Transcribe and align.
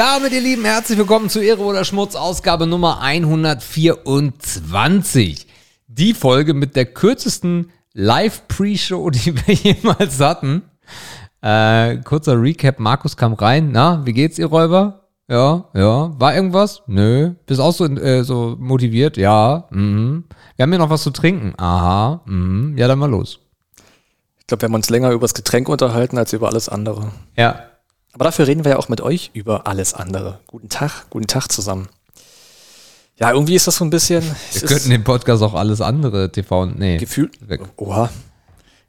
damit, 0.00 0.32
ihr 0.32 0.40
Lieben, 0.40 0.64
herzlich 0.64 0.96
willkommen 0.96 1.28
zu 1.28 1.40
Ehre 1.40 1.60
oder 1.60 1.84
Schmutz, 1.84 2.14
Ausgabe 2.14 2.66
Nummer 2.66 3.02
124. 3.02 5.46
Die 5.88 6.14
Folge 6.14 6.54
mit 6.54 6.74
der 6.74 6.86
kürzesten 6.86 7.70
Live-Pre-Show, 7.92 9.10
die 9.10 9.36
wir 9.36 9.52
jemals 9.52 10.18
hatten. 10.18 10.62
Äh, 11.42 11.98
kurzer 11.98 12.40
Recap, 12.40 12.78
Markus 12.78 13.18
kam 13.18 13.34
rein. 13.34 13.72
Na, 13.72 14.00
wie 14.06 14.14
geht's, 14.14 14.38
ihr 14.38 14.46
Räuber? 14.46 15.10
Ja, 15.28 15.66
ja. 15.74 16.18
War 16.18 16.34
irgendwas? 16.34 16.80
Nö. 16.86 17.34
Bist 17.44 17.60
auch 17.60 17.74
so, 17.74 17.84
äh, 17.84 18.24
so 18.24 18.56
motiviert? 18.58 19.18
Ja. 19.18 19.68
Mhm. 19.68 20.24
Wir 20.56 20.62
haben 20.62 20.70
hier 20.70 20.78
noch 20.78 20.88
was 20.88 21.02
zu 21.02 21.10
trinken. 21.10 21.52
Aha. 21.58 22.22
Mhm. 22.24 22.78
Ja, 22.78 22.88
dann 22.88 22.98
mal 22.98 23.10
los. 23.10 23.40
Ich 24.38 24.46
glaube, 24.46 24.62
wir 24.62 24.68
haben 24.68 24.76
uns 24.76 24.88
länger 24.88 25.10
über 25.10 25.24
das 25.24 25.34
Getränk 25.34 25.68
unterhalten 25.68 26.16
als 26.16 26.32
über 26.32 26.48
alles 26.48 26.70
andere. 26.70 27.10
Ja. 27.36 27.69
Aber 28.12 28.24
dafür 28.24 28.46
reden 28.46 28.64
wir 28.64 28.72
ja 28.72 28.78
auch 28.78 28.88
mit 28.88 29.00
euch 29.00 29.30
über 29.34 29.66
alles 29.66 29.94
andere. 29.94 30.40
Guten 30.46 30.68
Tag, 30.68 31.08
guten 31.10 31.26
Tag 31.26 31.48
zusammen. 31.48 31.88
Ja, 33.18 33.32
irgendwie 33.32 33.54
ist 33.54 33.66
das 33.66 33.76
so 33.76 33.84
ein 33.84 33.90
bisschen. 33.90 34.24
Wir 34.52 34.62
könnten 34.62 34.90
den 34.90 35.04
Podcast 35.04 35.42
auch 35.42 35.54
alles 35.54 35.80
andere 35.80 36.32
TV 36.32 36.62
und 36.62 36.78
nee. 36.78 36.96
Gefühlt. 36.96 37.38
Oha. 37.76 38.10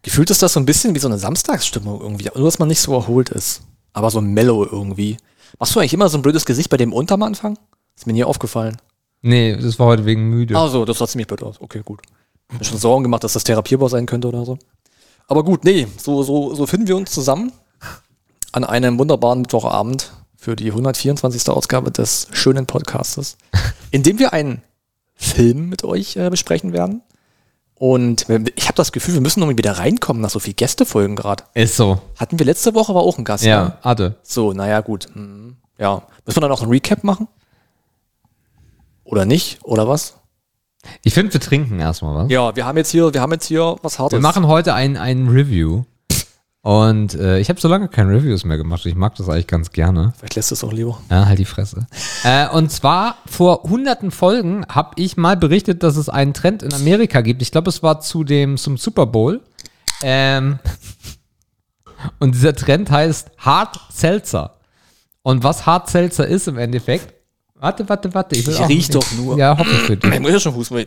Gefühlt 0.01 0.31
ist 0.31 0.41
das 0.41 0.53
so 0.53 0.59
ein 0.59 0.65
bisschen 0.65 0.95
wie 0.95 0.99
so 0.99 1.07
eine 1.07 1.19
Samstagsstimmung 1.19 2.01
irgendwie. 2.01 2.29
Nur, 2.33 2.45
dass 2.45 2.57
man 2.57 2.69
nicht 2.69 2.79
so 2.79 2.93
erholt 2.93 3.29
ist. 3.29 3.61
Aber 3.93 4.09
so 4.09 4.21
mellow 4.21 4.65
irgendwie. 4.65 5.17
Machst 5.59 5.75
du 5.75 5.79
eigentlich 5.79 5.93
immer 5.93 6.09
so 6.09 6.17
ein 6.17 6.21
blödes 6.21 6.45
Gesicht 6.45 6.69
bei 6.69 6.77
dem 6.77 6.93
unterm 6.93 7.21
Anfang? 7.23 7.59
Ist 7.95 8.07
mir 8.07 8.13
nie 8.13 8.23
aufgefallen. 8.23 8.77
Nee, 9.21 9.55
das 9.55 9.77
war 9.77 9.87
heute 9.87 10.05
wegen 10.05 10.29
müde. 10.29 10.55
Ach 10.57 10.69
so, 10.69 10.85
das 10.85 10.97
sah 10.97 11.07
ziemlich 11.07 11.27
blöd 11.27 11.43
aus. 11.43 11.61
Okay, 11.61 11.81
gut. 11.83 12.01
Mir 12.51 12.63
schon 12.63 12.79
Sorgen 12.79 13.03
gemacht, 13.03 13.23
dass 13.23 13.33
das 13.33 13.43
therapierbar 13.43 13.89
sein 13.89 14.05
könnte 14.05 14.29
oder 14.29 14.45
so. 14.45 14.57
Aber 15.27 15.43
gut, 15.43 15.63
nee, 15.63 15.87
so, 15.97 16.23
so, 16.23 16.55
so 16.55 16.65
finden 16.65 16.87
wir 16.87 16.95
uns 16.95 17.11
zusammen 17.11 17.51
an 18.51 18.63
einem 18.63 18.99
wunderbaren 18.99 19.41
Mittwochabend 19.41 20.11
für 20.35 20.55
die 20.55 20.69
124. 20.69 21.49
Ausgabe 21.49 21.91
des 21.91 22.27
schönen 22.31 22.65
Podcastes, 22.65 23.37
in 23.91 24.03
dem 24.03 24.19
wir 24.19 24.33
einen 24.33 24.61
Film 25.15 25.69
mit 25.69 25.83
euch 25.83 26.15
äh, 26.17 26.29
besprechen 26.29 26.73
werden. 26.73 27.01
Und 27.75 28.27
ich 28.55 28.67
habe 28.67 28.75
das 28.75 28.91
Gefühl, 28.91 29.15
wir 29.15 29.21
müssen 29.21 29.41
irgendwie 29.41 29.57
wieder 29.57 29.79
reinkommen 29.79 30.21
nach 30.21 30.29
so 30.29 30.39
viel 30.39 30.53
Gästefolgen 30.53 31.15
gerade. 31.15 31.45
Ist 31.55 31.75
so. 31.77 31.99
Hatten 32.15 32.37
wir 32.37 32.45
letzte 32.45 32.75
Woche 32.75 32.91
aber 32.91 33.01
auch 33.01 33.17
einen 33.17 33.25
Gast. 33.25 33.43
Ja, 33.43 33.63
ne? 33.63 33.77
hatte. 33.81 34.15
So, 34.21 34.53
naja, 34.53 34.81
gut. 34.81 35.07
Hm, 35.13 35.57
Ja. 35.79 36.03
Müssen 36.25 36.37
wir 36.37 36.41
dann 36.41 36.51
auch 36.51 36.61
ein 36.61 36.69
Recap 36.69 37.03
machen? 37.03 37.27
Oder 39.03 39.25
nicht? 39.25 39.59
Oder 39.63 39.87
was? 39.87 40.17
Ich 41.03 41.13
finde, 41.15 41.33
wir 41.33 41.41
trinken 41.41 41.79
erstmal 41.79 42.15
was. 42.25 42.31
Ja, 42.31 42.55
wir 42.55 42.65
haben 42.65 42.77
jetzt 42.77 42.91
hier, 42.91 43.13
wir 43.13 43.21
haben 43.21 43.31
jetzt 43.31 43.45
hier 43.45 43.75
was 43.81 43.97
Hartes. 43.97 44.15
Wir 44.17 44.21
machen 44.21 44.47
heute 44.47 44.73
ein, 44.75 44.95
ein 44.97 45.27
Review. 45.27 45.83
Und 46.63 47.15
äh, 47.15 47.39
ich 47.39 47.49
habe 47.49 47.59
so 47.59 47.67
lange 47.67 47.87
keine 47.87 48.11
Reviews 48.11 48.45
mehr 48.45 48.57
gemacht. 48.57 48.85
Ich 48.85 48.93
mag 48.93 49.15
das 49.15 49.27
eigentlich 49.29 49.47
ganz 49.47 49.71
gerne. 49.71 50.13
Vielleicht 50.17 50.35
lässt 50.35 50.51
es 50.51 50.63
auch 50.63 50.71
lieber. 50.71 51.01
Ja, 51.09 51.25
halt 51.25 51.39
die 51.39 51.45
Fresse. 51.45 51.87
äh, 52.23 52.47
und 52.49 52.71
zwar 52.71 53.17
vor 53.25 53.63
hunderten 53.63 54.11
Folgen 54.11 54.63
habe 54.69 54.91
ich 54.97 55.17
mal 55.17 55.35
berichtet, 55.37 55.81
dass 55.81 55.97
es 55.97 56.07
einen 56.07 56.35
Trend 56.35 56.61
in 56.61 56.71
Amerika 56.73 57.21
gibt. 57.21 57.41
Ich 57.41 57.51
glaube, 57.51 57.69
es 57.69 57.81
war 57.81 57.99
zu 58.01 58.23
dem 58.23 58.57
zum 58.57 58.77
Super 58.77 59.07
Bowl. 59.07 59.41
Ähm, 60.03 60.59
und 62.19 62.35
dieser 62.35 62.55
Trend 62.55 62.91
heißt 62.91 63.31
Hard 63.39 63.79
Seltzer. 63.91 64.57
Und 65.23 65.43
was 65.43 65.65
Hard 65.65 65.89
Seltzer 65.89 66.27
ist 66.27 66.47
im 66.47 66.59
Endeffekt? 66.59 67.11
Warte, 67.55 67.89
warte, 67.89 68.13
warte. 68.13 68.35
Ich, 68.35 68.45
will 68.45 68.53
Ich 68.53 68.67
riech 68.67 68.89
doch 68.89 69.11
nur. 69.13 69.35
Ja, 69.37 69.57
hoffe 69.57 69.69
ich 69.71 69.79
für 69.79 69.97
dich. 69.97 70.13
Ich 70.13 70.19
muss 70.19 70.31
ja 70.31 70.39
schon 70.39 70.53
Husten. 70.53 70.85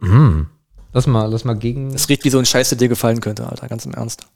Lass 0.92 1.06
mal, 1.06 1.26
lass 1.30 1.44
mal 1.44 1.54
gegen. 1.56 1.94
Es 1.94 2.08
riecht 2.08 2.24
wie 2.24 2.30
so 2.30 2.38
ein 2.38 2.46
Scheiß, 2.46 2.70
der 2.70 2.78
dir 2.78 2.88
gefallen 2.88 3.20
könnte, 3.20 3.46
Alter, 3.46 3.68
ganz 3.68 3.86
im 3.86 3.94
Ernst. 3.94 4.26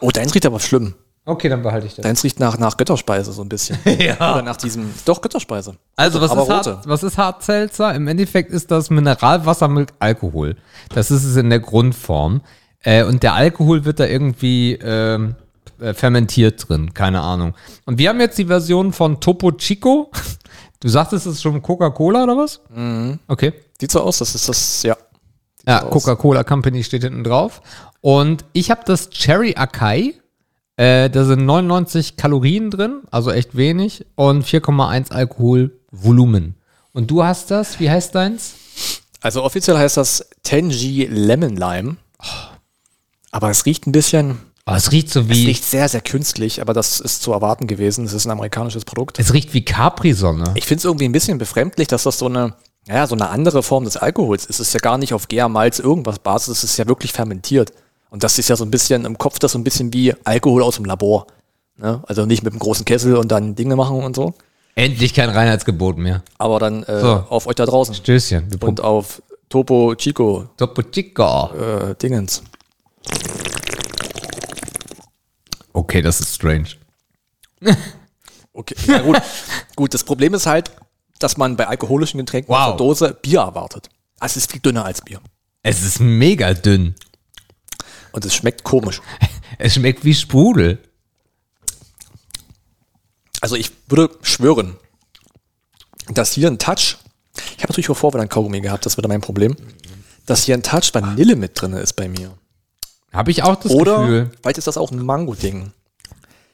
Oh, 0.00 0.10
deins 0.10 0.34
riecht 0.34 0.46
aber 0.46 0.60
schlimm. 0.60 0.94
Okay, 1.28 1.48
dann 1.48 1.62
behalte 1.62 1.86
ich 1.88 1.94
das. 1.96 2.04
Deins 2.04 2.22
riecht 2.22 2.38
nach, 2.38 2.56
nach 2.56 2.76
Götterspeise 2.76 3.32
so 3.32 3.42
ein 3.42 3.48
bisschen. 3.48 3.78
Ja. 3.98 4.34
Oder 4.34 4.42
nach 4.42 4.56
diesem, 4.56 4.92
doch 5.04 5.20
Götterspeise. 5.20 5.76
Also, 5.96 6.20
was 6.20 6.30
aber 6.30 6.42
ist, 6.42 6.50
rote. 6.50 6.76
Hart, 6.76 6.88
was 6.88 7.02
ist 7.02 7.18
Hartselzer? 7.18 7.94
Im 7.94 8.06
Endeffekt 8.06 8.50
ist 8.52 8.70
das 8.70 8.90
Mineralwasser 8.90 9.68
mit 9.68 9.92
Alkohol. 9.98 10.56
Das 10.94 11.10
ist 11.10 11.24
es 11.24 11.36
in 11.36 11.50
der 11.50 11.58
Grundform. 11.60 12.42
Äh, 12.82 13.04
und 13.04 13.24
der 13.24 13.34
Alkohol 13.34 13.84
wird 13.84 13.98
da 13.98 14.06
irgendwie 14.06 14.74
ähm, 14.74 15.34
äh, 15.80 15.94
fermentiert 15.94 16.68
drin, 16.68 16.94
keine 16.94 17.20
Ahnung. 17.20 17.54
Und 17.86 17.98
wir 17.98 18.08
haben 18.10 18.20
jetzt 18.20 18.38
die 18.38 18.46
Version 18.46 18.92
von 18.92 19.20
Topo 19.20 19.52
Chico. 19.52 20.10
Du 20.80 20.88
sagtest, 20.88 21.24
es 21.24 21.36
ist 21.36 21.42
schon 21.42 21.62
Coca-Cola 21.62 22.24
oder 22.24 22.36
was? 22.36 22.60
Mhm. 22.68 23.18
Okay. 23.28 23.54
Sieht 23.80 23.90
so 23.90 24.00
aus, 24.00 24.18
das 24.18 24.34
ist 24.34 24.48
das, 24.48 24.82
ja. 24.82 24.96
Sieht 25.58 25.68
Ja, 25.68 25.80
so. 25.82 25.88
Coca-Cola 25.88 26.44
Company 26.44 26.82
steht 26.84 27.02
hinten 27.02 27.24
drauf. 27.24 27.60
Und 28.00 28.44
ich 28.52 28.70
habe 28.70 28.82
das 28.84 29.10
Cherry 29.10 29.54
Akai. 29.56 30.14
Äh, 30.76 31.08
da 31.08 31.24
sind 31.24 31.46
99 31.46 32.16
Kalorien 32.16 32.70
drin, 32.70 33.02
also 33.10 33.30
echt 33.30 33.56
wenig. 33.56 34.04
Und 34.14 34.44
4,1 34.46 35.10
Alkoholvolumen. 35.10 36.54
Und 36.92 37.10
du 37.10 37.24
hast 37.24 37.50
das, 37.50 37.80
wie 37.80 37.90
heißt 37.90 38.14
deins? 38.14 38.54
Also 39.20 39.42
offiziell 39.42 39.76
heißt 39.76 39.96
das 39.96 40.28
Tenji 40.42 41.06
Lemon 41.10 41.56
Lime. 41.56 41.96
Aber 43.30 43.50
es 43.50 43.66
riecht 43.66 43.86
ein 43.86 43.92
bisschen, 43.92 44.38
Oh, 44.68 44.72
es 44.74 44.90
riecht 44.90 45.10
so 45.10 45.20
es 45.20 45.28
wie, 45.28 45.46
riecht 45.46 45.64
sehr, 45.64 45.88
sehr 45.88 46.00
künstlich, 46.00 46.60
aber 46.60 46.72
das 46.72 46.98
ist 46.98 47.22
zu 47.22 47.32
erwarten 47.32 47.68
gewesen. 47.68 48.04
Es 48.04 48.12
ist 48.12 48.26
ein 48.26 48.32
amerikanisches 48.32 48.84
Produkt. 48.84 49.18
es 49.18 49.32
riecht 49.32 49.54
wie 49.54 49.64
Capri-Sonne. 49.64 50.52
Ich 50.56 50.66
finde 50.66 50.80
es 50.80 50.84
irgendwie 50.84 51.04
ein 51.04 51.12
bisschen 51.12 51.38
befremdlich, 51.38 51.86
dass 51.86 52.02
das 52.02 52.18
so 52.18 52.26
eine, 52.26 52.54
ja, 52.88 53.06
so 53.06 53.14
eine 53.14 53.28
andere 53.30 53.62
Form 53.62 53.84
des 53.84 53.96
Alkohols 53.96 54.44
ist. 54.46 54.60
Es 54.60 54.68
ist 54.68 54.74
ja 54.74 54.80
gar 54.80 54.98
nicht 54.98 55.12
auf 55.14 55.28
Gär, 55.28 55.48
Malz, 55.48 55.78
irgendwas 55.78 56.18
Basis, 56.18 56.58
es 56.58 56.64
ist 56.64 56.76
ja 56.76 56.86
wirklich 56.86 57.12
fermentiert. 57.12 57.72
Und 58.10 58.22
das 58.22 58.38
ist 58.38 58.48
ja 58.48 58.56
so 58.56 58.64
ein 58.64 58.70
bisschen 58.70 59.04
im 59.04 59.18
Kopf, 59.18 59.38
das 59.38 59.52
so 59.52 59.58
ein 59.58 59.64
bisschen 59.64 59.92
wie 59.92 60.14
Alkohol 60.24 60.62
aus 60.62 60.76
dem 60.76 60.84
Labor. 60.84 61.26
Ne? 61.76 62.02
Also 62.06 62.24
nicht 62.26 62.42
mit 62.42 62.52
einem 62.52 62.60
großen 62.60 62.84
Kessel 62.84 63.16
und 63.16 63.30
dann 63.32 63.54
Dinge 63.54 63.76
machen 63.76 64.02
und 64.02 64.14
so. 64.16 64.34
Endlich 64.76 65.14
kein 65.14 65.30
Reinheitsgebot 65.30 65.96
mehr. 65.98 66.22
Aber 66.38 66.58
dann 66.60 66.82
äh, 66.84 67.00
So. 67.00 67.24
auf 67.28 67.46
euch 67.46 67.56
da 67.56 67.66
draußen. 67.66 67.94
Stößchen. 67.94 68.48
Und 68.60 68.80
auf 68.80 69.20
Topo 69.48 69.94
Chico 69.96 70.46
Topo 70.56 70.82
Chico. 70.82 71.50
äh, 71.54 71.94
Dingens. 71.96 72.42
Okay, 75.72 76.02
das 76.02 76.20
ist 76.20 76.34
strange. 76.34 76.68
Okay, 78.58 78.74
ja, 78.86 79.00
gut. 79.02 79.20
gut, 79.76 79.92
das 79.92 80.02
Problem 80.02 80.32
ist 80.32 80.46
halt, 80.46 80.70
dass 81.18 81.36
man 81.36 81.56
bei 81.56 81.66
alkoholischen 81.66 82.18
Getränken 82.18 82.48
Wow. 82.52 82.58
aus 82.58 82.66
der 82.70 82.76
Dose 82.76 83.18
Bier 83.22 83.40
erwartet. 83.40 83.88
Also 84.18 84.32
es 84.38 84.44
ist 84.44 84.52
viel 84.52 84.60
dünner 84.60 84.84
als 84.84 85.02
Bier. 85.02 85.20
Es 85.62 85.82
ist 85.82 86.00
mega 86.00 86.54
dünn. 86.54 86.94
Und 88.12 88.24
es 88.24 88.34
schmeckt 88.34 88.62
komisch. 88.64 89.00
Es 89.58 89.74
schmeckt 89.74 90.04
wie 90.04 90.14
Sprudel. 90.14 90.78
Also 93.40 93.56
ich 93.56 93.70
würde 93.88 94.10
schwören, 94.22 94.76
dass 96.08 96.32
hier 96.32 96.48
ein 96.48 96.58
Touch, 96.58 96.98
ich 97.34 97.62
habe 97.62 97.68
natürlich 97.68 97.90
auch 97.90 97.96
vorher 97.96 98.20
ein 98.20 98.28
Kaugummi 98.28 98.60
gehabt, 98.60 98.84
das 98.86 98.96
wäre 98.96 99.08
mein 99.08 99.20
Problem, 99.20 99.56
dass 100.26 100.44
hier 100.44 100.54
ein 100.56 100.62
Touch 100.62 100.92
Vanille 100.92 101.36
mit 101.36 101.60
drin 101.60 101.72
ist 101.74 101.94
bei 101.94 102.08
mir. 102.08 102.36
Habe 103.12 103.30
ich 103.30 103.42
auch 103.42 103.56
das 103.56 103.72
Oder 103.72 104.00
Gefühl. 104.00 104.30
vielleicht 104.42 104.58
ist 104.58 104.66
das 104.66 104.76
auch 104.76 104.90
ein 104.90 104.98
Mango-Ding. 105.04 105.72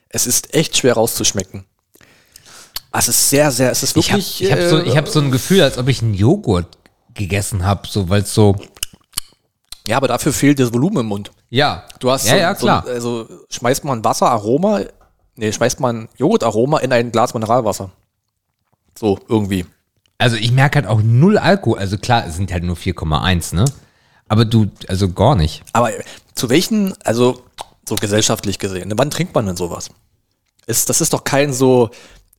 Es 0.09 0.27
ist 0.27 0.53
echt 0.53 0.77
schwer 0.77 0.93
rauszuschmecken. 0.93 1.65
Ah, 2.93 2.99
Es 2.99 3.07
ist 3.07 3.29
sehr, 3.31 3.51
sehr, 3.51 3.71
es 3.71 3.81
ist 3.81 3.97
Ich 3.97 4.11
habe 4.11 4.21
wirklich. 4.21 4.41
ich 4.43 4.51
hab 4.51 4.61
so, 4.61 4.77
äh, 4.77 4.83
ich 4.87 4.95
hab 4.95 5.07
so 5.09 5.19
ein 5.19 5.31
Gefühl, 5.31 5.63
als 5.63 5.77
ob 5.79 5.87
ich 5.87 6.01
einen 6.03 6.13
Joghurt 6.13 6.77
gegessen 7.15 7.65
habe, 7.65 7.87
so, 7.87 8.07
weil 8.07 8.21
es 8.21 8.33
so. 8.33 8.55
ja, 9.87 9.97
aber 9.97 10.07
dafür 10.07 10.31
fehlt 10.31 10.59
das 10.59 10.71
Volumen 10.71 10.97
im 10.99 11.07
Mund. 11.07 11.31
Ja. 11.49 11.85
Du 11.99 12.11
hast 12.11 12.25
ja, 12.27 12.33
so, 12.33 12.37
ja, 12.37 12.53
klar. 12.53 12.83
So, 12.85 12.91
also 12.91 13.27
schmeißt 13.49 13.83
man 13.83 14.03
Wasseraroma, 14.05 14.81
nee, 15.35 15.51
schmeißt 15.51 15.79
man 15.79 16.07
Joghurtaroma 16.17 16.79
in 16.79 16.93
ein 16.93 17.11
Glas 17.11 17.33
Mineralwasser. 17.33 17.89
So, 18.97 19.19
irgendwie. 19.27 19.65
Also 20.19 20.35
ich 20.35 20.51
merke 20.51 20.75
halt 20.75 20.87
auch 20.87 21.01
null 21.03 21.39
Alkohol. 21.39 21.79
Also 21.79 21.97
klar, 21.97 22.27
es 22.27 22.35
sind 22.35 22.51
halt 22.53 22.63
nur 22.63 22.75
4,1, 22.77 23.55
ne? 23.55 23.65
Aber 24.27 24.45
du, 24.45 24.67
also 24.87 25.09
gar 25.09 25.35
nicht. 25.35 25.63
Aber 25.73 25.89
zu 26.35 26.49
welchen, 26.49 26.93
also 27.03 27.41
so 27.89 27.95
gesellschaftlich 27.95 28.59
gesehen, 28.59 28.93
wann 28.95 29.09
trinkt 29.09 29.33
man 29.33 29.47
denn 29.47 29.57
sowas? 29.57 29.89
Ist, 30.67 30.89
das 30.89 31.01
ist 31.01 31.11
doch 31.13 31.23
kein 31.23 31.51
so 31.53 31.89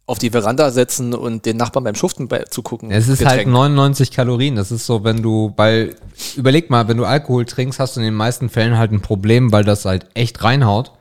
auf 0.07 0.19
die 0.19 0.31
Veranda 0.31 0.71
setzen 0.71 1.15
und 1.15 1.47
den 1.47 1.57
Nachbarn 1.57 1.85
beim 1.85 1.95
Schuften 1.95 2.29
bei, 2.29 2.41
zugucken. 2.45 2.91
Es 2.91 3.09
ist 3.09 3.25
halt 3.25 3.39
Getränk. 3.39 3.53
99 3.53 4.11
Kalorien. 4.11 4.57
Das 4.57 4.71
ist 4.71 4.85
so, 4.85 5.03
wenn 5.03 5.23
du, 5.23 5.55
weil, 5.57 5.97
überleg 6.37 6.69
mal, 6.69 6.89
wenn 6.89 6.99
du 6.99 7.05
Alkohol 7.05 7.47
trinkst, 7.47 7.79
hast 7.79 7.97
du 7.97 8.01
in 8.01 8.05
den 8.05 8.15
meisten 8.15 8.51
Fällen 8.51 8.77
halt 8.77 8.93
ein 8.93 9.01
Problem, 9.01 9.51
weil 9.51 9.65
das 9.65 9.85
halt 9.85 10.07
echt 10.15 10.43
reinhaut. 10.45 10.93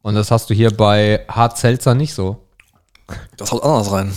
Und 0.00 0.14
das 0.14 0.30
hast 0.30 0.48
du 0.48 0.54
hier 0.54 0.70
bei 0.70 1.24
Hart 1.28 1.58
Seltzer 1.58 1.94
nicht 1.94 2.14
so. 2.14 2.46
Das 3.36 3.52
haut 3.52 3.62
anders 3.62 3.92
rein. 3.92 4.12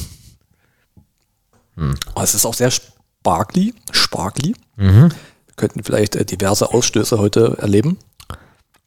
Hm. 1.76 1.96
Aber 2.14 2.24
es 2.24 2.34
ist 2.34 2.46
auch 2.46 2.54
sehr 2.54 2.72
sparkly. 2.72 3.74
Sparkly. 3.92 4.56
Mhm. 4.78 5.10
Wir 5.48 5.56
könnten 5.56 5.84
vielleicht 5.84 6.16
äh, 6.16 6.24
diverse 6.26 6.74
Ausstöße 6.74 7.20
heute 7.20 7.58
erleben. 7.60 7.98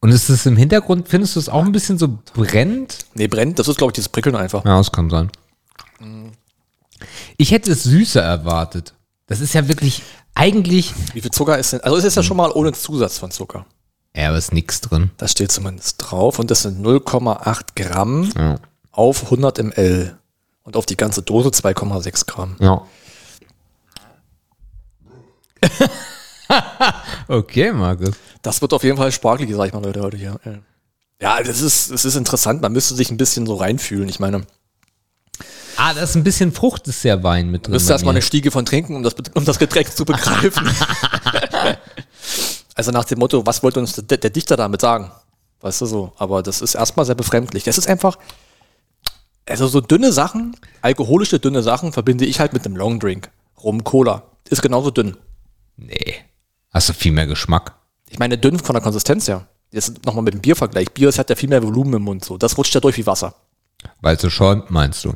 Und 0.01 0.11
ist 0.11 0.29
es 0.31 0.47
im 0.47 0.57
Hintergrund, 0.57 1.09
findest 1.09 1.37
du 1.37 1.41
es 1.41 1.49
auch 1.49 1.65
ein 1.65 1.73
bisschen 1.73 1.99
so 1.99 2.19
brennt? 2.35 2.99
Nee, 3.15 3.29
brennt, 3.29 3.59
das 3.59 3.69
ist, 3.69 3.77
glaube 3.77 3.91
ich, 3.91 3.95
dieses 3.95 4.09
Prickeln 4.09 4.35
einfach. 4.35 4.65
Ja, 4.65 4.79
das 4.79 4.91
kann 4.91 5.11
sein. 5.11 5.31
Ich 7.37 7.51
hätte 7.51 7.73
es 7.73 7.83
süßer 7.85 8.23
erwartet. 8.23 8.95
Das 9.27 9.41
ist 9.41 9.55
ja 9.55 9.67
wirklich 9.69 10.03
eigentlich, 10.35 10.95
Wie 11.15 11.21
viel 11.21 11.31
Zucker 11.31 11.59
ist 11.59 11.73
denn? 11.73 11.81
Also 11.81 11.97
es 11.99 12.05
ist 12.05 12.17
ja 12.17 12.23
schon 12.23 12.37
mal 12.37 12.51
ohne 12.53 12.73
Zusatz 12.73 13.19
von 13.19 13.31
Zucker. 13.31 13.67
Ja, 14.17 14.29
aber 14.29 14.39
ist 14.39 14.53
nix 14.53 14.81
drin. 14.81 15.11
Das 15.17 15.33
steht 15.33 15.51
zumindest 15.53 15.97
drauf. 15.99 16.39
Und 16.39 16.51
das 16.51 16.63
sind 16.63 16.85
0,8 16.85 17.75
Gramm 17.77 18.31
Ja. 18.37 18.57
auf 18.91 19.25
100 19.25 19.59
ml. 19.63 20.19
Und 20.65 20.77
auf 20.77 20.87
die 20.87 20.97
ganze 20.97 21.23
Dose 21.23 21.49
2,6 21.51 22.27
Gramm. 22.27 22.57
Ja. 22.61 22.87
okay, 27.29 27.73
Markus. 27.73 28.11
Das 28.43 28.61
wird 28.61 28.73
auf 28.73 28.83
jeden 28.85 28.97
Fall 28.97 29.13
sparkelig, 29.13 29.55
sag 29.55 29.67
ich 29.69 29.73
mal, 29.73 29.83
Leute, 29.83 30.01
heute 30.03 30.17
hier. 30.17 30.39
Ja, 31.21 31.43
das 31.43 31.61
ist, 31.61 31.91
das 31.91 32.05
ist 32.05 32.17
interessant. 32.17 32.63
Man 32.63 32.73
müsste 32.73 32.95
sich 32.95 33.11
ein 33.11 33.17
bisschen 33.17 33.47
so 33.47 33.55
reinfühlen. 33.55 34.09
Ich 34.09 34.19
meine, 34.21 34.43
Ah, 35.77 35.95
da 35.95 36.03
ist 36.03 36.15
ein 36.15 36.25
bisschen 36.25 36.53
Frucht, 36.53 36.87
ist 36.89 37.05
der 37.05 37.23
Wein 37.23 37.51
mit 37.51 37.67
drin. 37.67 37.73
müsste 37.73 37.93
erstmal 37.93 38.15
eine 38.15 38.23
Stiege 38.23 38.51
von 38.51 38.65
trinken, 38.65 38.97
um 38.97 39.03
das, 39.03 39.15
um 39.35 39.45
das 39.45 39.59
Getränk 39.59 39.95
zu 39.95 40.05
begreifen. 40.05 40.69
also 42.75 42.91
nach 42.91 43.05
dem 43.05 43.19
Motto, 43.19 43.45
was 43.47 43.63
wollte 43.63 43.81
uns 43.81 43.95
der, 43.95 44.19
der 44.19 44.31
Dichter 44.31 44.57
damit 44.57 44.81
sagen? 44.81 45.11
Weißt 45.61 45.81
du 45.81 45.87
so? 45.87 46.13
Aber 46.17 46.43
das 46.43 46.61
ist 46.61 46.75
erstmal 46.75 47.07
sehr 47.07 47.15
befremdlich. 47.15 47.65
Das 47.65 47.79
ist 47.79 47.89
einfach, 47.89 48.19
also 49.49 49.69
so 49.69 49.81
dünne 49.81 50.13
Sachen, 50.13 50.57
alkoholische 50.83 51.39
dünne 51.39 51.63
Sachen 51.63 51.93
verbinde 51.93 52.25
ich 52.25 52.41
halt 52.41 52.53
mit 52.53 52.67
einem 52.67 52.77
Longdrink. 52.77 53.31
Rum, 53.63 53.85
Cola. 53.85 54.25
Ist 54.49 54.63
genauso 54.63 54.91
dünn. 54.91 55.17
Nee. 55.77 56.17
Hast 56.71 56.89
du 56.89 56.93
viel 56.93 57.13
mehr 57.13 57.27
Geschmack. 57.27 57.75
Ich 58.11 58.19
meine, 58.19 58.39
dünn 58.39 58.59
von 58.59 58.75
der 58.75 58.83
Konsistenz 58.83 59.29
her. 59.29 59.47
Jetzt 59.71 60.05
nochmal 60.05 60.25
mit 60.25 60.35
dem 60.35 60.41
Biervergleich. 60.41 60.93
Bier 60.93 61.11
hat 61.11 61.31
ja 61.31 61.37
viel 61.37 61.49
mehr 61.49 61.63
Volumen 61.63 61.95
im 61.95 62.03
Mund. 62.03 62.25
So. 62.25 62.37
Das 62.37 62.59
rutscht 62.59 62.75
ja 62.75 62.81
durch 62.81 62.99
wie 62.99 63.07
Wasser. 63.07 63.35
Weil 64.01 64.17
es 64.17 64.23
so 64.23 64.31
schäumt, 64.31 64.71
meinst 64.71 65.05
du? 65.05 65.15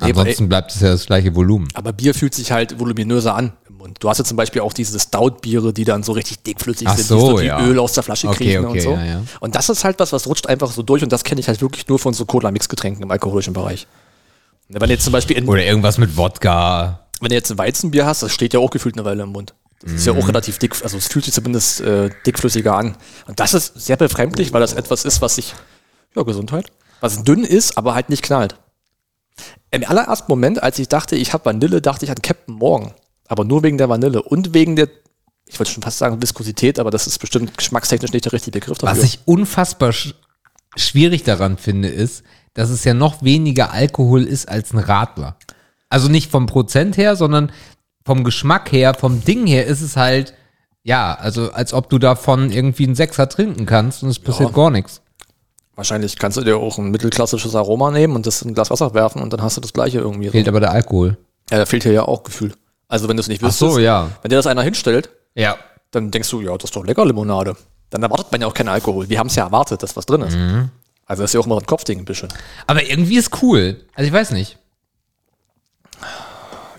Nee, 0.00 0.10
Ansonsten 0.10 0.48
bleibt 0.48 0.72
es 0.74 0.80
ja 0.80 0.90
das 0.90 1.06
gleiche 1.06 1.34
Volumen. 1.34 1.68
Aber 1.74 1.92
Bier 1.92 2.14
fühlt 2.14 2.34
sich 2.34 2.52
halt 2.52 2.78
voluminöser 2.78 3.34
an 3.34 3.52
im 3.68 3.76
Mund. 3.78 3.98
Du 4.00 4.08
hast 4.08 4.18
ja 4.18 4.24
zum 4.24 4.36
Beispiel 4.36 4.62
auch 4.62 4.72
diese 4.72 4.98
Stout-Biere, 4.98 5.72
die 5.72 5.84
dann 5.84 6.02
so 6.02 6.12
richtig 6.12 6.42
dickflüssig 6.42 6.86
Ach 6.88 6.96
sind, 6.96 7.06
so, 7.06 7.38
die 7.38 7.46
ja. 7.46 7.60
Öl 7.64 7.78
aus 7.78 7.92
der 7.92 8.02
Flasche 8.02 8.28
Okay, 8.28 8.36
kriechen 8.36 8.64
okay, 8.64 8.78
und 8.78 8.80
so. 8.82 8.90
ja, 8.92 9.04
ja. 9.04 9.22
Und 9.40 9.54
das 9.56 9.68
ist 9.68 9.84
halt 9.84 9.98
was, 9.98 10.12
was 10.12 10.26
rutscht 10.26 10.46
einfach 10.46 10.70
so 10.70 10.82
durch 10.82 11.02
und 11.02 11.12
das 11.12 11.24
kenne 11.24 11.40
ich 11.40 11.48
halt 11.48 11.60
wirklich 11.60 11.86
nur 11.88 11.98
von 11.98 12.14
so 12.14 12.24
Cola-Mix-Getränken 12.24 13.02
im 13.02 13.10
alkoholischen 13.10 13.52
Bereich. 13.52 13.86
Wenn 14.68 14.88
jetzt 14.90 15.04
zum 15.04 15.12
Beispiel, 15.12 15.36
in, 15.36 15.48
Oder 15.48 15.64
irgendwas 15.64 15.98
mit 15.98 16.16
Wodka. 16.16 17.06
wenn 17.20 17.30
du 17.30 17.34
jetzt 17.34 17.50
ein 17.50 17.58
Weizenbier 17.58 18.06
hast, 18.06 18.22
das 18.22 18.32
steht 18.32 18.54
ja 18.54 18.60
auch 18.60 18.70
gefühlt 18.70 18.96
eine 18.96 19.04
Weile 19.04 19.24
im 19.24 19.30
Mund. 19.30 19.54
Das 19.82 19.92
ist 19.92 20.06
ja 20.06 20.12
Mhm. 20.12 20.20
auch 20.20 20.28
relativ 20.28 20.58
dick, 20.58 20.74
also 20.82 20.96
es 20.96 21.06
fühlt 21.08 21.24
sich 21.24 21.34
zumindest 21.34 21.80
äh, 21.80 22.10
dickflüssiger 22.26 22.74
an. 22.76 22.96
Und 23.26 23.40
das 23.40 23.54
ist 23.54 23.80
sehr 23.80 23.96
befremdlich, 23.96 24.52
weil 24.52 24.60
das 24.60 24.72
etwas 24.74 25.04
ist, 25.04 25.22
was 25.22 25.34
sich, 25.36 25.54
ja, 26.16 26.22
Gesundheit, 26.22 26.66
was 27.00 27.22
dünn 27.24 27.44
ist, 27.44 27.78
aber 27.78 27.94
halt 27.94 28.08
nicht 28.10 28.22
knallt. 28.22 28.56
Im 29.70 29.84
allerersten 29.84 30.30
Moment, 30.30 30.62
als 30.62 30.78
ich 30.78 30.88
dachte, 30.88 31.16
ich 31.16 31.32
habe 31.32 31.44
Vanille, 31.44 31.80
dachte 31.80 32.04
ich 32.04 32.10
an 32.10 32.22
Captain 32.22 32.54
Morgan. 32.54 32.92
Aber 33.26 33.44
nur 33.44 33.62
wegen 33.62 33.78
der 33.78 33.88
Vanille 33.88 34.22
und 34.22 34.54
wegen 34.54 34.76
der, 34.76 34.88
ich 35.46 35.58
wollte 35.58 35.72
schon 35.72 35.82
fast 35.82 35.98
sagen 35.98 36.22
Viskosität, 36.22 36.78
aber 36.78 36.90
das 36.90 37.06
ist 37.06 37.18
bestimmt 37.18 37.56
geschmackstechnisch 37.56 38.12
nicht 38.12 38.24
der 38.24 38.32
richtige 38.32 38.58
Begriff 38.58 38.78
dafür. 38.78 38.96
Was 38.96 39.04
ich 39.04 39.20
unfassbar 39.26 39.92
sch 39.92 40.14
schwierig 40.76 41.24
daran 41.24 41.56
finde, 41.58 41.88
ist, 41.88 42.22
dass 42.54 42.70
es 42.70 42.84
ja 42.84 42.94
noch 42.94 43.22
weniger 43.22 43.72
Alkohol 43.72 44.24
ist 44.24 44.48
als 44.48 44.72
ein 44.72 44.78
Radler. 44.78 45.36
Also 45.88 46.08
nicht 46.08 46.30
vom 46.30 46.46
Prozent 46.46 46.96
her, 46.96 47.16
sondern 47.16 47.52
vom 48.04 48.24
Geschmack 48.24 48.72
her, 48.72 48.94
vom 48.94 49.24
Ding 49.24 49.46
her 49.46 49.66
ist 49.66 49.80
es 49.80 49.96
halt, 49.96 50.34
ja, 50.82 51.14
also 51.14 51.52
als 51.52 51.72
ob 51.72 51.90
du 51.90 51.98
davon 51.98 52.50
irgendwie 52.50 52.84
einen 52.84 52.94
Sechser 52.94 53.28
trinken 53.28 53.66
kannst 53.66 54.02
und 54.02 54.08
es 54.08 54.18
passiert 54.18 54.54
gar 54.54 54.70
nichts. 54.70 55.02
Wahrscheinlich 55.78 56.18
kannst 56.18 56.36
du 56.36 56.40
dir 56.40 56.56
auch 56.56 56.76
ein 56.78 56.90
mittelklassisches 56.90 57.54
Aroma 57.54 57.92
nehmen 57.92 58.16
und 58.16 58.26
das 58.26 58.42
in 58.42 58.50
ein 58.50 58.54
Glas 58.54 58.68
Wasser 58.68 58.94
werfen 58.94 59.22
und 59.22 59.32
dann 59.32 59.42
hast 59.42 59.58
du 59.58 59.60
das 59.60 59.72
gleiche 59.72 59.98
irgendwie. 59.98 60.26
So. 60.26 60.32
Fehlt 60.32 60.48
aber 60.48 60.58
der 60.58 60.72
Alkohol. 60.72 61.16
Ja, 61.52 61.58
da 61.58 61.66
fehlt 61.66 61.84
hier 61.84 61.92
ja 61.92 62.02
auch 62.02 62.24
Gefühl. 62.24 62.52
Also 62.88 63.08
wenn 63.08 63.16
du 63.16 63.20
es 63.20 63.28
nicht 63.28 63.40
Ach 63.44 63.46
wüsstest, 63.46 63.74
so, 63.74 63.78
ja. 63.78 64.10
wenn 64.22 64.28
dir 64.28 64.34
das 64.34 64.48
einer 64.48 64.62
hinstellt, 64.62 65.08
Ja. 65.36 65.56
dann 65.92 66.10
denkst 66.10 66.28
du, 66.30 66.40
ja, 66.40 66.52
das 66.58 66.70
ist 66.70 66.74
doch 66.74 66.84
lecker 66.84 67.06
Limonade. 67.06 67.54
Dann 67.90 68.02
erwartet 68.02 68.32
man 68.32 68.40
ja 68.40 68.48
auch 68.48 68.54
keinen 68.54 68.70
Alkohol. 68.70 69.08
Wir 69.08 69.20
haben 69.20 69.28
es 69.28 69.36
ja 69.36 69.44
erwartet, 69.44 69.80
dass 69.84 69.94
was 69.94 70.04
drin 70.04 70.22
ist. 70.22 70.34
Mhm. 70.34 70.70
Also 71.06 71.22
das 71.22 71.30
ist 71.30 71.34
ja 71.34 71.40
auch 71.40 71.46
immer 71.46 71.58
ein 71.58 71.66
Kopfding 71.66 72.00
ein 72.00 72.04
bisschen. 72.04 72.28
Aber 72.66 72.82
irgendwie 72.84 73.16
ist 73.16 73.40
cool. 73.40 73.80
Also 73.94 74.08
ich 74.08 74.12
weiß 74.12 74.32
nicht. 74.32 74.58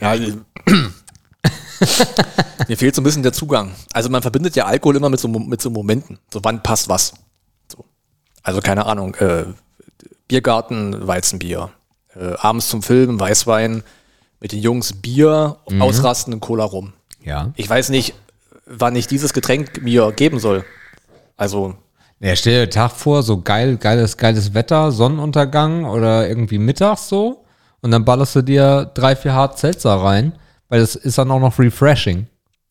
Ja, 0.01 0.13
mir 2.67 2.75
fehlt 2.77 2.95
so 2.95 3.01
ein 3.01 3.05
bisschen 3.05 3.23
der 3.23 3.31
Zugang. 3.31 3.71
Also 3.93 4.09
man 4.09 4.21
verbindet 4.21 4.57
ja 4.57 4.65
Alkohol 4.65 4.97
immer 4.97 5.07
mit 5.09 5.21
so, 5.21 5.29
mit 5.29 5.61
so 5.61 5.69
Momenten. 5.69 6.19
So 6.33 6.41
wann 6.43 6.61
passt 6.61 6.89
was. 6.89 7.13
So. 8.51 8.57
Also 8.57 8.61
keine 8.61 8.85
Ahnung, 8.85 9.15
äh, 9.15 9.45
Biergarten, 10.27 11.07
Weizenbier. 11.07 11.69
Äh, 12.15 12.33
abends 12.37 12.69
zum 12.69 12.81
Film, 12.81 13.19
Weißwein, 13.19 13.83
mit 14.39 14.51
den 14.51 14.59
Jungs 14.59 14.93
Bier, 14.93 15.57
ausrasten 15.79 16.33
und 16.33 16.39
Cola 16.39 16.63
rum. 16.63 16.93
Ja. 17.23 17.51
Ich 17.55 17.69
weiß 17.69 17.89
nicht, 17.89 18.13
wann 18.65 18.95
ich 18.95 19.07
dieses 19.07 19.33
Getränk 19.33 19.81
mir 19.81 20.11
geben 20.13 20.39
soll. 20.39 20.63
Also, 21.35 21.75
Ja, 22.19 22.35
stell 22.35 22.53
dir 22.53 22.65
den 22.67 22.71
Tag 22.71 22.91
vor, 22.91 23.23
so 23.23 23.41
geil, 23.41 23.77
geiles, 23.77 24.17
geiles 24.17 24.53
Wetter, 24.53 24.91
Sonnenuntergang 24.91 25.85
oder 25.85 26.27
irgendwie 26.27 26.57
mittags 26.57 27.09
so. 27.09 27.43
Und 27.81 27.91
dann 27.91 28.05
ballerst 28.05 28.35
du 28.35 28.41
dir 28.41 28.91
drei, 28.93 29.15
vier 29.15 29.33
Hard 29.33 29.57
Seltzer 29.57 29.95
rein, 29.95 30.33
weil 30.67 30.79
das 30.81 30.95
ist 30.95 31.17
dann 31.17 31.31
auch 31.31 31.39
noch 31.39 31.59
refreshing. 31.59 32.27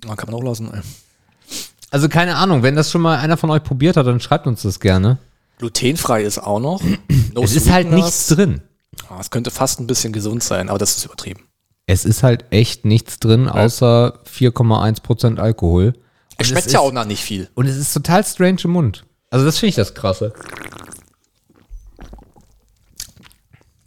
man 0.07 0.17
kann 0.17 0.31
man 0.31 0.41
auch 0.41 0.45
lassen. 0.45 0.71
Ey. 0.73 0.81
Also 1.91 2.09
keine 2.09 2.37
Ahnung, 2.37 2.63
wenn 2.63 2.77
das 2.77 2.91
schon 2.91 3.01
mal 3.01 3.19
einer 3.19 3.37
von 3.37 3.51
euch 3.51 3.63
probiert 3.63 3.97
hat, 3.97 4.07
dann 4.07 4.21
schreibt 4.21 4.47
uns 4.47 4.63
das 4.63 4.81
gerne. 4.81 5.19
Glutenfrei 5.59 6.23
ist 6.23 6.39
auch 6.39 6.61
noch. 6.61 6.83
No 7.35 7.43
Es 7.43 7.55
ist 7.55 7.71
halt 7.71 7.91
nichts 7.93 8.29
drin. 8.29 8.63
Ah, 9.09 9.19
Es 9.21 9.31
könnte 9.31 9.51
fast 9.51 9.81
ein 9.81 9.87
bisschen 9.87 10.13
gesund 10.13 10.43
sein, 10.43 10.69
aber 10.71 10.79
das 10.79 10.97
ist 10.97 11.05
übertrieben. 11.05 11.41
Es 11.87 12.05
ist 12.05 12.23
halt 12.23 12.47
echt 12.51 12.85
nichts 12.85 13.19
drin, 13.19 13.49
außer 13.49 14.21
4,1% 14.27 15.39
Alkohol. 15.39 15.95
Es 16.37 16.49
schmeckt 16.49 16.67
es 16.67 16.73
ja 16.73 16.81
ist- 16.81 16.85
auch 16.85 16.93
nach 16.93 17.05
nicht 17.07 17.23
viel. 17.23 17.49
Und 17.55 17.67
es 17.67 17.77
ist 17.77 17.93
total 17.93 18.25
strange 18.25 18.59
im 18.65 18.71
Mund. 18.73 19.05
Also 19.31 19.45
das 19.45 19.59
finde 19.59 19.71
ich 19.71 19.77
das 19.77 19.95
Krasse. 19.95 20.33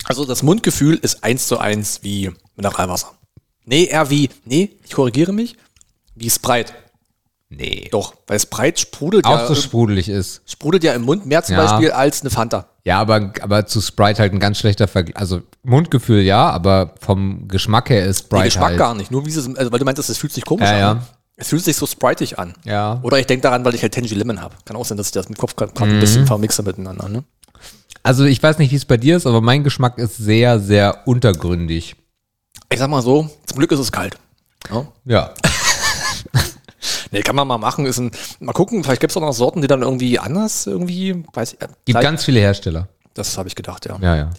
Also 0.06 0.26
das 0.26 0.44
Mundgefühl 0.44 0.96
ist 0.96 1.24
eins 1.24 1.48
zu 1.48 1.58
eins 1.60 2.00
wie 2.04 2.32
Mineralwasser. 2.56 3.14
Nee, 3.66 3.86
eher 3.86 4.10
wie, 4.10 4.30
nee, 4.46 4.72
ich 4.84 4.92
korrigiere 4.92 5.32
mich, 5.34 5.56
wie 6.16 6.30
Sprite. 6.30 6.74
Nee. 7.54 7.90
Doch, 7.92 8.14
weil 8.28 8.40
Sprite 8.40 8.80
sprudelt 8.80 9.26
Auch 9.26 9.32
ja, 9.40 9.46
so 9.48 9.56
sprudelig 9.56 10.08
ist. 10.08 10.42
sprudelt 10.46 10.86
ja 10.86 10.94
im 10.94 11.02
Mund 11.02 11.26
mehr 11.26 11.44
zum 11.44 11.58
Ja. 11.58 11.66
Beispiel 11.66 11.92
als 11.92 12.22
eine 12.22 12.30
Fanta. 12.30 12.68
Ja, 12.86 13.00
aber, 13.02 13.34
aber 13.42 13.66
zu 13.68 13.82
Sprite 13.82 14.22
halt 14.22 14.32
ein 14.34 14.40
ganz 14.40 14.58
schlechter 14.58 14.88
Vergleich. 14.88 15.18
Also 15.18 15.42
Mundgefühl 15.64 16.22
ja, 16.22 16.50
aber 16.50 16.94
vom 17.02 17.50
Geschmack 17.50 17.90
her 17.90 18.06
ist 18.06 18.20
Sprite 18.20 18.44
Nee, 18.44 18.48
Geschmack 18.48 18.70
halt. 18.70 18.78
gar 18.80 18.96
nicht, 18.96 19.12
nur 19.12 19.26
wie 19.26 19.30
es, 19.32 19.38
also 19.56 19.72
weil 19.72 19.80
du 19.80 19.86
meintest, 19.86 20.10
es 20.10 20.18
fühlt 20.18 20.32
sich 20.32 20.46
komisch 20.46 20.70
Ja, 20.70 20.92
an. 20.92 20.98
ja. 20.98 21.04
Es 21.36 21.50
fühlt 21.50 21.64
sich 21.64 21.76
so 21.76 21.86
spritig 21.88 22.40
an. 22.40 22.54
Ja. 22.64 23.00
Oder 23.04 23.20
ich 23.20 23.26
denke 23.28 23.42
daran, 23.42 23.66
weil 23.66 23.76
ich 23.76 23.82
halt 23.82 23.94
Tangy 23.94 24.14
Lemon 24.14 24.40
habe. 24.42 24.56
Kann 24.64 24.78
auch 24.78 24.86
sein, 24.86 24.98
dass 24.98 25.08
ich 25.08 25.12
das 25.14 25.26
im 25.26 25.36
Kopf 25.36 25.56
gerade 25.58 25.74
ein 25.82 25.96
Mhm. 25.98 26.00
bisschen 26.00 26.28
vermixe 26.28 26.64
miteinander. 26.64 27.10
Ne? 27.10 27.24
Also 28.04 28.24
ich 28.26 28.42
weiß 28.42 28.60
nicht, 28.60 28.72
wie 28.72 28.76
es 28.78 28.86
bei 28.86 28.98
dir 28.98 29.18
ist, 29.18 29.28
aber 29.28 29.42
mein 29.42 29.64
Geschmack 29.64 29.98
ist 29.98 30.16
sehr, 30.18 30.60
sehr 30.60 31.06
untergründig. 31.08 31.96
Ich 32.72 32.80
sag 32.80 32.90
mal 32.90 33.02
so, 33.02 33.30
zum 33.46 33.58
Glück 33.58 33.72
ist 33.74 33.80
es 33.80 33.92
kalt. 33.92 34.16
Ja. 34.72 34.86
Ja. 35.06 35.34
Nee, 37.12 37.22
kann 37.22 37.36
man 37.36 37.48
mal 37.48 37.58
machen. 37.58 37.86
Ist 37.86 38.00
ein, 38.00 38.12
mal 38.40 38.54
gucken, 38.54 38.84
vielleicht 38.84 39.02
gibt 39.02 39.12
es 39.12 39.18
auch 39.18 39.22
noch 39.22 39.34
Sorten, 39.34 39.62
die 39.62 39.68
dann 39.68 39.82
irgendwie 39.82 40.18
anders 40.20 40.66
irgendwie, 40.66 41.24
weiß 41.34 41.54
ich. 41.54 41.62
Äh, 41.62 41.68
Gibt 41.68 41.76
vielleicht- 41.86 42.04
ganz 42.04 42.24
viele 42.26 42.40
Hersteller. 42.40 42.88
das 43.14 43.38
habe 43.38 43.48
ich 43.50 43.56
gedacht, 43.56 43.86
ja. 43.86 43.98
Ja, 44.02 44.16
ja. 44.16 44.30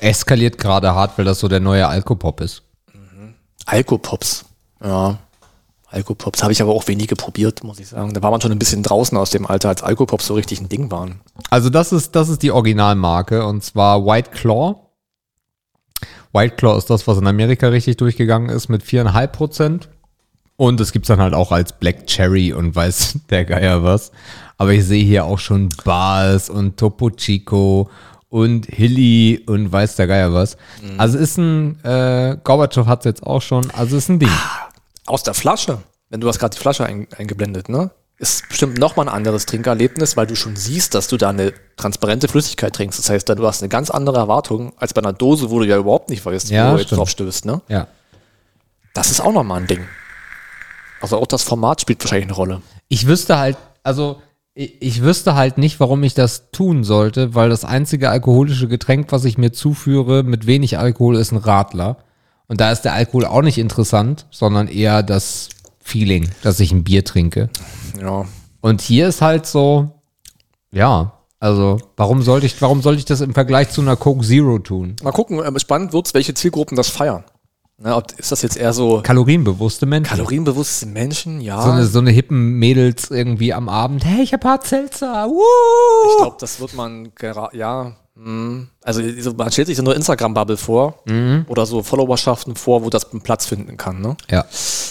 Eskaliert 0.00 0.58
gerade 0.58 0.94
hart, 0.94 1.16
weil 1.16 1.24
das 1.24 1.38
so 1.38 1.48
der 1.48 1.60
neue 1.60 1.86
Alkopop 1.88 2.40
ist. 2.40 2.62
Alkopops. 3.66 4.44
Ja. 4.82 5.18
Alkopops 5.88 6.42
habe 6.42 6.52
ich 6.52 6.62
aber 6.62 6.72
auch 6.72 6.88
wenige 6.88 7.16
probiert, 7.16 7.62
muss 7.64 7.78
ich 7.78 7.88
sagen. 7.88 8.14
Da 8.14 8.22
war 8.22 8.30
man 8.30 8.40
schon 8.40 8.50
ein 8.50 8.58
bisschen 8.58 8.82
draußen 8.82 9.16
aus 9.16 9.30
dem 9.30 9.46
Alter, 9.46 9.68
als 9.68 9.82
Alkopops 9.82 10.26
so 10.26 10.34
richtig 10.34 10.60
ein 10.60 10.68
Ding 10.68 10.90
waren. 10.90 11.20
Also 11.50 11.68
das 11.70 11.92
ist, 11.92 12.16
das 12.16 12.28
ist 12.30 12.42
die 12.42 12.50
Originalmarke 12.50 13.44
und 13.46 13.62
zwar 13.62 14.04
White 14.04 14.30
Claw. 14.30 14.76
White 16.32 16.56
Claw 16.56 16.78
ist 16.78 16.88
das, 16.88 17.06
was 17.06 17.18
in 17.18 17.26
Amerika 17.26 17.68
richtig 17.68 17.98
durchgegangen 17.98 18.48
ist 18.48 18.68
mit 18.70 18.82
4,5 18.82 19.26
Prozent. 19.28 19.88
Und 20.62 20.80
es 20.80 20.92
gibt's 20.92 21.08
dann 21.08 21.18
halt 21.18 21.34
auch 21.34 21.50
als 21.50 21.72
Black 21.72 22.06
Cherry 22.06 22.52
und 22.52 22.72
weiß 22.72 23.18
der 23.30 23.44
Geier 23.44 23.82
was. 23.82 24.12
Aber 24.58 24.70
ich 24.70 24.84
sehe 24.86 25.04
hier 25.04 25.24
auch 25.24 25.40
schon 25.40 25.70
Bars 25.84 26.48
und 26.48 26.76
Topo 26.76 27.10
Chico 27.10 27.90
und 28.28 28.66
Hilly 28.66 29.42
und 29.44 29.72
weiß 29.72 29.96
der 29.96 30.06
Geier 30.06 30.32
was. 30.32 30.56
Also 30.98 31.18
ist 31.18 31.36
ein, 31.36 31.84
äh, 31.84 32.36
Gorbatschow 32.44 32.86
hat's 32.86 33.04
jetzt 33.06 33.24
auch 33.24 33.42
schon, 33.42 33.72
also 33.72 33.96
ist 33.96 34.08
ein 34.08 34.20
Ding. 34.20 34.30
Aus 35.06 35.24
der 35.24 35.34
Flasche, 35.34 35.78
wenn 36.10 36.20
du 36.20 36.28
hast 36.28 36.38
gerade 36.38 36.54
die 36.54 36.60
Flasche 36.60 36.84
ein, 36.84 37.08
eingeblendet, 37.18 37.68
ne? 37.68 37.90
Ist 38.18 38.48
bestimmt 38.48 38.78
nochmal 38.78 39.08
ein 39.08 39.14
anderes 39.16 39.46
Trinkerlebnis, 39.46 40.16
weil 40.16 40.28
du 40.28 40.36
schon 40.36 40.54
siehst, 40.54 40.94
dass 40.94 41.08
du 41.08 41.16
da 41.16 41.30
eine 41.30 41.54
transparente 41.76 42.28
Flüssigkeit 42.28 42.72
trinkst. 42.72 43.00
Das 43.00 43.10
heißt, 43.10 43.28
da 43.28 43.34
du 43.34 43.44
hast 43.48 43.62
eine 43.62 43.68
ganz 43.68 43.90
andere 43.90 44.18
Erwartung 44.18 44.74
als 44.76 44.94
bei 44.94 45.02
einer 45.02 45.12
Dose, 45.12 45.50
wo 45.50 45.58
du 45.58 45.66
ja 45.66 45.76
überhaupt 45.76 46.08
nicht 46.08 46.24
weißt, 46.24 46.50
Ja, 46.50 46.70
wo 46.70 46.76
du 46.76 46.82
jetzt 46.82 46.92
drauf 46.92 47.10
stößt, 47.10 47.46
ne? 47.46 47.62
Ja. 47.66 47.88
Das 48.94 49.10
ist 49.10 49.20
auch 49.20 49.32
nochmal 49.32 49.60
ein 49.60 49.66
Ding. 49.66 49.88
Also 51.02 51.18
auch 51.18 51.26
das 51.26 51.42
Format 51.42 51.80
spielt 51.80 52.02
wahrscheinlich 52.02 52.28
eine 52.28 52.36
Rolle. 52.36 52.62
Ich 52.88 53.06
wüsste 53.06 53.38
halt, 53.38 53.58
also 53.82 54.22
ich, 54.54 55.02
wüsste 55.02 55.34
halt 55.34 55.56
nicht, 55.58 55.80
warum 55.80 56.02
ich 56.02 56.14
das 56.14 56.50
tun 56.50 56.84
sollte, 56.84 57.34
weil 57.34 57.48
das 57.48 57.64
einzige 57.64 58.10
alkoholische 58.10 58.68
Getränk, 58.68 59.10
was 59.10 59.24
ich 59.24 59.38
mir 59.38 59.52
zuführe 59.52 60.22
mit 60.22 60.46
wenig 60.46 60.78
Alkohol, 60.78 61.16
ist 61.16 61.32
ein 61.32 61.38
Radler. 61.38 61.96
Und 62.48 62.60
da 62.60 62.70
ist 62.70 62.82
der 62.82 62.92
Alkohol 62.92 63.24
auch 63.24 63.40
nicht 63.40 63.58
interessant, 63.58 64.26
sondern 64.30 64.68
eher 64.68 65.02
das 65.02 65.48
Feeling, 65.80 66.30
dass 66.42 66.60
ich 66.60 66.70
ein 66.70 66.84
Bier 66.84 67.04
trinke. 67.04 67.48
Ja. 67.98 68.26
Und 68.60 68.82
hier 68.82 69.08
ist 69.08 69.22
halt 69.22 69.46
so, 69.46 69.90
ja, 70.70 71.14
also 71.40 71.78
warum 71.96 72.22
sollte 72.22 72.46
ich, 72.46 72.60
warum 72.60 72.82
sollte 72.82 72.98
ich 72.98 73.04
das 73.06 73.22
im 73.22 73.34
Vergleich 73.34 73.70
zu 73.70 73.80
einer 73.80 73.96
Coke 73.96 74.24
Zero 74.24 74.58
tun? 74.58 74.96
Mal 75.02 75.12
gucken, 75.12 75.40
ähm, 75.44 75.58
spannend 75.58 75.92
wird's, 75.92 76.14
welche 76.14 76.34
Zielgruppen 76.34 76.76
das 76.76 76.88
feiern. 76.88 77.24
Na, 77.84 77.96
ob, 77.96 78.12
ist 78.16 78.30
das 78.30 78.42
jetzt 78.42 78.56
eher 78.56 78.72
so 78.72 79.00
Kalorienbewusste 79.02 79.86
Menschen. 79.86 80.10
kalorienbewusste 80.10 80.86
Menschen? 80.86 81.40
Ja. 81.40 81.60
so, 81.62 81.70
eine, 81.70 81.84
so 81.86 81.98
eine 81.98 82.10
hippen 82.12 82.58
Mädels 82.60 83.10
irgendwie 83.10 83.52
am 83.52 83.68
Abend. 83.68 84.04
Hey, 84.04 84.22
ich 84.22 84.32
hab 84.32 84.44
hart 84.44 84.64
Seltzer. 84.66 85.26
ich 85.26 86.16
glaube, 86.18 86.36
das 86.38 86.60
wird 86.60 86.74
man 86.74 87.10
ja. 87.52 87.96
hm. 88.16 88.68
Also 88.82 89.02
so, 89.18 89.32
man 89.32 89.50
stellt 89.50 89.66
sich 89.66 89.76
so 89.76 89.82
eine 89.84 89.94
Instagram-Bubble 89.94 90.56
vor 90.58 91.02
Mhm. 91.08 91.44
oder 91.48 91.66
so 91.66 91.82
Followerschaften 91.82 92.54
vor, 92.54 92.84
wo 92.84 92.90
das 92.90 93.10
einen 93.10 93.22
Platz 93.22 93.46
finden 93.46 93.76
kann. 93.76 94.00
Ne? 94.00 94.16
Ja. 94.30 94.44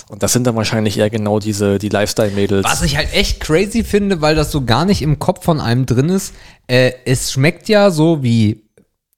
Und 0.10 0.22
das 0.22 0.34
sind 0.34 0.46
dann 0.46 0.58
wahrscheinlich 0.58 0.98
eher 0.98 1.10
genau 1.10 1.40
diese 1.40 1.80
die 1.80 1.88
Lifestyle-Mädels. 1.90 2.66
Was 2.66 2.82
ich 2.82 2.98
halt 2.98 3.14
echt 3.14 3.40
crazy 3.40 3.86
finde, 3.86 4.20
weil 4.20 4.36
das 4.36 4.52
so 4.52 4.66
gar 4.66 4.84
nicht 4.84 5.02
im 5.02 5.18
Kopf 5.18 5.46
von 5.46 5.62
einem 5.62 5.86
drin 5.86 6.10
ist. 6.10 6.34
Äh, 6.68 6.92
es 7.06 7.32
schmeckt 7.32 7.70
ja 7.70 7.90
so 7.90 8.22
wie 8.22 8.66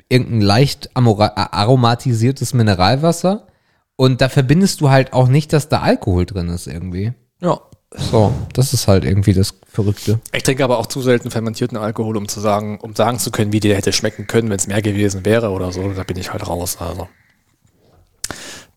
irgendein 0.09 0.41
leicht 0.41 0.91
aromatisiertes 0.93 2.53
Mineralwasser. 2.53 3.47
Und 3.95 4.21
da 4.21 4.29
verbindest 4.29 4.81
du 4.81 4.89
halt 4.89 5.13
auch 5.13 5.27
nicht, 5.27 5.53
dass 5.53 5.69
da 5.69 5.81
Alkohol 5.81 6.25
drin 6.25 6.49
ist 6.49 6.67
irgendwie. 6.67 7.13
Ja. 7.41 7.59
So, 7.95 8.33
das 8.53 8.73
ist 8.73 8.87
halt 8.87 9.05
irgendwie 9.05 9.33
das 9.33 9.53
Verrückte. 9.67 10.19
Ich 10.33 10.41
trinke 10.41 10.63
aber 10.63 10.79
auch 10.79 10.87
zu 10.87 11.01
selten 11.01 11.29
fermentierten 11.29 11.77
Alkohol, 11.77 12.17
um 12.17 12.27
zu 12.27 12.39
sagen, 12.39 12.79
um 12.81 12.95
sagen 12.95 13.19
zu 13.19 13.29
können, 13.29 13.53
wie 13.53 13.59
der 13.59 13.75
hätte 13.75 13.93
schmecken 13.93 14.25
können, 14.25 14.49
wenn 14.49 14.57
es 14.57 14.65
mehr 14.65 14.81
gewesen 14.81 15.25
wäre 15.25 15.51
oder 15.51 15.71
so. 15.71 15.87
Da 15.89 16.03
bin 16.03 16.17
ich 16.17 16.33
halt 16.33 16.47
raus. 16.47 16.77
Also. 16.79 17.07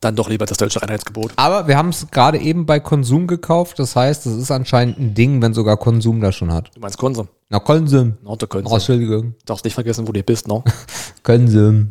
Dann 0.01 0.15
doch 0.15 0.29
lieber 0.29 0.45
das 0.45 0.59
deutsche 0.59 0.83
Einheitsgebot. 0.83 1.33
Aber 1.35 1.67
wir 1.67 1.77
haben 1.77 1.89
es 1.89 2.11
gerade 2.11 2.37
eben 2.37 2.67
bei 2.67 2.79
Konsum 2.79 3.25
gekauft. 3.25 3.79
Das 3.79 3.95
heißt, 3.95 4.27
es 4.27 4.35
ist 4.35 4.51
anscheinend 4.51 4.99
ein 4.99 5.13
Ding, 5.15 5.41
wenn 5.41 5.55
sogar 5.55 5.77
Konsum 5.77 6.21
da 6.21 6.31
schon 6.31 6.53
hat. 6.53 6.69
Du 6.75 6.79
meinst 6.79 6.99
Konsum? 6.99 7.27
Na, 7.49 7.59
Konsum. 7.59 8.17
No, 8.23 8.35
der 8.35 8.47
Konsum. 8.47 8.71
Oh, 8.71 8.75
Entschuldigung. 8.75 9.33
Darfst 9.45 9.65
nicht 9.65 9.73
vergessen, 9.73 10.07
wo 10.07 10.11
du 10.11 10.21
bist, 10.21 10.47
no? 10.47 10.63
Konsum. 11.23 11.89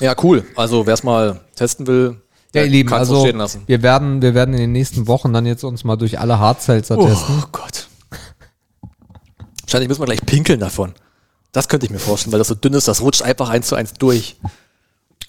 Ja, 0.00 0.14
cool. 0.22 0.44
Also, 0.56 0.86
wer 0.86 0.94
es 0.94 1.02
mal 1.02 1.40
testen 1.54 1.86
will, 1.86 2.20
Ja, 2.54 2.62
ihr 2.62 2.68
Lieben, 2.68 2.92
also 2.92 3.20
stehen 3.20 3.38
lassen. 3.38 3.62
wir 3.66 3.82
werden, 3.82 4.22
wir 4.22 4.34
werden 4.34 4.54
in 4.54 4.60
den 4.60 4.72
nächsten 4.72 5.06
Wochen 5.06 5.32
dann 5.32 5.46
jetzt 5.46 5.64
uns 5.64 5.84
mal 5.84 5.96
durch 5.96 6.18
alle 6.18 6.38
Hartselzer 6.38 6.96
testen. 6.98 7.42
Oh 7.42 7.46
Gott. 7.52 7.88
Wahrscheinlich 9.62 9.88
müssen 9.88 10.00
wir 10.02 10.06
gleich 10.06 10.24
pinkeln 10.24 10.60
davon. 10.60 10.94
Das 11.52 11.68
könnte 11.68 11.86
ich 11.86 11.92
mir 11.92 11.98
vorstellen, 11.98 12.32
weil 12.32 12.38
das 12.38 12.48
so 12.48 12.54
dünn 12.54 12.74
ist, 12.74 12.86
das 12.88 13.00
rutscht 13.00 13.22
einfach 13.22 13.48
eins 13.48 13.68
zu 13.68 13.74
eins 13.76 13.94
durch. 13.94 14.36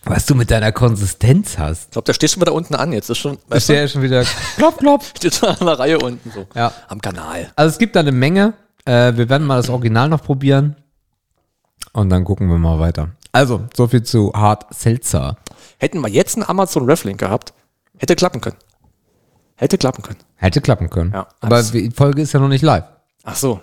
Was 0.04 0.26
du 0.26 0.36
mit 0.36 0.52
deiner 0.52 0.72
Konsistenz 0.72 1.58
hast. 1.58 1.86
Ich 1.86 1.92
glaube, 1.92 2.06
der 2.06 2.14
steht 2.14 2.32
schon 2.32 2.42
wieder 2.42 2.54
unten 2.54 2.76
an 2.76 2.94
jetzt. 2.94 3.10
Ist 3.10 3.18
schon, 3.18 3.38
weißt 3.48 3.70
der 3.70 3.82
ja 3.82 3.88
schon 3.88 4.02
wieder 4.04 4.24
klopp, 4.58 4.78
klopp. 4.78 5.04
steht 5.18 5.36
schon 5.36 5.50
an 5.50 5.66
der 5.66 5.80
Reihe 5.80 6.00
unten 6.00 6.32
so. 6.32 6.46
Ja. 6.56 6.72
Am 6.88 7.02
Kanal. 7.02 7.52
Also 7.56 7.72
es 7.74 7.78
gibt 7.78 7.96
da 7.96 8.02
eine 8.02 8.12
Menge. 8.14 8.54
Äh, 8.86 9.18
wir 9.18 9.28
werden 9.28 9.46
mal 9.46 9.58
das 9.58 9.70
Original 9.70 10.08
noch 10.08 10.24
probieren. 10.24 10.76
Und 11.94 12.10
dann 12.10 12.24
gucken 12.24 12.48
wir 12.50 12.58
mal 12.58 12.80
weiter. 12.80 13.10
Also, 13.32 13.68
so 13.76 13.88
viel 13.88 14.04
zu 14.04 14.32
Hart 14.34 14.66
Seltzer. 14.74 15.38
Hätten 15.78 16.02
wir 16.02 16.10
jetzt 16.10 16.36
einen 16.36 16.48
Amazon 16.48 16.86
Reflink 16.86 17.20
gehabt, 17.20 17.54
hätte 17.98 18.16
klappen 18.16 18.42
können. 18.42 18.58
Hätte 19.56 19.78
klappen 19.78 20.02
können. 20.04 20.20
Hätte 20.36 20.62
klappen 20.62 20.90
können. 20.90 21.12
Ja, 21.14 21.28
Aber 21.42 21.62
die 21.64 21.92
Folge 21.92 22.22
ist 22.22 22.34
ja 22.34 22.40
noch 22.40 22.48
nicht 22.48 22.62
live. 22.62 22.86
Ach 23.24 23.36
so. 23.36 23.60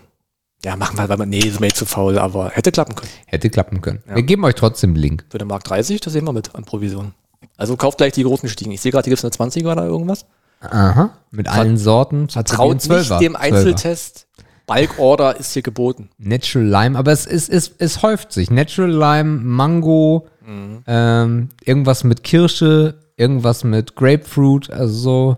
Ja, 0.65 0.77
machen 0.77 0.97
wir, 0.97 1.09
weil 1.09 1.19
wir, 1.19 1.27
nee, 1.27 1.41
ist 1.41 1.61
mir 1.61 1.67
jetzt 1.67 1.79
zu 1.79 1.85
faul, 1.87 2.19
aber 2.19 2.51
hätte 2.51 2.73
klappen 2.73 2.95
können. 2.95 3.11
Hätte 3.27 3.51
klappen 3.51 3.81
können. 3.83 4.03
Wir 4.07 4.23
geben 4.23 4.45
euch 4.45 4.55
trotzdem 4.55 4.91
einen 4.91 4.97
Link. 4.97 5.27
Für 5.29 5.39
den 5.39 5.49
Mark 5.49 5.65
30, 5.65 6.01
das 6.01 6.13
sehen 6.15 6.25
wir 6.25 6.33
mit 6.33 6.55
an 6.55 6.65
Provision. 6.65 7.13
Also 7.57 7.77
kauft 7.77 7.99
gleich 7.99 8.15
die 8.15 8.23
großen 8.25 8.49
Stiegen. 8.49 8.73
Ich 8.73 8.81
sehe 8.81 8.91
gerade, 8.91 9.05
hier 9.05 9.15
gibt 9.17 9.25
es 9.25 9.41
eine 9.41 9.51
20er 9.51 9.73
oder 9.73 9.85
irgendwas. 9.85 10.25
Aha. 10.61 11.11
Mit 11.31 11.49
allen 11.49 11.77
Sorten. 11.77 12.29
Traut 12.29 12.89
nicht 12.89 13.21
dem 13.21 13.37
Einzeltest. 13.37 14.24
Bulk 14.67 14.99
Order 14.99 15.37
ist 15.39 15.53
hier 15.53 15.63
geboten. 15.63 16.09
Natural 16.19 16.67
Lime, 16.67 16.99
aber 16.99 17.13
es, 17.13 17.27
ist, 17.27 17.51
es, 17.51 17.73
es 17.79 18.03
häuft 18.03 18.33
sich. 18.33 18.51
Natural 18.51 18.91
Lime, 18.91 19.41
Mango, 19.43 20.27
Mhm. 20.47 20.83
ähm, 20.87 21.49
irgendwas 21.65 22.05
mit 22.05 22.23
Kirsche, 22.23 22.99
irgendwas 23.17 23.65
mit 23.65 23.95
Grapefruit, 23.97 24.71
also 24.71 24.95
so, 24.95 25.37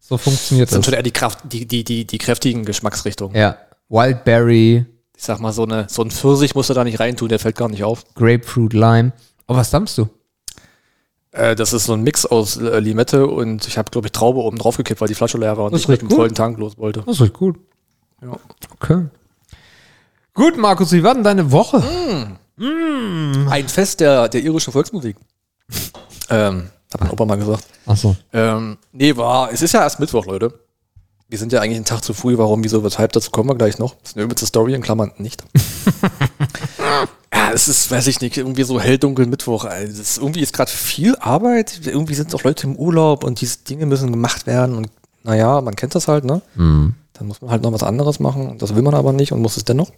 so 0.00 0.16
funktioniert 0.18 0.66
Das 0.68 0.72
sind 0.72 0.80
das. 0.80 0.86
schon 0.86 0.94
eher 0.94 1.02
die, 1.04 1.12
Kraft, 1.12 1.38
die, 1.44 1.66
die, 1.66 1.84
die, 1.84 2.04
die 2.04 2.18
kräftigen 2.18 2.64
Geschmacksrichtungen. 2.64 3.36
Ja, 3.36 3.56
Wildberry, 3.88 4.86
Ich 5.16 5.22
sag 5.24 5.38
mal, 5.40 5.52
so, 5.52 5.62
eine, 5.64 5.86
so 5.88 6.02
ein 6.02 6.10
Pfirsich 6.10 6.54
musst 6.56 6.68
du 6.70 6.74
da 6.74 6.82
nicht 6.82 6.98
reintun, 6.98 7.28
der 7.28 7.38
fällt 7.38 7.56
gar 7.56 7.68
nicht 7.68 7.84
auf. 7.84 8.04
Grapefruit, 8.14 8.72
Lime. 8.72 9.12
Oh, 9.46 9.54
was 9.54 9.70
dampfst 9.70 9.98
du? 9.98 10.08
Äh, 11.32 11.54
das 11.54 11.72
ist 11.72 11.84
so 11.84 11.92
ein 11.92 12.02
Mix 12.02 12.26
aus 12.26 12.56
äh, 12.56 12.80
Limette 12.80 13.26
und 13.28 13.66
ich 13.68 13.78
habe, 13.78 13.90
glaube 13.90 14.08
ich, 14.08 14.12
Traube 14.12 14.40
oben 14.40 14.58
drauf 14.58 14.76
gekippt, 14.76 15.00
weil 15.00 15.08
die 15.08 15.14
Flasche 15.14 15.38
leer 15.38 15.56
war 15.56 15.66
und 15.66 15.72
Das 15.74 15.82
ich 15.82 15.88
mit 15.88 16.02
dem 16.02 16.10
vollen 16.10 16.34
Tank 16.34 16.58
los 16.58 16.76
wollte. 16.76 17.02
Das 17.06 17.20
riecht 17.20 17.34
gut. 17.34 17.56
Ja. 18.22 18.36
Okay. 18.74 19.06
Gut, 20.34 20.56
Markus, 20.56 20.92
wie 20.92 21.02
war 21.02 21.14
denn 21.14 21.24
deine 21.24 21.50
Woche? 21.52 21.82
Ein 23.48 23.68
Fest 23.68 24.00
der, 24.00 24.28
der 24.28 24.42
irischen 24.42 24.72
Volksmusik. 24.72 25.16
ähm, 26.28 26.70
hat 26.92 27.00
mein 27.00 27.10
Opa 27.10 27.24
mal 27.24 27.36
gesagt. 27.36 27.64
Achso. 27.86 28.16
Ähm, 28.32 28.76
nee, 28.92 29.16
war, 29.16 29.52
es 29.52 29.62
ist 29.62 29.72
ja 29.72 29.82
erst 29.82 30.00
Mittwoch, 30.00 30.26
Leute. 30.26 30.52
Wir 31.28 31.38
sind 31.38 31.52
ja 31.52 31.60
eigentlich 31.60 31.76
einen 31.76 31.84
Tag 31.84 32.02
zu 32.02 32.12
früh, 32.12 32.36
warum, 32.38 32.64
wieso, 32.64 32.82
weshalb, 32.82 33.12
dazu 33.12 33.30
kommen 33.30 33.48
wir 33.48 33.54
gleich 33.54 33.78
noch. 33.78 33.94
Das 34.00 34.10
ist 34.10 34.16
eine 34.16 34.24
übelste 34.24 34.46
Story, 34.46 34.74
in 34.74 34.82
Klammern 34.82 35.12
nicht. 35.18 35.44
ja, 37.32 37.52
es 37.52 37.68
ist, 37.68 37.90
weiß 37.90 38.08
ich 38.08 38.20
nicht, 38.20 38.36
irgendwie 38.36 38.64
so 38.64 38.80
hell-dunkel 38.80 39.26
Mittwoch. 39.26 39.64
Also 39.64 39.92
es 39.92 39.98
ist, 39.98 40.18
irgendwie 40.18 40.40
ist 40.40 40.52
gerade 40.52 40.70
viel 40.70 41.16
Arbeit, 41.16 41.82
irgendwie 41.86 42.14
sind 42.14 42.34
auch 42.34 42.42
Leute 42.42 42.66
im 42.66 42.76
Urlaub 42.76 43.22
und 43.22 43.40
diese 43.40 43.58
Dinge 43.58 43.86
müssen 43.86 44.10
gemacht 44.10 44.46
werden 44.46 44.76
und 44.76 44.90
naja, 45.22 45.60
man 45.60 45.76
kennt 45.76 45.94
das 45.94 46.08
halt, 46.08 46.24
ne? 46.24 46.42
Dann 47.20 47.28
muss 47.28 47.40
man 47.40 47.50
halt 47.52 47.62
noch 47.62 47.72
was 47.72 47.82
anderes 47.84 48.18
machen 48.18 48.56
das 48.58 48.74
will 48.74 48.82
man 48.82 48.94
aber 48.94 49.12
nicht 49.12 49.30
und 49.32 49.40
muss 49.40 49.56
es 49.56 49.64
dennoch. 49.64 49.92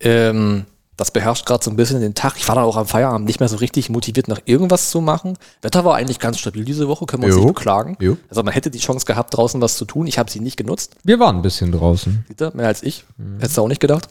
Ähm, 0.00 0.66
das 0.96 1.12
beherrscht 1.12 1.46
gerade 1.46 1.62
so 1.64 1.70
ein 1.70 1.76
bisschen 1.76 2.00
den 2.00 2.14
Tag. 2.14 2.34
Ich 2.36 2.48
war 2.48 2.56
dann 2.56 2.64
auch 2.64 2.76
am 2.76 2.86
Feierabend 2.86 3.24
nicht 3.26 3.38
mehr 3.38 3.48
so 3.48 3.56
richtig 3.56 3.88
motiviert, 3.88 4.26
noch 4.26 4.40
irgendwas 4.46 4.90
zu 4.90 5.00
machen. 5.00 5.38
Wetter 5.62 5.84
war 5.84 5.94
eigentlich 5.94 6.18
ganz 6.18 6.40
stabil 6.40 6.64
diese 6.64 6.88
Woche, 6.88 7.06
können 7.06 7.22
wir 7.22 7.28
uns 7.28 7.36
Jo. 7.36 7.44
nicht 7.44 7.54
beklagen. 7.54 7.96
Jo. 8.00 8.16
Also 8.28 8.42
man 8.42 8.52
hätte 8.52 8.70
die 8.70 8.80
Chance 8.80 9.06
gehabt, 9.06 9.36
draußen 9.36 9.60
was 9.60 9.76
zu 9.76 9.84
tun. 9.84 10.08
Ich 10.08 10.18
habe 10.18 10.28
sie 10.28 10.40
nicht 10.40 10.56
genutzt. 10.56 10.96
Wir 11.04 11.20
waren 11.20 11.36
ein 11.36 11.42
bisschen 11.42 11.70
draußen. 11.70 12.26
Ihr? 12.40 12.50
Mehr 12.54 12.66
als 12.66 12.82
ich. 12.82 13.04
Hättest 13.38 13.56
du 13.56 13.62
auch 13.62 13.68
nicht 13.68 13.80
gedacht. 13.80 14.08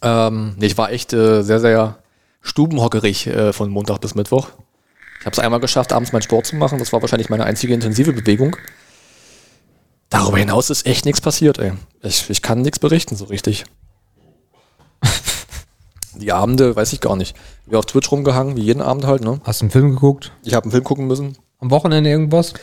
Ähm, 0.00 0.54
nee, 0.58 0.66
ich 0.66 0.78
war 0.78 0.90
echt 0.90 1.12
äh, 1.12 1.42
sehr, 1.42 1.60
sehr 1.60 1.98
stubenhockerig 2.40 3.26
äh, 3.26 3.52
von 3.52 3.68
Montag 3.70 4.00
bis 4.00 4.14
Mittwoch. 4.14 4.48
Ich 5.20 5.26
habe 5.26 5.32
es 5.34 5.38
einmal 5.38 5.60
geschafft, 5.60 5.92
abends 5.92 6.12
meinen 6.12 6.22
Sport 6.22 6.46
zu 6.46 6.56
machen. 6.56 6.78
Das 6.78 6.92
war 6.94 7.02
wahrscheinlich 7.02 7.28
meine 7.28 7.44
einzige 7.44 7.74
intensive 7.74 8.12
Bewegung. 8.14 8.56
Darüber 10.14 10.38
hinaus 10.38 10.70
ist 10.70 10.86
echt 10.86 11.04
nichts 11.06 11.20
passiert, 11.20 11.58
ey. 11.58 11.72
Ich, 12.02 12.30
ich 12.30 12.40
kann 12.40 12.62
nichts 12.62 12.78
berichten, 12.78 13.16
so 13.16 13.24
richtig. 13.24 13.64
Die 16.14 16.32
Abende, 16.32 16.76
weiß 16.76 16.92
ich 16.92 17.00
gar 17.00 17.16
nicht. 17.16 17.34
Wir 17.66 17.80
auf 17.80 17.86
Twitch 17.86 18.10
rumgehangen, 18.12 18.56
wie 18.56 18.62
jeden 18.62 18.80
Abend 18.80 19.06
halt, 19.06 19.22
ne? 19.22 19.40
Hast 19.42 19.60
du 19.60 19.64
einen 19.64 19.70
Film 19.72 19.90
geguckt? 19.90 20.30
Ich 20.44 20.54
habe 20.54 20.64
einen 20.64 20.70
Film 20.70 20.84
gucken 20.84 21.06
müssen. 21.08 21.36
Am 21.58 21.70
Wochenende 21.70 22.08
irgendwas? 22.10 22.54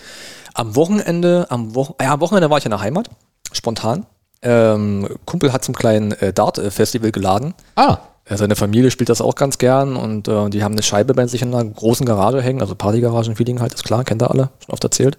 Am 0.53 0.75
Wochenende, 0.77 1.47
am, 1.49 1.75
Wo 1.75 1.93
ja, 2.01 2.13
am 2.13 2.21
Wochenende 2.21 2.49
war 2.49 2.57
ich 2.57 2.65
in 2.65 2.71
der 2.71 2.79
Heimat, 2.79 3.09
spontan. 3.51 4.05
Ähm, 4.41 5.07
Kumpel 5.25 5.51
hat 5.51 5.65
zum 5.65 5.75
kleinen 5.75 6.13
äh, 6.13 6.31
Dart-Festival 6.31 7.11
geladen. 7.11 7.53
Ah, 7.75 7.97
Äh, 8.25 8.37
seine 8.37 8.55
Familie 8.55 8.91
spielt 8.91 9.09
das 9.09 9.19
auch 9.19 9.35
ganz 9.35 9.57
gern 9.57 9.97
und 9.97 10.27
äh, 10.29 10.49
die 10.49 10.63
haben 10.63 10.71
eine 10.73 10.83
Scheibe 10.83 11.13
bei 11.13 11.27
sich 11.27 11.41
in 11.41 11.53
einer 11.53 11.65
großen 11.65 12.05
Garage 12.05 12.41
hängen, 12.41 12.61
also 12.61 12.75
Partygaragen-Feeling 12.75 13.59
halt, 13.59 13.73
ist 13.73 13.83
klar, 13.83 14.03
kennt 14.05 14.23
ihr 14.23 14.31
alle, 14.31 14.49
schon 14.63 14.71
oft 14.73 14.83
erzählt. 14.85 15.17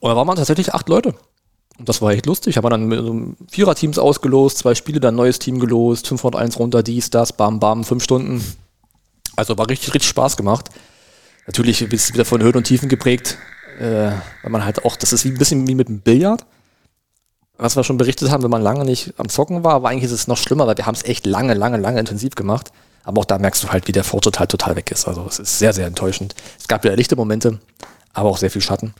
Und 0.00 0.08
da 0.10 0.16
waren 0.16 0.26
wir 0.26 0.34
tatsächlich 0.36 0.72
acht 0.72 0.88
Leute. 0.88 1.14
Und 1.78 1.88
das 1.88 2.00
war 2.00 2.12
echt 2.12 2.26
lustig. 2.26 2.56
Haben 2.56 2.64
wir 2.64 2.70
dann 2.70 2.90
so 2.90 3.34
Viererteams 3.50 3.98
ausgelost, 3.98 4.58
zwei 4.58 4.74
Spiele, 4.74 5.00
dann 5.00 5.14
ein 5.14 5.16
neues 5.16 5.38
Team 5.38 5.58
gelost, 5.60 6.08
501 6.08 6.58
runter, 6.58 6.82
dies, 6.82 7.10
das, 7.10 7.32
bam, 7.32 7.60
bam, 7.60 7.84
fünf 7.84 8.02
Stunden. 8.02 8.42
Also 9.36 9.58
war 9.58 9.68
richtig, 9.68 9.94
richtig 9.94 10.08
Spaß 10.08 10.36
gemacht. 10.36 10.70
Natürlich 11.46 11.82
ist 11.82 11.92
es 11.92 12.14
wieder 12.14 12.24
von 12.24 12.42
Höhen 12.42 12.56
und 12.56 12.64
Tiefen 12.64 12.88
geprägt, 12.88 13.38
äh, 13.78 14.10
weil 14.42 14.50
man 14.50 14.64
halt 14.64 14.84
auch, 14.84 14.96
das 14.96 15.12
ist 15.12 15.24
wie 15.24 15.28
ein 15.28 15.38
bisschen 15.38 15.68
wie 15.68 15.74
mit 15.74 15.88
dem 15.88 16.00
Billard. 16.00 16.46
Was 17.58 17.76
wir 17.76 17.84
schon 17.84 17.96
berichtet 17.96 18.30
haben, 18.30 18.42
wenn 18.42 18.50
man 18.50 18.62
lange 18.62 18.84
nicht 18.84 19.14
am 19.16 19.28
Zocken 19.28 19.64
war, 19.64 19.74
aber 19.74 19.88
eigentlich 19.88 20.04
ist 20.04 20.12
es 20.12 20.26
noch 20.26 20.36
schlimmer, 20.36 20.66
weil 20.66 20.76
wir 20.76 20.86
haben 20.86 20.94
es 20.94 21.04
echt 21.04 21.24
lange, 21.26 21.54
lange, 21.54 21.78
lange 21.78 22.00
intensiv 22.00 22.34
gemacht. 22.34 22.70
Aber 23.04 23.20
auch 23.20 23.24
da 23.24 23.38
merkst 23.38 23.62
du 23.62 23.68
halt, 23.68 23.86
wie 23.86 23.92
der 23.92 24.02
Fortschritt 24.02 24.40
halt 24.40 24.50
total 24.50 24.76
weg 24.76 24.90
ist. 24.90 25.06
Also 25.06 25.24
es 25.28 25.38
ist 25.38 25.58
sehr, 25.58 25.72
sehr 25.72 25.86
enttäuschend. 25.86 26.34
Es 26.58 26.66
gab 26.66 26.84
ja 26.84 26.92
lichte 26.92 27.16
Momente, 27.16 27.60
aber 28.12 28.28
auch 28.28 28.36
sehr 28.36 28.50
viel 28.50 28.60
Schatten. 28.60 28.94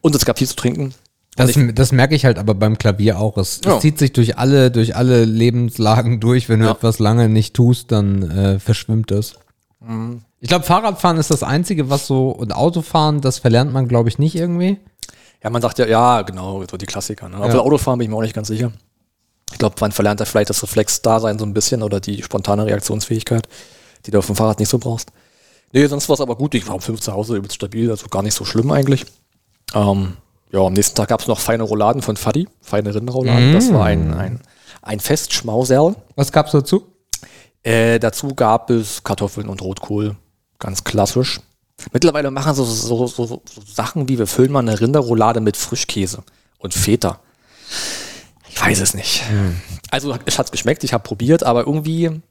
Und 0.00 0.14
es 0.14 0.24
gab 0.24 0.38
viel 0.38 0.48
zu 0.48 0.56
trinken. 0.56 0.92
Das, 1.36 1.52
das 1.74 1.92
merke 1.92 2.14
ich 2.14 2.24
halt 2.24 2.38
aber 2.38 2.54
beim 2.54 2.78
Klavier 2.78 3.18
auch. 3.18 3.36
Es, 3.38 3.60
Ja. 3.64 3.76
es 3.76 3.82
zieht 3.82 3.98
sich 3.98 4.12
durch 4.12 4.38
alle, 4.38 4.70
durch 4.70 4.96
alle 4.96 5.24
Lebenslagen 5.24 6.20
durch. 6.20 6.48
Wenn 6.48 6.60
du 6.60 6.66
Ja. 6.66 6.72
etwas 6.72 6.98
lange 6.98 7.28
nicht 7.28 7.54
tust, 7.54 7.90
dann 7.92 8.22
äh, 8.30 8.58
verschwimmt 8.60 9.10
das. 9.10 9.34
Mhm. 9.80 10.22
Ich 10.40 10.48
glaube, 10.48 10.64
Fahrradfahren 10.64 11.16
ist 11.16 11.30
das 11.30 11.42
Einzige, 11.42 11.88
was 11.90 12.06
so, 12.06 12.28
und 12.30 12.54
Autofahren, 12.54 13.20
das 13.20 13.38
verlernt 13.38 13.72
man, 13.72 13.88
glaube 13.88 14.08
ich, 14.10 14.18
nicht 14.18 14.34
irgendwie. 14.36 14.78
Ja, 15.42 15.50
man 15.50 15.62
sagt 15.62 15.78
ja, 15.78 15.86
ja, 15.86 16.22
genau, 16.22 16.62
so 16.70 16.76
die 16.76 16.86
Klassiker. 16.86 17.28
Ne? 17.28 17.36
Aber 17.36 17.62
Autofahren 17.62 17.98
bin 17.98 18.06
ich 18.06 18.10
mir 18.10 18.16
auch 18.16 18.22
nicht 18.22 18.34
ganz 18.34 18.48
sicher. 18.48 18.72
Ich 19.52 19.58
glaube, 19.58 19.76
man 19.80 19.92
verlernt 19.92 20.20
da 20.20 20.24
vielleicht 20.24 20.50
das 20.50 20.62
Reflex-Dasein 20.62 21.38
so 21.38 21.44
ein 21.44 21.54
bisschen 21.54 21.82
oder 21.82 22.00
die 22.00 22.22
spontane 22.22 22.66
Reaktionsfähigkeit, 22.66 23.46
die 24.06 24.10
du 24.10 24.18
auf 24.18 24.26
dem 24.26 24.36
Fahrrad 24.36 24.58
nicht 24.58 24.68
so 24.68 24.78
brauchst. 24.78 25.10
Nee, 25.72 25.86
sonst 25.86 26.08
war 26.08 26.14
es 26.14 26.20
aber 26.20 26.36
gut. 26.36 26.54
Ich 26.54 26.66
war 26.66 26.74
um 26.74 26.80
fünf 26.80 27.00
zu 27.00 27.12
Hause 27.12 27.36
übelst 27.36 27.56
stabil, 27.56 27.90
also 27.90 28.06
gar 28.08 28.22
nicht 28.22 28.34
so 28.34 28.44
schlimm 28.44 28.70
eigentlich. 28.70 29.04
Ähm, 29.74 30.14
Ja, 30.54 30.60
am 30.60 30.72
nächsten 30.72 30.94
Tag 30.94 31.08
gab 31.08 31.20
es 31.20 31.26
noch 31.26 31.40
feine 31.40 31.64
Rouladen 31.64 32.00
von 32.00 32.16
Fadi, 32.16 32.46
feine 32.60 32.94
Rinderrouladen. 32.94 33.52
Das 33.52 33.72
war 33.72 33.86
ein, 33.86 34.14
ein, 34.14 34.40
ein 34.82 35.00
Festschmauserl. 35.00 35.96
Was 36.14 36.30
gab's 36.30 36.52
dazu? 36.52 36.92
Äh, 37.64 37.98
dazu 37.98 38.36
gab 38.36 38.70
es 38.70 39.02
Kartoffeln 39.02 39.48
und 39.48 39.62
Rotkohl. 39.62 40.14
Ganz 40.60 40.84
klassisch. 40.84 41.40
Mittlerweile 41.92 42.30
machen 42.30 42.54
sie 42.54 42.64
so, 42.64 43.08
so, 43.08 43.08
so, 43.08 43.26
so 43.26 43.62
Sachen 43.66 44.08
wie 44.08 44.16
wir 44.16 44.28
füllen 44.28 44.52
mal 44.52 44.60
eine 44.60 44.80
Rinderroulade 44.80 45.40
mit 45.40 45.56
Frischkäse 45.56 46.22
und 46.58 46.72
Feta. 46.72 47.18
Ich 48.48 48.60
weiß 48.64 48.80
es 48.80 48.94
nicht. 48.94 49.24
Also 49.90 50.16
es 50.24 50.38
hat 50.38 50.52
geschmeckt, 50.52 50.84
ich 50.84 50.92
habe 50.92 51.02
probiert, 51.02 51.42
aber 51.42 51.66
irgendwie, 51.66 52.22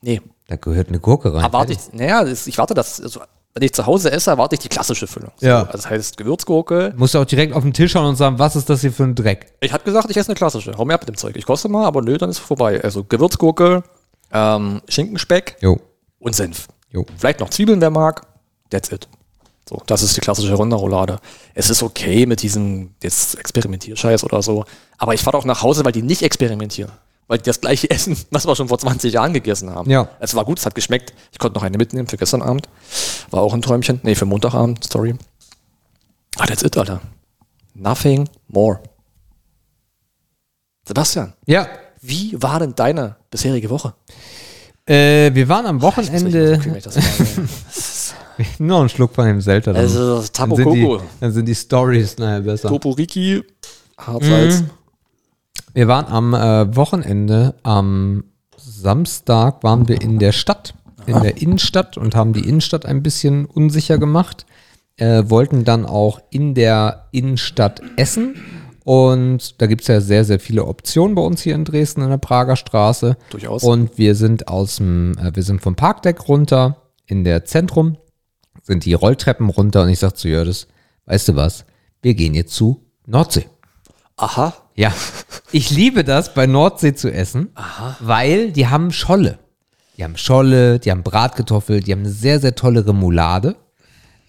nee, 0.00 0.20
Da 0.48 0.56
gehört 0.56 0.88
eine 0.88 0.98
Gurke 0.98 1.32
rein. 1.32 1.44
erwarte 1.44 1.74
ich, 1.74 1.92
naja, 1.92 2.26
ich 2.26 2.58
warte 2.58 2.74
das, 2.74 3.00
also, 3.00 3.20
wenn 3.54 3.62
ich 3.62 3.72
zu 3.72 3.86
Hause 3.86 4.10
esse, 4.12 4.30
erwarte 4.30 4.54
ich 4.54 4.60
die 4.60 4.68
klassische 4.68 5.06
Füllung. 5.06 5.32
So, 5.36 5.46
Ja. 5.46 5.60
Also 5.60 5.72
das 5.72 5.90
heißt 5.90 6.16
Gewürzgurke. 6.16 6.92
Musst 6.96 7.14
du 7.14 7.18
auch 7.18 7.24
direkt 7.24 7.54
auf 7.54 7.62
den 7.64 7.72
Tisch 7.72 7.92
schauen 7.92 8.06
und 8.06 8.16
sagen, 8.16 8.38
was 8.38 8.54
ist 8.56 8.68
das 8.70 8.82
hier 8.82 8.92
für 8.92 9.04
ein 9.04 9.14
Dreck? 9.14 9.52
Ich 9.60 9.72
hatte 9.72 9.84
gesagt, 9.84 10.10
ich 10.10 10.16
esse 10.16 10.28
eine 10.28 10.36
klassische. 10.36 10.72
Hau 10.78 10.84
mir 10.84 10.94
ab 10.94 11.00
mit 11.02 11.08
dem 11.08 11.16
Zeug. 11.16 11.34
Ich 11.36 11.46
koste 11.46 11.68
mal, 11.68 11.84
aber 11.86 12.02
nö, 12.02 12.16
dann 12.18 12.30
ist 12.30 12.38
es 12.38 12.44
vorbei. 12.44 12.80
Also 12.84 13.02
Gewürzgurke, 13.04 13.82
ähm, 14.32 14.80
Schinkenspeck 14.88 15.56
Jo, 15.60 15.80
und 16.20 16.36
Senf. 16.36 16.68
jo. 16.90 17.04
Vielleicht 17.16 17.40
noch 17.40 17.50
Zwiebeln, 17.50 17.80
wer 17.80 17.90
mag. 17.90 18.26
That's 18.70 18.92
it. 18.92 19.08
So, 19.68 19.82
das 19.86 20.02
ist 20.02 20.16
die 20.16 20.20
klassische 20.20 20.58
Rinderroulade. 20.58 21.18
Es 21.54 21.68
ist 21.68 21.82
okay 21.82 22.24
mit 22.26 22.42
diesem 22.42 22.94
jetzt 23.02 23.38
Experimentierscheiß 23.38 24.24
oder 24.24 24.40
so. 24.42 24.64
Aber 24.96 25.12
ich 25.14 25.20
fahre 25.20 25.36
auch 25.36 25.44
nach 25.44 25.62
Hause, 25.62 25.84
weil 25.84 25.92
die 25.92 26.02
nicht 26.02 26.22
experimentieren. 26.22 26.90
Weil 27.28 27.38
die 27.38 27.44
das 27.44 27.60
gleiche 27.60 27.88
essen, 27.90 28.16
was 28.30 28.46
wir 28.46 28.56
schon 28.56 28.68
vor 28.68 28.78
20 28.78 29.12
Jahren 29.12 29.32
gegessen 29.32 29.70
haben. 29.70 29.88
Ja. 29.90 30.08
Es 30.18 30.34
war 30.34 30.44
gut, 30.44 30.58
es 30.58 30.66
hat 30.66 30.74
geschmeckt. 30.74 31.12
Ich 31.30 31.38
konnte 31.38 31.56
noch 31.58 31.62
eine 31.62 31.76
mitnehmen 31.78 32.08
für 32.08 32.16
gestern 32.16 32.42
Abend. 32.42 32.68
War 33.30 33.42
auch 33.42 33.54
ein 33.54 33.62
Träumchen. 33.62 34.00
Nee, 34.02 34.14
für 34.16 34.24
Montagabend, 34.24 34.90
sorry. 34.90 35.14
Ah, 36.38 36.46
that's 36.46 36.62
it, 36.62 36.76
Alter. 36.76 37.00
Nothing 37.74 38.28
more. 38.48 38.80
Sebastian, 40.86 41.34
Ja, 41.46 41.68
wie 42.00 42.34
war 42.40 42.60
denn 42.60 42.74
deine 42.74 43.16
bisherige 43.30 43.68
Woche? 43.70 43.92
äh, 44.86 45.34
wir 45.34 45.46
waren 45.48 45.66
am 45.66 45.82
Wochenende, 45.82 46.58
noch 48.58 48.80
einen 48.80 48.88
Schluck 48.88 49.14
von 49.14 49.26
dem 49.26 49.40
Selter. 49.42 49.72
dann- 49.74 49.82
Also, 49.82 50.16
dann 50.22 50.32
Tapo 50.32 50.56
sind, 50.56 50.72
die, 50.72 50.98
dann 51.20 51.32
sind 51.32 51.44
die 51.46 51.54
Stories 51.54 52.16
nachher 52.16 52.40
besser. 52.40 52.68
Toporiki, 52.68 53.44
Harzsalz. 53.98 54.62
Wir 55.74 55.88
waren 55.88 56.06
am 56.06 56.34
äh, 56.34 56.74
Wochenende, 56.76 57.54
am 57.62 58.24
Samstag 58.56 59.62
waren 59.62 59.88
wir 59.88 60.00
in 60.00 60.18
der 60.18 60.32
Stadt, 60.32 60.74
in 61.06 61.20
der 61.22 61.40
Innenstadt 61.40 61.96
und 61.96 62.14
haben 62.14 62.32
die 62.32 62.46
Innenstadt 62.46 62.86
ein 62.86 63.02
bisschen 63.02 63.46
unsicher 63.46 63.98
gemacht. 63.98 64.46
Äh, 64.96 65.30
wollten 65.30 65.62
dann 65.64 65.86
auch 65.86 66.20
in 66.30 66.54
der 66.54 67.06
Innenstadt 67.12 67.80
essen. 67.96 68.34
Und 68.82 69.60
da 69.60 69.66
gibt 69.66 69.82
es 69.82 69.86
ja 69.86 70.00
sehr, 70.00 70.24
sehr 70.24 70.40
viele 70.40 70.64
Optionen 70.64 71.14
bei 71.14 71.22
uns 71.22 71.40
hier 71.42 71.54
in 71.54 71.64
Dresden 71.64 72.02
in 72.02 72.10
der 72.10 72.18
Prager 72.18 72.56
Straße. 72.56 73.16
Durchaus. 73.30 73.62
Und 73.62 73.96
wir 73.96 74.14
sind 74.16 74.48
aus 74.48 74.76
dem, 74.76 75.16
äh, 75.18 75.36
wir 75.36 75.42
sind 75.44 75.62
vom 75.62 75.76
Parkdeck 75.76 76.26
runter 76.26 76.82
in 77.06 77.22
der 77.22 77.44
Zentrum, 77.44 77.96
sind 78.62 78.84
die 78.84 78.94
Rolltreppen 78.94 79.48
runter 79.50 79.82
und 79.82 79.88
ich 79.88 79.98
sag 79.98 80.16
zu 80.16 80.28
Jördes, 80.28 80.66
weißt 81.06 81.28
du 81.28 81.36
was, 81.36 81.64
wir 82.02 82.14
gehen 82.14 82.34
jetzt 82.34 82.54
zu 82.54 82.84
Nordsee. 83.06 83.46
Aha. 84.18 84.52
Ja, 84.74 84.92
ich 85.52 85.70
liebe 85.70 86.04
das, 86.04 86.34
bei 86.34 86.46
Nordsee 86.46 86.94
zu 86.94 87.10
essen, 87.10 87.48
weil 88.00 88.52
die 88.52 88.66
haben 88.66 88.92
Scholle. 88.92 89.38
Die 89.96 90.04
haben 90.04 90.16
Scholle, 90.16 90.78
die 90.78 90.90
haben 90.90 91.02
Bratkartoffel, 91.02 91.80
die 91.80 91.92
haben 91.92 92.00
eine 92.00 92.10
sehr, 92.10 92.38
sehr 92.38 92.54
tolle 92.54 92.86
Remoulade. 92.86 93.56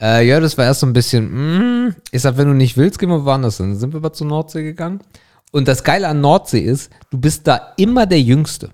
Äh, 0.02 0.26
ja, 0.26 0.40
das 0.40 0.58
war 0.58 0.66
erst 0.66 0.80
so 0.80 0.88
ein 0.88 0.94
bisschen, 0.94 1.88
mm, 1.88 1.96
ich 2.12 2.22
sag, 2.22 2.38
wenn 2.38 2.48
du 2.48 2.54
nicht 2.54 2.78
willst, 2.78 2.98
gehen 3.00 3.10
wir 3.10 3.26
woanders 3.26 3.58
hin. 3.58 3.72
Dann 3.72 3.80
sind 3.80 3.94
wir 3.94 3.98
aber 3.98 4.14
zur 4.14 4.28
Nordsee 4.28 4.64
gegangen. 4.64 5.02
Und 5.52 5.68
das 5.68 5.84
Geile 5.84 6.08
an 6.08 6.22
Nordsee 6.22 6.62
ist, 6.62 6.92
du 7.12 7.18
bist 7.20 7.48
da 7.48 7.74
immer 7.78 8.06
der 8.06 8.22
Jüngste. 8.22 8.70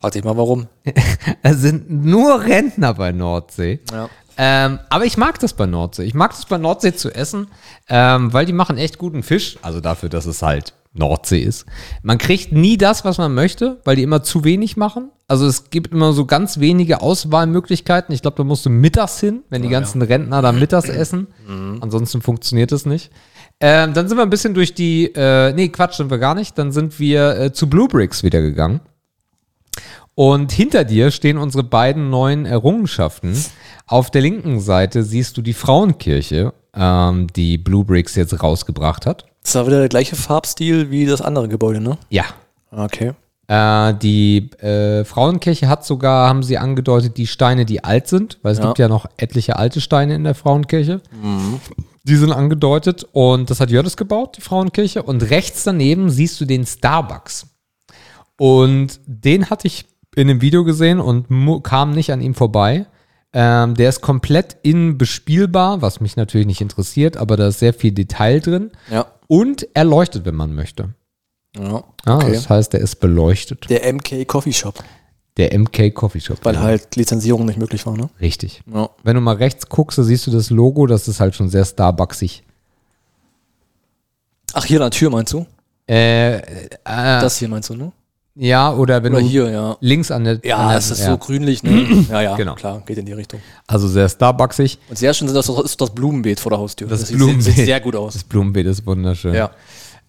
Warte 0.00 0.18
ich 0.18 0.24
mal, 0.24 0.36
warum? 0.36 0.68
Es 1.42 1.60
sind 1.60 1.90
nur 1.90 2.42
Rentner 2.42 2.94
bei 2.94 3.12
Nordsee. 3.12 3.80
Ja. 3.90 4.08
Ähm, 4.36 4.78
aber 4.88 5.04
ich 5.04 5.16
mag 5.16 5.38
das 5.38 5.52
bei 5.52 5.66
Nordsee. 5.66 6.04
Ich 6.04 6.14
mag 6.14 6.30
das 6.30 6.46
bei 6.46 6.58
Nordsee 6.58 6.94
zu 6.94 7.14
essen, 7.14 7.48
ähm, 7.88 8.32
weil 8.32 8.46
die 8.46 8.52
machen 8.52 8.78
echt 8.78 8.98
guten 8.98 9.22
Fisch. 9.22 9.58
Also 9.62 9.80
dafür, 9.80 10.08
dass 10.08 10.26
es 10.26 10.42
halt 10.42 10.74
Nordsee 10.94 11.40
ist. 11.40 11.64
Man 12.02 12.18
kriegt 12.18 12.52
nie 12.52 12.76
das, 12.76 13.04
was 13.04 13.18
man 13.18 13.34
möchte, 13.34 13.80
weil 13.84 13.96
die 13.96 14.02
immer 14.02 14.22
zu 14.22 14.44
wenig 14.44 14.76
machen. 14.76 15.10
Also 15.26 15.46
es 15.46 15.70
gibt 15.70 15.92
immer 15.92 16.12
so 16.12 16.26
ganz 16.26 16.60
wenige 16.60 17.00
Auswahlmöglichkeiten. 17.00 18.14
Ich 18.14 18.20
glaube, 18.20 18.36
da 18.36 18.44
musst 18.44 18.66
du 18.66 18.70
mittags 18.70 19.18
hin, 19.18 19.42
wenn 19.48 19.62
die 19.62 19.68
ganzen 19.68 20.02
Rentner 20.02 20.42
da 20.42 20.52
mittags 20.52 20.88
essen. 20.90 21.28
Ansonsten 21.80 22.20
funktioniert 22.20 22.72
das 22.72 22.84
nicht. 22.84 23.10
Ähm, 23.60 23.94
dann 23.94 24.08
sind 24.08 24.18
wir 24.18 24.22
ein 24.22 24.30
bisschen 24.30 24.54
durch 24.54 24.74
die, 24.74 25.06
äh, 25.14 25.52
nee, 25.54 25.68
Quatsch, 25.68 25.94
sind 25.94 26.10
wir 26.10 26.18
gar 26.18 26.34
nicht. 26.34 26.58
Dann 26.58 26.72
sind 26.72 26.98
wir 26.98 27.38
äh, 27.38 27.52
zu 27.52 27.70
Blue 27.70 27.88
Bricks 27.88 28.22
wieder 28.22 28.42
gegangen. 28.42 28.80
Und 30.24 30.52
hinter 30.52 30.84
dir 30.84 31.10
stehen 31.10 31.36
unsere 31.36 31.64
beiden 31.64 32.08
neuen 32.08 32.46
Errungenschaften. 32.46 33.36
Auf 33.88 34.08
der 34.08 34.22
linken 34.22 34.60
Seite 34.60 35.02
siehst 35.02 35.36
du 35.36 35.42
die 35.42 35.52
Frauenkirche, 35.52 36.52
ähm, 36.76 37.26
die 37.34 37.58
Blue 37.58 37.84
Bricks 37.84 38.14
jetzt 38.14 38.40
rausgebracht 38.40 39.04
hat. 39.04 39.26
Das 39.42 39.56
war 39.56 39.66
wieder 39.66 39.80
der 39.80 39.88
gleiche 39.88 40.14
Farbstil 40.14 40.92
wie 40.92 41.06
das 41.06 41.22
andere 41.22 41.48
Gebäude, 41.48 41.80
ne? 41.80 41.98
Ja. 42.08 42.22
Okay. 42.70 43.14
Äh, 43.48 43.94
die 43.94 44.48
äh, 44.60 45.04
Frauenkirche 45.04 45.66
hat 45.68 45.84
sogar, 45.84 46.28
haben 46.28 46.44
sie 46.44 46.56
angedeutet, 46.56 47.16
die 47.16 47.26
Steine, 47.26 47.64
die 47.64 47.82
alt 47.82 48.06
sind, 48.06 48.38
weil 48.42 48.52
es 48.52 48.58
Ja. 48.58 48.66
gibt 48.66 48.78
ja 48.78 48.86
noch 48.86 49.06
etliche 49.16 49.56
alte 49.56 49.80
Steine 49.80 50.14
in 50.14 50.22
der 50.22 50.36
Frauenkirche. 50.36 51.00
Die 52.04 52.14
sind 52.14 52.30
angedeutet 52.30 53.08
und 53.10 53.50
das 53.50 53.58
hat 53.58 53.72
Jördes 53.72 53.96
gebaut, 53.96 54.36
die 54.36 54.40
Frauenkirche. 54.42 55.02
Und 55.02 55.30
rechts 55.30 55.64
daneben 55.64 56.10
siehst 56.10 56.40
du 56.40 56.44
den 56.44 56.64
Starbucks. 56.64 57.48
Und 58.38 59.00
den 59.06 59.50
hatte 59.50 59.66
ich 59.66 59.86
in 60.14 60.28
einem 60.28 60.40
Video 60.40 60.64
gesehen 60.64 61.00
und 61.00 61.26
kam 61.62 61.92
nicht 61.92 62.12
an 62.12 62.20
ihm 62.20 62.34
vorbei. 62.34 62.86
Ähm, 63.34 63.74
der 63.74 63.88
ist 63.88 64.02
komplett 64.02 64.56
innen 64.62 64.98
bespielbar, 64.98 65.80
was 65.80 66.00
mich 66.00 66.16
natürlich 66.16 66.46
nicht 66.46 66.60
interessiert, 66.60 67.16
aber 67.16 67.38
da 67.38 67.48
ist 67.48 67.60
sehr 67.60 67.72
viel 67.72 67.92
Detail 67.92 68.40
drin. 68.40 68.70
Ja. 68.90 69.06
Und 69.26 69.66
er 69.72 69.84
leuchtet, 69.84 70.26
wenn 70.26 70.34
man 70.34 70.54
möchte. 70.54 70.90
ja. 71.56 71.82
Okay. 72.04 72.32
Das 72.32 72.50
heißt, 72.50 72.74
der 72.74 72.80
ist 72.80 72.96
beleuchtet. 72.96 73.70
Der 73.70 73.90
MK 73.90 74.26
Coffee 74.26 74.52
Shop, 74.52 74.82
Der 75.38 75.58
MK 75.58 75.94
Coffee 75.94 76.20
Shop. 76.20 76.38
weil 76.42 76.56
ja. 76.56 76.60
halt 76.60 76.94
Lizenzierung 76.96 77.46
nicht 77.46 77.58
möglich 77.58 77.86
war, 77.86 77.96
ne? 77.96 78.10
Richtig. 78.20 78.62
Ja. 78.70 78.90
Wenn 79.02 79.14
du 79.14 79.22
mal 79.22 79.36
rechts 79.36 79.66
guckst, 79.70 79.96
da 79.96 80.02
siehst 80.02 80.26
du 80.26 80.30
das 80.30 80.50
Logo, 80.50 80.86
das 80.86 81.08
ist 81.08 81.20
halt 81.20 81.34
schon 81.34 81.48
sehr 81.48 81.64
Starbucksig. 81.64 82.42
Ach, 84.52 84.64
hier 84.66 84.78
an 84.82 84.90
der 84.90 84.98
Tür 84.98 85.08
meinst 85.08 85.32
du? 85.32 85.46
Äh, 85.88 86.36
äh, 86.36 86.68
Das 86.84 87.38
hier 87.38 87.48
meinst 87.48 87.70
du, 87.70 87.76
ne? 87.76 87.92
Ja, 88.34 88.72
oder 88.74 89.02
wenn 89.02 89.12
Oder 89.12 89.22
du 89.22 89.28
hier, 89.28 89.50
ja. 89.50 89.76
links 89.80 90.10
an 90.10 90.24
der. 90.24 90.34
an 90.34 90.40
Ja, 90.44 90.68
der, 90.70 90.78
es 90.78 90.90
ist 90.90 91.04
so 91.04 91.18
grünlich, 91.18 91.62
ne? 91.62 92.06
ja, 92.10 92.20
ja, 92.22 92.36
Genau. 92.36 92.54
klar, 92.54 92.82
geht 92.86 92.98
in 92.98 93.06
die 93.06 93.12
Richtung. 93.12 93.40
Also 93.66 93.88
sehr 93.88 94.08
Starbucksig. 94.08 94.78
Und 94.88 94.96
sehr 94.98 95.12
schön 95.14 95.32
das, 95.32 95.48
ist 95.48 95.80
das 95.80 95.90
Blumenbeet 95.90 96.40
vor 96.40 96.50
der 96.50 96.58
Haustür. 96.58 96.88
Das 96.88 97.02
sieht- 97.08 97.16
Blumenbeet. 97.16 97.44
sieht 97.54 97.66
sehr 97.66 97.80
gut 97.80 97.94
aus. 97.96 98.14
Das 98.14 98.24
Blumenbeet 98.24 98.66
ist 98.66 98.86
wunderschön. 98.86 99.34
Ja. 99.34 99.50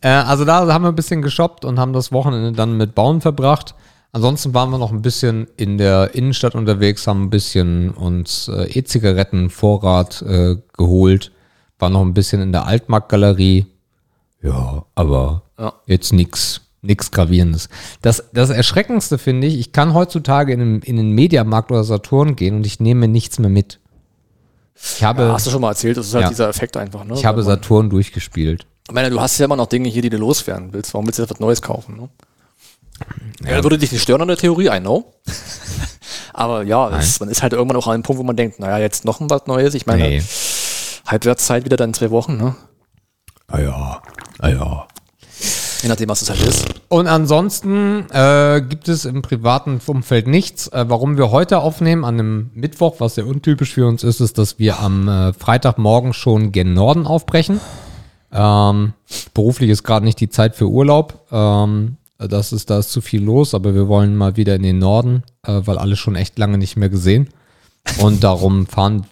Äh, 0.01 0.09
also 0.09 0.45
da 0.45 0.71
haben 0.73 0.83
wir 0.83 0.89
ein 0.89 0.95
bisschen 0.95 1.21
geshoppt 1.21 1.65
und 1.65 1.79
haben 1.79 1.93
das 1.93 2.11
Wochenende 2.11 2.51
dann 2.53 2.77
mit 2.77 2.95
Bauen 2.95 3.19
verbracht. 3.21 3.75
Ansonsten 4.15 4.53
waren 4.53 4.69
wir 4.69 4.77
noch 4.77 4.91
ein 4.91 5.01
bisschen 5.01 5.47
in 5.57 5.77
der 5.79 6.13
Innenstadt 6.13 6.53
unterwegs, 6.55 7.07
haben 7.07 7.23
ein 7.23 7.29
bisschen 7.31 7.89
uns 7.91 8.47
äh, 8.47 8.65
E-Zigaretten-Vorrat 9.33 10.21
äh, 10.21 10.55
geholt, 10.77 11.31
waren 11.79 11.93
noch 11.93 12.01
ein 12.01 12.13
bisschen 12.13 12.41
in 12.41 12.51
der 12.51 12.65
Altmarktgalerie. 12.67 13.65
Ja, 14.41 14.85
aber 14.95 15.41
Ja. 15.57 15.73
jetzt 15.87 16.13
nix, 16.13 16.61
nix 16.83 17.09
Gravierendes. 17.11 17.69
Das, 18.01 18.23
das 18.33 18.49
Erschreckendste 18.51 19.17
finde 19.17 19.47
ich, 19.47 19.57
ich 19.57 19.71
kann 19.71 19.93
heutzutage 19.95 20.53
in 20.53 20.59
den, 20.59 20.81
in 20.81 20.97
den 20.97 21.11
Mediamarkt 21.11 21.71
oder 21.71 21.83
Saturn 21.83 22.35
gehen 22.35 22.55
und 22.55 22.65
ich 22.65 22.79
nehme 22.79 23.07
nichts 23.07 23.39
mehr 23.39 23.49
mit. 23.49 23.79
Ich 24.75 25.03
habe, 25.03 25.31
Hast 25.31 25.47
du 25.47 25.51
schon 25.51 25.61
mal 25.61 25.69
erzählt, 25.69 25.97
das 25.97 26.07
ist 26.07 26.13
halt 26.13 26.23
Ja. 26.23 26.29
dieser 26.29 26.49
Effekt 26.49 26.77
einfach, 26.77 27.03
ne? 27.05 27.13
ich 27.15 27.25
habe 27.25 27.41
Saturn 27.43 27.89
durchgespielt. 27.89 28.67
Ich 28.87 28.93
meine, 28.93 29.09
du 29.09 29.19
hast 29.21 29.37
ja 29.39 29.45
immer 29.45 29.55
noch 29.55 29.67
Dinge 29.67 29.87
hier, 29.89 30.01
die 30.01 30.09
du 30.09 30.17
loswerden 30.17 30.73
willst. 30.73 30.93
Warum 30.93 31.07
willst 31.07 31.19
du 31.19 31.23
jetzt 31.23 31.31
was 31.31 31.39
Neues 31.39 31.61
kaufen, 31.61 31.95
ne? 31.95 32.09
Ja. 33.49 33.63
würde 33.63 33.77
dich 33.77 33.91
nicht 33.91 34.01
stören 34.01 34.21
an 34.21 34.27
der 34.27 34.37
Theorie, 34.37 34.67
I 34.67 34.79
know. 34.79 35.13
Aber 36.33 36.63
ja, 36.63 36.89
es, 36.97 37.19
man 37.19 37.29
ist 37.29 37.41
halt 37.43 37.53
irgendwann 37.53 37.77
auch 37.77 37.87
an 37.87 37.93
einem 37.95 38.03
Punkt, 38.03 38.19
wo 38.19 38.23
man 38.23 38.35
denkt, 38.35 38.59
naja, 38.59 38.77
jetzt 38.79 39.05
noch 39.05 39.19
was 39.21 39.45
Neues. 39.47 39.73
Ich 39.73 39.85
meine, 39.85 40.03
Nee. 40.03 40.23
Halbwertszeit 41.05 41.65
wieder 41.65 41.77
dann 41.77 41.89
in 41.89 41.93
zwei 41.93 42.11
Wochen, 42.11 42.37
ne? 42.37 42.55
Ah 43.47 43.59
ja, 43.59 44.01
ah 44.39 44.47
ja. 44.49 44.87
Je 45.83 45.89
nachdem, 45.89 46.07
was 46.07 46.21
es 46.21 46.29
halt 46.29 46.41
ist. 46.41 46.65
Und 46.87 47.07
ansonsten 47.07 48.09
äh, 48.09 48.61
gibt 48.61 48.87
es 48.87 49.03
im 49.03 49.21
privaten 49.21 49.81
Umfeld 49.85 50.27
nichts. 50.27 50.69
Äh, 50.69 50.85
warum 50.87 51.17
wir 51.17 51.29
heute 51.29 51.59
aufnehmen 51.59 52.05
an 52.05 52.13
einem 52.15 52.51
Mittwoch, 52.53 52.95
was 52.99 53.15
sehr 53.15 53.27
untypisch 53.27 53.73
für 53.73 53.85
uns 53.85 54.01
ist, 54.01 54.21
ist, 54.21 54.37
dass 54.37 54.59
wir 54.59 54.79
am 54.79 55.09
äh, 55.09 55.33
Freitagmorgen 55.33 56.13
schon 56.13 56.53
gen 56.53 56.73
Norden 56.73 57.05
aufbrechen. 57.05 57.59
Ähm, 58.31 58.93
beruflich 59.33 59.69
ist 59.69 59.83
gerade 59.83 60.05
nicht 60.05 60.21
die 60.21 60.29
Zeit 60.29 60.55
für 60.55 60.69
Urlaub. 60.69 61.27
Ähm, 61.31 61.97
das 62.17 62.53
ist, 62.53 62.69
da 62.69 62.79
ist 62.79 62.91
zu 62.91 63.01
viel 63.01 63.21
los, 63.21 63.53
aber 63.53 63.75
wir 63.75 63.89
wollen 63.89 64.15
mal 64.15 64.37
wieder 64.37 64.55
in 64.55 64.63
den 64.63 64.79
Norden, 64.79 65.23
äh, 65.45 65.61
weil 65.65 65.77
alle 65.77 65.97
schon 65.97 66.15
echt 66.15 66.39
lange 66.39 66.57
nicht 66.57 66.77
mehr 66.77 66.89
gesehen. 66.89 67.27
Und 67.99 68.23
darum 68.23 68.67
fahren 68.67 69.05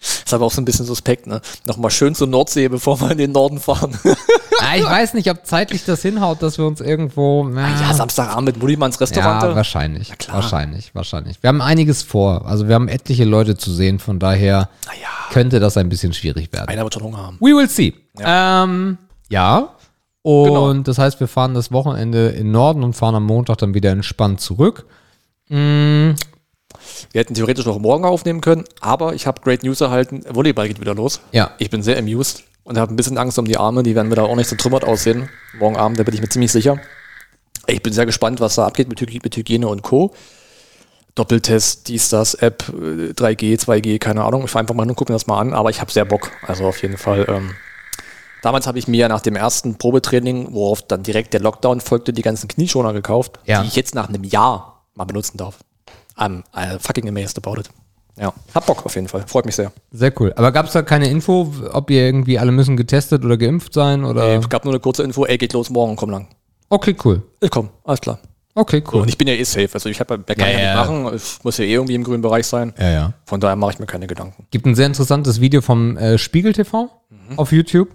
Ist 0.00 0.32
aber 0.32 0.44
auch 0.46 0.52
so 0.52 0.60
ein 0.60 0.64
bisschen 0.64 0.84
suspekt, 0.86 1.26
ne? 1.26 1.40
Nochmal 1.66 1.90
schön 1.90 2.14
zur 2.14 2.28
Nordsee, 2.28 2.68
bevor 2.68 3.00
wir 3.00 3.10
in 3.10 3.18
den 3.18 3.32
Norden 3.32 3.58
fahren. 3.58 3.98
Ja, 4.04 4.74
ich 4.76 4.84
weiß 4.84 5.14
nicht, 5.14 5.28
ob 5.30 5.44
zeitlich 5.44 5.84
das 5.84 6.02
hinhaut, 6.02 6.40
dass 6.42 6.56
wir 6.58 6.66
uns 6.66 6.80
irgendwo. 6.80 7.44
Na, 7.48 7.68
ja, 7.80 7.92
Samstagabend 7.94 8.44
mit 8.46 8.58
Mullimanns 8.60 9.00
Restaurant. 9.00 9.42
ja, 9.42 9.56
wahrscheinlich. 9.56 10.12
Wahrscheinlich, 10.30 10.94
wahrscheinlich. 10.94 11.42
Wir 11.42 11.48
haben 11.48 11.60
einiges 11.60 12.02
vor. 12.04 12.46
Also 12.46 12.68
wir 12.68 12.74
haben 12.76 12.86
etliche 12.88 13.24
Leute 13.24 13.56
zu 13.56 13.72
sehen, 13.72 13.98
von 13.98 14.18
daher 14.20 14.68
Naja, 14.86 15.08
könnte 15.32 15.58
das 15.58 15.76
ein 15.76 15.88
bisschen 15.88 16.12
schwierig 16.12 16.52
werden. 16.52 16.68
einer 16.68 16.84
wird 16.84 16.94
schon 16.94 17.02
Hunger 17.02 17.18
haben. 17.18 17.36
We 17.40 17.46
will 17.56 17.68
see. 17.68 17.94
Ja. 18.18 18.64
Ähm, 18.64 18.98
ja. 19.30 19.70
Und 20.22 20.44
Genau. 20.44 20.72
das 20.74 20.98
heißt, 20.98 21.18
wir 21.20 21.26
fahren 21.28 21.54
das 21.54 21.72
Wochenende 21.72 22.28
in 22.28 22.50
Norden 22.50 22.84
und 22.84 22.92
fahren 22.94 23.14
am 23.14 23.24
Montag 23.24 23.58
dann 23.58 23.72
wieder 23.74 23.90
entspannt 23.90 24.40
zurück. 24.40 24.84
Wir 27.12 27.20
hätten 27.20 27.34
theoretisch 27.34 27.64
noch 27.66 27.78
morgen 27.78 28.04
aufnehmen 28.04 28.40
können, 28.40 28.64
aber 28.80 29.14
ich 29.14 29.26
habe 29.26 29.40
Great 29.40 29.62
News 29.62 29.80
erhalten. 29.80 30.22
Volleyball 30.28 30.68
geht 30.68 30.80
wieder 30.80 30.94
los. 30.94 31.20
Ja. 31.32 31.52
Ich 31.58 31.70
bin 31.70 31.82
sehr 31.82 31.98
amused 31.98 32.44
und 32.64 32.78
habe 32.78 32.92
ein 32.92 32.96
bisschen 32.96 33.16
Angst 33.18 33.38
um 33.38 33.46
die 33.46 33.56
Arme. 33.56 33.82
Die 33.82 33.94
werden 33.94 34.10
wieder 34.10 34.24
auch 34.24 34.36
nicht 34.36 34.48
so 34.48 34.56
trümmert 34.56 34.84
aussehen. 34.84 35.28
Morgen 35.58 35.76
Abend, 35.76 35.98
da 35.98 36.02
bin 36.02 36.14
ich 36.14 36.20
mir 36.20 36.28
ziemlich 36.28 36.52
sicher. 36.52 36.78
Ich 37.66 37.82
bin 37.82 37.92
sehr 37.92 38.06
gespannt, 38.06 38.40
was 38.40 38.54
da 38.56 38.66
abgeht 38.66 38.88
mit, 38.88 39.00
Hyg- 39.00 39.20
mit 39.22 39.36
Hygiene 39.36 39.66
und 39.68 39.82
Co. 39.82 40.12
Doppeltest, 41.14 41.88
dies, 41.88 42.10
das, 42.10 42.34
App, 42.34 42.68
äh, 42.68 43.12
3G, 43.12 43.58
2G, 43.58 43.98
keine 43.98 44.22
Ahnung. 44.24 44.44
Ich 44.44 44.50
fahre 44.50 44.60
einfach 44.62 44.74
mal 44.74 44.82
hin 44.84 44.90
und 44.90 44.96
gucke 44.96 45.12
mir 45.12 45.16
das 45.16 45.26
mal 45.26 45.40
an, 45.40 45.52
aber 45.52 45.70
ich 45.70 45.80
habe 45.80 45.90
sehr 45.90 46.04
Bock. 46.04 46.30
Also 46.46 46.64
auf 46.66 46.80
jeden 46.82 46.96
Fall. 46.96 47.26
Ähm, 47.28 47.54
damals 48.42 48.66
habe 48.66 48.78
ich 48.78 48.86
mir 48.86 49.08
nach 49.08 49.20
dem 49.20 49.34
ersten 49.34 49.76
Probetraining, 49.78 50.48
worauf 50.52 50.82
dann 50.82 51.02
direkt 51.02 51.32
der 51.32 51.40
Lockdown 51.40 51.80
folgte, 51.80 52.12
die 52.12 52.22
ganzen 52.22 52.46
Knieschoner 52.46 52.92
gekauft, 52.92 53.40
Ja. 53.46 53.62
die 53.62 53.68
ich 53.68 53.74
jetzt 53.76 53.94
nach 53.96 54.08
einem 54.08 54.22
Jahr 54.22 54.84
mal 54.94 55.04
benutzen 55.04 55.38
darf. 55.38 55.56
I'm 56.18 56.42
uh, 56.54 56.78
fucking 56.80 57.08
amazed 57.08 57.38
about 57.38 57.60
it. 57.60 57.70
Ja, 58.20 58.32
hab 58.54 58.66
Bock 58.66 58.84
auf 58.84 58.94
jeden 58.96 59.06
Fall. 59.06 59.22
Freut 59.28 59.46
mich 59.46 59.54
sehr. 59.54 59.70
sehr 59.92 60.12
cool. 60.20 60.32
Aber 60.34 60.50
gab 60.50 60.66
es 60.66 60.72
da 60.72 60.82
keine 60.82 61.08
Info, 61.08 61.52
ob 61.72 61.88
ihr 61.90 62.04
irgendwie 62.04 62.38
alle 62.38 62.50
müssen 62.50 62.76
getestet 62.76 63.24
oder 63.24 63.36
geimpft 63.36 63.72
sein? 63.72 64.04
Oder? 64.04 64.38
Es 64.40 64.48
gab 64.48 64.64
nur 64.64 64.74
eine 64.74 64.80
kurze 64.80 65.04
Info, 65.04 65.24
ey, 65.24 65.38
geht 65.38 65.52
los 65.52 65.70
morgen, 65.70 65.94
komm 65.94 66.10
lang. 66.10 66.26
Okay, 66.68 66.96
cool. 67.04 67.22
Ich 67.40 67.50
komm, 67.50 67.68
alles 67.84 68.00
klar. 68.00 68.18
Okay, 68.56 68.82
cool. 68.92 69.02
Und 69.02 69.08
ich 69.08 69.16
bin 69.16 69.28
ja 69.28 69.34
eh 69.34 69.44
safe. 69.44 69.68
Also 69.72 69.88
ich 69.88 70.00
habe 70.00 70.14
ja, 70.28 70.34
kann 70.34 70.48
Ja, 70.50 70.52
ja, 70.52 70.58
ja. 70.58 70.74
nicht 70.90 71.04
machen. 71.04 71.14
Ich 71.14 71.44
muss 71.44 71.58
ja 71.58 71.64
eh 71.64 71.72
irgendwie 71.74 71.94
im 71.94 72.02
grünen 72.02 72.20
Bereich 72.22 72.44
sein. 72.46 72.74
ja, 72.76 72.90
ja. 72.90 73.12
Von 73.24 73.38
daher 73.40 73.54
mache 73.54 73.74
ich 73.74 73.78
mir 73.78 73.86
keine 73.86 74.08
Gedanken. 74.08 74.46
Gibt 74.50 74.66
ein 74.66 74.74
sehr 74.74 74.86
interessantes 74.86 75.40
Video 75.40 75.60
vom 75.60 75.96
äh, 75.96 76.18
Spiegel 76.18 76.52
TV 76.52 76.90
Mhm. 77.10 77.38
auf 77.38 77.52
YouTube. 77.52 77.88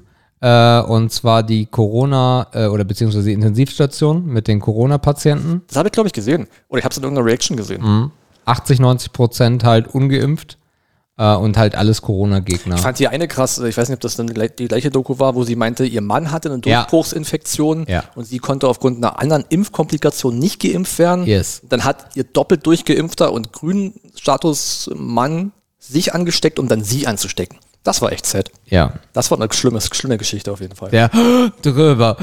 Äh, 0.45 0.81
und 0.81 1.09
zwar 1.09 1.41
die 1.41 1.65
Corona- 1.67 2.47
äh, 2.53 2.65
oder 2.67 2.83
beziehungsweise 2.83 3.27
die 3.27 3.33
Intensivstation 3.33 4.25
mit 4.25 4.49
den 4.49 4.59
Corona-Patienten. 4.59 5.61
Das 5.67 5.77
habe 5.77 5.87
ich, 5.87 5.93
glaube 5.93 6.07
ich, 6.07 6.13
gesehen. 6.13 6.47
Oder 6.67 6.79
ich 6.79 6.83
habe 6.83 6.91
es 6.91 6.97
in 6.97 7.03
irgendeiner 7.03 7.25
Reaction 7.27 7.55
gesehen. 7.55 8.11
80, 8.43 8.79
90 8.79 9.13
Prozent 9.13 9.63
halt 9.63 9.87
ungeimpft 9.95 10.57
äh, 11.17 11.33
und 11.35 11.55
halt 11.55 11.75
alles 11.75 12.01
Corona-Gegner. 12.01 12.75
Ich 12.75 12.81
fand 12.81 12.99
die 12.99 13.07
eine 13.07 13.29
krass, 13.29 13.57
ich 13.59 13.77
weiß 13.77 13.87
nicht, 13.87 13.95
ob 13.95 14.01
das 14.01 14.17
dann 14.17 14.27
die 14.27 14.33
gleich- 14.33 14.55
die 14.55 14.67
gleiche 14.67 14.89
Doku 14.91 15.17
war, 15.17 15.33
wo 15.35 15.45
sie 15.45 15.55
meinte, 15.55 15.85
ihr 15.85 16.01
Mann 16.01 16.29
hatte 16.33 16.51
eine 16.51 16.59
Ja. 16.65 16.81
Durchbruchsinfektion 16.81 17.85
Ja. 17.87 18.03
und 18.15 18.25
sie 18.25 18.39
konnte 18.39 18.67
aufgrund 18.67 18.97
einer 18.97 19.19
anderen 19.21 19.45
Impfkomplikation 19.47 20.37
nicht 20.37 20.61
geimpft 20.61 20.99
werden. 20.99 21.25
Yes. 21.25 21.61
Dann 21.69 21.85
hat 21.85 22.07
ihr 22.15 22.25
doppelt 22.25 22.65
durchgeimpfter 22.65 23.31
und 23.31 23.53
grünen 23.53 23.93
Status 24.15 24.89
Mann 24.93 25.53
sich 25.79 26.13
angesteckt, 26.13 26.59
um 26.59 26.67
dann 26.67 26.83
sie 26.83 27.07
anzustecken. 27.07 27.59
Das 27.83 28.01
war 28.01 28.11
echt 28.13 28.25
sad. 28.25 28.49
Ja. 28.65 28.93
Das 29.11 29.29
war 29.29 29.37
eine 29.39 29.51
schlimme, 29.51 29.81
schlimme 29.81 30.17
Geschichte 30.17 30.51
auf 30.51 30.61
jeden 30.61 30.75
Fall. 30.75 30.89
Der 30.89 31.09
drüber. 31.61 32.15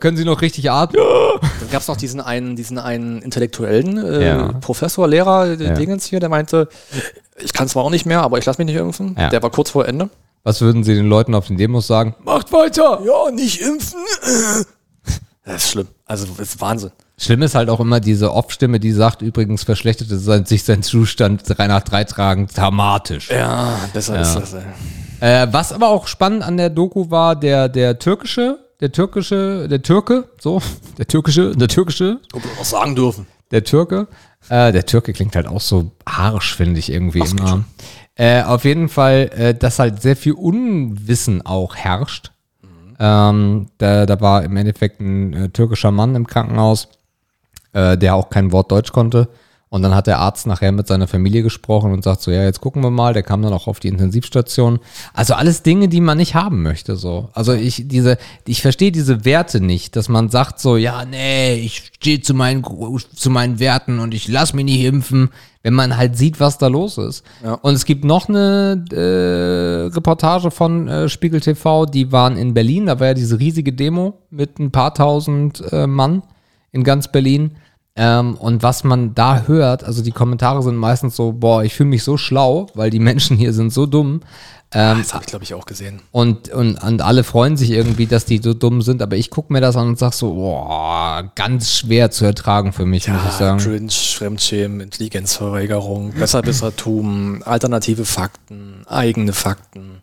Können 0.00 0.16
Sie 0.18 0.24
noch 0.24 0.42
richtig 0.42 0.70
atmen? 0.70 1.02
Dann 1.40 1.70
gab 1.70 1.80
es 1.80 1.88
noch 1.88 1.96
diesen 1.96 2.20
einen, 2.20 2.56
diesen 2.56 2.78
einen 2.78 3.22
intellektuellen 3.22 3.96
äh, 3.96 4.26
Ja. 4.26 4.52
Professor, 4.60 5.08
Lehrer, 5.08 5.56
der 5.56 5.68
Ja. 5.68 5.74
Dingens 5.74 6.04
hier, 6.04 6.20
der 6.20 6.28
meinte, 6.28 6.68
ich 7.38 7.52
kann 7.54 7.68
zwar 7.68 7.84
auch 7.84 7.90
nicht 7.90 8.04
mehr, 8.04 8.20
aber 8.22 8.36
ich 8.38 8.44
lasse 8.44 8.60
mich 8.62 8.66
nicht 8.72 8.80
impfen. 8.80 9.16
Ja. 9.18 9.30
Der 9.30 9.42
war 9.42 9.50
kurz 9.50 9.70
vor 9.70 9.88
Ende. 9.88 10.10
Was 10.44 10.60
würden 10.60 10.84
Sie 10.84 10.94
den 10.94 11.08
Leuten 11.08 11.34
auf 11.34 11.46
den 11.46 11.56
Demos 11.56 11.86
sagen? 11.86 12.14
Macht 12.24 12.52
weiter! 12.52 13.00
Ja, 13.04 13.30
nicht 13.30 13.60
impfen. 13.60 14.00
Das 15.44 15.64
ist 15.64 15.70
schlimm. 15.70 15.88
Also, 16.04 16.26
das 16.36 16.50
ist 16.50 16.60
Wahnsinn. 16.60 16.90
Schlimm 17.20 17.42
ist 17.42 17.54
halt 17.56 17.68
auch 17.68 17.80
immer 17.80 17.98
diese 17.98 18.32
Off-Stimme, 18.32 18.78
die 18.78 18.92
sagt, 18.92 19.22
übrigens 19.22 19.64
verschlechterte 19.64 20.18
sich 20.46 20.62
sein 20.62 20.82
Zustand 20.84 21.42
drei 21.46 21.66
nach 21.66 21.82
drei 21.82 22.04
tragen 22.04 22.46
dramatisch. 22.46 23.28
Ja, 23.30 23.76
besser 23.92 24.20
ist 24.20 24.34
das. 24.34 24.54
Ey. 24.54 24.62
Äh, 25.20 25.48
was 25.50 25.72
aber 25.72 25.88
auch 25.88 26.06
spannend 26.06 26.44
an 26.44 26.56
der 26.56 26.70
Doku 26.70 27.10
war, 27.10 27.34
der, 27.34 27.68
der 27.68 27.98
türkische, 27.98 28.58
der 28.80 28.92
türkische, 28.92 29.66
der 29.68 29.82
Türke, 29.82 30.28
so, 30.40 30.62
der 30.98 31.08
türkische, 31.08 31.56
der 31.56 31.66
türkische, 31.66 32.20
Ob 32.32 32.44
wir 32.44 32.50
was 32.58 32.70
sagen 32.70 32.94
dürfen. 32.94 33.26
der 33.50 33.64
Türke. 33.64 34.06
Äh, 34.48 34.70
der 34.70 34.86
Türke 34.86 35.12
klingt 35.12 35.34
halt 35.34 35.48
auch 35.48 35.60
so 35.60 35.90
harsch, 36.08 36.54
finde 36.54 36.78
ich 36.78 36.90
irgendwie 36.90 37.22
Ach, 37.22 37.32
immer. 37.32 37.64
Äh, 38.14 38.42
auf 38.42 38.64
jeden 38.64 38.88
Fall, 38.88 39.30
äh, 39.36 39.54
dass 39.54 39.80
halt 39.80 40.00
sehr 40.02 40.14
viel 40.16 40.34
Unwissen 40.34 41.44
auch 41.44 41.74
herrscht. 41.74 42.30
Ähm, 43.00 43.66
da, 43.78 44.06
da 44.06 44.20
war 44.20 44.42
im 44.44 44.56
Endeffekt 44.56 45.00
ein 45.00 45.32
äh, 45.32 45.48
türkischer 45.50 45.90
Mann 45.92 46.14
im 46.14 46.26
Krankenhaus, 46.26 46.88
äh, 47.72 47.96
der 47.96 48.14
auch 48.14 48.30
kein 48.30 48.52
Wort 48.52 48.70
Deutsch 48.70 48.92
konnte. 48.92 49.28
Und 49.70 49.82
dann 49.82 49.94
hat 49.94 50.06
der 50.06 50.18
Arzt 50.18 50.46
nachher 50.46 50.72
mit 50.72 50.86
seiner 50.86 51.06
Familie 51.06 51.42
gesprochen 51.42 51.92
und 51.92 52.02
sagt 52.02 52.22
so, 52.22 52.30
ja, 52.30 52.42
jetzt 52.42 52.60
gucken 52.60 52.82
wir 52.82 52.90
mal. 52.90 53.12
Der 53.12 53.22
kam 53.22 53.42
dann 53.42 53.52
auch 53.52 53.66
auf 53.66 53.80
die 53.80 53.88
Intensivstation. 53.88 54.78
Also 55.12 55.34
alles 55.34 55.62
Dinge, 55.62 55.88
die 55.88 56.00
man 56.00 56.16
nicht 56.16 56.34
haben 56.34 56.62
möchte, 56.62 56.96
so. 56.96 57.28
Also 57.34 57.52
ich, 57.52 57.86
diese, 57.86 58.16
ich 58.46 58.62
verstehe 58.62 58.92
diese 58.92 59.26
Werte 59.26 59.60
nicht, 59.60 59.94
dass 59.94 60.08
man 60.08 60.30
sagt 60.30 60.58
so, 60.58 60.78
ja, 60.78 61.04
nee, 61.04 61.56
ich 61.56 61.92
stehe 61.96 62.22
zu 62.22 62.32
meinen, 62.32 62.64
zu 63.14 63.30
meinen 63.30 63.58
Werten 63.58 63.98
und 63.98 64.14
ich 64.14 64.26
lass 64.28 64.54
mich 64.54 64.64
nicht 64.64 64.84
impfen, 64.84 65.28
wenn 65.62 65.74
man 65.74 65.98
halt 65.98 66.16
sieht, 66.16 66.40
was 66.40 66.56
da 66.56 66.68
los 66.68 66.96
ist. 66.96 67.22
Ja. 67.44 67.54
Und 67.54 67.74
es 67.74 67.84
gibt 67.84 68.04
noch 68.04 68.30
eine 68.30 68.84
äh, 68.90 69.94
Reportage 69.94 70.50
von 70.50 70.88
äh, 70.88 71.08
Spiegel 71.10 71.40
TV, 71.40 71.84
die 71.84 72.10
waren 72.10 72.38
in 72.38 72.54
Berlin, 72.54 72.86
da 72.86 73.00
war 73.00 73.08
ja 73.08 73.14
diese 73.14 73.38
riesige 73.38 73.74
Demo 73.74 74.14
mit 74.30 74.58
ein 74.58 74.70
paar 74.70 74.94
tausend 74.94 75.62
äh, 75.72 75.86
Mann 75.86 76.22
in 76.72 76.84
ganz 76.84 77.08
Berlin. 77.10 77.56
Ähm, 77.96 78.36
und 78.36 78.62
was 78.62 78.84
man 78.84 79.14
da 79.14 79.42
hört, 79.48 79.82
also 79.82 80.02
die 80.02 80.12
Kommentare 80.12 80.62
sind 80.62 80.76
meistens 80.76 81.16
so, 81.16 81.32
boah, 81.32 81.64
ich 81.64 81.74
fühle 81.74 81.88
mich 81.88 82.04
so 82.04 82.16
schlau, 82.16 82.68
weil 82.74 82.90
die 82.90 83.00
Menschen 83.00 83.36
hier 83.36 83.52
sind 83.52 83.72
so 83.72 83.86
dumm. 83.86 84.20
Ähm, 84.72 84.98
Das 84.98 85.14
habe 85.14 85.24
ich, 85.24 85.30
glaube 85.30 85.44
ich, 85.44 85.54
auch 85.54 85.64
gesehen. 85.66 86.00
und, 86.12 86.50
und, 86.50 86.76
und 86.80 87.00
alle 87.02 87.24
freuen 87.24 87.56
sich 87.56 87.70
irgendwie, 87.70 88.06
dass 88.06 88.24
die 88.26 88.38
so 88.38 88.54
dumm 88.54 88.82
sind, 88.82 89.00
aber 89.02 89.16
ich 89.16 89.30
gucke 89.30 89.52
mir 89.52 89.60
das 89.60 89.76
an 89.76 89.88
und 89.88 89.98
sag 89.98 90.12
so, 90.12 90.34
boah, 90.34 91.32
ganz 91.34 91.72
schwer 91.78 92.10
zu 92.12 92.24
ertragen 92.26 92.72
für 92.72 92.84
mich, 92.86 93.08
muss 93.08 93.18
ich 93.18 93.24
Ja, 93.24 93.56
sagen. 93.56 93.58
Cringe, 93.58 93.90
Fremdschämen, 93.90 94.80
Intelligenzverweigerung, 94.80 96.12
Besserwissertum, 96.12 97.42
alternative 97.46 98.04
Fakten, 98.04 98.82
eigene 98.86 99.32
Fakten. 99.32 100.02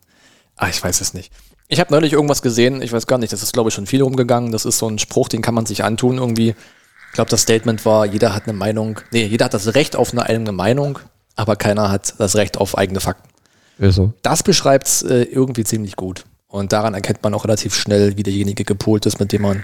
Ah, 0.57 0.67
ich 0.67 0.83
weiß 0.83 0.99
es 0.99 1.13
nicht. 1.13 1.31
Ich 1.67 1.79
habe 1.79 1.91
neulich 1.93 2.13
irgendwas 2.13 2.41
gesehen, 2.41 2.81
ich 2.81 2.91
weiß 2.91 3.07
gar 3.07 3.17
nicht, 3.17 3.33
das 3.33 3.41
ist 3.41 3.53
glaube 3.53 3.69
ich 3.69 3.73
schon 3.73 3.87
viel 3.87 4.01
rumgegangen. 4.01 4.51
Das 4.51 4.65
ist 4.65 4.77
so 4.77 4.87
ein 4.87 4.99
Spruch, 4.99 5.29
den 5.29 5.41
kann 5.41 5.55
man 5.55 5.65
sich 5.65 5.83
antun 5.83 6.17
irgendwie. 6.17 6.49
Ich 6.49 7.13
glaube, 7.13 7.29
das 7.29 7.41
Statement 7.41 7.85
war, 7.85 8.05
jeder 8.05 8.35
hat 8.35 8.43
eine 8.43 8.53
Meinung, 8.53 8.99
nee, 9.11 9.25
jeder 9.25 9.45
hat 9.45 9.53
das 9.53 9.73
Recht 9.73 9.95
auf 9.95 10.11
eine 10.11 10.23
eigene 10.25 10.51
Meinung, 10.51 10.99
aber 11.35 11.55
keiner 11.55 11.89
hat 11.89 12.15
das 12.19 12.35
Recht 12.35 12.57
auf 12.57 12.77
eigene 12.77 12.99
Fakten. 12.99 13.29
Ist 13.77 13.95
so. 13.95 14.13
Das 14.21 14.43
beschreibt 14.43 14.87
es 14.87 15.01
äh, 15.01 15.23
irgendwie 15.23 15.63
ziemlich 15.63 15.95
gut. 15.95 16.25
Und 16.47 16.71
daran 16.71 16.93
erkennt 16.93 17.23
man 17.23 17.33
auch 17.33 17.43
relativ 17.43 17.75
schnell, 17.75 18.17
wie 18.17 18.23
derjenige 18.23 18.63
gepolt 18.63 19.05
ist, 19.05 19.19
mit 19.19 19.31
dem 19.31 19.41
man 19.41 19.63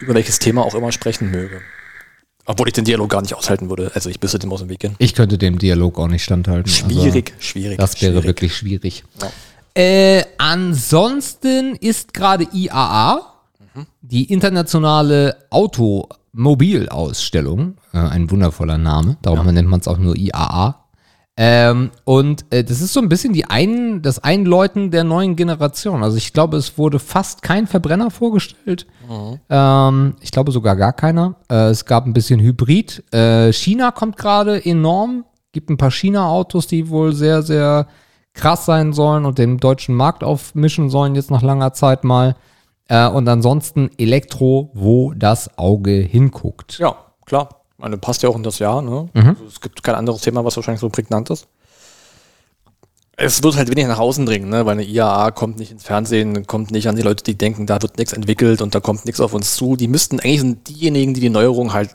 über 0.00 0.14
welches 0.14 0.38
Thema 0.38 0.62
auch 0.64 0.74
immer 0.74 0.92
sprechen 0.92 1.30
möge. 1.30 1.60
Obwohl 2.44 2.68
ich 2.68 2.74
den 2.74 2.84
Dialog 2.84 3.10
gar 3.10 3.22
nicht 3.22 3.34
aushalten 3.34 3.70
würde. 3.70 3.92
Also 3.94 4.10
ich 4.10 4.20
müsste 4.20 4.38
dem 4.38 4.52
aus 4.52 4.60
dem 4.60 4.68
Weg 4.68 4.80
gehen. 4.80 4.96
Ich 4.98 5.14
könnte 5.14 5.38
dem 5.38 5.58
Dialog 5.58 5.98
auch 5.98 6.08
nicht 6.08 6.24
standhalten. 6.24 6.70
Schwierig, 6.70 7.32
schwierig. 7.38 7.78
Also, 7.78 7.92
das 7.92 8.02
wäre 8.02 8.12
schwierig. 8.12 8.26
wirklich 8.26 8.56
schwierig. 8.56 9.04
Ja. 9.20 9.30
Äh, 9.74 10.22
ansonsten 10.38 11.74
ist 11.76 12.14
gerade 12.14 12.46
IAA, 12.52 13.32
die 14.02 14.30
internationale 14.30 15.36
Automobilausstellung, 15.50 17.78
äh, 17.94 17.98
ein 17.98 18.30
wundervoller 18.30 18.76
Name, 18.78 19.16
darum 19.22 19.46
nennt 19.46 19.68
man 19.68 19.80
es 19.80 19.88
auch 19.88 19.98
nur 19.98 20.16
IAA. 20.16 20.78
Ähm, 21.34 21.92
und 22.04 22.44
äh, 22.50 22.62
das 22.62 22.82
ist 22.82 22.92
so 22.92 23.00
ein 23.00 23.08
bisschen 23.08 23.32
die 23.32 23.46
ein, 23.46 24.02
das 24.02 24.18
Einläuten 24.18 24.90
der 24.90 25.02
neuen 25.02 25.34
Generation. 25.34 26.02
Also 26.02 26.18
ich 26.18 26.34
glaube, 26.34 26.58
es 26.58 26.76
wurde 26.76 26.98
fast 26.98 27.40
kein 27.40 27.66
Verbrenner 27.66 28.10
vorgestellt. 28.10 28.86
Ähm, 29.48 30.14
ich 30.20 30.30
glaube 30.30 30.52
sogar 30.52 30.76
gar 30.76 30.92
keiner. 30.92 31.36
Äh, 31.50 31.70
es 31.70 31.86
gab 31.86 32.04
ein 32.04 32.12
bisschen 32.12 32.38
Hybrid. 32.38 33.02
Äh, 33.14 33.50
China 33.54 33.92
kommt 33.92 34.18
gerade 34.18 34.62
enorm. 34.62 35.24
Gibt 35.52 35.70
ein 35.70 35.78
paar 35.78 35.90
China-Autos, 35.90 36.66
die 36.66 36.90
wohl 36.90 37.14
sehr, 37.14 37.40
sehr 37.42 37.86
krass 38.34 38.64
sein 38.64 38.92
sollen 38.92 39.24
und 39.24 39.38
den 39.38 39.58
deutschen 39.58 39.94
Markt 39.94 40.24
aufmischen 40.24 40.90
sollen 40.90 41.14
jetzt 41.14 41.30
nach 41.30 41.42
langer 41.42 41.72
Zeit 41.72 42.04
mal. 42.04 42.36
Äh, 42.88 43.08
und 43.08 43.28
ansonsten 43.28 43.90
Elektro, 43.98 44.70
wo 44.74 45.12
das 45.14 45.58
Auge 45.58 45.92
hinguckt. 45.92 46.78
Ja, 46.78 46.94
klar. 47.26 47.48
Ich 47.72 47.78
Meine, 47.78 47.98
passt 47.98 48.22
ja 48.22 48.28
auch 48.28 48.36
in 48.36 48.42
das 48.42 48.58
Jahr. 48.58 48.82
Ne? 48.82 49.08
Mhm. 49.12 49.28
Also 49.28 49.44
es 49.46 49.60
gibt 49.60 49.82
kein 49.82 49.94
anderes 49.94 50.22
Thema, 50.22 50.44
was 50.44 50.56
wahrscheinlich 50.56 50.80
so 50.80 50.88
prägnant 50.88 51.30
ist. 51.30 51.46
Es 53.14 53.42
wird 53.42 53.56
halt 53.56 53.68
wenig 53.68 53.86
nach 53.86 53.98
außen 53.98 54.24
dringen, 54.24 54.48
ne? 54.48 54.64
weil 54.64 54.72
eine 54.72 54.84
IAA 54.84 55.32
kommt 55.32 55.58
nicht 55.58 55.70
ins 55.70 55.84
Fernsehen, 55.84 56.46
kommt 56.46 56.70
nicht 56.70 56.88
an 56.88 56.96
die 56.96 57.02
Leute, 57.02 57.22
die 57.22 57.36
denken, 57.36 57.66
da 57.66 57.80
wird 57.82 57.98
nichts 57.98 58.14
entwickelt 58.14 58.62
und 58.62 58.74
da 58.74 58.80
kommt 58.80 59.04
nichts 59.04 59.20
auf 59.20 59.34
uns 59.34 59.54
zu. 59.54 59.76
Die 59.76 59.86
müssten 59.86 60.18
eigentlich 60.18 60.40
sind 60.40 60.68
diejenigen, 60.68 61.12
die 61.12 61.20
die 61.20 61.28
Neuerung 61.30 61.74
halt 61.74 61.90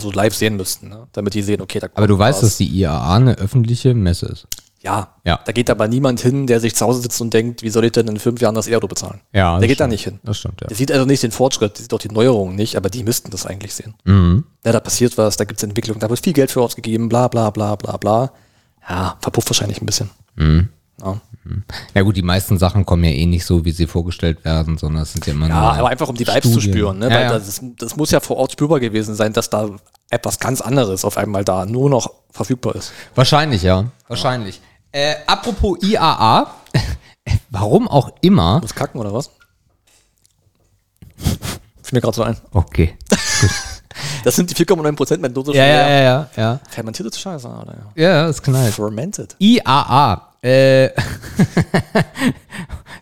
so 0.00 0.10
live 0.10 0.34
sehen 0.34 0.56
müssten, 0.56 0.88
ne? 0.88 1.06
damit 1.12 1.34
die 1.34 1.42
sehen, 1.42 1.60
okay, 1.60 1.78
da 1.78 1.88
kommt 1.88 1.98
Aber 1.98 2.06
du 2.06 2.18
weißt, 2.18 2.42
was. 2.42 2.50
dass 2.50 2.56
die 2.56 2.68
IAA 2.68 3.16
eine 3.16 3.34
öffentliche 3.36 3.94
Messe 3.94 4.26
ist. 4.26 4.46
Ja. 4.82 5.14
Ja. 5.24 5.38
Da 5.44 5.52
geht 5.52 5.70
aber 5.70 5.86
niemand 5.88 6.20
hin, 6.20 6.46
der 6.46 6.58
sich 6.60 6.74
zu 6.74 6.84
Hause 6.84 7.00
sitzt 7.02 7.20
und 7.20 7.32
denkt, 7.32 7.62
wie 7.62 7.70
soll 7.70 7.84
ich 7.84 7.92
denn 7.92 8.08
in 8.08 8.18
fünf 8.18 8.40
Jahren 8.40 8.54
das 8.56 8.66
E-Auto 8.66 8.88
bezahlen? 8.88 9.20
Ja, 9.32 9.58
Der 9.60 9.68
geht 9.68 9.78
da 9.78 9.84
stimmt. 9.84 9.92
nicht 9.92 10.04
hin. 10.04 10.18
Das 10.24 10.38
stimmt, 10.38 10.60
ja. 10.60 10.66
Der 10.66 10.76
sieht 10.76 10.90
also 10.90 11.04
nicht 11.06 11.22
den 11.22 11.30
Fortschritt, 11.30 11.76
der 11.78 11.82
sieht 11.82 11.94
auch 11.94 11.98
die 11.98 12.08
Neuerungen 12.08 12.56
nicht, 12.56 12.76
aber 12.76 12.90
die 12.90 13.04
müssten 13.04 13.30
das 13.30 13.46
eigentlich 13.46 13.74
sehen. 13.74 13.94
Mhm. 14.04 14.44
Ja, 14.64 14.72
da 14.72 14.80
passiert 14.80 15.16
was, 15.18 15.36
da 15.36 15.44
gibt 15.44 15.60
es 15.60 15.62
Entwicklung, 15.64 15.98
da 16.00 16.10
wird 16.10 16.18
viel 16.22 16.32
Geld 16.32 16.50
für 16.50 16.60
ausgegeben, 16.62 17.08
bla 17.08 17.28
bla 17.28 17.50
bla 17.50 17.76
bla 17.76 17.96
bla. 17.96 18.32
Ja, 18.88 19.16
verpufft 19.20 19.50
wahrscheinlich 19.50 19.80
ein 19.80 19.86
bisschen. 19.86 20.10
Mhm. 20.34 20.68
Ja. 21.00 21.20
Ja 21.94 22.02
gut, 22.02 22.16
die 22.16 22.22
meisten 22.22 22.56
Sachen 22.58 22.86
kommen 22.86 23.02
ja 23.04 23.10
eh 23.10 23.26
nicht 23.26 23.44
so, 23.44 23.64
wie 23.64 23.72
sie 23.72 23.86
vorgestellt 23.88 24.44
werden, 24.44 24.78
sondern 24.78 25.02
es 25.02 25.12
sind 25.12 25.26
ja 25.26 25.32
immer 25.32 25.48
Ja, 25.48 25.72
aber 25.72 25.88
einfach 25.88 26.08
um 26.08 26.14
die 26.14 26.26
Vibes 26.26 26.42
zu 26.52 26.60
Studien. 26.60 26.72
spüren. 26.72 26.98
Ne? 27.00 27.08
Ja, 27.08 27.14
Weil 27.16 27.22
ja. 27.24 27.32
Das, 27.32 27.60
das 27.78 27.96
muss 27.96 28.12
ja 28.12 28.20
vor 28.20 28.36
Ort 28.36 28.52
spürbar 28.52 28.78
gewesen 28.78 29.16
sein, 29.16 29.32
dass 29.32 29.50
da 29.50 29.68
etwas 30.10 30.38
ganz 30.38 30.60
anderes 30.60 31.04
auf 31.04 31.16
einmal 31.16 31.44
da 31.44 31.66
nur 31.66 31.90
noch 31.90 32.12
verfügbar 32.30 32.76
ist. 32.76 32.92
Wahrscheinlich, 33.16 33.62
ja. 33.64 33.86
Wahrscheinlich. 34.06 34.60
Äh, 34.92 35.14
apropos 35.26 35.78
IAA, 35.82 36.54
warum 37.50 37.88
auch 37.88 38.12
immer. 38.20 38.60
Muss 38.60 38.74
kacken 38.74 39.00
oder 39.00 39.12
was? 39.12 39.30
Fiel 41.82 41.96
mir 41.96 42.00
gerade 42.00 42.16
so 42.16 42.22
ein. 42.22 42.36
Okay. 42.52 42.96
Das 44.24 44.36
sind 44.36 44.50
die 44.50 44.54
4,9 44.54 44.96
Prozent 44.96 45.22
mit 45.22 45.36
Dose 45.36 45.52
Ja, 45.52 45.66
ja, 45.66 45.88
ja, 45.88 46.00
ja, 46.00 46.28
ja. 46.36 46.60
Fermentierte 46.70 47.18
Scheiße, 47.18 47.46
oder? 47.46 47.76
Ja, 47.94 48.08
ja, 48.08 48.28
ist 48.28 48.42
knallt. 48.42 48.74
Fermented. 48.74 49.36
IAA. 49.38 50.28
Äh, 50.42 50.88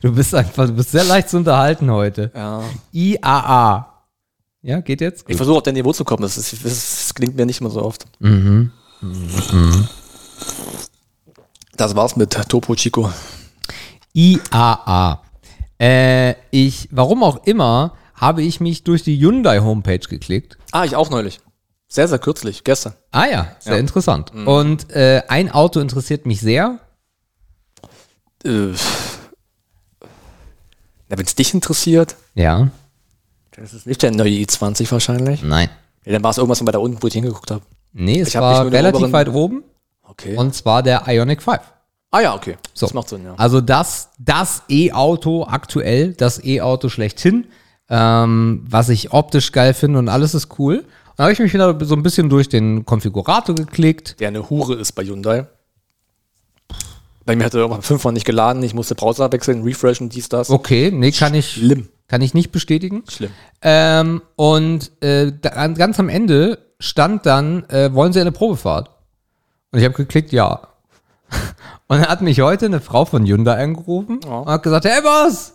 du 0.00 0.12
bist 0.12 0.35
einfach, 0.35 0.66
du 0.66 0.72
bist 0.72 0.90
sehr 0.90 1.05
leicht 1.05 1.31
zu 1.31 1.37
unterhalten 1.37 1.90
heute. 1.90 2.31
Ja. 2.35 2.62
IAA. 2.92 3.87
Ja, 4.62 4.81
geht 4.81 5.00
jetzt? 5.00 5.24
Ich 5.29 5.37
versuche 5.37 5.59
auf 5.59 5.62
dein 5.62 5.74
Niveau 5.74 5.92
zu 5.92 6.05
kommen. 6.05 6.22
Das, 6.22 6.37
ist, 6.37 6.53
das, 6.53 6.62
das 6.62 7.14
klingt 7.14 7.37
mir 7.37 7.46
nicht 7.46 7.61
mehr 7.61 7.70
so 7.70 7.83
oft. 7.83 8.05
Mhm. 8.18 8.72
Das 11.81 11.97
war's 11.97 12.14
mit 12.14 12.31
Topo 12.51 12.75
Chico. 12.75 13.11
IAA. 14.12 15.23
Äh, 15.81 16.35
ich, 16.51 16.88
warum 16.90 17.23
auch 17.23 17.47
immer, 17.47 17.95
habe 18.14 18.43
ich 18.43 18.61
mich 18.61 18.85
durch 18.85 19.03
die 19.03 19.19
Hyundai 19.19 19.61
Homepage 19.61 20.01
geklickt. 20.01 20.59
Ah, 20.73 20.85
ich 20.85 20.95
auch 20.95 21.09
neulich. 21.09 21.40
Sehr, 21.88 22.07
sehr 22.07 22.19
kürzlich, 22.19 22.64
gestern. 22.64 22.93
Ah 23.12 23.25
ja, 23.25 23.57
sehr 23.61 23.73
Ja. 23.73 23.79
Mhm. 23.79 23.87
interessant. 23.87 24.31
Und 24.35 24.90
äh, 24.90 25.23
ein 25.29 25.51
Auto 25.51 25.81
interessiert 25.81 26.27
mich 26.27 26.40
sehr. 26.43 26.81
Äh, 28.45 28.75
wenn 31.09 31.25
es 31.27 31.35
dich 31.35 31.55
interessiert, 31.55 32.14
Ja. 32.35 32.69
dann 33.57 33.64
ist 33.64 33.87
nicht 33.87 34.03
der 34.03 34.11
neue 34.11 34.29
i20 34.33 34.93
wahrscheinlich. 34.93 35.43
Nein. 35.43 35.71
Ja, 36.05 36.12
dann 36.12 36.23
war 36.23 36.31
es 36.33 36.37
irgendwas 36.37 36.64
weiter 36.66 36.83
unten, 36.83 37.03
wo 37.03 37.07
ich 37.07 37.14
hingeguckt 37.14 37.51
habe. 37.51 37.62
Nee, 37.95 38.21
es 38.21 38.29
Ich 38.29 38.37
hab 38.37 38.43
war 38.43 38.64
den 38.64 38.75
relativ 38.75 39.12
weit 39.12 39.31
oben. 39.31 39.64
Okay. 40.20 40.37
Und 40.37 40.54
zwar 40.54 40.83
der 40.83 41.04
Ionic 41.09 41.42
5. 41.42 41.59
ah 42.11 42.20
ja, 42.20 42.35
okay. 42.35 42.56
So. 42.74 42.87
Das 42.87 42.94
macht 42.94 43.09
Sinn, 43.09 43.24
ja. 43.24 43.35
Also 43.37 43.61
das, 43.61 44.11
das 44.18 44.62
E-Auto 44.68 45.44
aktuell, 45.44 46.12
das 46.12 46.44
E-Auto 46.44 46.88
schlechthin, 46.88 47.46
ähm, 47.88 48.64
was 48.68 48.88
ich 48.88 49.12
optisch 49.12 49.52
geil 49.52 49.74
finde 49.74 49.98
und 49.98 50.09
alles 50.09 50.35
ist 50.35 50.59
cool. 50.59 50.78
Und 50.78 50.85
da 51.16 51.24
habe 51.24 51.33
ich 51.33 51.38
mich 51.38 51.52
wieder 51.52 51.76
so 51.85 51.94
ein 51.94 52.02
bisschen 52.02 52.28
durch 52.28 52.48
den 52.48 52.85
Konfigurator 52.85 53.54
geklickt. 53.54 54.20
Der 54.20 54.28
eine 54.28 54.48
Hure 54.50 54.74
ist 54.74 54.92
bei 54.92 55.04
Hyundai. 55.04 55.46
Bei 57.26 57.37
mir 57.37 57.44
hatte 57.44 57.59
irgendwann 57.59 57.83
fünfmal 57.83 58.12
nicht 58.12 58.26
geladen, 58.26 58.62
ich 58.62 58.74
musste 58.74 58.94
Browser 58.94 59.30
wechseln, 59.30 59.62
refreshen, 59.62 60.09
dies, 60.09 60.28
das. 60.28 60.50
Okay, 60.50 60.90
nee, 60.92 61.12
kann 61.12 61.35
ich, 61.35 61.52
Schlimm. 61.52 61.88
kann 62.09 62.22
ich 62.22 62.35
nicht 62.35 62.50
bestätigen. 62.50 63.04
Schlimm. 63.09 63.30
Ähm, 63.62 64.22
und 64.37 64.90
äh, 65.02 65.33
da, 65.40 65.68
ganz 65.68 66.00
am 66.00 66.09
Ende 66.09 66.59
stand 66.80 67.26
dann, 67.26 67.68
äh, 67.68 67.92
wollen 67.92 68.12
Sie 68.12 68.20
eine 68.20 68.33
Probefahrt? 68.33 68.90
Und 69.72 69.78
ich 69.78 69.85
habe 69.85 69.94
geklickt, 69.94 70.33
ja. 70.33 70.61
Und 71.87 71.98
dann 71.98 72.09
hat 72.09 72.22
mich 72.22 72.40
heute 72.40 72.66
eine 72.66 72.80
Frau 72.80 73.04
von 73.04 73.24
Hyundai 73.24 73.62
angerufen 73.62 74.20
Ja. 74.24 74.38
und 74.40 74.48
hat 74.48 74.62
gesagt, 74.62 74.85
hey 74.85 75.02
was, 75.02 75.54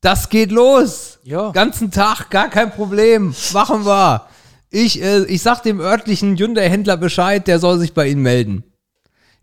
das 0.00 0.28
geht 0.28 0.52
los. 0.52 1.18
Ja. 1.24 1.50
Ganzen 1.50 1.90
Tag, 1.90 2.30
gar 2.30 2.48
kein 2.48 2.70
Problem. 2.70 3.34
Machen 3.52 3.84
wir. 3.84 4.26
Ich, 4.70 5.02
äh, 5.02 5.24
ich 5.24 5.42
sag 5.42 5.62
dem 5.62 5.80
örtlichen 5.80 6.36
Hyundai-Händler 6.36 6.96
Bescheid, 6.96 7.46
der 7.46 7.58
soll 7.58 7.78
sich 7.78 7.94
bei 7.94 8.08
Ihnen 8.08 8.22
melden. 8.22 8.64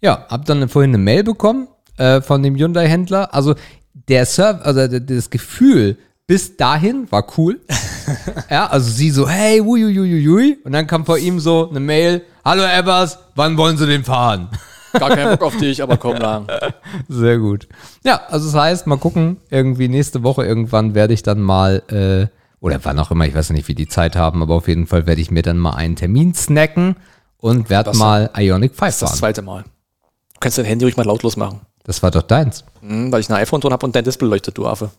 Ja, 0.02 0.26
hab 0.30 0.46
dann 0.46 0.68
vorhin 0.70 0.92
eine 0.92 0.98
Mail 0.98 1.24
bekommen 1.24 1.68
äh, 1.98 2.22
von 2.22 2.44
dem 2.44 2.56
Hyundai-Händler. 2.56 3.34
Also 3.34 3.56
der 3.94 4.26
Serv 4.26 4.62
also 4.64 4.88
das 5.00 5.30
Gefühl 5.30 5.98
bis 6.32 6.56
dahin 6.56 7.12
war 7.12 7.26
cool. 7.38 7.60
ja, 8.50 8.68
also 8.68 8.90
sie 8.90 9.12
so, 9.12 9.28
hey, 9.28 9.60
uiuiuiui. 9.60 10.60
Und 10.64 10.72
dann 10.72 10.88
kam 10.88 11.06
vor 11.06 11.18
ihm 11.18 11.42
so 11.42 11.70
eine 11.70 11.82
Mail, 11.82 12.22
hallo 12.46 12.64
Ebbers, 12.64 13.20
wann 13.36 13.58
wollen 13.58 13.76
Sie 13.76 13.86
den 13.86 14.06
fahren? 14.06 14.48
Gar 14.94 15.10
keinen 15.10 15.32
Bock 15.32 15.42
auf 15.42 15.58
dich, 15.58 15.84
aber 15.84 15.98
komm 15.98 16.16
lang. 16.16 16.48
Sehr 17.10 17.38
gut. 17.38 17.68
Ja, 18.06 18.22
also 18.30 18.46
das 18.46 18.56
heißt, 18.56 18.88
mal 18.88 18.96
gucken, 18.96 19.42
irgendwie 19.50 19.90
nächste 19.90 20.24
Woche 20.24 20.46
irgendwann 20.46 20.96
werde 20.96 21.14
ich 21.14 21.22
dann 21.22 21.42
mal, 21.42 21.84
äh, 21.90 22.28
oder 22.62 22.80
wann 22.84 22.98
auch 23.00 23.12
immer, 23.12 23.26
ich 23.26 23.36
weiß 23.36 23.50
nicht, 23.50 23.68
wie 23.68 23.76
die 23.76 23.90
Zeit 23.90 24.16
haben, 24.16 24.42
aber 24.42 24.56
auf 24.56 24.70
jeden 24.70 24.88
Fall 24.88 25.08
werde 25.08 25.20
ich 25.20 25.32
mir 25.32 25.42
dann 25.42 25.58
mal 25.58 25.72
einen 25.72 25.98
Termin 25.98 26.34
snacken 26.34 26.96
und 27.40 27.70
werde 27.70 27.92
mal 27.98 28.30
Ionic 28.38 28.72
5 28.72 28.80
Das 28.80 28.94
ist 28.96 29.02
das 29.02 29.10
fahren. 29.10 29.20
zweite 29.20 29.42
Mal. 29.42 29.64
Du 29.64 30.40
kannst 30.40 30.58
dein 30.58 30.64
Handy 30.64 30.86
ruhig 30.86 30.96
mal 30.96 31.06
lautlos 31.06 31.36
machen. 31.36 31.60
Das 31.84 32.02
war 32.02 32.12
doch 32.12 32.22
deins. 32.22 32.64
Hm, 32.80 33.12
weil 33.12 33.20
ich 33.20 33.30
ein 33.30 33.36
iPhone 33.36 33.60
drin 33.60 33.74
habe 33.74 33.86
und 33.86 33.94
dein 33.94 34.06
Display 34.06 34.30
leuchtet, 34.30 34.58
du 34.58 34.66
Affe. 34.66 34.92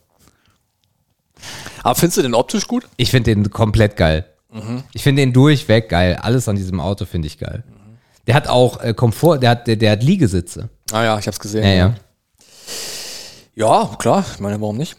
Aber 1.83 1.95
findest 1.95 2.17
du 2.17 2.21
den 2.23 2.33
optisch 2.33 2.67
gut? 2.67 2.85
Ich 2.97 3.11
finde 3.11 3.35
den 3.35 3.49
komplett 3.51 3.95
geil. 3.97 4.25
Ich 4.93 5.01
finde 5.03 5.21
den 5.23 5.33
durchweg 5.33 5.89
geil. 5.89 6.17
Alles 6.21 6.47
an 6.47 6.55
diesem 6.55 6.79
Auto 6.79 7.05
finde 7.05 7.27
ich 7.27 7.39
geil. 7.39 7.63
Der 8.27 8.35
hat 8.35 8.47
auch 8.47 8.81
äh, 8.81 8.93
Komfort, 8.93 9.39
der 9.39 9.49
hat, 9.49 9.67
der, 9.67 9.75
der 9.75 9.91
hat 9.93 10.03
Liegesitze. 10.03 10.69
Ah 10.91 11.03
ja, 11.03 11.19
ich 11.19 11.27
hab's 11.27 11.39
gesehen. 11.39 11.63
Ja, 11.63 11.73
ja. 11.73 11.93
Ja, 13.55 13.89
klar. 13.99 14.23
Ich 14.33 14.39
meine, 14.39 14.59
warum 14.61 14.77
nicht? 14.77 14.95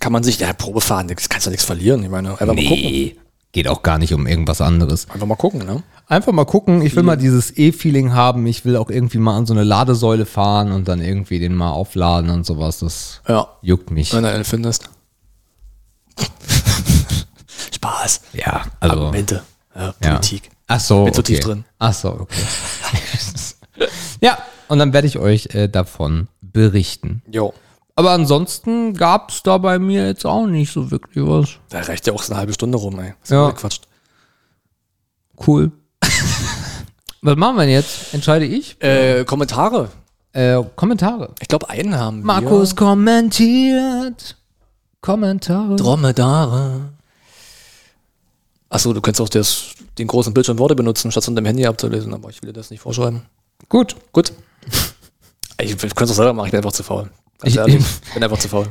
Kann 0.00 0.12
man 0.12 0.22
sich, 0.22 0.38
ja, 0.38 0.52
Probe 0.52 0.80
fahren, 0.80 1.08
das 1.08 1.28
kannst 1.28 1.46
du 1.46 1.50
nichts 1.50 1.64
verlieren. 1.64 2.02
Ich 2.02 2.10
meine, 2.10 2.30
einfach 2.32 2.46
mal 2.46 2.54
gucken. 2.54 2.68
Nee, 2.68 3.16
geht 3.52 3.66
auch 3.66 3.82
gar 3.82 3.98
nicht 3.98 4.12
um 4.12 4.26
irgendwas 4.26 4.60
anderes. 4.60 5.08
Einfach 5.10 5.26
mal 5.26 5.36
gucken, 5.36 5.64
ne? 5.64 5.82
Einfach 6.06 6.32
mal 6.32 6.44
gucken. 6.44 6.82
Ich 6.82 6.94
will 6.94 7.02
mal 7.02 7.16
dieses 7.16 7.56
E-Feeling 7.56 8.12
haben. 8.12 8.46
Ich 8.46 8.64
will 8.64 8.76
auch 8.76 8.90
irgendwie 8.90 9.18
mal 9.18 9.36
an 9.36 9.46
so 9.46 9.54
eine 9.54 9.64
Ladesäule 9.64 10.26
fahren 10.26 10.70
und 10.70 10.86
dann 10.86 11.00
irgendwie 11.00 11.38
den 11.40 11.54
mal 11.54 11.70
aufladen 11.72 12.30
und 12.30 12.46
sowas. 12.46 12.78
Das 12.78 13.22
Ja. 13.26 13.48
juckt 13.62 13.90
mich. 13.90 14.12
Wenn 14.12 14.22
du 14.22 14.30
einen 14.30 14.44
findest. 14.44 14.90
Spaß. 17.74 18.20
Ja, 18.32 18.64
also. 18.80 18.96
Argumente. 18.96 19.42
Ja, 19.74 19.94
ja. 20.02 20.10
Politik. 20.10 20.50
Ach 20.66 20.80
so. 20.80 21.04
Bin 21.04 21.12
okay. 21.12 21.22
tief 21.22 21.40
drin. 21.40 21.64
Ach 21.78 21.92
so, 21.92 22.08
okay. 22.20 22.42
ja, 24.20 24.38
und 24.68 24.78
dann 24.78 24.92
werde 24.92 25.06
ich 25.06 25.18
euch 25.18 25.54
äh, 25.54 25.68
davon 25.68 26.28
berichten. 26.40 27.22
Jo. 27.30 27.54
Aber 27.94 28.10
ansonsten 28.10 28.94
gab 28.94 29.30
es 29.30 29.42
da 29.42 29.58
bei 29.58 29.78
mir 29.78 30.06
jetzt 30.06 30.26
auch 30.26 30.46
nicht 30.46 30.72
so 30.72 30.90
wirklich 30.90 31.24
was. 31.24 31.58
Da 31.70 31.80
reicht 31.80 32.06
ja 32.06 32.12
auch 32.12 32.22
so 32.22 32.32
eine 32.32 32.40
halbe 32.40 32.52
Stunde 32.52 32.76
rum, 32.76 32.98
ey. 33.00 33.14
Das 33.22 33.30
Ja. 33.30 33.46
ja. 33.46 33.52
Quatsch. 33.52 33.80
Cool. 35.46 35.72
was 37.22 37.36
machen 37.36 37.56
wir 37.56 37.62
denn 37.62 37.72
jetzt? 37.72 38.12
Entscheide 38.12 38.44
ich? 38.44 38.80
Äh, 38.82 39.24
Kommentare. 39.24 39.90
Äh, 40.32 40.62
Kommentare. 40.74 41.34
Ich 41.40 41.48
glaube, 41.48 41.70
einen 41.70 41.96
haben 41.96 42.18
wir. 42.18 42.26
Markus 42.26 42.76
kommentiert. 42.76 44.36
Kommentare. 45.06 45.76
Dromedare. 45.76 46.80
Achso, 48.68 48.92
du 48.92 49.00
kannst 49.00 49.20
auch 49.20 49.28
das, 49.28 49.66
den 49.98 50.08
großen 50.08 50.34
Bildschirm 50.34 50.58
Worte 50.58 50.74
benutzen, 50.74 51.12
statt 51.12 51.24
von 51.24 51.36
deinem 51.36 51.46
Handy 51.46 51.64
abzulesen, 51.64 52.12
aber 52.12 52.28
ich 52.30 52.42
will 52.42 52.48
dir 52.48 52.54
das 52.58 52.70
nicht 52.70 52.80
vorschreiben. 52.80 53.22
Gut. 53.68 53.94
Gut. 54.12 54.32
Ich, 55.60 55.70
ich 55.70 55.78
könnte 55.78 56.04
es 56.04 56.10
auch 56.10 56.14
selber 56.16 56.32
machen, 56.32 56.46
ich 56.46 56.50
bin 56.50 56.58
einfach 56.58 56.72
zu 56.72 56.82
faul. 56.82 57.04
Ganz 57.38 57.54
Ich- 57.54 57.56
ehrlich, 57.56 57.76
ich 58.06 58.14
bin 58.14 58.24
einfach 58.24 58.38
zu 58.38 58.48
faul. 58.48 58.66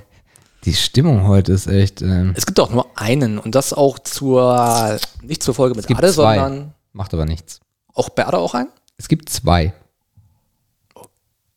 Die 0.66 0.74
Stimmung 0.74 1.26
heute 1.28 1.54
ist 1.54 1.68
echt. 1.68 2.02
Ähm, 2.02 2.34
Es 2.36 2.46
gibt 2.46 2.60
auch 2.60 2.70
nur 2.72 2.88
einen 2.96 3.38
und 3.40 3.56
das 3.56 3.72
auch 3.72 3.98
zur, 4.00 4.98
nicht 5.22 5.42
zur 5.42 5.54
Folge 5.54 5.76
mit 5.76 5.88
gibt 5.88 6.00
Ade, 6.00 6.12
zwei. 6.12 6.36
sondern 6.38 6.74
macht 6.92 7.14
aber 7.14 7.26
nichts. 7.26 7.60
auch 7.94 8.10
bei 8.10 8.26
Ade 8.28 8.38
auch 8.40 8.54
einen? 8.56 8.70
Es 8.98 9.08
gibt 9.08 9.30
zwei. 9.30 9.74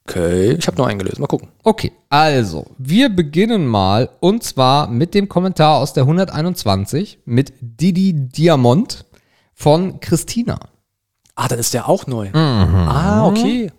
Okay, 0.09 0.53
ich 0.59 0.67
habe 0.67 0.79
nur 0.79 0.87
einen 0.87 0.99
gelesen, 0.99 1.21
mal 1.21 1.27
gucken. 1.27 1.49
Okay, 1.65 1.93
also, 2.09 2.67
wir 2.79 3.11
beginnen 3.11 3.67
mal 3.67 4.09
und 4.21 4.43
zwar 4.43 4.89
mit 4.89 5.13
dem 5.13 5.29
Kommentar 5.29 5.77
aus 5.77 5.93
der 5.93 6.05
121 6.05 7.19
mit 7.27 7.53
Didi 7.61 8.15
Diamond 8.15 9.05
von 9.53 10.01
Christina. 10.01 10.61
Ah, 11.35 11.47
dann 11.47 11.59
ist 11.59 11.75
der 11.75 11.91
auch 11.91 12.07
neu. 12.07 12.29
Mhm. 12.29 12.35
Ah, 12.35 13.27
okay. 13.27 13.71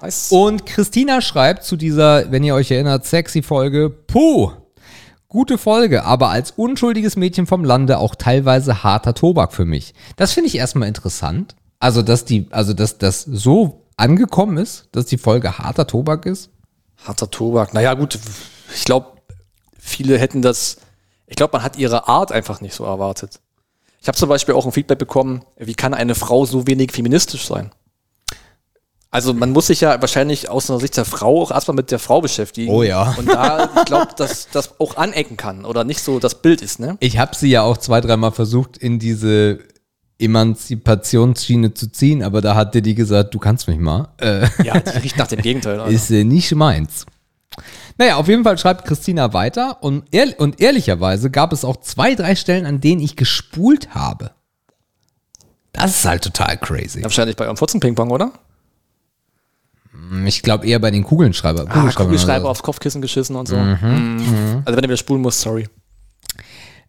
Weiß. 0.00 0.32
Und 0.32 0.64
Christina 0.64 1.20
schreibt 1.20 1.64
zu 1.64 1.76
dieser, 1.76 2.32
wenn 2.32 2.44
ihr 2.44 2.54
euch 2.54 2.70
erinnert, 2.70 3.04
sexy 3.04 3.42
Folge, 3.42 3.90
puh, 3.90 4.52
gute 5.28 5.58
Folge, 5.58 6.04
aber 6.04 6.30
als 6.30 6.50
unschuldiges 6.52 7.16
Mädchen 7.16 7.46
vom 7.46 7.62
Lande 7.62 7.98
auch 7.98 8.14
teilweise 8.14 8.82
harter 8.84 9.12
Tobak 9.12 9.52
für 9.52 9.66
mich. 9.66 9.92
Das 10.16 10.32
finde 10.32 10.48
ich 10.48 10.56
erstmal 10.56 10.88
interessant. 10.88 11.56
Also, 11.78 12.00
dass 12.00 12.24
die, 12.24 12.46
also, 12.50 12.72
dass 12.72 12.96
das 12.96 13.22
so 13.22 13.83
angekommen 13.96 14.56
ist, 14.56 14.88
dass 14.92 15.06
die 15.06 15.18
Folge 15.18 15.58
harter 15.58 15.86
Tobak 15.86 16.26
ist. 16.26 16.50
Harter 17.04 17.30
Tobak. 17.30 17.74
Naja, 17.74 17.94
gut, 17.94 18.18
ich 18.74 18.84
glaube, 18.84 19.08
viele 19.78 20.18
hätten 20.18 20.42
das, 20.42 20.78
ich 21.26 21.36
glaube, 21.36 21.56
man 21.56 21.62
hat 21.62 21.76
ihre 21.76 22.08
Art 22.08 22.32
einfach 22.32 22.60
nicht 22.60 22.74
so 22.74 22.84
erwartet. 22.84 23.40
Ich 24.00 24.08
habe 24.08 24.18
zum 24.18 24.28
Beispiel 24.28 24.54
auch 24.54 24.66
ein 24.66 24.72
Feedback 24.72 24.98
bekommen, 24.98 25.44
wie 25.56 25.74
kann 25.74 25.94
eine 25.94 26.14
Frau 26.14 26.44
so 26.44 26.66
wenig 26.66 26.92
feministisch 26.92 27.46
sein? 27.46 27.72
Also 29.10 29.32
man 29.32 29.52
muss 29.52 29.68
sich 29.68 29.80
ja 29.80 30.00
wahrscheinlich 30.00 30.50
aus 30.50 30.68
einer 30.68 30.80
Sicht 30.80 30.96
der 30.96 31.04
Frau 31.04 31.40
auch 31.40 31.52
erstmal 31.52 31.76
mit 31.76 31.92
der 31.92 32.00
Frau 32.00 32.20
beschäftigen. 32.20 32.72
Oh 32.72 32.82
ja. 32.82 33.14
Und 33.16 33.28
da, 33.28 33.70
ich 33.76 33.84
glaube, 33.84 34.08
dass 34.16 34.48
das 34.50 34.80
auch 34.80 34.96
anecken 34.96 35.36
kann 35.36 35.64
oder 35.64 35.84
nicht 35.84 36.02
so 36.02 36.18
das 36.18 36.42
Bild 36.42 36.60
ist, 36.62 36.80
ne? 36.80 36.96
Ich 36.98 37.16
habe 37.18 37.36
sie 37.36 37.48
ja 37.48 37.62
auch 37.62 37.76
zwei, 37.76 38.00
dreimal 38.00 38.32
versucht, 38.32 38.76
in 38.76 38.98
diese 38.98 39.60
Emanzipationsschiene 40.24 41.74
zu 41.74 41.90
ziehen, 41.90 42.22
aber 42.22 42.40
da 42.40 42.54
hat 42.54 42.74
Diddy 42.74 42.94
gesagt, 42.94 43.34
du 43.34 43.38
kannst 43.38 43.68
mich 43.68 43.78
mal. 43.78 44.08
Äh, 44.18 44.46
Ja, 44.64 44.78
die 44.80 44.98
riecht 44.98 45.16
nach 45.18 45.28
dem 45.28 45.40
Gegenteil. 45.42 45.78
Alter. 45.80 45.92
ist 45.92 46.10
äh, 46.10 46.24
nicht 46.24 46.54
meins. 46.54 47.06
Naja, 47.98 48.16
auf 48.16 48.26
jeden 48.26 48.42
Fall 48.42 48.58
schreibt 48.58 48.84
Christina 48.86 49.32
weiter 49.32 49.82
und, 49.82 50.04
ehr 50.12 50.34
und 50.38 50.60
ehrlicherweise 50.60 51.30
gab 51.30 51.52
es 51.52 51.64
auch 51.64 51.76
zwei, 51.76 52.14
drei 52.16 52.34
Stellen, 52.34 52.66
an 52.66 52.80
denen 52.80 53.00
ich 53.00 53.14
gespult 53.14 53.94
habe. 53.94 54.32
Das 55.72 55.98
ist 55.98 56.04
halt 56.04 56.22
total 56.24 56.56
crazy. 56.58 57.02
Wahrscheinlich 57.02 57.36
bei 57.36 57.44
eurem 57.44 57.56
Furzen-Ping-Pong, 57.56 58.10
oder? 58.10 58.32
Ich 60.26 60.42
glaube 60.42 60.66
eher 60.66 60.78
bei 60.80 60.90
den 60.90 61.02
Kugelschreiber. 61.04 61.66
Ah, 61.68 61.90
Kugelschreiber 61.90 62.42
so. 62.44 62.48
aufs 62.48 62.62
Kopfkissen 62.62 63.00
geschissen 63.00 63.36
und 63.36 63.48
so. 63.48 63.56
Mhm. 63.56 64.62
Also 64.64 64.76
wenn 64.76 64.82
du 64.82 64.88
wieder 64.88 64.96
spulen 64.96 65.22
musst, 65.22 65.40
sorry. 65.40 65.68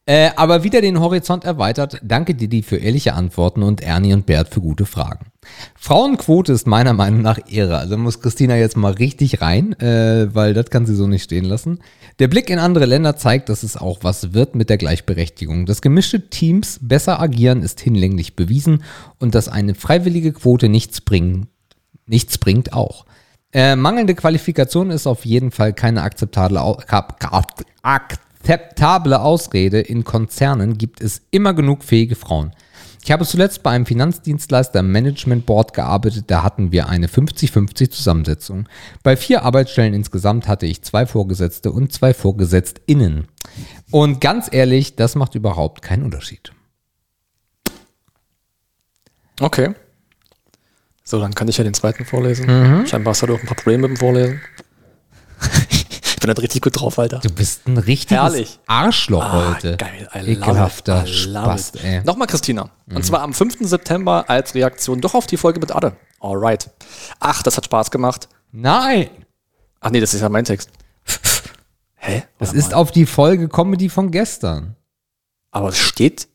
Äh, 0.07 0.29
aber 0.35 0.63
wieder 0.63 0.81
den 0.81 0.99
Horizont 0.99 1.45
erweitert. 1.45 1.99
Danke 2.03 2.35
Didi 2.35 2.61
für 2.61 2.77
ehrliche 2.77 3.15
Antworten 3.15 3.63
und 3.63 3.81
Ernie 3.81 4.13
und 4.13 4.27
Bert 4.27 4.49
für 4.53 4.61
gute 4.61 4.85
Fragen. 4.85 5.31
Frauenquote 5.75 6.53
ist 6.53 6.67
meiner 6.67 6.93
Meinung 6.93 7.23
nach 7.23 7.39
Ehre. 7.49 7.77
Also 7.79 7.97
muss 7.97 8.19
Christina 8.19 8.55
jetzt 8.55 8.77
mal 8.77 8.93
richtig 8.93 9.41
rein, 9.41 9.73
äh, 9.79 10.27
weil 10.35 10.53
das 10.53 10.69
kann 10.69 10.85
sie 10.85 10.93
so 10.95 11.07
nicht 11.07 11.23
stehen 11.23 11.45
lassen. 11.45 11.79
Der 12.19 12.27
Blick 12.27 12.51
in 12.51 12.59
andere 12.59 12.85
Länder 12.85 13.15
zeigt, 13.17 13.49
dass 13.49 13.63
es 13.63 13.77
auch 13.77 13.99
was 14.03 14.33
wird 14.33 14.53
mit 14.53 14.69
der 14.69 14.77
Gleichberechtigung. 14.77 15.65
Dass 15.65 15.81
gemischte 15.81 16.29
Teams 16.29 16.77
besser 16.83 17.19
agieren, 17.19 17.63
ist 17.63 17.79
hinlänglich 17.81 18.35
bewiesen 18.35 18.83
und 19.19 19.33
dass 19.33 19.49
eine 19.49 19.73
freiwillige 19.73 20.33
Quote 20.33 20.69
nichts 20.69 21.01
bringen, 21.01 21.47
nichts 22.05 22.37
bringt 22.37 22.73
auch. 22.73 23.05
Äh, 23.53 23.75
mangelnde 23.75 24.13
Qualifikation 24.13 24.91
ist 24.91 25.07
auf 25.07 25.25
jeden 25.25 25.49
Fall 25.49 25.73
keine 25.73 26.03
akzeptable, 26.03 26.61
Au- 26.61 26.77
akzeptable 28.45 29.19
Ausrede. 29.21 29.81
In 29.81 30.03
Konzernen 30.03 30.77
gibt 30.77 31.01
es 31.01 31.21
immer 31.31 31.53
genug 31.53 31.83
fähige 31.83 32.15
Frauen. 32.15 32.51
Ich 33.03 33.11
habe 33.11 33.25
zuletzt 33.25 33.61
bei 33.61 33.71
einem 33.71 33.85
Finanzdienstleister 33.85 34.79
im 34.79 34.91
Management 34.91 35.45
Board 35.45 35.73
gearbeitet, 35.73 36.25
da 36.27 36.41
hatten 36.41 36.71
wir 36.71 36.89
eine 36.89 37.07
50-50 37.07 37.91
Zusammensetzung. 37.91 38.67
Bei 39.03 39.15
vier 39.15 39.43
Arbeitsstellen 39.43 39.93
insgesamt 39.93 40.47
hatte 40.47 40.65
ich 40.65 40.81
zwei 40.81 41.05
Vorgesetzte 41.05 41.71
und 41.71 41.93
zwei 41.93 42.15
VorgesetztInnen. 42.15 43.27
Und 43.91 44.21
ganz 44.21 44.49
ehrlich, 44.51 44.95
das 44.95 45.13
macht 45.13 45.35
überhaupt 45.35 45.83
keinen 45.83 46.03
Unterschied. 46.03 46.51
Okay. 49.39 49.75
So, 51.03 51.19
dann 51.19 51.35
kann 51.35 51.47
ich 51.47 51.57
ja 51.57 51.63
den 51.63 51.75
zweiten 51.75 52.05
vorlesen. 52.05 52.87
Scheinbar 52.87 53.11
hast 53.11 53.21
du 53.21 53.35
auch 53.35 53.39
ein 53.39 53.45
paar 53.45 53.55
Probleme 53.55 53.87
mit 53.87 53.97
dem 53.97 53.99
Vorlesen. 53.99 54.41
bin 56.25 56.35
da 56.35 56.41
richtig 56.41 56.61
gut 56.61 56.79
drauf, 56.79 56.97
Alter. 56.99 57.19
Du 57.19 57.29
bist 57.29 57.67
ein 57.67 57.77
richtiges 57.77 58.17
Herrlich. 58.17 58.59
Arschloch 58.67 59.31
heute. 59.31 59.73
Ah, 59.73 59.85
geil, 59.85 60.09
I 60.13 60.17
love 60.19 60.31
Ekelhafter 60.31 61.03
it, 61.03 61.09
I 61.09 61.13
Spast, 61.13 61.83
ey. 61.83 62.01
Nochmal 62.03 62.27
Christina. 62.27 62.69
Und 62.93 63.05
zwar 63.05 63.21
am 63.21 63.33
5. 63.33 63.57
September 63.61 64.25
als 64.27 64.55
Reaktion 64.55 65.01
doch 65.01 65.13
auf 65.13 65.27
die 65.27 65.37
Folge 65.37 65.59
mit 65.59 65.75
Adde. 65.75 65.95
Alright. 66.19 66.69
Ach, 67.19 67.43
das 67.43 67.57
hat 67.57 67.65
Spaß 67.65 67.91
gemacht. 67.91 68.29
Nein, 68.51 69.09
Ach 69.85 69.91
nee, 69.91 69.99
das 69.99 70.15
ist 70.15 70.21
ja 70.21 70.29
mein 70.29 70.45
Text. 70.45 70.71
Hä? 71.95 72.23
das 72.39 72.53
ist 72.53 72.73
auf 72.73 72.91
die 72.91 73.05
Folge 73.05 73.47
Comedy 73.47 73.87
von 73.87 74.09
gestern. 74.09 74.75
Aber 75.51 75.69
es 75.69 75.77
steht. 75.77 76.27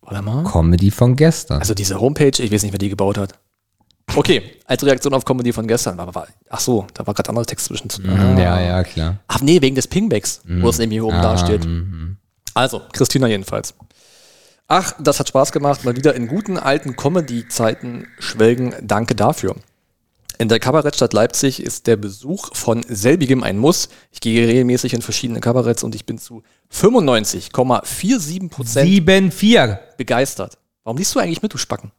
Warte 0.00 0.20
mal. 0.22 0.42
Comedy 0.42 0.90
von 0.90 1.14
gestern. 1.14 1.60
Also 1.60 1.74
diese 1.74 2.00
Homepage, 2.00 2.42
ich 2.42 2.50
weiß 2.50 2.64
nicht, 2.64 2.72
wer 2.72 2.78
die 2.78 2.88
gebaut 2.88 3.18
hat. 3.18 3.38
Okay, 4.14 4.42
als 4.64 4.84
Reaktion 4.84 5.12
auf 5.14 5.24
Comedy 5.24 5.52
von 5.52 5.66
gestern. 5.66 5.98
Aber 6.00 6.14
war, 6.14 6.26
ach 6.48 6.60
so, 6.60 6.86
da 6.94 7.06
war 7.06 7.12
gerade 7.14 7.28
anderer 7.28 7.44
Text 7.46 7.66
zwischen. 7.66 7.88
Mm, 8.02 8.38
ja, 8.38 8.60
ja, 8.60 8.82
klar. 8.84 9.18
Ach 9.28 9.40
nee, 9.40 9.60
wegen 9.60 9.74
des 9.74 9.86
Pingbacks, 9.88 10.40
wo 10.44 10.68
es 10.68 10.78
nämlich 10.78 10.96
hier 10.96 11.04
oben 11.06 11.20
da 11.20 11.36
steht. 11.36 11.66
Also, 12.54 12.80
Christina 12.92 13.26
jedenfalls. 13.26 13.74
Ach, 14.68 14.94
das 14.98 15.20
hat 15.20 15.28
Spaß 15.28 15.52
gemacht, 15.52 15.84
mal 15.84 15.96
wieder 15.96 16.14
in 16.14 16.26
guten 16.26 16.58
alten 16.58 16.96
Comedy-Zeiten 16.96 18.06
schwelgen. 18.18 18.74
Danke 18.82 19.14
dafür. 19.14 19.54
In 20.38 20.48
der 20.48 20.58
Kabarettstadt 20.58 21.12
Leipzig 21.12 21.62
ist 21.62 21.86
der 21.86 21.96
Besuch 21.96 22.54
von 22.54 22.84
selbigem 22.88 23.42
ein 23.42 23.56
Muss. 23.58 23.88
Ich 24.12 24.20
gehe 24.20 24.46
regelmäßig 24.46 24.92
in 24.92 25.02
verschiedene 25.02 25.40
Kabaretts 25.40 25.82
und 25.82 25.94
ich 25.94 26.04
bin 26.04 26.18
zu 26.18 26.42
95,47 26.72 28.50
Prozent 28.50 28.90
7-4. 28.90 29.78
begeistert. 29.96 30.58
Warum 30.84 30.98
liest 30.98 31.14
du 31.14 31.20
eigentlich 31.20 31.42
mit, 31.42 31.54
du 31.54 31.58
Spacken? 31.58 31.90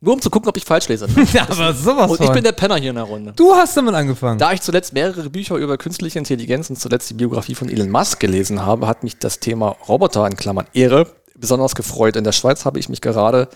Nur 0.00 0.14
um 0.14 0.20
zu 0.20 0.28
gucken, 0.28 0.48
ob 0.48 0.56
ich 0.56 0.64
falsch 0.64 0.88
lese. 0.88 1.08
Aber 1.48 1.72
sowas 1.72 2.10
Und 2.10 2.20
ich 2.20 2.30
bin 2.30 2.44
der 2.44 2.52
Penner 2.52 2.76
hier 2.76 2.90
in 2.90 2.96
der 2.96 3.04
Runde. 3.04 3.32
du 3.34 3.54
hast 3.54 3.76
damit 3.76 3.94
angefangen. 3.94 4.38
Da 4.38 4.52
ich 4.52 4.60
zuletzt 4.60 4.92
mehrere 4.92 5.30
Bücher 5.30 5.56
über 5.56 5.78
künstliche 5.78 6.18
Intelligenz 6.18 6.68
und 6.68 6.76
zuletzt 6.78 7.08
die 7.10 7.14
Biografie 7.14 7.54
von 7.54 7.68
Elon 7.68 7.90
Musk 7.90 8.20
gelesen 8.20 8.64
habe, 8.64 8.86
hat 8.86 9.02
mich 9.02 9.18
das 9.18 9.40
Thema 9.40 9.76
Roboter 9.88 10.26
in 10.26 10.36
Klammern 10.36 10.66
Ehre 10.74 11.06
besonders 11.34 11.74
gefreut. 11.74 12.16
In 12.16 12.24
der 12.24 12.32
Schweiz 12.32 12.64
habe 12.66 12.78
ich 12.78 12.88
mich 12.90 13.00
gerade, 13.00 13.48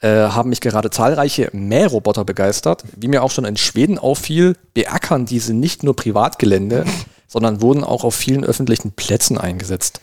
äh, 0.00 0.08
haben 0.08 0.50
mich 0.50 0.60
gerade 0.60 0.90
zahlreiche 0.90 1.50
Mähroboter 1.52 2.24
begeistert. 2.24 2.84
Wie 2.96 3.08
mir 3.08 3.22
auch 3.24 3.30
schon 3.32 3.44
in 3.44 3.56
Schweden 3.56 3.98
auffiel, 3.98 4.56
beackern 4.74 5.26
diese 5.26 5.54
nicht 5.54 5.82
nur 5.82 5.96
Privatgelände, 5.96 6.84
sondern 7.26 7.60
wurden 7.60 7.82
auch 7.82 8.04
auf 8.04 8.14
vielen 8.14 8.44
öffentlichen 8.44 8.92
Plätzen 8.92 9.38
eingesetzt. 9.38 10.00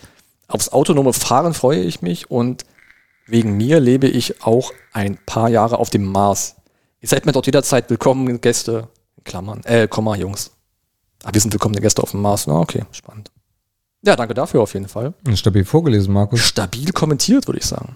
Aufs 0.49 0.69
autonome 0.69 1.13
Fahren 1.13 1.53
freue 1.53 1.79
ich 1.79 2.01
mich 2.01 2.29
und 2.29 2.65
wegen 3.31 3.55
mir 3.55 3.79
lebe 3.79 4.07
ich 4.07 4.43
auch 4.43 4.71
ein 4.91 5.17
paar 5.25 5.49
Jahre 5.49 5.79
auf 5.79 5.89
dem 5.89 6.03
Mars. 6.05 6.55
Ihr 6.99 7.07
seid 7.07 7.25
mir 7.25 7.31
dort 7.31 7.45
jederzeit 7.45 7.89
willkommen, 7.89 8.41
Gäste. 8.41 8.89
In 9.17 9.23
Klammern, 9.23 9.61
äh, 9.63 9.87
Komma, 9.87 10.15
Jungs. 10.15 10.51
Ah, 11.23 11.29
wir 11.31 11.39
sind 11.39 11.53
willkommene 11.53 11.81
Gäste 11.81 12.03
auf 12.03 12.11
dem 12.11 12.21
Mars. 12.21 12.45
Na, 12.47 12.55
okay, 12.55 12.83
spannend. 12.91 13.31
Ja, 14.03 14.15
danke 14.15 14.33
dafür 14.33 14.61
auf 14.61 14.73
jeden 14.73 14.87
Fall. 14.87 15.13
Stabil 15.33 15.63
vorgelesen, 15.63 16.13
Markus. 16.13 16.41
Stabil 16.41 16.91
kommentiert, 16.91 17.47
würde 17.47 17.59
ich 17.59 17.65
sagen. 17.65 17.95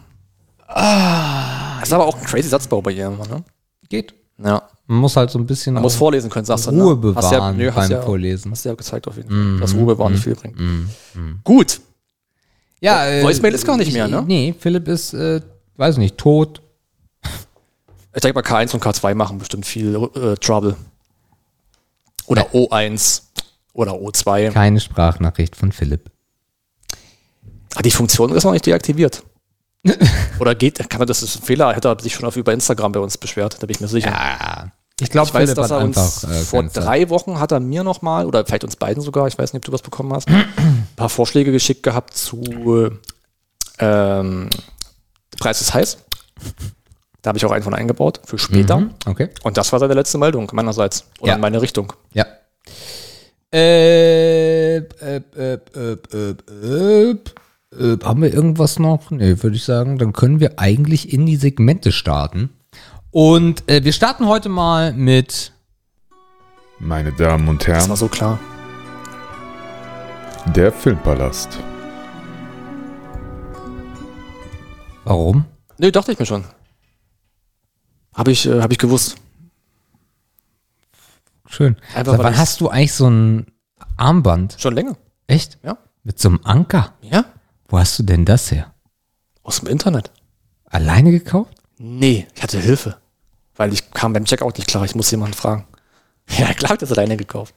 Ah. 0.68 1.80
Das 1.80 1.90
ist 1.90 1.94
aber 1.94 2.06
auch 2.06 2.18
ein 2.18 2.24
crazy 2.24 2.48
Satzbau 2.48 2.82
bei 2.82 2.92
ihr 2.92 3.08
immer, 3.08 3.28
ne? 3.28 3.44
Geht. 3.90 4.14
Ja. 4.38 4.62
Man 4.88 5.00
muss 5.00 5.18
halt 5.18 5.32
so 5.32 5.40
ein 5.40 5.46
bisschen 5.46 5.74
Man 5.74 5.84
muss 5.84 5.96
vorlesen 5.96 6.30
können, 6.30 6.46
sagst 6.46 6.68
du. 6.68 6.72
ne? 6.72 6.84
Ruhe 6.84 7.16
Hast 7.16 7.32
ja, 7.32 7.40
bewahren 7.40 7.58
nö, 7.58 7.68
hast 7.68 7.76
beim 7.76 7.92
ja, 7.92 8.02
Vorlesen. 8.04 8.52
Hast 8.52 8.66
du 8.66 8.70
ja 8.70 8.76
gezeigt 8.76 9.08
auf 9.08 9.18
jeden 9.18 9.30
Fall, 9.30 9.60
dass 9.60 9.74
Ruhe 9.74 9.86
bewahren 9.88 10.14
nicht 10.14 10.24
viel 10.24 10.36
bringt. 10.36 10.58
Gut. 11.44 11.82
Ja, 12.82 13.08
äh, 13.08 13.24
Voicemail 13.24 13.54
ist 13.54 13.66
gar 13.66 13.78
nicht 13.78 13.94
mehr, 13.94 14.08
ne? 14.08 14.24
Nee, 14.26 14.54
Philipp 14.58 14.88
ist, 14.88 15.14
äh, 15.14 15.42
weiß 15.78 15.98
nicht, 15.98 16.18
tot. 16.18 16.62
Ich 18.14 18.22
denke 18.22 18.36
mal, 18.36 18.48
K1 18.48 18.74
und 18.74 18.84
K2 18.84 19.14
machen 19.14 19.38
bestimmt 19.38 19.66
viel 19.66 19.96
äh, 20.16 20.36
Trouble. 20.36 20.76
Oder 22.28 22.44
O1 22.54 23.24
oder 23.74 23.94
O2. 23.94 24.52
Keine 24.52 24.80
Sprachnachricht 24.80 25.56
von 25.56 25.72
Philipp. 25.72 26.10
Ah, 27.76 27.82
die 27.82 27.92
Funktion 27.92 28.32
ist 28.32 28.46
noch 28.46 28.54
nicht 28.54 28.66
deaktiviert. 28.66 29.24
oder 30.40 30.56
geht, 30.56 30.90
kann 30.90 31.02
er, 31.02 31.06
das 31.06 31.22
ist 31.22 31.36
ein 31.36 31.44
Fehler, 31.44 31.76
hätte 31.76 31.90
er 31.90 32.00
sich 32.00 32.16
schon 32.16 32.26
auf 32.26 32.38
über 32.38 32.54
Instagram 32.54 32.94
bei 32.94 33.00
uns 33.00 33.18
beschwert, 33.18 33.58
da 33.62 33.68
bin 33.68 33.76
ich 33.76 33.82
mir 33.82 33.88
sicher. 33.88 34.12
Ja. 34.12 34.72
Ich 35.02 35.10
glaube, 35.10 35.28
Ich 35.28 35.34
weiß, 35.34 35.42
Philipp 35.50 35.56
dass 35.58 35.72
er 35.72 35.80
uns 35.80 35.98
einfach 36.26 36.32
äh, 36.32 36.44
vor 36.44 36.64
drei 36.64 37.10
Wochen 37.10 37.40
hat 37.40 37.52
er 37.52 37.60
mir 37.60 37.84
nochmal, 37.84 38.26
oder 38.26 38.46
vielleicht 38.46 38.64
uns 38.64 38.78
beiden 38.78 39.04
sogar, 39.04 39.28
ich 39.28 39.38
weiß 39.38 39.52
nicht, 39.52 39.60
ob 39.60 39.66
du 39.66 39.72
was 39.74 39.82
bekommen 39.82 40.14
hast, 40.14 40.30
ein 40.30 40.46
paar 40.96 41.10
Vorschläge 41.10 41.52
geschickt 41.52 41.84
gehabt 41.84 42.16
zu 42.16 42.92
ähm, 43.80 44.50
Preis 45.38 45.60
ist 45.60 45.74
heiß. 45.74 45.98
Da 47.22 47.30
habe 47.30 47.38
ich 47.38 47.46
auch 47.46 47.52
einen 47.52 47.64
von 47.64 47.74
eingebaut 47.74 48.22
für 48.24 48.38
später. 48.38 48.78
Mhm, 48.80 48.92
Okay. 49.06 49.30
Und 49.44 49.58
das 49.58 49.72
war 49.74 49.80
seine 49.80 49.96
letzte 49.96 50.18
Meldung 50.18 50.50
meinerseits. 50.54 51.06
Oder 51.20 51.30
Ja. 51.32 51.36
in 51.36 51.42
meine 51.42 51.62
Richtung. 51.62 51.92
Ja. 52.14 52.26
Äh, 53.54 54.78
äh, 54.78 55.22
äh, 55.36 55.60
äh, 56.14 56.36
äh, 57.12 57.98
haben 58.04 58.22
wir 58.22 58.34
irgendwas 58.34 58.80
noch? 58.80 59.12
Nee, 59.12 59.42
würde 59.44 59.56
ich 59.58 59.64
sagen. 59.66 59.98
Dann 59.98 60.14
können 60.14 60.40
wir 60.40 60.60
eigentlich 60.60 61.12
in 61.12 61.26
die 61.26 61.36
Segmente 61.36 61.92
starten. 61.92 62.50
Und 63.18 63.70
äh, 63.70 63.82
wir 63.82 63.94
starten 63.94 64.28
heute 64.28 64.50
mal 64.50 64.92
mit 64.92 65.54
Meine 66.80 67.14
Damen 67.14 67.48
und 67.48 67.62
Das 67.62 67.68
war 67.70 67.76
Herren, 67.88 67.96
so 67.96 68.10
klar. 68.10 68.38
der 70.54 70.70
Filmpalast. 70.70 71.58
Warum? 75.06 75.46
Nö, 75.78 75.94
dachte 75.94 76.12
ich 76.12 76.20
mir 76.20 76.26
schon. 76.26 76.44
Habe 78.14 78.32
ich, 78.32 78.48
äh, 78.48 78.62
hab 78.62 78.74
ich 78.74 78.80
gewusst. 78.80 79.16
Schön. 81.48 81.78
Einfach, 81.96 82.18
Sag, 82.18 82.24
wann 82.26 82.38
hast 82.38 82.60
du 82.60 82.68
eigentlich 82.68 82.92
so 82.92 83.10
ein 83.10 83.46
Armband? 83.96 84.58
Schon 84.60 84.76
länger. 84.76 84.98
Echt? 85.28 85.58
Ja. 85.64 85.78
Mit 86.04 86.20
so 86.20 86.28
einem 86.28 86.42
Anker? 86.44 86.92
Ja? 87.00 87.24
Wo 87.70 87.80
hast 87.80 87.98
du 87.98 88.04
denn 88.04 88.26
das 88.26 88.52
her? 88.52 88.74
Aus 89.42 89.62
dem 89.62 89.70
Internet. 89.70 90.12
Alleine 90.66 91.12
gekauft? 91.12 91.56
Nee, 91.78 92.28
ich 92.36 92.44
hatte 92.44 92.60
Hilfe. 92.60 92.98
Weil 93.56 93.74
ich 93.74 93.92
kam 93.92 94.14
beim 94.14 94.26
Checkout 94.26 94.58
nicht 94.58 94.68
klar, 94.68 94.84
ich 94.86 94.96
muss 94.96 95.12
jemanden 95.12 95.36
fragen. 95.36 95.66
Ja, 96.28 96.52
klar, 96.56 96.72
hab 96.72 96.82
ich 96.82 96.88
das 96.88 96.98
alleine 96.98 97.18
gekauft. 97.18 97.54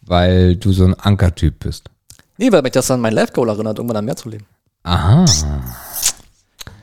Weil 0.00 0.56
du 0.56 0.72
so 0.72 0.84
ein 0.84 0.94
Ankertyp 0.94 1.60
bist. 1.60 1.90
Nee, 2.38 2.50
weil 2.50 2.62
mich 2.62 2.72
das 2.72 2.90
an 2.90 3.00
mein 3.00 3.12
Life 3.12 3.32
Goal 3.32 3.48
erinnert, 3.48 3.78
irgendwann 3.78 3.98
an 3.98 4.04
mehr 4.04 4.16
zu 4.16 4.28
leben. 4.28 4.46
Aha. 4.82 5.24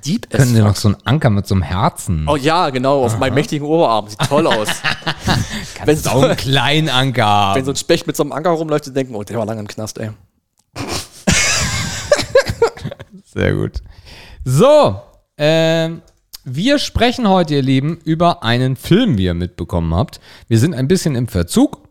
Deep 0.06 0.30
Können 0.30 0.56
fuck. 0.56 0.64
noch 0.64 0.76
so 0.76 0.88
einen 0.88 0.98
Anker 1.04 1.30
mit 1.30 1.48
so 1.48 1.54
einem 1.54 1.64
Herzen. 1.64 2.28
Oh 2.28 2.36
ja, 2.36 2.70
genau, 2.70 3.04
auf 3.04 3.20
meinem 3.20 3.36
mächtigen 3.36 3.68
Oberarm. 3.68 4.08
Sieht 4.08 4.20
toll 4.20 4.48
aus. 4.48 4.70
wenn, 5.86 5.98
so 5.98 6.10
so, 6.10 6.20
einen 6.22 6.38
kleinen 6.38 6.90
Anker. 6.90 7.52
wenn 7.56 7.66
so 7.66 7.72
ein 7.72 7.76
Specht 7.76 8.08
mit 8.08 8.16
so 8.16 8.24
einem 8.24 8.32
Anker 8.32 8.52
rumläuft, 8.52 8.88
die 8.88 8.94
denken, 8.94 9.14
oh, 9.14 9.24
der 9.24 9.38
war 9.38 9.46
lange 9.46 9.60
im 9.60 9.68
Knast, 9.68 10.00
ey. 10.00 10.12
Sehr 13.26 13.54
gut. 13.54 13.82
So, 14.44 15.02
ähm, 15.38 16.02
wir 16.44 16.80
sprechen 16.80 17.28
heute, 17.28 17.56
ihr 17.56 17.62
Lieben, 17.62 18.00
über 18.04 18.44
einen 18.44 18.76
Film, 18.76 19.18
wie 19.18 19.26
ihr 19.26 19.34
mitbekommen 19.34 19.94
habt. 19.94 20.20
Wir 20.48 20.60
sind 20.60 20.74
ein 20.74 20.88
bisschen 20.88 21.16
im 21.16 21.28
Verzug. 21.28 21.88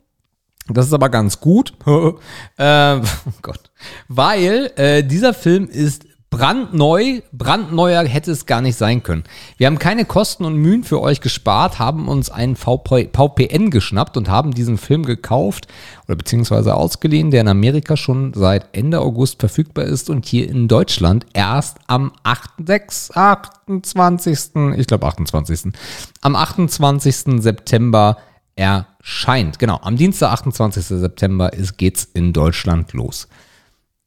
Das 0.68 0.86
ist 0.86 0.92
aber 0.92 1.08
ganz 1.08 1.40
gut. 1.40 1.74
ähm, 1.86 3.02
oh 3.26 3.32
Gott. 3.42 3.70
Weil 4.08 4.72
äh, 4.76 5.02
dieser 5.02 5.34
Film 5.34 5.68
ist 5.68 6.04
brandneu. 6.30 7.20
Brandneuer 7.32 8.04
hätte 8.04 8.30
es 8.30 8.46
gar 8.46 8.60
nicht 8.60 8.78
sein 8.78 9.02
können. 9.02 9.24
Wir 9.56 9.66
haben 9.66 9.78
keine 9.78 10.04
Kosten 10.04 10.44
und 10.44 10.56
Mühen 10.56 10.84
für 10.84 11.00
euch 11.00 11.20
gespart, 11.20 11.78
haben 11.78 12.08
uns 12.08 12.30
einen 12.30 12.56
VP 12.56 13.10
VPN 13.12 13.70
geschnappt 13.70 14.16
und 14.16 14.28
haben 14.28 14.52
diesen 14.52 14.78
Film 14.78 15.04
gekauft 15.04 15.66
oder 16.06 16.16
beziehungsweise 16.16 16.74
ausgeliehen, 16.74 17.30
der 17.30 17.42
in 17.42 17.48
Amerika 17.48 17.96
schon 17.96 18.32
seit 18.32 18.74
Ende 18.76 19.00
August 19.00 19.40
verfügbar 19.40 19.84
ist 19.84 20.08
und 20.08 20.24
hier 20.24 20.48
in 20.48 20.68
Deutschland 20.68 21.26
erst 21.32 21.78
am 21.88 22.12
8, 22.22 22.50
6, 22.64 23.10
28. 23.12 24.38
Ich 24.76 24.86
glaube 24.86 25.06
28. 25.06 25.72
Am 26.20 26.36
28. 26.36 27.42
September 27.42 28.16
erscheint. 28.54 29.58
Genau, 29.58 29.80
am 29.82 29.96
Dienstag, 29.96 30.32
28. 30.32 30.84
September 30.84 31.52
ist, 31.52 31.76
geht's 31.76 32.04
in 32.04 32.32
Deutschland 32.32 32.92
los. 32.92 33.26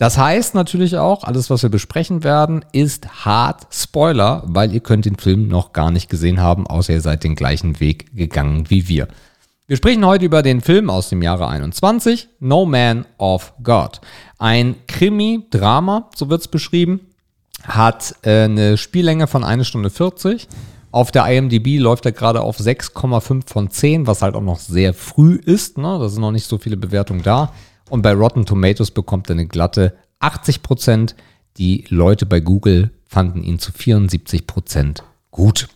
Das 0.04 0.18
heißt 0.18 0.54
natürlich 0.54 0.98
auch, 0.98 1.24
alles, 1.24 1.50
was 1.50 1.64
wir 1.64 1.70
besprechen 1.70 2.26
werden, 2.26 2.66
ist 2.74 3.24
hart 3.24 3.68
Spoiler, 3.72 4.44
weil 4.46 4.74
ihr 4.74 4.82
könnt 4.82 5.06
den 5.06 5.16
Film 5.16 5.48
noch 5.48 5.72
gar 5.72 5.92
nicht 5.92 6.10
gesehen 6.10 6.42
haben, 6.42 6.68
außer 6.68 6.92
ihr 6.92 7.00
seid 7.00 7.24
den 7.24 7.36
gleichen 7.36 7.80
Weg 7.80 8.14
gegangen 8.14 8.70
wie 8.70 8.90
wir. 8.90 9.08
Wir 9.66 9.78
sprechen 9.78 10.06
heute 10.06 10.26
über 10.26 10.44
den 10.44 10.60
Film 10.60 10.90
aus 10.90 11.08
dem 11.08 11.22
Jahre 11.22 11.48
21, 11.48 12.28
No 12.42 12.66
Man 12.66 13.06
of 13.18 13.54
God. 13.64 14.02
Ein 14.40 14.76
Krimi-Drama, 14.88 16.10
so 16.18 16.30
wird 16.30 16.42
es 16.42 16.48
beschrieben, 16.50 17.00
hat 17.66 18.14
äh, 18.24 18.44
eine 18.44 18.76
Spiellänge 18.76 19.28
von 19.28 19.46
1 19.46 19.66
Stunde 19.66 19.90
40. 19.90 20.50
Auf 20.92 21.14
der 21.14 21.28
IMDb 21.28 21.80
läuft 21.80 22.06
er 22.06 22.12
gerade 22.12 22.42
auf 22.42 22.60
6,5 22.60 23.48
von 23.48 23.70
10, 23.70 24.06
was 24.06 24.22
halt 24.22 24.36
auch 24.36 24.42
noch 24.42 24.60
sehr 24.60 24.94
früh 24.94 25.36
ist. 25.36 25.78
Ne? 25.78 25.98
Da 25.98 26.10
sind 26.10 26.20
noch 26.20 26.32
nicht 26.34 26.46
so 26.48 26.58
viele 26.58 26.76
Bewertungen 26.76 27.24
da. 27.24 27.54
Und 27.94 28.02
bei 28.02 28.14
Rotten 28.14 28.48
Tomatoes 28.48 28.90
bekommt 28.90 29.30
er 29.30 29.34
eine 29.34 29.46
glatte 29.46 29.94
80 30.18 30.64
Prozent. 30.64 31.16
Die 31.58 31.86
Leute 31.90 32.26
bei 32.26 32.40
Google 32.40 32.90
fanden 33.06 33.44
ihn 33.44 33.60
zu 33.60 33.72
74 33.72 34.48
Prozent 34.48 35.04
gut. 35.30 35.68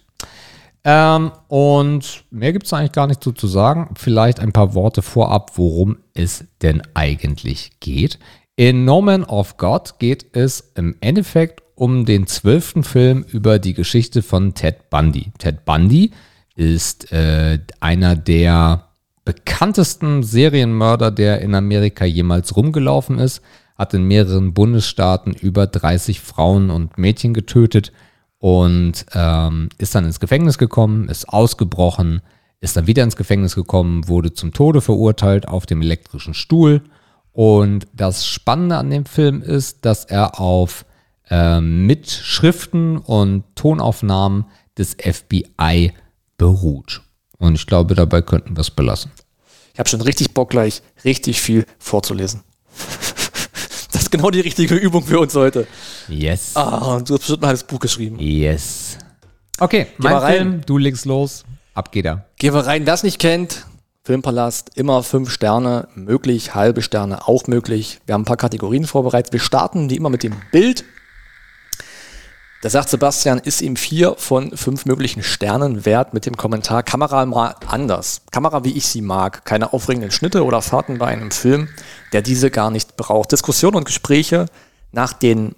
Ähm, 0.84 1.32
und 1.48 2.24
mehr 2.32 2.54
gibt 2.54 2.66
es 2.66 2.74
eigentlich 2.74 2.94
gar 2.94 3.06
nicht 3.06 3.24
so 3.24 3.32
zu 3.34 3.46
sagen. 3.46 3.94
Vielleicht 4.00 4.40
ein 4.40 4.52
paar 4.52 4.74
Worte 4.74 5.04
vorab, 5.04 5.60
worum 5.60 5.98
es 6.16 6.46
denn 6.64 6.82
eigentlich 6.96 7.80
geht. 7.82 8.18
In 8.56 8.84
No 8.84 9.00
Man 9.04 9.24
of 9.24 9.58
God 9.58 10.00
geht 10.00 10.36
es 10.36 10.72
im 10.74 10.96
Endeffekt 11.02 11.62
um 11.76 12.08
den 12.08 12.26
zwölften 12.26 12.84
Film 12.84 13.26
über 13.32 13.60
die 13.60 13.76
Geschichte 13.76 14.24
von 14.24 14.56
Ted 14.56 14.90
Bundy. 14.90 15.34
Ted 15.38 15.66
Bundy 15.66 16.14
ist 16.56 17.12
äh, 17.12 17.60
einer 17.80 18.16
der 18.16 18.87
bekanntesten 19.28 20.24
Serienmörder, 20.24 21.12
der 21.12 21.42
in 21.42 21.54
Amerika 21.54 22.06
jemals 22.06 22.56
rumgelaufen 22.56 23.20
ist, 23.20 23.42
hat 23.78 23.94
in 23.94 24.06
mehreren 24.06 24.54
Bundesstaaten 24.54 25.34
über 25.34 25.68
30 25.68 26.22
Frauen 26.22 26.70
und 26.70 26.98
Mädchen 26.98 27.34
getötet 27.34 27.92
und 28.40 29.06
ähm, 29.14 29.68
ist 29.80 29.94
dann 29.96 30.06
ins 30.06 30.22
Gefängnis 30.22 30.58
gekommen, 30.58 31.10
ist 31.10 31.28
ausgebrochen, 31.28 32.22
ist 32.62 32.78
dann 32.78 32.88
wieder 32.88 33.04
ins 33.04 33.18
Gefängnis 33.18 33.54
gekommen, 33.54 34.08
wurde 34.08 34.32
zum 34.32 34.54
Tode 34.54 34.80
verurteilt 34.80 35.46
auf 35.46 35.66
dem 35.66 35.82
elektrischen 35.82 36.34
Stuhl. 36.34 36.82
Und 37.34 37.86
das 37.94 38.26
Spannende 38.26 38.78
an 38.78 38.90
dem 38.90 39.06
Film 39.06 39.42
ist, 39.42 39.84
dass 39.84 40.06
er 40.06 40.40
auf 40.40 40.86
ähm, 41.30 41.86
Mitschriften 41.86 42.98
und 42.98 43.44
Tonaufnahmen 43.56 44.46
des 44.78 44.96
FBI 44.96 45.92
beruht. 46.38 47.02
Und 47.38 47.56
ich 47.56 47.68
glaube, 47.68 47.94
dabei 47.94 48.22
könnten 48.22 48.56
wir 48.56 48.62
es 48.62 48.72
belassen. 48.72 49.12
Ich 49.78 49.80
habe 49.80 49.90
schon 49.90 50.02
richtig 50.02 50.34
Bock, 50.34 50.50
gleich 50.50 50.82
richtig 51.06 51.40
viel 51.40 51.68
vorzulesen. 51.78 52.42
Das 53.92 54.02
ist 54.04 54.12
genau 54.12 54.30
die 54.32 54.42
richtige 54.42 54.76
Übung 54.76 55.04
für 55.04 55.20
uns 55.20 55.34
heute. 55.36 55.66
Yes. 56.08 56.52
Ah, 56.56 56.96
und 56.96 57.10
du 57.10 57.14
hast 57.14 57.22
bestimmt 57.22 57.44
ein 57.44 57.48
halbes 57.48 57.64
Buch 57.64 57.80
geschrieben. 57.80 58.18
Yes. 58.20 58.98
Okay, 59.60 59.88
mein 59.98 60.14
mal 60.14 60.20
rein. 60.20 60.36
Film, 60.36 60.62
du 60.66 60.78
legst 60.78 61.06
los. 61.06 61.46
Ab 61.74 61.92
geht 61.92 62.06
er. 62.06 62.26
Gehen 62.38 62.54
wir 62.54 62.66
rein. 62.66 62.86
Wer 62.86 62.94
es 62.94 63.04
nicht 63.04 63.18
kennt, 63.18 63.66
Filmpalast, 64.04 64.72
immer 64.76 65.04
fünf 65.04 65.32
Sterne, 65.32 65.88
möglich, 65.96 66.54
halbe 66.54 66.82
Sterne, 66.82 67.28
auch 67.28 67.48
möglich. 67.48 68.00
Wir 68.06 68.14
haben 68.14 68.24
ein 68.24 68.26
paar 68.26 68.38
Kategorien 68.38 68.86
vorbereitet. 68.86 69.32
Wir 69.34 69.40
starten 69.40 69.90
wie 69.90 69.96
immer 69.96 70.10
mit 70.10 70.24
dem 70.24 70.36
Bild. 70.52 70.86
Da 72.62 72.72
sagt 72.72 72.90
Sebastian, 72.90 73.38
ist 73.38 73.62
ihm 73.62 73.76
vier 73.76 74.16
von 74.18 74.58
fünf 74.58 74.86
möglichen 74.86 75.22
Sternen 75.22 75.86
wert 75.86 76.16
mit 76.16 76.26
dem 76.26 76.36
Kommentar 76.38 76.82
Kamera 76.82 77.24
mal 77.28 77.56
anders. 77.68 78.22
Kamera, 78.32 78.64
wie 78.64 78.76
ich 78.76 78.88
sie 78.88 79.04
mag. 79.04 79.46
Keine 79.46 79.74
aufregenden 79.74 80.10
Schnitte 80.10 80.44
oder 80.44 80.64
Fahrten 80.64 80.98
bei 80.98 81.06
einem 81.06 81.30
Film, 81.30 81.70
der 82.14 82.24
diese 82.24 82.50
gar 82.50 82.72
nicht 82.72 82.98
braucht. 82.98 83.32
Diskussion 83.32 83.76
und 83.76 83.86
Gespräche 83.86 84.48
nach 84.92 85.14
den, 85.14 85.56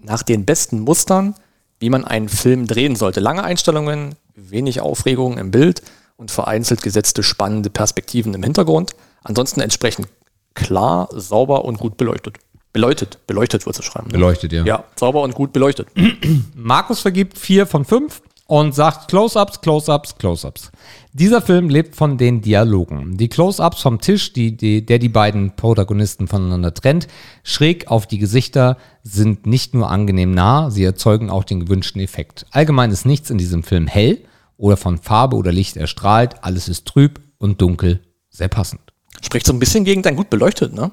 nach 0.00 0.24
den 0.24 0.44
besten 0.44 0.80
Mustern, 0.80 1.36
wie 1.78 1.88
man 1.88 2.04
einen 2.04 2.28
Film 2.28 2.66
drehen 2.66 2.96
sollte. 2.96 3.20
Lange 3.20 3.44
Einstellungen, 3.44 4.16
wenig 4.34 4.80
Aufregung 4.80 5.38
im 5.38 5.52
Bild 5.52 5.82
und 6.16 6.32
vereinzelt 6.32 6.82
gesetzte 6.82 7.22
spannende 7.22 7.70
Perspektiven 7.70 8.34
im 8.34 8.42
Hintergrund. 8.42 8.96
Ansonsten 9.22 9.60
entsprechend 9.60 10.08
klar, 10.54 11.08
sauber 11.12 11.64
und 11.64 11.78
gut 11.78 11.96
beleuchtet. 11.96 12.38
Beleuchtet, 12.72 13.18
beleuchtet 13.26 13.66
würdest 13.66 13.80
du 13.80 13.82
schreiben. 13.82 14.06
ne? 14.08 14.12
Beleuchtet, 14.12 14.52
ja. 14.52 14.64
Ja, 14.64 14.84
sauber 14.96 15.22
und 15.22 15.34
gut 15.34 15.52
beleuchtet. 15.52 15.88
Markus 16.54 17.00
vergibt 17.00 17.38
vier 17.38 17.66
von 17.66 17.84
fünf 17.84 18.22
und 18.46 18.74
sagt 18.74 19.08
Close-ups, 19.08 19.60
Close-ups, 19.60 20.18
Close-ups. 20.18 20.72
Dieser 21.12 21.40
Film 21.40 21.68
lebt 21.68 21.94
von 21.94 22.18
den 22.18 22.40
Dialogen. 22.40 23.16
Die 23.16 23.28
Close-ups 23.28 23.80
vom 23.80 24.00
Tisch, 24.00 24.32
die, 24.32 24.56
die, 24.56 24.84
der 24.84 24.98
die 24.98 25.08
beiden 25.08 25.54
Protagonisten 25.54 26.26
voneinander 26.26 26.74
trennt, 26.74 27.06
schräg 27.44 27.88
auf 27.88 28.08
die 28.08 28.18
Gesichter, 28.18 28.76
sind 29.04 29.46
nicht 29.46 29.72
nur 29.74 29.88
angenehm 29.88 30.32
nah, 30.32 30.70
sie 30.70 30.84
erzeugen 30.84 31.30
auch 31.30 31.44
den 31.44 31.60
gewünschten 31.60 32.00
Effekt. 32.00 32.44
Allgemein 32.50 32.90
ist 32.90 33.06
nichts 33.06 33.30
in 33.30 33.38
diesem 33.38 33.62
Film 33.62 33.86
hell 33.86 34.18
oder 34.56 34.76
von 34.76 34.98
Farbe 34.98 35.36
oder 35.36 35.52
Licht 35.52 35.76
erstrahlt, 35.76 36.42
alles 36.42 36.68
ist 36.68 36.86
trüb 36.86 37.20
und 37.38 37.60
dunkel, 37.60 38.00
sehr 38.30 38.48
passend. 38.48 38.80
Spricht 39.22 39.46
so 39.46 39.52
ein 39.52 39.58
bisschen 39.60 39.84
gegen 39.84 40.02
dein 40.02 40.16
gut 40.16 40.28
beleuchtet, 40.28 40.74
ne? 40.74 40.90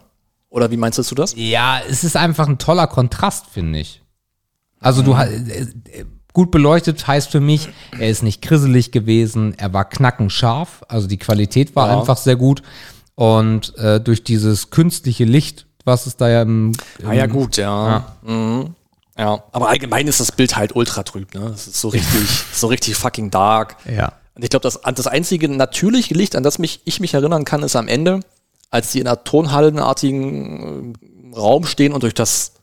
Oder 0.58 0.72
wie 0.72 0.78
meinst 0.78 0.98
du 0.98 1.16
das? 1.16 1.34
Ja, 1.38 1.80
es 1.88 2.04
ist 2.04 2.16
einfach 2.18 2.48
ein 2.48 2.58
toller 2.58 2.88
Kontrast, 2.88 3.46
finde 3.54 3.78
ich. 3.80 4.02
Also 4.80 5.04
du 5.04 5.16
ha- 5.16 5.26
äh, 5.26 5.62
äh, 5.62 6.06
gut 6.34 6.50
beleuchtet 6.52 7.06
heißt 7.08 7.30
für 7.32 7.40
mich, 7.40 7.70
er 8.00 8.10
ist 8.10 8.24
nicht 8.24 8.42
grisselig 8.42 8.92
gewesen, 8.92 9.54
er 9.58 9.72
war 9.74 9.86
knackenscharf, 9.88 10.84
also 10.88 11.08
die 11.08 11.18
Qualität 11.18 11.76
war 11.76 11.88
Ja. 11.90 12.00
einfach 12.00 12.18
sehr 12.18 12.36
gut 12.36 12.64
und 13.16 13.78
äh, 13.78 14.00
durch 14.02 14.24
dieses 14.24 14.70
künstliche 14.72 15.26
Licht, 15.26 15.68
was 15.86 16.06
es 16.08 16.18
da 16.18 16.28
ja 16.28 16.42
im, 16.42 16.72
im 17.00 17.08
Ah 17.08 17.14
ja, 17.14 17.26
gut, 17.28 17.58
ja. 17.58 18.16
Mhm. 18.24 18.74
Ja, 19.18 19.44
aber 19.52 19.70
allgemein 19.70 20.08
ist 20.08 20.20
das 20.20 20.32
Bild 20.32 20.56
halt 20.56 20.76
ultra 20.76 21.02
trüb, 21.04 21.34
ne? 21.34 21.42
Das 21.52 21.68
ist 21.68 21.82
so 21.82 21.90
richtig, 21.90 22.22
so 22.54 22.68
richtig 22.68 22.96
fucking 22.96 23.30
dark. 23.32 23.78
ja. 23.92 24.12
Und 24.36 24.44
ich 24.44 24.50
glaube, 24.52 24.62
das, 24.62 24.80
das 24.94 25.08
einzige 25.08 25.50
natürliche 25.50 26.14
Licht, 26.14 26.36
an 26.36 26.44
das 26.44 26.60
mich, 26.60 26.82
ich 26.86 27.00
mich 27.00 27.16
erinnern 27.16 27.44
kann, 27.46 27.64
ist 27.64 27.76
am 27.76 27.88
Ende, 27.88 28.20
als 28.70 28.92
die 28.92 29.00
in 29.00 29.08
einer 29.08 29.24
tonhallenartigen 29.24 30.96
äh, 31.34 31.36
Raum 31.36 31.66
stehen 31.66 31.94
und 31.94 32.04
durch 32.04 32.14
das 32.14 32.54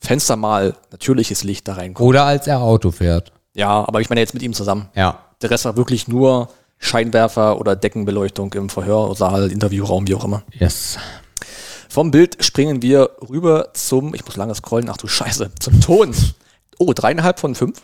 Fenster 0.00 0.36
mal 0.36 0.74
natürliches 0.90 1.44
Licht 1.44 1.68
da 1.68 1.74
reinkommt. 1.74 2.08
Oder 2.08 2.24
als 2.24 2.46
er 2.46 2.60
Auto 2.60 2.90
fährt. 2.90 3.32
Ja, 3.54 3.86
aber 3.86 4.00
ich 4.00 4.08
meine 4.08 4.20
jetzt 4.20 4.34
mit 4.34 4.42
ihm 4.42 4.54
zusammen. 4.54 4.88
Ja. 4.94 5.18
Der 5.42 5.50
Rest 5.50 5.64
war 5.64 5.76
wirklich 5.76 6.08
nur 6.08 6.48
Scheinwerfer 6.78 7.58
oder 7.58 7.76
Deckenbeleuchtung 7.76 8.52
im 8.54 8.70
Verhörsaal, 8.70 9.50
Interviewraum, 9.50 10.08
wie 10.08 10.14
auch 10.14 10.24
immer. 10.24 10.42
Yes. 10.52 10.98
Vom 11.88 12.10
Bild 12.10 12.42
springen 12.42 12.82
wir 12.82 13.10
rüber 13.28 13.70
zum, 13.74 14.14
ich 14.14 14.24
muss 14.24 14.36
lange 14.36 14.54
scrollen, 14.54 14.88
ach 14.88 14.96
du 14.96 15.08
Scheiße, 15.08 15.50
zum 15.58 15.80
Ton. 15.80 16.14
Oh, 16.78 16.92
dreieinhalb 16.94 17.40
von 17.40 17.54
fünf. 17.54 17.82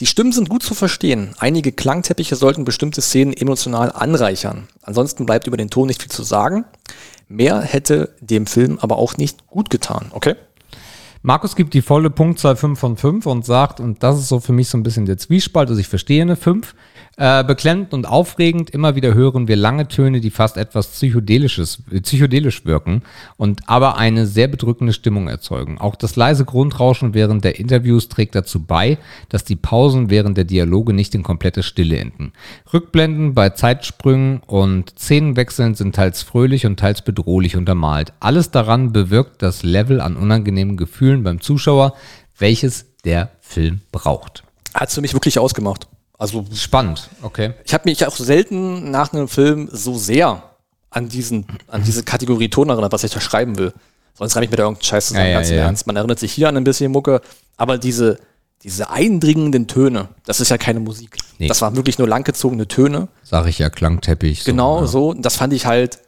Die 0.00 0.06
Stimmen 0.06 0.32
sind 0.32 0.48
gut 0.48 0.62
zu 0.62 0.74
verstehen. 0.74 1.34
Einige 1.38 1.72
Klangteppiche 1.72 2.34
sollten 2.36 2.64
bestimmte 2.64 3.00
Szenen 3.00 3.32
emotional 3.32 3.92
anreichern. 3.92 4.66
Ansonsten 4.82 5.24
bleibt 5.24 5.46
über 5.46 5.56
den 5.56 5.70
Ton 5.70 5.86
nicht 5.86 6.02
viel 6.02 6.10
zu 6.10 6.22
sagen. 6.22 6.64
Mehr 7.28 7.60
hätte 7.60 8.14
dem 8.20 8.46
Film 8.46 8.78
aber 8.80 8.96
auch 8.96 9.16
nicht 9.16 9.46
gut 9.46 9.70
getan. 9.70 10.10
Okay? 10.10 10.34
Markus 11.22 11.54
gibt 11.54 11.74
die 11.74 11.82
volle 11.82 12.10
Punktzahl 12.10 12.56
5 12.56 12.78
von 12.78 12.96
5 12.96 13.26
und 13.26 13.44
sagt, 13.44 13.78
und 13.78 14.02
das 14.02 14.18
ist 14.18 14.28
so 14.28 14.40
für 14.40 14.52
mich 14.52 14.68
so 14.68 14.78
ein 14.78 14.82
bisschen 14.82 15.04
der 15.04 15.18
Zwiespalt, 15.18 15.68
also 15.68 15.78
ich 15.78 15.88
verstehe 15.88 16.22
eine 16.22 16.34
5, 16.34 16.74
Äh, 17.20 17.44
beklemmend 17.44 17.92
und 17.92 18.06
aufregend, 18.06 18.70
immer 18.70 18.96
wieder 18.96 19.12
hören 19.12 19.46
wir 19.46 19.54
lange 19.54 19.88
Töne, 19.88 20.22
die 20.22 20.30
fast 20.30 20.56
etwas 20.56 20.86
psychedelisches, 20.86 21.82
psychedelisch 22.02 22.64
wirken 22.64 23.02
und 23.36 23.68
aber 23.68 23.98
eine 23.98 24.26
sehr 24.26 24.48
bedrückende 24.48 24.94
Stimmung 24.94 25.28
erzeugen. 25.28 25.76
Auch 25.76 25.96
das 25.96 26.16
leise 26.16 26.46
Grundrauschen 26.46 27.12
während 27.12 27.44
der 27.44 27.58
Interviews 27.58 28.08
trägt 28.08 28.34
dazu 28.34 28.64
bei, 28.64 28.96
dass 29.28 29.44
die 29.44 29.56
Pausen 29.56 30.08
während 30.08 30.38
der 30.38 30.44
Dialoge 30.44 30.94
nicht 30.94 31.14
in 31.14 31.22
komplette 31.22 31.62
Stille 31.62 31.98
enden. 31.98 32.32
Rückblenden 32.72 33.34
bei 33.34 33.50
Zeitsprüngen 33.50 34.40
und 34.46 34.98
Szenenwechseln 34.98 35.74
sind 35.74 35.94
teils 35.94 36.22
fröhlich 36.22 36.64
und 36.64 36.80
teils 36.80 37.02
bedrohlich 37.02 37.54
untermalt. 37.54 38.14
Alles 38.20 38.50
daran 38.50 38.92
bewirkt 38.92 39.42
das 39.42 39.62
Level 39.62 40.00
an 40.00 40.16
unangenehmen 40.16 40.78
Gefühlen 40.78 41.22
beim 41.22 41.42
Zuschauer, 41.42 41.92
welches 42.38 42.86
der 43.04 43.32
Film 43.42 43.82
braucht. 43.92 44.42
Hat 44.72 44.88
es 44.88 44.94
für 44.94 45.02
mich 45.02 45.12
wirklich 45.12 45.38
ausgemacht. 45.38 45.86
Also 46.20 46.44
Spannend, 46.54 47.08
okay. 47.22 47.54
ich 47.64 47.72
habe 47.72 47.88
mich 47.88 48.06
auch 48.06 48.14
selten 48.14 48.90
nach 48.90 49.14
einem 49.14 49.26
Film 49.26 49.70
so 49.72 49.96
sehr 49.96 50.42
an 50.90 51.08
diesen, 51.08 51.46
an 51.66 51.82
diese 51.82 52.02
Kategorie 52.02 52.50
Ton 52.50 52.68
erinnert, 52.68 52.92
was 52.92 53.04
ich 53.04 53.10
da 53.10 53.20
schreiben 53.20 53.56
will. 53.56 53.72
Sonst 54.12 54.36
reibe 54.36 54.44
ich 54.44 54.50
mir 54.50 54.58
da 54.58 54.64
irgendeinen 54.64 54.84
Scheiß 54.84 55.06
zusammen, 55.08 55.24
Ja, 55.24 55.30
ja, 55.30 55.38
ganz 55.38 55.48
im 55.50 55.56
ja. 55.56 55.62
Ernst. 55.62 55.86
Man 55.86 55.96
erinnert 55.96 56.18
sich 56.18 56.30
hier 56.30 56.50
an 56.50 56.58
ein 56.58 56.64
bisschen 56.64 56.92
Mucke, 56.92 57.22
aber 57.56 57.78
diese, 57.78 58.18
diese 58.62 58.90
eindringenden 58.90 59.66
Töne, 59.66 60.08
das 60.26 60.40
ist 60.40 60.50
ja 60.50 60.58
keine 60.58 60.80
Musik. 60.80 61.16
Nee. 61.38 61.48
Das 61.48 61.62
waren 61.62 61.74
wirklich 61.74 61.98
nur 61.98 62.06
langgezogene 62.06 62.68
Töne. 62.68 63.08
Sag 63.22 63.46
ich 63.46 63.58
ja, 63.58 63.70
Klangteppich. 63.70 64.42
so, 64.42 64.50
Genau 64.50 64.82
ja. 64.82 64.86
so. 64.86 65.08
Und 65.08 65.22
das 65.22 65.36
fand 65.36 65.54
ich 65.54 65.64
halt 65.64 66.00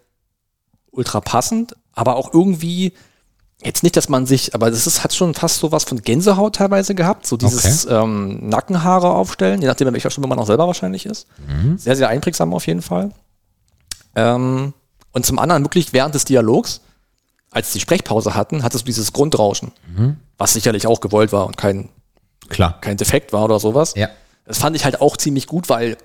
ultra 0.90 1.22
passend, 1.22 1.74
aber 1.94 2.16
auch 2.16 2.34
irgendwie, 2.34 2.92
jetzt 3.64 3.82
nicht, 3.82 3.96
dass 3.96 4.08
man 4.08 4.26
sich, 4.26 4.54
aber 4.54 4.70
das 4.70 4.86
ist, 4.86 5.04
hat 5.04 5.14
schon 5.14 5.34
fast 5.34 5.58
so 5.58 5.72
was 5.72 5.84
von 5.84 6.00
Gänsehaut 6.02 6.56
teilweise 6.56 6.94
gehabt. 6.94 7.26
So 7.26 7.36
dieses 7.36 7.86
ähm, 7.86 8.48
Nackenhaare 8.48 9.10
aufstellen, 9.10 9.60
je 9.60 9.68
nachdem, 9.68 9.88
in 9.88 9.94
welcher 9.94 10.10
Stimme 10.10 10.26
man 10.26 10.38
auch 10.38 10.46
selber 10.46 10.66
wahrscheinlich 10.66 11.06
ist. 11.06 11.26
Mhm. 11.46 11.78
Sehr, 11.78 11.96
sehr 11.96 12.08
einprägsam 12.08 12.52
auf 12.54 12.66
jeden 12.66 12.82
Fall. 12.82 13.10
Ähm, 14.14 14.72
und 15.12 15.26
zum 15.26 15.38
anderen 15.38 15.64
wirklich 15.64 15.92
während 15.92 16.14
des 16.14 16.24
Dialogs, 16.24 16.80
als 17.50 17.72
die 17.72 17.80
Sprechpause 17.80 18.34
hatten, 18.34 18.62
hattest 18.62 18.84
du 18.84 18.86
dieses 18.86 19.12
Grundrauschen, 19.12 19.72
Mhm. 19.94 20.16
was 20.38 20.54
sicherlich 20.54 20.86
auch 20.86 21.00
gewollt 21.00 21.32
war 21.32 21.46
und 21.46 21.56
kein, 21.56 21.88
Klar. 22.48 22.80
kein 22.80 22.96
Defekt 22.96 23.32
war 23.32 23.44
oder 23.44 23.60
sowas. 23.60 23.94
Ja. 23.96 24.08
Das 24.46 24.58
fand 24.58 24.74
ich 24.74 24.84
halt 24.84 25.00
auch 25.00 25.16
ziemlich 25.16 25.46
gut, 25.46 25.68
weil 25.68 25.96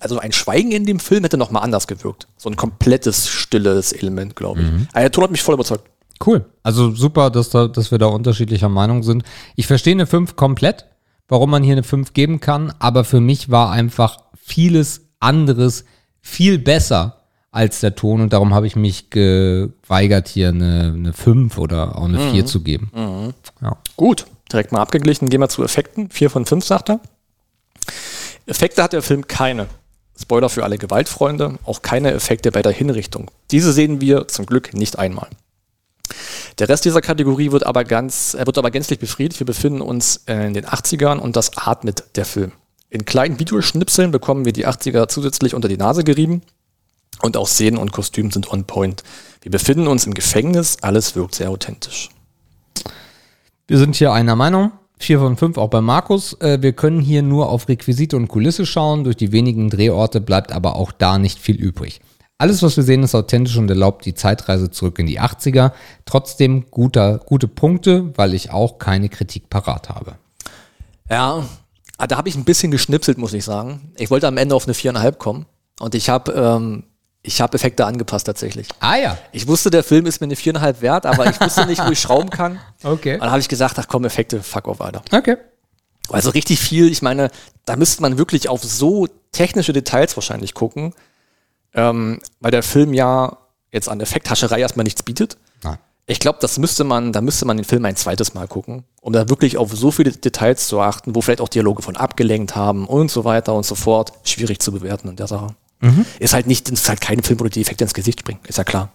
also 0.00 0.18
ein 0.18 0.32
Schweigen 0.32 0.72
in 0.72 0.86
dem 0.86 0.98
Film 0.98 1.24
hätte 1.24 1.36
noch 1.36 1.50
mal 1.50 1.60
anders 1.60 1.86
gewirkt. 1.86 2.26
So 2.38 2.48
ein 2.48 2.56
komplettes 2.56 3.28
stilles 3.28 3.92
Element, 3.92 4.34
glaube 4.34 4.62
ich. 4.62 4.68
Aber 4.92 5.00
der 5.00 5.12
Ton 5.12 5.24
hat 5.24 5.30
mich 5.30 5.42
voll 5.42 5.54
überzeugt. 5.54 5.88
Cool. 6.24 6.44
Also 6.62 6.92
super, 6.92 7.30
dass, 7.30 7.50
da, 7.50 7.68
dass 7.68 7.90
wir 7.90 7.98
da 7.98 8.06
unterschiedlicher 8.06 8.68
Meinung 8.68 9.02
sind. 9.02 9.24
Ich 9.56 9.66
verstehe 9.66 9.92
eine 9.92 10.06
5 10.06 10.36
komplett, 10.36 10.86
warum 11.28 11.50
man 11.50 11.62
hier 11.62 11.72
eine 11.72 11.82
5 11.82 12.12
geben 12.12 12.40
kann, 12.40 12.72
aber 12.78 13.04
für 13.04 13.20
mich 13.20 13.50
war 13.50 13.70
einfach 13.70 14.18
vieles 14.34 15.02
anderes 15.20 15.84
viel 16.20 16.58
besser 16.58 17.20
als 17.50 17.80
der 17.80 17.94
Ton 17.94 18.20
und 18.20 18.32
darum 18.32 18.52
habe 18.52 18.66
ich 18.66 18.74
mich 18.74 19.10
geweigert, 19.10 20.28
hier 20.28 20.48
eine, 20.48 20.92
eine 20.94 21.12
5 21.12 21.56
oder 21.58 21.96
auch 21.96 22.04
eine 22.04 22.18
4 22.32 22.46
zu 22.46 22.62
geben. 22.62 22.90
Ja. 23.60 23.76
Gut, 23.96 24.26
direkt 24.50 24.72
mal 24.72 24.80
abgeglichen. 24.80 25.28
Gehen 25.28 25.40
wir 25.40 25.48
zu 25.48 25.62
Effekten. 25.62 26.10
Vier 26.10 26.30
von 26.30 26.46
fünf, 26.46 26.64
sagt 26.64 26.90
er. 26.90 27.00
Effekte 28.46 28.82
hat 28.82 28.92
der 28.92 29.02
Film 29.02 29.26
keine. 29.28 29.66
Spoiler 30.20 30.48
für 30.48 30.62
alle 30.62 30.78
Gewaltfreunde, 30.78 31.58
auch 31.64 31.82
keine 31.82 32.12
Effekte 32.12 32.52
bei 32.52 32.62
der 32.62 32.72
Hinrichtung. 32.72 33.30
Diese 33.50 33.72
sehen 33.72 34.00
wir 34.00 34.28
zum 34.28 34.46
Glück 34.46 34.72
nicht 34.72 34.98
einmal. 34.98 35.28
Der 36.58 36.68
Rest 36.68 36.84
dieser 36.84 37.00
Kategorie 37.00 37.50
wird 37.50 37.66
aber 37.66 37.84
ganz, 37.84 38.34
er 38.34 38.46
wird 38.46 38.58
aber 38.58 38.70
gänzlich 38.70 38.98
befriedigt. 38.98 39.40
Wir 39.40 39.46
befinden 39.46 39.80
uns 39.80 40.22
in 40.26 40.54
den 40.54 40.66
80ern 40.66 41.18
und 41.18 41.36
das 41.36 41.56
atmet 41.56 42.04
der 42.16 42.24
Film. 42.24 42.52
In 42.90 43.04
kleinen 43.04 43.40
Videoschnipseln 43.40 44.10
bekommen 44.10 44.44
wir 44.44 44.52
die 44.52 44.66
80er 44.66 45.08
zusätzlich 45.08 45.54
unter 45.54 45.68
die 45.68 45.76
Nase 45.76 46.04
gerieben 46.04 46.42
und 47.22 47.36
auch 47.36 47.48
Szenen 47.48 47.78
und 47.78 47.92
Kostüme 47.92 48.30
sind 48.30 48.50
on 48.52 48.64
point. 48.64 49.02
Wir 49.42 49.50
befinden 49.50 49.88
uns 49.88 50.06
im 50.06 50.14
Gefängnis, 50.14 50.76
alles 50.80 51.16
wirkt 51.16 51.34
sehr 51.34 51.50
authentisch. 51.50 52.10
Wir 53.66 53.78
sind 53.78 53.96
hier 53.96 54.12
einer 54.12 54.36
Meinung. 54.36 54.72
Vier 54.96 55.18
von 55.18 55.36
fünf 55.36 55.58
auch 55.58 55.70
bei 55.70 55.80
Markus. 55.80 56.40
Äh, 56.40 56.62
wir 56.62 56.72
können 56.72 57.00
hier 57.00 57.22
nur 57.22 57.48
auf 57.48 57.68
Requisite 57.68 58.16
und 58.16 58.28
Kulisse 58.28 58.64
schauen. 58.64 59.04
Durch 59.04 59.16
die 59.16 59.32
wenigen 59.32 59.70
Drehorte 59.70 60.20
bleibt 60.20 60.52
aber 60.52 60.76
auch 60.76 60.92
da 60.92 61.18
nicht 61.18 61.38
viel 61.38 61.56
übrig. 61.56 62.00
Alles, 62.38 62.62
was 62.62 62.76
wir 62.76 62.84
sehen, 62.84 63.02
ist 63.02 63.14
authentisch 63.14 63.56
und 63.56 63.68
erlaubt 63.68 64.04
die 64.04 64.14
Zeitreise 64.14 64.70
zurück 64.70 64.98
in 64.98 65.06
die 65.06 65.20
80er. 65.20 65.72
Trotzdem 66.04 66.66
guter, 66.70 67.18
gute 67.18 67.46
Punkte, 67.46 68.12
weil 68.16 68.34
ich 68.34 68.50
auch 68.50 68.78
keine 68.78 69.08
Kritik 69.08 69.50
parat 69.50 69.88
habe. 69.88 70.16
Ja, 71.08 71.44
ah, 71.98 72.06
da 72.06 72.16
habe 72.16 72.28
ich 72.28 72.34
ein 72.34 72.44
bisschen 72.44 72.72
geschnipselt, 72.72 73.18
muss 73.18 73.32
ich 73.34 73.44
sagen. 73.44 73.92
Ich 73.96 74.10
wollte 74.10 74.26
am 74.26 74.36
Ende 74.36 74.54
auf 74.54 74.64
eine 74.64 74.74
viereinhalb 74.74 75.18
kommen 75.18 75.46
und 75.78 75.94
ich 75.94 76.08
habe 76.08 76.32
ähm, 76.32 76.84
ich 77.26 77.40
habe 77.40 77.54
Effekte 77.54 77.86
angepasst 77.86 78.26
tatsächlich. 78.26 78.68
Ah 78.80 78.96
ja. 78.96 79.18
Ich 79.32 79.48
wusste, 79.48 79.70
der 79.70 79.82
Film 79.82 80.04
ist 80.04 80.20
mir 80.20 80.26
eine 80.26 80.36
viereinhalb 80.36 80.82
wert, 80.82 81.06
aber 81.06 81.28
ich 81.30 81.40
wusste 81.40 81.64
nicht, 81.66 81.84
wo 81.84 81.90
ich 81.90 82.00
schrauben 82.00 82.30
kann. 82.30 82.60
Okay. 82.82 83.16
Dann 83.18 83.30
habe 83.30 83.40
ich 83.40 83.48
gesagt, 83.48 83.78
ach 83.78 83.88
komm, 83.88 84.04
Effekte, 84.04 84.42
fuck 84.42 84.68
off, 84.68 84.82
Alter. 84.82 85.02
Okay. 85.10 85.38
Also 86.10 86.28
richtig 86.28 86.60
viel, 86.60 86.92
ich 86.92 87.00
meine, 87.00 87.30
da 87.64 87.76
müsste 87.76 88.02
man 88.02 88.18
wirklich 88.18 88.50
auf 88.50 88.62
so 88.62 89.08
technische 89.32 89.72
Details 89.72 90.14
wahrscheinlich 90.18 90.52
gucken, 90.52 90.92
ähm, 91.74 92.20
weil 92.40 92.50
der 92.50 92.62
Film 92.62 92.94
ja 92.94 93.38
jetzt 93.72 93.88
an 93.88 94.00
Effekthascherei 94.00 94.60
erstmal 94.60 94.84
nichts 94.84 95.02
bietet. 95.02 95.36
Nein. 95.62 95.78
Ich 96.06 96.20
glaube, 96.20 96.38
das 96.40 96.58
müsste 96.58 96.84
man, 96.84 97.12
da 97.12 97.20
müsste 97.20 97.44
man 97.46 97.56
den 97.56 97.64
Film 97.64 97.84
ein 97.84 97.96
zweites 97.96 98.34
Mal 98.34 98.46
gucken, 98.46 98.84
um 99.00 99.12
da 99.12 99.28
wirklich 99.28 99.56
auf 99.56 99.72
so 99.72 99.90
viele 99.90 100.12
Details 100.12 100.68
zu 100.68 100.80
achten, 100.80 101.14
wo 101.14 101.20
vielleicht 101.20 101.40
auch 101.40 101.48
Dialoge 101.48 101.82
von 101.82 101.96
abgelenkt 101.96 102.56
haben 102.56 102.86
und 102.86 103.10
so 103.10 103.24
weiter 103.24 103.54
und 103.54 103.64
so 103.66 103.74
fort. 103.74 104.12
Schwierig 104.22 104.60
zu 104.60 104.72
bewerten 104.72 105.08
in 105.08 105.16
der 105.16 105.26
Sache. 105.26 105.54
Ist 106.18 106.34
halt 106.34 106.46
nicht, 106.46 106.68
ist 106.70 106.88
halt 106.88 107.00
kein 107.00 107.22
Film, 107.22 107.40
wo 107.40 107.44
die 107.44 107.60
Effekte 107.60 107.84
ins 107.84 107.94
Gesicht 107.94 108.20
springen, 108.20 108.40
ist 108.46 108.58
ja 108.58 108.64
klar. 108.64 108.90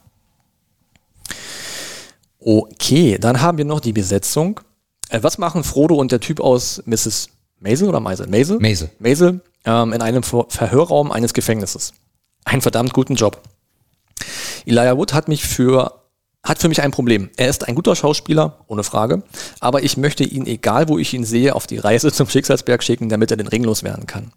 Okay, 2.40 3.18
dann 3.20 3.42
haben 3.42 3.58
wir 3.58 3.66
noch 3.66 3.80
die 3.80 3.94
Besetzung. 3.94 4.62
Äh, 5.10 5.22
was 5.22 5.38
machen 5.38 5.64
Frodo 5.64 5.96
und 5.96 6.12
der 6.12 6.20
Typ 6.20 6.40
aus 6.40 6.82
Mrs. 6.86 7.30
Maisel 7.60 7.90
oder 7.90 8.00
Meisel? 8.00 8.28
Maisel? 8.28 8.60
Maisel. 8.60 8.90
Maisel 9.00 9.42
ähm, 9.66 9.94
in 9.94 10.02
einem 10.02 10.24
Ver 10.24 10.46
Verhörraum 10.48 11.12
eines 11.12 11.34
Gefängnisses. 11.34 11.94
Einen 12.46 12.62
verdammt 12.62 12.94
guten 12.94 13.16
Job. 13.16 13.42
Elijah 14.66 14.98
Wood 14.98 15.14
hat 15.14 15.28
mich 15.28 15.44
für 15.44 16.00
hat 16.44 16.60
für 16.60 16.70
mich 16.70 16.82
ein 16.82 16.92
Problem. 16.92 17.30
Er 17.36 17.50
ist 17.50 17.68
ein 17.68 17.76
guter 17.76 17.96
Schauspieler, 17.96 18.60
ohne 18.68 18.84
Frage, 18.84 19.24
aber 19.60 19.84
ich 19.84 19.98
möchte 19.98 20.24
ihn, 20.24 20.48
egal 20.48 20.88
wo 20.88 20.98
ich 20.98 21.14
ihn 21.14 21.26
sehe, 21.26 21.54
auf 21.54 21.68
die 21.68 21.78
Reise 21.78 22.12
zum 22.14 22.30
Schicksalsberg 22.30 22.82
schicken, 22.82 23.10
damit 23.10 23.32
er 23.32 23.38
den 23.38 23.48
Ring 23.48 23.64
loswerden 23.64 24.08
kann. 24.08 24.32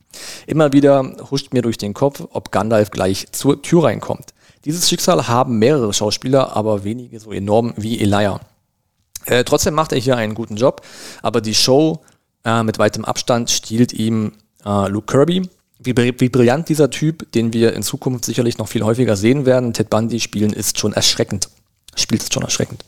Immer 0.47 0.73
wieder 0.73 1.15
huscht 1.31 1.53
mir 1.53 1.63
durch 1.63 1.79
den 1.79 1.95
Kopf, 1.95 2.25
ob 2.31 2.51
Gandalf 2.51 2.91
gleich 2.91 3.29
zur 3.33 3.63
Tür 3.63 3.85
reinkommt. 3.85 4.35
Dieses 4.65 4.89
Schicksal 4.89 5.29
haben 5.29 5.59
mehrere 5.59 5.93
Schauspieler, 5.93 6.57
aber 6.57 6.85
wenige 6.85 7.19
so 7.19 7.33
enorm 7.33 7.73
wie 7.77 8.01
Elijah. 8.01 8.41
Äh, 9.27 9.45
trotzdem 9.45 9.75
macht 9.75 9.93
er 9.93 9.99
hier 9.99 10.17
einen 10.17 10.35
guten 10.35 10.57
Job, 10.57 10.83
aber 11.23 11.41
die 11.41 11.55
Show 11.55 12.01
äh, 12.45 12.63
mit 12.63 12.79
weitem 12.79 13.05
Abstand 13.05 13.51
stiehlt 13.51 13.93
ihm 13.93 14.33
äh, 14.65 14.89
Luke 14.89 15.07
Kirby. 15.07 15.49
Wie, 15.85 15.97
wie 15.97 16.29
brillant 16.29 16.69
dieser 16.69 16.91
Typ, 16.91 17.31
den 17.33 17.53
wir 17.53 17.75
in 17.75 17.83
Zukunft 17.83 18.25
sicherlich 18.25 18.59
noch 18.59 18.69
viel 18.69 18.85
häufiger 18.85 19.17
sehen 19.17 19.47
werden, 19.47 19.73
Ted 19.73 19.91
Bundy 19.91 20.21
spielen, 20.21 20.53
ist 20.53 20.79
schon 20.79 20.93
erschreckend. 20.93 21.49
Spielt 21.97 22.23
ist 22.23 22.33
schon 22.33 22.43
erschreckend. 22.43 22.85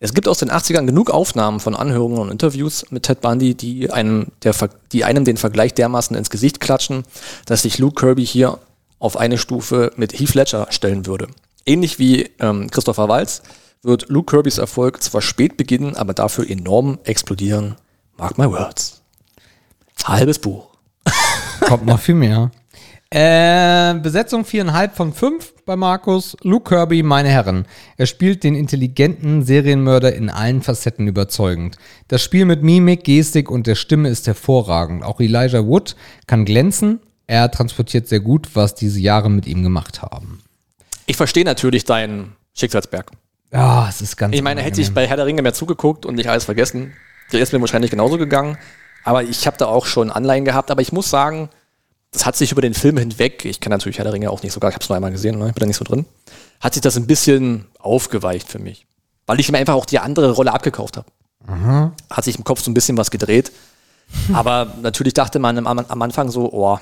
Es 0.00 0.14
gibt 0.14 0.28
aus 0.28 0.38
den 0.38 0.50
80ern 0.50 0.86
genug 0.86 1.10
Aufnahmen 1.10 1.58
von 1.58 1.74
Anhörungen 1.74 2.18
und 2.18 2.30
Interviews 2.30 2.86
mit 2.90 3.04
Ted 3.04 3.20
Bundy, 3.20 3.54
die 3.54 3.90
einem, 3.90 4.28
der, 4.44 4.54
die 4.92 5.04
einem 5.04 5.24
den 5.24 5.36
Vergleich 5.36 5.74
dermaßen 5.74 6.16
ins 6.16 6.30
Gesicht 6.30 6.60
klatschen, 6.60 7.02
dass 7.46 7.62
sich 7.62 7.78
Luke 7.78 8.00
Kirby 8.00 8.24
hier 8.24 8.58
auf 9.00 9.16
eine 9.16 9.38
Stufe 9.38 9.92
mit 9.96 10.18
Heath 10.18 10.34
Ledger 10.34 10.68
stellen 10.70 11.06
würde. 11.06 11.28
Ähnlich 11.66 11.98
wie 11.98 12.30
ähm, 12.38 12.70
Christopher 12.70 13.08
Waltz 13.08 13.42
wird 13.82 14.08
Luke 14.08 14.30
Kirbys 14.30 14.58
Erfolg 14.58 15.02
zwar 15.02 15.22
spät 15.22 15.56
beginnen, 15.56 15.96
aber 15.96 16.14
dafür 16.14 16.48
enorm 16.48 16.98
explodieren. 17.04 17.74
Mark 18.16 18.38
my 18.38 18.46
words. 18.46 19.02
Halbes 20.04 20.38
Buch. 20.38 20.67
Kommt 21.60 21.86
noch 21.86 22.00
viel 22.00 22.14
mehr. 22.14 22.50
Äh, 23.10 23.94
Besetzung 24.00 24.44
viereinhalb 24.44 24.94
von 24.94 25.14
fünf 25.14 25.54
bei 25.64 25.76
Markus. 25.76 26.36
Luke 26.42 26.68
Kirby, 26.68 27.02
meine 27.02 27.30
Herren. 27.30 27.64
Er 27.96 28.06
spielt 28.06 28.44
den 28.44 28.54
intelligenten 28.54 29.42
Serienmörder 29.42 30.14
in 30.14 30.28
allen 30.28 30.60
Facetten 30.60 31.08
überzeugend. 31.08 31.78
Das 32.08 32.22
Spiel 32.22 32.44
mit 32.44 32.62
Mimik, 32.62 33.04
Gestik 33.04 33.50
und 33.50 33.66
der 33.66 33.76
Stimme 33.76 34.10
ist 34.10 34.26
hervorragend. 34.26 35.04
Auch 35.04 35.20
Elijah 35.20 35.64
Wood 35.64 35.96
kann 36.26 36.44
glänzen. 36.44 37.00
Er 37.26 37.50
transportiert 37.50 38.08
sehr 38.08 38.20
gut, 38.20 38.48
was 38.54 38.74
diese 38.74 39.00
Jahre 39.00 39.30
mit 39.30 39.46
ihm 39.46 39.62
gemacht 39.62 40.02
haben. 40.02 40.42
Ich 41.06 41.16
verstehe 41.16 41.44
natürlich 41.44 41.84
deinen 41.84 42.36
Schicksalsberg. 42.54 43.10
Ja, 43.52 43.88
es 43.88 44.02
ist 44.02 44.18
ganz. 44.18 44.34
Ich 44.34 44.42
meine, 44.42 44.60
hätte 44.60 44.82
ich 44.82 44.88
unangenehm. 44.88 44.94
bei 44.94 45.08
Herr 45.08 45.16
der 45.16 45.26
Ringe 45.26 45.40
mehr 45.40 45.54
zugeguckt 45.54 46.04
und 46.04 46.16
nicht 46.16 46.28
alles 46.28 46.44
vergessen, 46.44 46.92
der 47.32 47.40
ist 47.40 47.54
mir 47.54 47.60
wahrscheinlich 47.60 47.90
genauso 47.90 48.18
gegangen. 48.18 48.58
Aber 49.08 49.22
ich 49.22 49.46
habe 49.46 49.56
da 49.56 49.64
auch 49.66 49.86
schon 49.86 50.10
Anleihen 50.10 50.44
gehabt. 50.44 50.70
Aber 50.70 50.82
ich 50.82 50.92
muss 50.92 51.08
sagen, 51.08 51.48
das 52.12 52.26
hat 52.26 52.36
sich 52.36 52.52
über 52.52 52.60
den 52.60 52.74
Film 52.74 52.98
hinweg, 52.98 53.46
ich 53.46 53.58
kann 53.58 53.70
natürlich 53.70 53.96
Herr 53.96 54.04
der 54.04 54.12
Ringe 54.12 54.30
auch 54.30 54.42
nicht 54.42 54.52
sogar, 54.52 54.68
ich 54.68 54.74
habe 54.74 54.82
es 54.82 54.88
nur 54.90 54.96
einmal 54.96 55.10
gesehen, 55.12 55.38
ne? 55.38 55.48
ich 55.48 55.54
bin 55.54 55.60
da 55.60 55.66
nicht 55.66 55.76
so 55.76 55.84
drin, 55.84 56.04
hat 56.60 56.74
sich 56.74 56.82
das 56.82 56.96
ein 56.96 57.06
bisschen 57.06 57.66
aufgeweicht 57.78 58.48
für 58.48 58.58
mich. 58.58 58.86
Weil 59.26 59.40
ich 59.40 59.50
mir 59.50 59.56
einfach 59.58 59.74
auch 59.74 59.86
die 59.86 59.98
andere 59.98 60.32
Rolle 60.32 60.52
abgekauft 60.52 60.98
habe. 60.98 61.06
Hat 62.10 62.24
sich 62.24 62.36
im 62.36 62.44
Kopf 62.44 62.60
so 62.60 62.70
ein 62.70 62.74
bisschen 62.74 62.98
was 62.98 63.10
gedreht. 63.10 63.50
Aber 64.32 64.74
natürlich 64.82 65.14
dachte 65.14 65.38
man 65.38 65.66
am, 65.66 65.78
am 65.78 66.02
Anfang 66.02 66.30
so, 66.30 66.50
oh, 66.52 66.78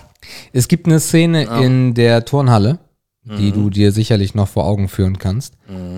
Es 0.52 0.66
gibt 0.66 0.86
eine 0.86 0.98
Szene 1.00 1.44
in 1.62 1.94
der 1.94 2.24
Turnhalle, 2.24 2.78
die 3.24 3.50
du 3.52 3.70
dir 3.70 3.90
sicherlich 3.92 4.34
noch 4.34 4.48
vor 4.48 4.64
Augen 4.64 4.88
führen 4.88 5.18
kannst. 5.18 5.54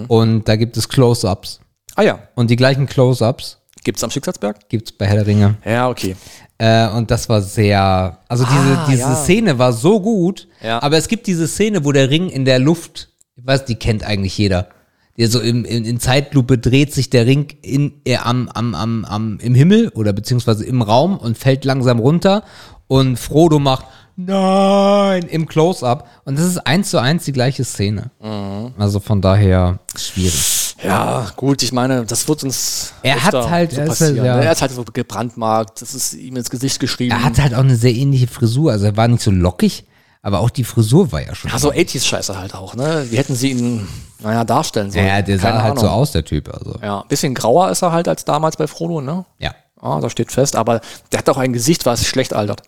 Und 0.08 0.48
da 0.48 0.56
gibt 0.56 0.76
es 0.76 0.88
Close-Ups. 0.88 1.60
ah 1.96 2.02
ja, 2.02 2.18
Und 2.34 2.50
die 2.50 2.56
gleichen 2.56 2.86
Close-Ups 2.86 3.57
gibt's 3.84 4.02
am 4.04 4.10
Schicksalsberg? 4.10 4.68
gibt 4.68 4.88
es 4.88 4.92
bei 4.96 5.06
Herr 5.06 5.16
der 5.16 5.26
Ringe. 5.26 5.56
Ja, 5.64 5.88
okay. 5.88 6.16
Äh, 6.58 6.88
und 6.88 7.10
das 7.10 7.28
war 7.28 7.40
sehr, 7.40 8.18
also 8.28 8.44
diese, 8.44 8.78
Ah, 8.78 8.86
diese 8.90 9.00
ja. 9.02 9.14
Szene 9.14 9.58
war 9.58 9.72
so 9.72 10.00
gut, 10.00 10.48
Ja. 10.62 10.82
aber 10.82 10.96
es 10.96 11.06
gibt 11.08 11.26
diese 11.26 11.46
Szene, 11.46 11.84
wo 11.84 11.92
der 11.92 12.10
Ring 12.10 12.28
in 12.28 12.44
der 12.44 12.58
Luft, 12.58 13.10
ich 13.36 13.46
weiß, 13.46 13.64
die 13.64 13.76
kennt 13.76 14.02
eigentlich 14.04 14.36
jeder. 14.36 14.68
Der 15.16 15.28
so 15.28 15.40
im, 15.40 15.64
in, 15.64 15.84
in 15.84 15.98
Zeitlupe 16.00 16.58
dreht 16.58 16.92
sich 16.94 17.10
der 17.10 17.26
Ring 17.26 17.48
in, 17.62 17.92
äh, 18.04 18.16
am, 18.16 18.48
am, 18.48 18.74
am, 18.74 19.04
am, 19.04 19.38
im 19.40 19.54
Himmel 19.54 19.88
oder 19.90 20.12
beziehungsweise 20.12 20.64
im 20.64 20.80
Raum 20.82 21.16
und 21.18 21.36
fällt 21.38 21.64
langsam 21.64 21.98
runter 21.98 22.44
und 22.86 23.18
Frodo 23.18 23.58
macht 23.58 23.84
Nein 24.16 25.22
im 25.24 25.46
Close-Up 25.46 26.08
und 26.24 26.36
das 26.38 26.44
ist 26.46 26.58
eins 26.66 26.90
zu 26.90 26.98
eins 27.00 27.24
die 27.24 27.32
gleiche 27.32 27.64
Szene. 27.64 28.10
Mhm. 28.20 28.72
Also 28.76 28.98
von 29.00 29.20
daher 29.20 29.78
schwierig. 29.96 30.67
Ja, 30.82 31.26
gut, 31.36 31.62
ich 31.62 31.72
meine, 31.72 32.04
das 32.04 32.28
wird 32.28 32.44
uns. 32.44 32.92
Er 33.02 33.24
hat 33.24 33.34
halt- 33.34 33.72
so 33.72 33.78
er 33.78 33.84
ist 33.84 33.88
passieren. 33.98 34.16
ja. 34.24 34.40
Er 34.40 34.52
ist 34.52 34.62
halt 34.62 34.70
so 34.72 34.84
gebrandmarkt, 34.84 35.82
das 35.82 35.94
ist 35.94 36.14
ihm 36.14 36.36
ins 36.36 36.50
Gesicht 36.50 36.78
geschrieben. 36.78 37.10
Er 37.12 37.24
hatte 37.24 37.42
halt 37.42 37.54
auch 37.54 37.58
eine 37.60 37.74
sehr 37.76 37.92
ähnliche 37.92 38.28
Frisur, 38.28 38.70
also 38.72 38.84
er 38.86 38.96
war 38.96 39.08
nicht 39.08 39.22
so 39.22 39.30
lockig, 39.32 39.84
aber 40.22 40.40
auch 40.40 40.50
die 40.50 40.64
Frisur 40.64 41.10
war 41.10 41.20
ja 41.20 41.34
schon. 41.34 41.50
ja, 41.50 41.58
so 41.58 41.72
80s-Scheiße 41.72 42.36
halt 42.38 42.54
auch, 42.54 42.74
ne? 42.74 43.06
Wie 43.10 43.16
hätten 43.18 43.34
sie 43.34 43.50
ihn, 43.50 43.88
naja, 44.20 44.44
darstellen 44.44 44.90
sollen? 44.92 45.06
Ja, 45.06 45.20
der 45.22 45.38
sah 45.38 45.50
Keine 45.50 45.62
halt 45.64 45.78
so 45.80 45.86
Ahnung. 45.86 45.98
aus, 46.00 46.12
der 46.12 46.24
Typ. 46.24 46.48
Also, 46.54 46.78
Ja, 46.82 47.00
ein 47.00 47.08
bisschen 47.08 47.34
grauer 47.34 47.70
ist 47.70 47.82
er 47.82 47.90
halt 47.92 48.06
als 48.08 48.24
damals 48.24 48.56
bei 48.56 48.66
Frodo, 48.66 49.00
ne? 49.00 49.24
ja. 49.38 49.54
Ah, 49.80 50.00
das 50.00 50.10
steht 50.10 50.32
fest, 50.32 50.56
aber 50.56 50.80
der 51.12 51.20
hat 51.20 51.28
auch 51.28 51.38
ein 51.38 51.52
Gesicht, 51.52 51.86
was 51.86 52.04
schlecht 52.04 52.34
altert. 52.34 52.62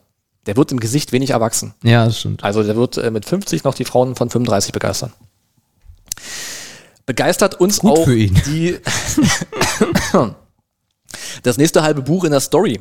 Der 0.46 0.56
wird 0.56 0.70
im 0.70 0.78
Gesicht 0.78 1.10
wenig 1.10 1.30
erwachsen. 1.30 1.74
Ja, 1.82 2.04
das 2.06 2.20
stimmt. 2.20 2.44
Also 2.44 2.62
der 2.62 2.76
wird 2.76 2.98
äh, 2.98 3.10
mit 3.10 3.24
50 3.24 3.64
noch 3.64 3.74
die 3.74 3.84
Frauen 3.84 4.14
von 4.14 4.30
35 4.30 4.72
begeistern. 4.72 5.12
Begeistert 7.06 7.60
uns 7.60 7.80
Gut 7.80 7.90
auch 7.90 8.04
für 8.04 8.16
ihn. 8.16 8.40
die 8.46 8.78
das 11.42 11.58
nächste 11.58 11.82
halbe 11.82 12.02
Buch 12.02 12.24
in 12.24 12.30
der 12.30 12.40
Story. 12.40 12.80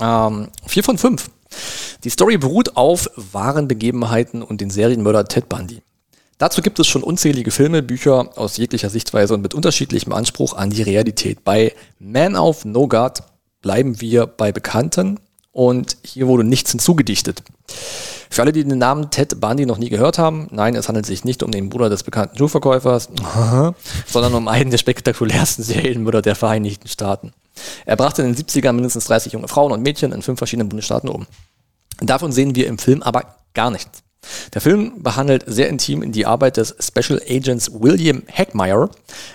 Ähm, 0.00 0.48
vier 0.66 0.82
von 0.82 0.98
fünf. 0.98 1.30
Die 2.02 2.10
Story 2.10 2.36
beruht 2.36 2.76
auf 2.76 3.08
wahren 3.16 3.68
Begebenheiten 3.68 4.42
und 4.42 4.60
den 4.60 4.70
Serienmörder 4.70 5.26
Ted 5.26 5.48
Bundy. 5.48 5.82
Dazu 6.38 6.62
gibt 6.62 6.80
es 6.80 6.88
schon 6.88 7.04
unzählige 7.04 7.52
Filme, 7.52 7.82
Bücher 7.82 8.36
aus 8.36 8.56
jeglicher 8.56 8.90
Sichtweise 8.90 9.34
und 9.34 9.40
mit 9.40 9.54
unterschiedlichem 9.54 10.12
Anspruch 10.12 10.54
an 10.54 10.70
die 10.70 10.82
Realität. 10.82 11.44
Bei 11.44 11.72
Man 12.00 12.34
of 12.34 12.64
No 12.64 12.88
God 12.88 13.22
bleiben 13.62 14.00
wir 14.00 14.26
bei 14.26 14.50
Bekannten 14.50 15.20
und 15.54 15.96
hier 16.02 16.26
wurde 16.26 16.44
nichts 16.44 16.72
hinzugedichtet. 16.72 17.42
Für 18.28 18.42
alle, 18.42 18.52
die 18.52 18.64
den 18.64 18.76
Namen 18.76 19.10
Ted 19.10 19.40
Bundy 19.40 19.64
noch 19.64 19.78
nie 19.78 19.88
gehört 19.88 20.18
haben, 20.18 20.48
nein, 20.50 20.74
es 20.74 20.88
handelt 20.88 21.06
sich 21.06 21.24
nicht 21.24 21.44
um 21.44 21.52
den 21.52 21.70
Bruder 21.70 21.88
des 21.88 22.02
bekannten 22.02 22.36
Schuhverkäufers, 22.36 23.08
sondern 24.06 24.34
um 24.34 24.48
einen 24.48 24.70
der 24.70 24.78
spektakulärsten 24.78 25.64
Serienmörder 25.64 26.20
der 26.20 26.34
Vereinigten 26.34 26.88
Staaten. 26.88 27.32
Er 27.86 27.96
brachte 27.96 28.22
in 28.22 28.34
den 28.34 28.44
70ern 28.44 28.72
mindestens 28.72 29.04
30 29.04 29.32
junge 29.32 29.46
Frauen 29.46 29.70
und 29.70 29.82
Mädchen 29.82 30.10
in 30.10 30.22
fünf 30.22 30.38
verschiedenen 30.38 30.68
Bundesstaaten 30.68 31.08
um. 31.08 31.26
Davon 32.00 32.32
sehen 32.32 32.56
wir 32.56 32.66
im 32.66 32.78
Film 32.78 33.02
aber 33.02 33.36
gar 33.54 33.70
nichts. 33.70 34.02
Der 34.54 34.60
Film 34.60 35.04
behandelt 35.04 35.44
sehr 35.46 35.68
intim 35.68 36.02
in 36.02 36.10
die 36.10 36.26
Arbeit 36.26 36.56
des 36.56 36.74
Special 36.80 37.20
Agents 37.28 37.70
William 37.72 38.22
Heckmeyer, 38.26 38.90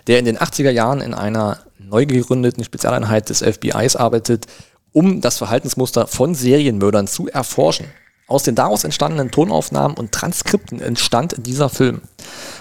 der 0.07 0.19
in 0.19 0.25
den 0.25 0.37
80er 0.37 0.71
Jahren 0.71 0.99
in 0.99 1.13
einer 1.13 1.59
neu 1.77 2.05
gegründeten 2.05 2.63
Spezialeinheit 2.65 3.29
des 3.29 3.41
FBIs 3.41 3.95
arbeitet, 3.95 4.47
um 4.91 5.21
das 5.21 5.37
Verhaltensmuster 5.37 6.07
von 6.07 6.35
Serienmördern 6.35 7.07
zu 7.07 7.27
erforschen. 7.27 7.87
Aus 8.27 8.43
den 8.43 8.55
daraus 8.55 8.83
entstandenen 8.83 9.31
Tonaufnahmen 9.31 9.97
und 9.97 10.11
Transkripten 10.11 10.81
entstand 10.81 11.35
dieser 11.37 11.69
Film. 11.69 12.01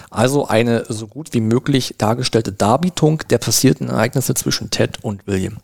Also 0.09 0.47
eine 0.47 0.85
so 0.89 1.05
gut 1.05 1.33
wie 1.33 1.41
möglich 1.41 1.95
dargestellte 1.97 2.51
Darbietung 2.51 3.21
der 3.29 3.37
passierten 3.37 3.89
Ereignisse 3.89 4.33
zwischen 4.33 4.71
Ted 4.71 5.03
und 5.03 5.27
William. 5.27 5.57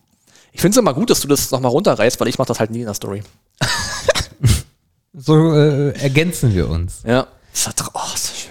Ich 0.52 0.62
finde 0.62 0.76
es 0.76 0.80
immer 0.80 0.94
gut, 0.94 1.10
dass 1.10 1.22
du 1.22 1.28
das 1.28 1.50
nochmal 1.50 1.72
runterreißt, 1.72 2.20
weil 2.20 2.28
ich 2.28 2.38
mache 2.38 2.48
das 2.48 2.60
halt 2.60 2.70
nie 2.72 2.82
in 2.82 2.86
der 2.86 2.94
Story. 2.94 3.24
So 5.18 5.54
äh, 5.54 5.92
ergänzen 5.98 6.54
wir 6.54 6.70
uns. 6.70 7.02
Ja. 7.06 7.28
Das, 7.54 7.74
oh, 7.94 8.00
ist 8.14 8.30
das 8.30 8.40
schön. 8.42 8.45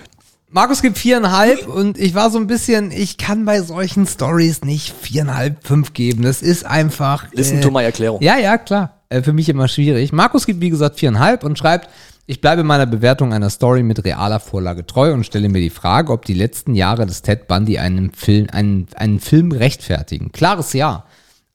Markus 0.55 0.83
gibt 0.83 0.99
viereinhalb 0.99 1.67
und 1.67 1.99
ich 1.99 2.15
war 2.15 2.31
so 2.31 2.39
ein 2.39 2.47
bisschen, 2.47 2.93
ich 2.93 3.19
kann 3.19 3.45
bei 3.45 3.61
solchen 3.61 4.07
Stories 4.07 4.63
nicht 4.63 4.95
viereinhalb, 4.95 5.67
fünf 5.67 5.95
geben. 5.95 6.23
Das 6.23 6.43
ist 6.43 6.65
einfach. 6.65 7.27
Listen 7.33 7.59
äh, 7.59 7.61
to 7.61 7.73
my 7.73 7.83
Erklärung. 7.83 8.23
Ja, 8.23 8.39
ja, 8.39 8.57
klar. 8.57 9.01
Äh, 9.09 9.23
für 9.23 9.33
mich 9.33 9.49
immer 9.49 9.67
schwierig. 9.67 10.13
Markus 10.13 10.47
gibt, 10.47 10.61
wie 10.61 10.71
gesagt, 10.71 11.01
viereinhalb 11.01 11.43
und 11.43 11.59
schreibt, 11.59 11.91
ich 12.27 12.41
bleibe 12.41 12.63
meiner 12.63 12.87
Bewertung 12.87 13.33
einer 13.33 13.51
Story 13.51 13.83
mit 13.83 14.05
realer 14.05 14.39
Vorlage 14.39 14.87
treu 14.87 15.13
und 15.13 15.27
stelle 15.27 15.49
mir 15.49 15.61
die 15.61 15.71
Frage, 15.71 16.13
ob 16.13 16.25
die 16.25 16.35
letzten 16.35 16.77
Jahre 16.77 17.05
des 17.05 17.23
Ted 17.23 17.49
Bundy 17.49 17.81
einen 17.81 18.13
Film, 18.13 18.47
einen, 18.53 18.87
einen 18.95 19.19
Film 19.19 19.51
rechtfertigen. 19.51 20.31
Klares 20.31 20.73
Ja. 20.73 21.07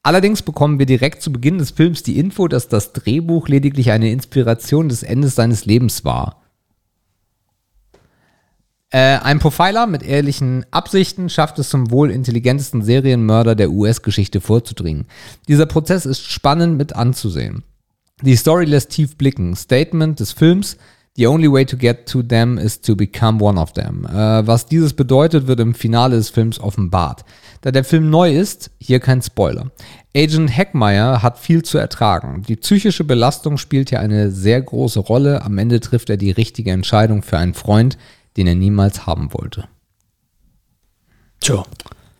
Allerdings 0.02 0.42
bekommen 0.42 0.78
wir 0.78 0.84
direkt 0.84 1.22
zu 1.22 1.32
Beginn 1.32 1.56
des 1.56 1.70
Films 1.70 2.02
die 2.02 2.18
Info, 2.18 2.48
dass 2.48 2.68
das 2.68 2.92
Drehbuch 2.92 3.48
lediglich 3.48 3.92
eine 3.92 4.10
Inspiration 4.10 4.90
des 4.90 5.02
Endes 5.02 5.36
seines 5.36 5.64
Lebens 5.64 6.04
war. 6.04 6.39
Äh, 8.92 9.18
ein 9.18 9.38
Profiler 9.38 9.86
mit 9.86 10.02
ehrlichen 10.02 10.66
Absichten 10.72 11.28
schafft 11.28 11.60
es 11.60 11.70
zum 11.70 11.92
wohl 11.92 12.10
intelligentesten 12.10 12.82
Serienmörder 12.82 13.54
der 13.54 13.70
US-Geschichte 13.70 14.40
vorzudringen. 14.40 15.06
Dieser 15.46 15.66
Prozess 15.66 16.06
ist 16.06 16.26
spannend 16.26 16.76
mit 16.76 16.94
anzusehen. 16.96 17.62
Die 18.22 18.36
Story 18.36 18.64
lässt 18.64 18.90
tief 18.90 19.16
blicken. 19.16 19.54
Statement 19.54 20.18
des 20.18 20.32
Films: 20.32 20.76
The 21.16 21.28
only 21.28 21.50
way 21.50 21.64
to 21.64 21.76
get 21.76 22.06
to 22.06 22.22
them 22.22 22.58
is 22.58 22.80
to 22.80 22.96
become 22.96 23.40
one 23.40 23.60
of 23.60 23.72
them. 23.74 24.06
Äh, 24.06 24.46
was 24.46 24.66
dieses 24.66 24.92
bedeutet, 24.92 25.46
wird 25.46 25.60
im 25.60 25.74
Finale 25.74 26.16
des 26.16 26.30
Films 26.30 26.58
offenbart. 26.58 27.24
Da 27.60 27.70
der 27.70 27.84
Film 27.84 28.10
neu 28.10 28.34
ist, 28.34 28.70
hier 28.80 28.98
kein 28.98 29.22
Spoiler. 29.22 29.70
Agent 30.16 30.56
Heckmeyer 30.56 31.22
hat 31.22 31.38
viel 31.38 31.62
zu 31.62 31.78
ertragen. 31.78 32.42
Die 32.48 32.56
psychische 32.56 33.04
Belastung 33.04 33.56
spielt 33.56 33.90
hier 33.90 34.00
eine 34.00 34.32
sehr 34.32 34.60
große 34.60 34.98
Rolle. 34.98 35.42
Am 35.42 35.58
Ende 35.58 35.78
trifft 35.78 36.10
er 36.10 36.16
die 36.16 36.32
richtige 36.32 36.72
Entscheidung 36.72 37.22
für 37.22 37.38
einen 37.38 37.54
Freund, 37.54 37.96
den 38.36 38.46
er 38.46 38.54
niemals 38.54 39.06
haben 39.06 39.32
wollte. 39.32 39.68
Tja, 41.40 41.64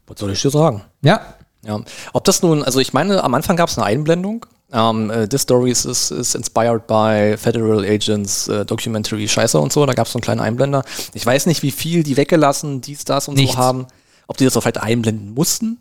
was 0.07 0.19
soll 0.19 0.33
ich 0.33 0.43
dir 0.43 0.51
sagen? 0.51 0.83
Ja, 1.03 1.21
Ja. 1.63 1.79
Ob 2.15 2.25
das 2.25 2.43
nun, 2.43 2.63
also 2.65 2.81
ich 2.81 2.93
meine, 2.95 3.23
am 3.23 3.35
Anfang 3.35 3.57
gab 3.57 3.69
es 3.69 3.77
eine 3.77 3.87
Einblendung. 3.87 4.47
Um, 4.73 5.11
uh, 5.11 5.27
this 5.27 5.43
story 5.43 5.71
is, 5.73 5.85
is, 5.85 6.13
is 6.13 6.35
inspired 6.37 6.87
by 6.87 7.37
Federal 7.37 7.85
Agents 7.85 8.49
uh, 8.49 8.65
Documentary 8.65 9.27
Scheiße 9.27 9.59
und 9.59 9.73
so. 9.73 9.85
Da 9.85 9.95
gab 9.95 10.07
es 10.07 10.13
so 10.13 10.19
einen 10.19 10.23
kleinen 10.23 10.41
Einblender. 10.41 10.85
Ich 11.13 11.27
weiß 11.27 11.47
nicht, 11.47 11.63
wie 11.65 11.73
viel 11.73 12.05
die 12.05 12.17
weggelassen, 12.17 12.81
dies, 12.81 13.05
das 13.05 13.27
und 13.27 13.35
Nichts. 13.35 13.57
so 13.57 13.59
haben. 13.59 13.87
Ob 14.29 14.37
die 14.37 14.45
das 14.45 14.57
auch 14.57 14.63
vielleicht 14.63 14.81
einblenden 14.81 15.35
mussten? 15.35 15.79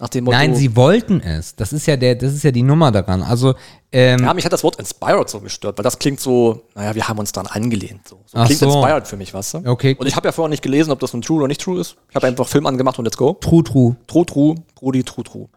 Nach 0.00 0.08
dem 0.08 0.24
Motto. 0.24 0.36
nein, 0.36 0.54
sie 0.54 0.76
wollten 0.76 1.20
es. 1.20 1.56
Das 1.56 1.72
ist 1.72 1.86
ja 1.86 1.96
der, 1.96 2.14
das 2.14 2.32
ist 2.32 2.44
ja 2.44 2.52
die 2.52 2.62
Nummer 2.62 2.92
daran. 2.92 3.22
Also 3.22 3.54
ähm, 3.90 4.20
Ja, 4.20 4.32
mich 4.32 4.44
hat 4.44 4.52
das 4.52 4.62
Wort 4.62 4.76
inspired 4.76 5.28
so 5.28 5.40
gestört, 5.40 5.76
weil 5.76 5.82
das 5.82 5.98
klingt 5.98 6.20
so, 6.20 6.62
naja, 6.76 6.94
wir 6.94 7.08
haben 7.08 7.18
uns 7.18 7.32
dann 7.32 7.46
angelehnt. 7.48 8.06
So, 8.06 8.20
so 8.26 8.38
klingt 8.44 8.60
so. 8.60 8.66
inspired 8.66 9.08
für 9.08 9.16
mich, 9.16 9.34
weißt 9.34 9.54
du? 9.54 9.58
Okay, 9.66 9.96
Und 9.98 10.06
ich 10.06 10.14
habe 10.14 10.28
ja 10.28 10.32
vorher 10.32 10.50
nicht 10.50 10.62
gelesen, 10.62 10.92
ob 10.92 11.00
das 11.00 11.12
nun 11.12 11.22
true 11.22 11.38
oder 11.38 11.48
nicht 11.48 11.60
true 11.60 11.80
ist. 11.80 11.96
Ich 12.10 12.14
habe 12.14 12.26
einfach 12.28 12.46
Film 12.46 12.66
angemacht 12.66 12.98
und 12.98 13.06
let's 13.06 13.16
go. 13.16 13.32
true, 13.40 13.64
true. 13.64 13.96
True, 14.06 14.24
true, 14.24 14.54
Brudi, 14.76 15.02
true, 15.02 15.24
true. 15.24 15.48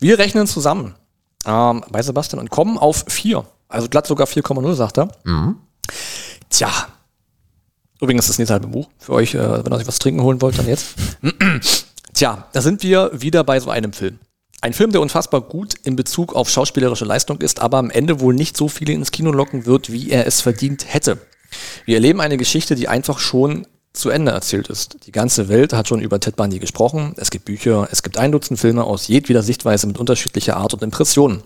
Wir 0.00 0.18
rechnen 0.18 0.46
zusammen 0.46 0.94
ähm, 1.44 1.84
bei 1.90 2.00
Sebastian 2.02 2.40
und 2.40 2.48
kommen 2.50 2.78
auf 2.78 3.04
4. 3.08 3.44
Also 3.68 3.88
glatt 3.88 4.06
sogar 4.06 4.26
4,0, 4.26 4.74
sagt 4.74 4.98
er. 4.98 5.08
Tja. 6.48 6.70
Übrigens 8.00 8.28
das 8.28 8.38
nächste 8.38 8.54
halbe 8.54 8.68
Buch 8.68 8.88
für 8.98 9.12
euch, 9.12 9.34
äh, 9.34 9.64
wenn 9.64 9.72
ihr 9.72 9.76
euch 9.76 9.86
was 9.86 9.98
trinken 9.98 10.22
holen 10.22 10.40
wollt, 10.40 10.58
dann 10.58 10.68
jetzt. 10.68 10.94
Tja, 12.18 12.48
da 12.52 12.60
sind 12.60 12.82
wir 12.82 13.12
wieder 13.12 13.44
bei 13.44 13.60
so 13.60 13.70
einem 13.70 13.92
Film. 13.92 14.18
Ein 14.60 14.72
Film, 14.72 14.90
der 14.90 15.00
unfassbar 15.00 15.40
gut 15.40 15.74
in 15.84 15.94
Bezug 15.94 16.34
auf 16.34 16.50
schauspielerische 16.50 17.04
Leistung 17.04 17.40
ist, 17.40 17.60
aber 17.60 17.78
am 17.78 17.90
Ende 17.90 18.18
wohl 18.18 18.34
nicht 18.34 18.56
so 18.56 18.66
viele 18.66 18.92
ins 18.92 19.12
Kino 19.12 19.30
locken 19.30 19.66
wird, 19.66 19.92
wie 19.92 20.10
er 20.10 20.26
es 20.26 20.40
verdient 20.40 20.92
hätte. 20.92 21.18
Wir 21.84 21.94
erleben 21.94 22.20
eine 22.20 22.36
Geschichte, 22.36 22.74
die 22.74 22.88
einfach 22.88 23.20
schon 23.20 23.68
zu 23.92 24.10
Ende 24.10 24.32
erzählt 24.32 24.68
ist. 24.68 25.06
Die 25.06 25.12
ganze 25.12 25.48
Welt 25.48 25.72
hat 25.72 25.86
schon 25.86 26.00
über 26.00 26.18
Ted 26.18 26.34
Bundy 26.34 26.58
gesprochen. 26.58 27.14
Es 27.18 27.30
gibt 27.30 27.44
Bücher, 27.44 27.86
es 27.92 28.02
gibt 28.02 28.18
ein 28.18 28.32
Dutzend 28.32 28.58
Filme 28.58 28.82
aus 28.82 29.06
jedweder 29.06 29.44
Sichtweise 29.44 29.86
mit 29.86 29.96
unterschiedlicher 29.96 30.56
Art 30.56 30.74
und 30.74 30.82
Impressionen. 30.82 31.44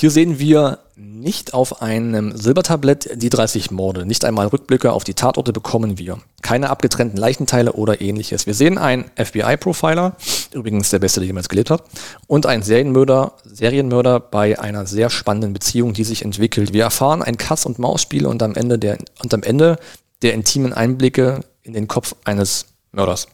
Hier 0.00 0.10
sehen 0.10 0.38
wir 0.38 0.78
nicht 0.96 1.52
auf 1.52 1.82
einem 1.82 2.34
Silbertablett 2.34 3.20
die 3.20 3.28
30 3.28 3.70
Morde. 3.70 4.06
Nicht 4.06 4.24
einmal 4.24 4.46
Rückblicke 4.46 4.92
auf 4.92 5.04
die 5.04 5.12
Tatorte 5.12 5.52
bekommen 5.52 5.98
wir. 5.98 6.20
Keine 6.40 6.70
abgetrennten 6.70 7.18
Leichenteile 7.18 7.74
oder 7.74 8.00
ähnliches. 8.00 8.46
Wir 8.46 8.54
sehen 8.54 8.78
einen 8.78 9.10
FBI-Profiler, 9.16 10.16
übrigens 10.54 10.88
der 10.88 11.00
beste, 11.00 11.20
der 11.20 11.26
jemals 11.26 11.50
gelebt 11.50 11.68
hat, 11.68 11.84
und 12.26 12.46
einen 12.46 12.62
Serienmörder, 12.62 13.34
Serienmörder 13.44 14.20
bei 14.20 14.58
einer 14.58 14.86
sehr 14.86 15.10
spannenden 15.10 15.52
Beziehung, 15.52 15.92
die 15.92 16.04
sich 16.04 16.24
entwickelt. 16.24 16.72
Wir 16.72 16.84
erfahren 16.84 17.22
ein 17.22 17.36
Katz- 17.36 17.66
und 17.66 17.78
Maus-Spiel 17.78 18.24
und 18.24 18.42
am 18.42 18.54
Ende 18.54 18.78
der, 18.78 18.96
und 19.22 19.34
am 19.34 19.42
Ende 19.42 19.76
der 20.22 20.32
intimen 20.32 20.72
Einblicke 20.72 21.40
in 21.62 21.74
den 21.74 21.88
Kopf 21.88 22.14
eines 22.24 22.64
Mörders. 22.92 23.28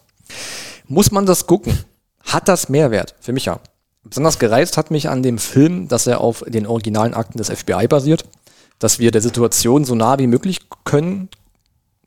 Muss 0.88 1.12
man 1.12 1.26
das 1.26 1.46
gucken? 1.46 1.78
Hat 2.24 2.48
das 2.48 2.68
Mehrwert? 2.68 3.14
Für 3.20 3.32
mich 3.32 3.44
ja. 3.44 3.60
Besonders 4.08 4.38
gereizt 4.38 4.76
hat 4.76 4.90
mich 4.90 5.08
an 5.08 5.22
dem 5.22 5.38
Film, 5.38 5.88
dass 5.88 6.06
er 6.06 6.20
auf 6.20 6.44
den 6.46 6.66
originalen 6.66 7.14
Akten 7.14 7.38
des 7.38 7.50
FBI 7.50 7.88
basiert, 7.88 8.24
dass 8.78 8.98
wir 8.98 9.10
der 9.10 9.22
Situation 9.22 9.84
so 9.84 9.94
nah 9.94 10.18
wie 10.18 10.26
möglich 10.26 10.60
können, 10.84 11.28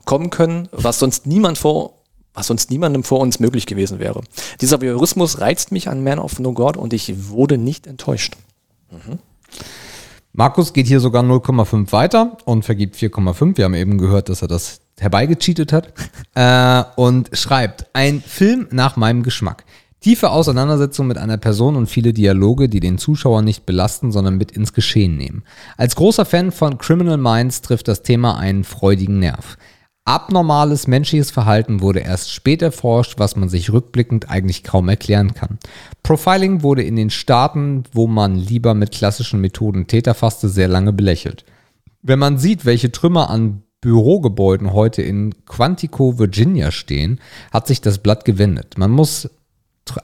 kommen 0.05 0.29
können, 0.29 0.69
was 0.71 0.99
sonst 0.99 1.27
niemand 1.27 1.57
vor, 1.57 1.95
was 2.33 2.47
sonst 2.47 2.71
niemandem 2.71 3.03
vor 3.03 3.19
uns 3.19 3.39
möglich 3.39 3.65
gewesen 3.65 3.99
wäre. 3.99 4.21
Dieser 4.61 4.81
Voyeurismus 4.81 5.41
reizt 5.41 5.71
mich 5.71 5.89
an 5.89 6.03
Man 6.03 6.19
of 6.19 6.39
No 6.39 6.53
God 6.53 6.77
und 6.77 6.93
ich 6.93 7.29
wurde 7.29 7.57
nicht 7.57 7.85
enttäuscht. 7.85 8.37
Markus 10.31 10.73
geht 10.73 10.87
hier 10.87 10.99
sogar 11.01 11.23
0,5 11.23 11.91
weiter 11.91 12.37
und 12.45 12.63
vergibt 12.63 12.95
4,5. 12.95 13.57
Wir 13.57 13.65
haben 13.65 13.73
eben 13.73 13.97
gehört, 13.97 14.29
dass 14.29 14.41
er 14.41 14.47
das 14.47 14.79
herbeigecheatet 14.99 15.73
hat. 15.73 15.93
äh, 16.35 16.83
und 16.95 17.29
schreibt, 17.33 17.87
ein 17.93 18.21
Film 18.21 18.67
nach 18.71 18.95
meinem 18.95 19.23
Geschmack. 19.23 19.65
Tiefe 20.01 20.31
Auseinandersetzung 20.31 21.07
mit 21.07 21.17
einer 21.17 21.37
Person 21.37 21.75
und 21.75 21.87
viele 21.87 22.13
Dialoge, 22.13 22.69
die 22.69 22.79
den 22.79 22.97
Zuschauer 22.97 23.41
nicht 23.41 23.65
belasten, 23.65 24.11
sondern 24.11 24.37
mit 24.37 24.51
ins 24.51 24.71
Geschehen 24.71 25.17
nehmen. 25.17 25.43
Als 25.75 25.95
großer 25.95 26.23
Fan 26.23 26.51
von 26.51 26.77
Criminal 26.77 27.17
Minds 27.17 27.61
trifft 27.61 27.89
das 27.89 28.01
Thema 28.01 28.37
einen 28.37 28.63
freudigen 28.63 29.19
Nerv. 29.19 29.57
Abnormales 30.05 30.87
menschliches 30.87 31.29
Verhalten 31.29 31.81
wurde 31.81 31.99
erst 31.99 32.31
spät 32.31 32.61
erforscht, 32.61 33.19
was 33.19 33.35
man 33.35 33.49
sich 33.49 33.71
rückblickend 33.71 34.29
eigentlich 34.29 34.63
kaum 34.63 34.89
erklären 34.89 35.33
kann. 35.33 35.59
Profiling 36.01 36.63
wurde 36.63 36.81
in 36.81 36.95
den 36.95 37.09
Staaten, 37.09 37.83
wo 37.91 38.07
man 38.07 38.35
lieber 38.35 38.73
mit 38.73 38.91
klassischen 38.91 39.41
Methoden 39.41 39.85
Täter 39.85 40.15
fasste, 40.15 40.49
sehr 40.49 40.67
lange 40.67 40.93
belächelt. 40.93 41.45
Wenn 42.01 42.17
man 42.17 42.37
sieht, 42.37 42.65
welche 42.65 42.91
Trümmer 42.91 43.29
an 43.29 43.63
Bürogebäuden 43.81 44.73
heute 44.73 45.01
in 45.01 45.45
Quantico, 45.45 46.17
Virginia 46.17 46.71
stehen, 46.71 47.19
hat 47.51 47.67
sich 47.67 47.81
das 47.81 47.99
Blatt 47.99 48.25
gewendet. 48.25 48.77
Man 48.77 48.91
muss 48.91 49.29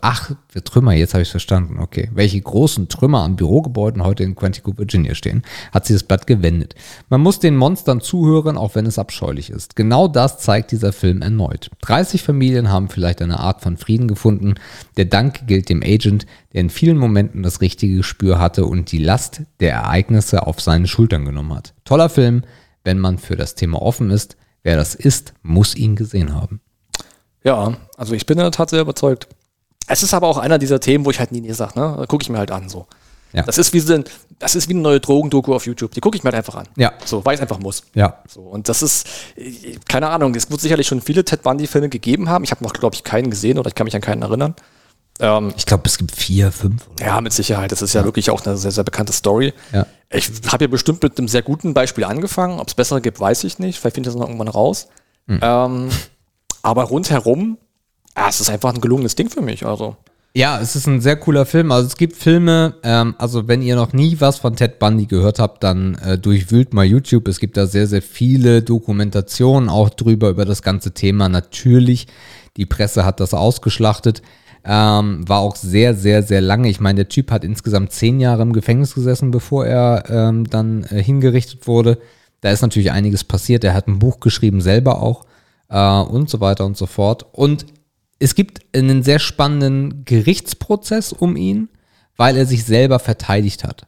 Ach, 0.02 0.32
der 0.54 0.64
Trümmer, 0.64 0.94
jetzt 0.94 1.14
habe 1.14 1.24
ich 1.24 1.30
verstanden. 1.30 1.80
Okay. 1.80 2.10
Welche 2.14 2.40
großen 2.42 2.90
Trümmer 2.90 3.24
an 3.24 3.36
Bürogebäuden 3.36 4.04
heute 4.04 4.24
in 4.24 4.36
Quantico, 4.36 4.78
Virginia 4.78 5.16
stehen, 5.16 5.44
hat 5.72 5.86
sie 5.86 5.94
das 5.94 6.04
Blatt 6.04 6.28
gewendet. 6.28 6.76
Man 7.10 7.22
muss 7.22 7.40
den 7.40 7.56
Monstern 7.56 8.02
zuhören, 8.02 8.58
auch 8.58 8.76
wenn 8.76 8.86
es 8.86 9.00
abscheulich 9.00 9.50
ist. 9.50 9.76
Genau 9.76 10.08
das 10.08 10.40
zeigt 10.40 10.72
dieser 10.72 10.94
Film 10.94 11.22
erneut. 11.22 11.70
30 11.82 12.24
Familien 12.24 12.70
haben 12.70 12.90
vielleicht 12.90 13.22
eine 13.22 13.40
Art 13.40 13.62
von 13.62 13.78
Frieden 13.78 14.08
gefunden. 14.08 14.56
Der 14.98 15.06
Dank 15.06 15.48
gilt 15.48 15.70
dem 15.70 15.82
Agent, 15.84 16.26
der 16.54 16.62
in 16.62 16.70
vielen 16.70 16.98
Momenten 16.98 17.44
das 17.44 17.62
richtige 17.62 17.98
Gespür 17.98 18.40
hatte 18.40 18.66
und 18.66 18.92
die 18.92 18.98
Last 18.98 19.42
der 19.60 19.74
Ereignisse 19.74 20.48
auf 20.48 20.62
seine 20.62 20.88
Schultern 20.88 21.26
genommen 21.26 21.54
hat. 21.54 21.74
Toller 21.84 22.10
Film, 22.10 22.44
wenn 22.84 23.00
man 23.00 23.18
für 23.18 23.36
das 23.36 23.56
Thema 23.56 23.82
offen 23.82 24.12
ist. 24.12 24.38
Wer 24.64 24.78
das 24.78 24.96
ist, 24.96 25.34
muss 25.44 25.76
ihn 25.76 25.96
gesehen 25.96 26.34
haben. 26.34 26.62
Ja, 27.44 27.78
also 27.98 28.16
ich 28.16 28.26
bin 28.26 28.40
in 28.40 28.44
der 28.44 28.52
Tat 28.52 28.72
sehr 28.72 28.82
überzeugt. 28.82 29.28
Es 29.88 30.04
ist 30.04 30.14
aber 30.14 30.28
auch 30.28 30.38
einer 30.38 30.58
dieser 30.58 30.80
Themen, 30.80 31.06
wo 31.06 31.12
ich 31.12 31.20
halt 31.20 31.32
nie, 31.32 31.42
nie 31.42 31.54
sage, 31.54 31.80
ne? 31.80 32.06
Gucke 32.08 32.24
ich 32.24 32.30
mir 32.30 32.38
halt 32.38 32.52
an 32.52 32.70
so. 32.70 32.88
Ja. 33.34 33.44
Das 33.44 33.58
ist 33.58 33.74
wie 33.74 33.80
so 33.82 33.94
ein, 33.94 34.06
das 34.40 34.56
ist 34.56 34.70
wie 34.70 34.74
eine 34.74 34.82
neue 34.82 35.00
Drogendoku 35.00 35.54
auf 35.54 35.66
YouTube. 35.66 35.92
Die 35.92 36.00
gucke 36.00 36.16
ich 36.18 36.24
mir 36.24 36.30
halt 36.30 36.36
einfach 36.38 36.56
an. 36.56 36.68
Ja. 36.78 36.94
So, 37.04 37.26
weil 37.26 37.36
ich 37.36 37.42
einfach 37.42 37.60
muss. 37.60 37.84
Ja. 37.94 38.20
So, 38.28 38.42
und 38.42 38.70
das 38.70 38.82
ist, 38.82 39.08
keine 39.90 40.08
Ahnung, 40.10 40.34
es 40.36 40.50
wird 40.50 40.62
sicherlich 40.62 40.88
schon 40.88 41.02
viele 41.02 41.26
Ted 41.26 41.44
Bundy-Filme 41.44 41.90
gegeben 41.90 42.30
haben. 42.30 42.44
Ich 42.46 42.52
habe 42.52 42.64
noch, 42.64 42.72
glaube 42.74 42.96
ich, 42.96 43.04
keinen 43.04 43.30
gesehen 43.30 43.60
oder 43.60 43.68
ich 43.68 43.76
kann 43.76 43.86
mich 43.86 43.96
an 43.96 44.02
keinen 44.02 44.22
erinnern. 44.22 44.56
Ähm, 45.20 45.54
Ich 45.58 45.66
glaube, 45.66 45.84
es 45.86 45.98
gibt 45.98 46.16
vier, 46.16 46.52
fünf. 46.52 46.88
Oder? 46.88 47.06
ja, 47.06 47.22
mit 47.22 47.34
Sicherheit. 47.34 47.72
Das 47.72 47.82
ist 47.82 47.94
ja, 47.94 48.06
wirklich 48.06 48.30
auch 48.30 48.46
eine 48.46 48.56
sehr, 48.58 48.72
sehr 48.72 48.84
bekannte 48.86 49.12
Story. 49.14 49.54
Ja. 49.74 49.86
Ich 50.10 50.32
habe 50.48 50.64
ja 50.64 50.68
bestimmt 50.70 51.04
mit 51.04 51.18
einem 51.18 51.28
sehr 51.28 51.42
guten 51.42 51.74
Beispiel 51.74 52.06
angefangen. 52.06 52.60
Ob 52.60 52.70
es 52.70 52.74
bessere 52.74 53.02
gibt, 53.02 53.20
weiß 53.20 53.44
ich 53.44 53.60
nicht. 53.60 53.80
Vielleicht 53.80 53.96
finde 53.96 54.10
ich 54.10 54.14
das 54.14 54.20
noch 54.20 54.28
irgendwann 54.28 54.48
raus. 54.48 54.88
Ähm, 55.28 55.90
aber 56.62 56.84
rundherum, 56.84 57.58
ja, 58.18 58.30
es 58.30 58.40
ist 58.40 58.50
einfach 58.50 58.74
ein 58.74 58.82
gelungenes 58.82 59.16
Ding 59.16 59.30
für 59.30 59.42
mich. 59.42 59.66
Also. 59.66 59.96
Ja, 60.38 60.60
es 60.60 60.76
ist 60.76 60.86
ein 60.86 61.00
sehr 61.00 61.16
cooler 61.16 61.46
Film. 61.46 61.72
Also 61.72 61.88
es 61.88 61.96
gibt 61.96 62.16
Filme, 62.18 62.76
ähm, 62.84 63.16
also 63.18 63.48
wenn 63.48 63.62
ihr 63.62 63.78
noch 63.78 63.94
nie 63.94 64.18
was 64.20 64.40
von 64.40 64.56
Ted 64.58 64.80
Bundy 64.80 65.06
gehört 65.06 65.40
habt, 65.40 65.64
dann 65.64 65.96
äh, 65.96 66.18
durchwühlt 66.18 66.74
mal 66.74 66.84
YouTube. 66.84 67.30
Es 67.30 67.40
gibt 67.40 67.56
da 67.56 67.68
sehr, 67.68 67.88
sehr 67.88 68.02
viele 68.02 68.62
Dokumentationen 68.62 69.70
auch 69.70 69.90
drüber, 69.90 70.30
über 70.30 70.44
das 70.44 70.62
ganze 70.62 70.94
Thema. 70.94 71.30
Natürlich, 71.30 72.08
die 72.58 72.66
Presse 72.66 73.06
hat 73.06 73.22
das 73.22 73.34
ausgeschlachtet. 73.34 74.22
Ähm, 74.66 75.24
war 75.26 75.40
auch 75.40 75.56
sehr, 75.56 75.94
sehr, 75.94 76.22
sehr 76.22 76.42
lange. 76.42 76.70
Ich 76.70 76.82
meine, 76.82 76.98
der 76.98 77.08
Typ 77.08 77.32
hat 77.32 77.46
insgesamt 77.46 77.94
zehn 77.94 78.20
Jahre 78.20 78.42
im 78.42 78.52
Gefängnis 78.52 78.96
gesessen, 78.96 79.32
bevor 79.32 79.66
er 79.66 80.04
ähm, 80.10 80.50
dann 80.50 80.84
äh, 80.84 81.02
hingerichtet 81.02 81.66
wurde. 81.66 81.98
Da 82.42 82.52
ist 82.52 82.62
natürlich 82.62 82.92
einiges 82.92 83.24
passiert. 83.24 83.64
Er 83.64 83.74
hat 83.74 83.88
ein 83.88 84.00
Buch 84.00 84.20
geschrieben, 84.20 84.60
selber 84.60 85.02
auch 85.02 85.26
äh, 85.70 86.02
und 86.02 86.30
so 86.30 86.42
weiter 86.42 86.66
und 86.66 86.76
so 86.76 86.88
fort. 86.88 87.26
Und 87.32 87.66
es 88.20 88.36
gibt 88.36 88.62
einen 88.76 89.04
sehr 89.04 89.20
spannenden 89.20 90.06
Gerichtsprozess 90.06 91.14
um 91.14 91.36
ihn, 91.36 91.70
weil 92.18 92.38
er 92.38 92.46
sich 92.46 92.64
selber 92.64 93.00
verteidigt 93.00 93.64
hat. 93.64 93.88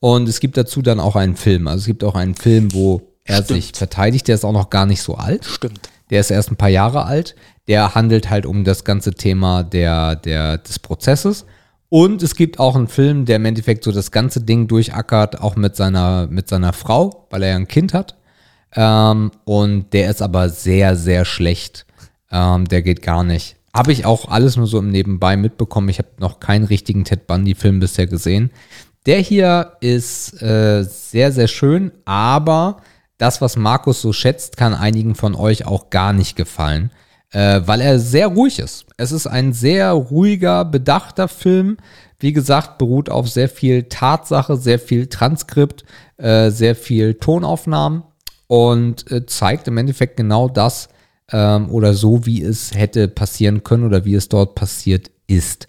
Und 0.00 0.28
es 0.28 0.40
gibt 0.40 0.56
dazu 0.56 0.82
dann 0.82 1.00
auch 1.00 1.16
einen 1.16 1.36
Film. 1.36 1.66
Also 1.66 1.80
es 1.80 1.86
gibt 1.86 2.04
auch 2.04 2.14
einen 2.14 2.34
Film, 2.34 2.72
wo 2.72 3.02
er 3.24 3.42
Stimmt. 3.42 3.48
sich 3.48 3.72
verteidigt. 3.74 4.28
Der 4.28 4.34
ist 4.34 4.44
auch 4.44 4.52
noch 4.52 4.70
gar 4.70 4.86
nicht 4.86 5.02
so 5.02 5.14
alt. 5.14 5.44
Stimmt. 5.44 5.88
Der 6.10 6.20
ist 6.20 6.30
erst 6.30 6.50
ein 6.50 6.56
paar 6.56 6.68
Jahre 6.68 7.04
alt. 7.04 7.34
Der 7.66 7.94
handelt 7.94 8.28
halt 8.28 8.46
um 8.46 8.64
das 8.64 8.84
ganze 8.84 9.14
Thema 9.14 9.62
der, 9.62 10.16
der, 10.16 10.58
des 10.58 10.78
Prozesses. 10.78 11.46
Und 11.88 12.22
es 12.22 12.34
gibt 12.34 12.58
auch 12.58 12.76
einen 12.76 12.88
Film, 12.88 13.24
der 13.24 13.36
im 13.36 13.44
Endeffekt 13.44 13.84
so 13.84 13.92
das 13.92 14.10
ganze 14.10 14.40
Ding 14.40 14.68
durchackert, 14.68 15.40
auch 15.40 15.56
mit 15.56 15.76
seiner, 15.76 16.26
mit 16.26 16.48
seiner 16.48 16.72
Frau, 16.72 17.26
weil 17.30 17.42
er 17.42 17.50
ja 17.50 17.56
ein 17.56 17.68
Kind 17.68 17.94
hat. 17.94 18.16
Ähm, 18.74 19.30
und 19.44 19.92
der 19.92 20.10
ist 20.10 20.20
aber 20.20 20.48
sehr, 20.48 20.96
sehr 20.96 21.24
schlecht. 21.24 21.86
Ähm, 22.30 22.66
der 22.66 22.82
geht 22.82 23.00
gar 23.00 23.24
nicht. 23.24 23.56
Habe 23.74 23.92
ich 23.92 24.06
auch 24.06 24.28
alles 24.28 24.56
nur 24.56 24.68
so 24.68 24.78
im 24.78 24.90
Nebenbei 24.90 25.36
mitbekommen. 25.36 25.88
Ich 25.88 25.98
habe 25.98 26.08
noch 26.18 26.38
keinen 26.38 26.64
richtigen 26.64 27.04
Ted 27.04 27.26
Bundy-Film 27.26 27.80
bisher 27.80 28.06
gesehen. 28.06 28.50
Der 29.06 29.18
hier 29.18 29.72
ist 29.80 30.40
äh, 30.40 30.84
sehr, 30.84 31.32
sehr 31.32 31.48
schön, 31.48 31.92
aber 32.04 32.78
das, 33.18 33.40
was 33.40 33.56
Markus 33.56 34.00
so 34.00 34.12
schätzt, 34.12 34.56
kann 34.56 34.74
einigen 34.74 35.14
von 35.14 35.34
euch 35.34 35.66
auch 35.66 35.90
gar 35.90 36.12
nicht 36.12 36.36
gefallen, 36.36 36.90
äh, 37.32 37.60
weil 37.66 37.80
er 37.80 37.98
sehr 37.98 38.28
ruhig 38.28 38.60
ist. 38.60 38.86
Es 38.96 39.12
ist 39.12 39.26
ein 39.26 39.52
sehr 39.52 39.90
ruhiger, 39.90 40.64
bedachter 40.64 41.28
Film. 41.28 41.76
Wie 42.18 42.32
gesagt, 42.32 42.78
beruht 42.78 43.10
auf 43.10 43.28
sehr 43.28 43.48
viel 43.48 43.84
Tatsache, 43.84 44.56
sehr 44.56 44.78
viel 44.78 45.08
Transkript, 45.08 45.84
äh, 46.16 46.50
sehr 46.50 46.76
viel 46.76 47.14
Tonaufnahmen 47.14 48.04
und 48.46 49.10
äh, 49.10 49.26
zeigt 49.26 49.68
im 49.68 49.76
Endeffekt 49.76 50.16
genau 50.16 50.48
das 50.48 50.88
ähm, 51.32 51.70
oder 51.70 51.94
so, 51.94 52.26
wie 52.26 52.42
es 52.42 52.74
hätte 52.74 53.08
passieren 53.08 53.64
können 53.64 53.84
oder 53.84 54.04
wie 54.04 54.14
es 54.14 54.28
dort 54.28 54.54
passiert 54.54 55.10
ist. 55.26 55.68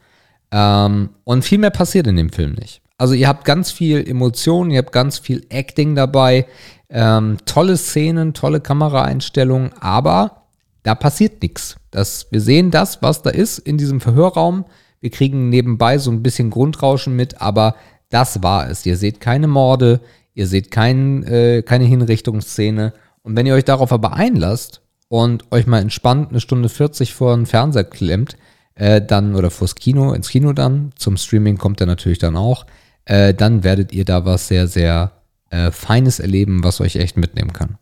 Ähm, 0.51 1.10
und 1.24 1.43
viel 1.43 1.58
mehr 1.58 1.72
passiert 1.72 2.08
in 2.08 2.18
dem 2.18 2.30
Film 2.30 2.53
nicht. 2.53 2.82
Also 2.97 3.14
ihr 3.14 3.28
habt 3.28 3.43
ganz 3.45 3.72
viel 3.72 4.08
Emotionen, 4.08 4.72
ihr 4.72 4.80
habt 4.80 4.93
ganz 4.93 5.20
viel 5.20 5.45
Acting 5.49 5.95
dabei, 5.95 6.45
ähm, 6.89 7.38
tolle 7.45 7.76
Szenen, 7.76 8.34
tolle 8.34 8.62
Kameraeinstellungen, 8.62 9.74
aber 9.80 10.43
da 10.84 10.95
passiert 10.95 11.41
nichts. 11.41 11.78
Wir 11.91 12.41
sehen 12.41 12.72
das, 12.72 13.01
was 13.01 13.22
da 13.22 13.32
ist 13.32 13.58
in 13.58 13.78
diesem 13.78 13.99
Verhörraum. 13.99 14.66
Wir 15.01 15.10
kriegen 15.10 15.49
nebenbei 15.49 15.97
so 15.97 16.12
ein 16.12 16.24
bisschen 16.24 16.51
Grundrauschen 16.51 17.16
mit, 17.16 17.41
aber 17.41 17.76
das 18.10 18.43
war 18.43 18.70
es. 18.70 18.86
Ihr 18.86 18.95
seht 18.97 19.20
keine 19.20 19.47
Morde, 19.47 19.99
ihr 20.34 20.47
seht 20.47 20.72
kein, 20.72 21.24
äh, 21.24 21.64
keine 21.64 21.86
Hinrichtungsszene. 21.86 22.93
Und 23.24 23.36
wenn 23.36 23.45
ihr 23.45 23.56
euch 23.56 23.66
darauf 23.66 23.91
aber 23.91 24.14
einlasst 24.14 24.82
und 25.08 25.51
euch 25.51 25.68
mal 25.68 25.80
entspannt 25.82 26.30
eine 26.30 26.39
Stunde 26.39 26.70
40 26.70 27.14
vor 27.14 27.36
den 27.36 27.45
Fernseher 27.45 27.84
klemmt, 27.84 28.38
äh, 28.76 29.01
dann 29.01 29.36
oder 29.36 29.51
vors 29.51 29.76
Kino, 29.76 30.14
ins 30.14 30.30
Kino 30.30 30.53
dann, 30.53 30.91
zum 30.97 31.18
Streaming 31.18 31.58
kommt 31.58 31.80
er 31.82 31.88
natürlich 31.88 32.20
dann 32.20 32.36
auch, 32.36 32.66
äh, 33.06 33.34
dann 33.34 33.64
werdet 33.64 33.93
ihr 33.93 34.06
da 34.06 34.26
was 34.26 34.47
sehr, 34.47 34.68
sehr 34.68 35.12
äh, 35.49 35.72
Feines 35.72 36.20
erleben, 36.20 36.64
was 36.64 36.82
euch 36.82 36.95
echt 36.95 37.18
mitnehmen 37.18 37.53
kann. 37.53 37.78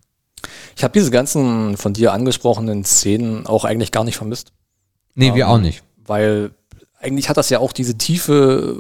Ich 0.76 0.84
habe 0.84 0.94
diese 0.94 1.12
ganzen 1.12 1.78
von 1.78 1.94
dir 1.94 2.14
angesprochenen 2.14 2.84
Szenen 2.84 3.48
auch 3.48 3.64
eigentlich 3.64 3.92
gar 3.92 4.04
nicht 4.04 4.18
vermisst. 4.18 4.52
Nee, 5.16 5.34
wir 5.36 5.48
auch 5.48 5.60
nicht. 5.60 5.84
Weil 6.06 6.52
eigentlich 7.00 7.30
hat 7.30 7.38
das 7.38 7.50
ja 7.50 7.60
auch 7.60 7.72
diese 7.72 7.98
tiefe 7.98 8.78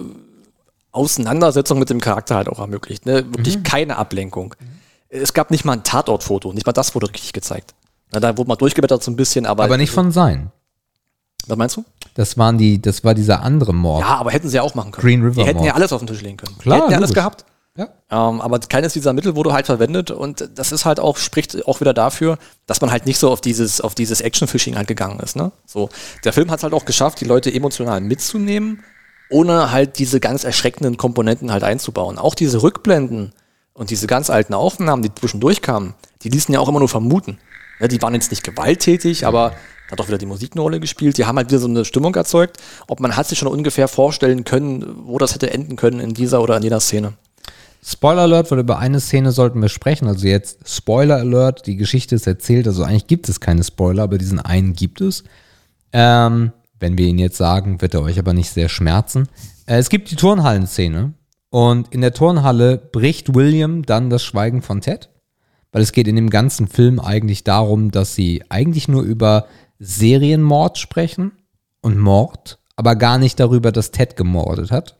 Auseinandersetzung 0.91 1.79
mit 1.79 1.89
dem 1.89 2.01
Charakter 2.01 2.35
halt 2.35 2.47
auch 2.49 2.59
ermöglicht. 2.59 3.05
Ne? 3.05 3.25
Wirklich 3.33 3.57
Mhm. 3.57 3.63
keine 3.63 3.97
Ablenkung. 3.97 4.55
Es 5.09 5.33
gab 5.33 5.51
nicht 5.51 5.65
mal 5.65 5.73
ein 5.73 5.83
Tatortfoto, 5.83 6.53
nicht 6.53 6.65
mal 6.65 6.73
das 6.73 6.95
wurde 6.95 7.09
richtig 7.09 7.33
gezeigt. 7.33 7.73
Na, 8.13 8.19
da 8.19 8.37
wurde 8.37 8.47
mal 8.47 8.55
durchgeblättert 8.55 9.03
so 9.03 9.11
ein 9.11 9.15
bisschen, 9.15 9.45
aber. 9.45 9.63
Aber 9.63 9.77
nicht 9.77 9.91
von 9.91 10.11
sein. 10.11 10.51
Was 11.47 11.57
meinst 11.57 11.75
du? 11.77 11.83
Das 12.13 12.37
waren 12.37 12.57
die, 12.57 12.81
das 12.81 13.03
war 13.03 13.13
dieser 13.15 13.41
andere 13.41 13.73
Mord. 13.73 14.01
Ja, 14.01 14.15
aber 14.15 14.31
hätten 14.31 14.47
sie 14.47 14.55
ja 14.55 14.61
auch 14.61 14.75
machen 14.75 14.91
können. 14.91 15.05
Green 15.05 15.21
River 15.23 15.41
Die 15.41 15.47
hätten 15.47 15.57
Mord. 15.57 15.67
ja 15.67 15.73
alles 15.73 15.91
auf 15.91 15.99
den 15.99 16.07
Tisch 16.07 16.21
legen 16.21 16.37
können. 16.37 16.57
Klar, 16.57 16.77
die 16.77 16.81
hätten 16.83 16.91
ja 16.91 16.97
alles 16.97 17.13
gehabt. 17.13 17.45
Ja. 17.75 17.89
Ähm, 18.11 18.39
aber 18.39 18.59
keines 18.59 18.93
dieser 18.93 19.13
Mittel 19.13 19.35
wurde 19.35 19.51
halt 19.51 19.65
verwendet 19.65 20.11
und 20.11 20.47
das 20.55 20.71
ist 20.71 20.85
halt 20.85 20.99
auch, 20.99 21.17
spricht 21.17 21.67
auch 21.67 21.81
wieder 21.81 21.93
dafür, 21.93 22.37
dass 22.67 22.81
man 22.81 22.91
halt 22.91 23.07
nicht 23.07 23.17
so 23.17 23.31
auf 23.31 23.41
dieses, 23.41 23.81
auf 23.81 23.95
dieses 23.95 24.21
Action-Fishing 24.21 24.75
halt 24.77 24.87
gegangen 24.87 25.19
ist. 25.19 25.35
Ne? 25.35 25.51
So, 25.65 25.89
der 26.23 26.33
Film 26.33 26.51
hat 26.51 26.59
es 26.59 26.63
halt 26.63 26.75
auch 26.75 26.85
geschafft, 26.85 27.19
die 27.19 27.25
Leute 27.25 27.51
emotional 27.51 27.99
mitzunehmen, 27.99 28.83
ohne 29.31 29.71
halt 29.71 29.97
diese 29.97 30.19
ganz 30.19 30.43
erschreckenden 30.43 30.97
Komponenten 30.97 31.51
halt 31.51 31.63
einzubauen. 31.63 32.19
Auch 32.19 32.35
diese 32.35 32.61
Rückblenden 32.61 33.33
und 33.73 33.89
diese 33.89 34.05
ganz 34.05 34.29
alten 34.29 34.53
Aufnahmen, 34.53 35.01
die 35.01 35.13
zwischendurch 35.13 35.63
kamen, 35.63 35.95
die 36.21 36.29
ließen 36.29 36.53
ja 36.53 36.59
auch 36.59 36.69
immer 36.69 36.79
nur 36.79 36.89
vermuten. 36.89 37.39
Ja, 37.79 37.87
die 37.87 38.01
waren 38.01 38.13
jetzt 38.13 38.31
nicht 38.31 38.43
gewalttätig, 38.43 39.25
aber 39.25 39.53
hat 39.91 40.01
auch 40.01 40.07
wieder 40.07 40.17
die 40.17 40.25
Musik 40.25 40.51
eine 40.53 40.61
Rolle 40.61 40.79
gespielt. 40.79 41.17
Die 41.17 41.25
haben 41.25 41.37
halt 41.37 41.49
wieder 41.49 41.59
so 41.59 41.67
eine 41.67 41.85
Stimmung 41.85 42.15
erzeugt. 42.15 42.57
Ob 42.87 42.99
man 42.99 43.15
hat 43.15 43.27
sich 43.27 43.39
schon 43.39 43.47
ungefähr 43.47 43.87
vorstellen 43.87 44.43
können, 44.43 44.85
wo 45.05 45.17
das 45.17 45.33
hätte 45.33 45.51
enden 45.51 45.75
können 45.75 45.99
in 45.99 46.13
dieser 46.13 46.41
oder 46.41 46.57
in 46.57 46.63
jener 46.63 46.79
Szene. 46.79 47.13
Spoiler 47.85 48.21
Alert, 48.21 48.49
weil 48.49 48.59
über 48.59 48.79
eine 48.79 48.99
Szene 48.99 49.31
sollten 49.31 49.61
wir 49.61 49.69
sprechen. 49.69 50.07
Also 50.07 50.25
jetzt 50.25 50.59
Spoiler 50.65 51.17
Alert, 51.17 51.67
die 51.67 51.75
Geschichte 51.75 52.15
ist 52.15 52.27
erzählt. 52.27 52.65
Also 52.65 52.83
eigentlich 52.83 53.07
gibt 53.07 53.27
es 53.27 53.39
keine 53.39 53.63
Spoiler, 53.63 54.03
aber 54.03 54.17
diesen 54.17 54.39
einen 54.39 54.73
gibt 54.73 55.01
es. 55.01 55.23
Ähm, 55.91 56.53
wenn 56.79 56.97
wir 56.97 57.05
ihn 57.05 57.19
jetzt 57.19 57.37
sagen, 57.37 57.81
wird 57.81 57.93
er 57.93 58.01
euch 58.01 58.17
aber 58.19 58.33
nicht 58.33 58.49
sehr 58.49 58.69
schmerzen. 58.69 59.27
Äh, 59.65 59.77
es 59.77 59.89
gibt 59.89 60.11
die 60.11 60.15
Turnhallen-Szene. 60.15 61.13
Und 61.49 61.93
in 61.93 62.01
der 62.01 62.13
Turnhalle 62.13 62.77
bricht 62.77 63.35
William 63.35 63.83
dann 63.83 64.09
das 64.09 64.23
Schweigen 64.23 64.61
von 64.61 64.81
Ted. 64.81 65.09
Weil 65.73 65.81
es 65.81 65.91
geht 65.91 66.07
in 66.07 66.15
dem 66.15 66.29
ganzen 66.29 66.67
Film 66.67 66.99
eigentlich 66.99 67.43
darum, 67.43 67.91
dass 67.91 68.15
sie 68.15 68.43
eigentlich 68.47 68.87
nur 68.87 69.03
über 69.03 69.47
Serienmord 69.79 70.77
sprechen 70.77 71.33
und 71.81 71.97
Mord, 71.97 72.59
aber 72.77 72.95
gar 72.95 73.17
nicht 73.17 73.39
darüber, 73.39 73.73
dass 73.73 73.91
Ted 73.91 74.15
gemordet 74.15 74.71
hat. 74.71 74.97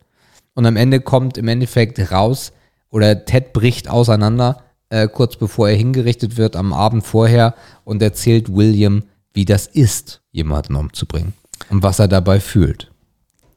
Und 0.52 0.66
am 0.66 0.76
Ende 0.76 1.00
kommt 1.00 1.38
im 1.38 1.48
Endeffekt 1.48 1.98
raus, 2.12 2.52
oder 2.90 3.24
Ted 3.24 3.52
bricht 3.52 3.88
auseinander, 3.88 4.62
äh, 4.88 5.08
kurz 5.08 5.36
bevor 5.36 5.68
er 5.68 5.74
hingerichtet 5.74 6.36
wird 6.36 6.54
am 6.54 6.72
Abend 6.72 7.04
vorher 7.04 7.54
und 7.84 8.02
erzählt 8.02 8.54
William, 8.54 9.04
wie 9.32 9.44
das 9.44 9.66
ist, 9.66 10.22
jemanden 10.30 10.76
umzubringen 10.76 11.32
und 11.70 11.82
was 11.82 11.98
er 11.98 12.06
dabei 12.06 12.38
fühlt. 12.38 12.92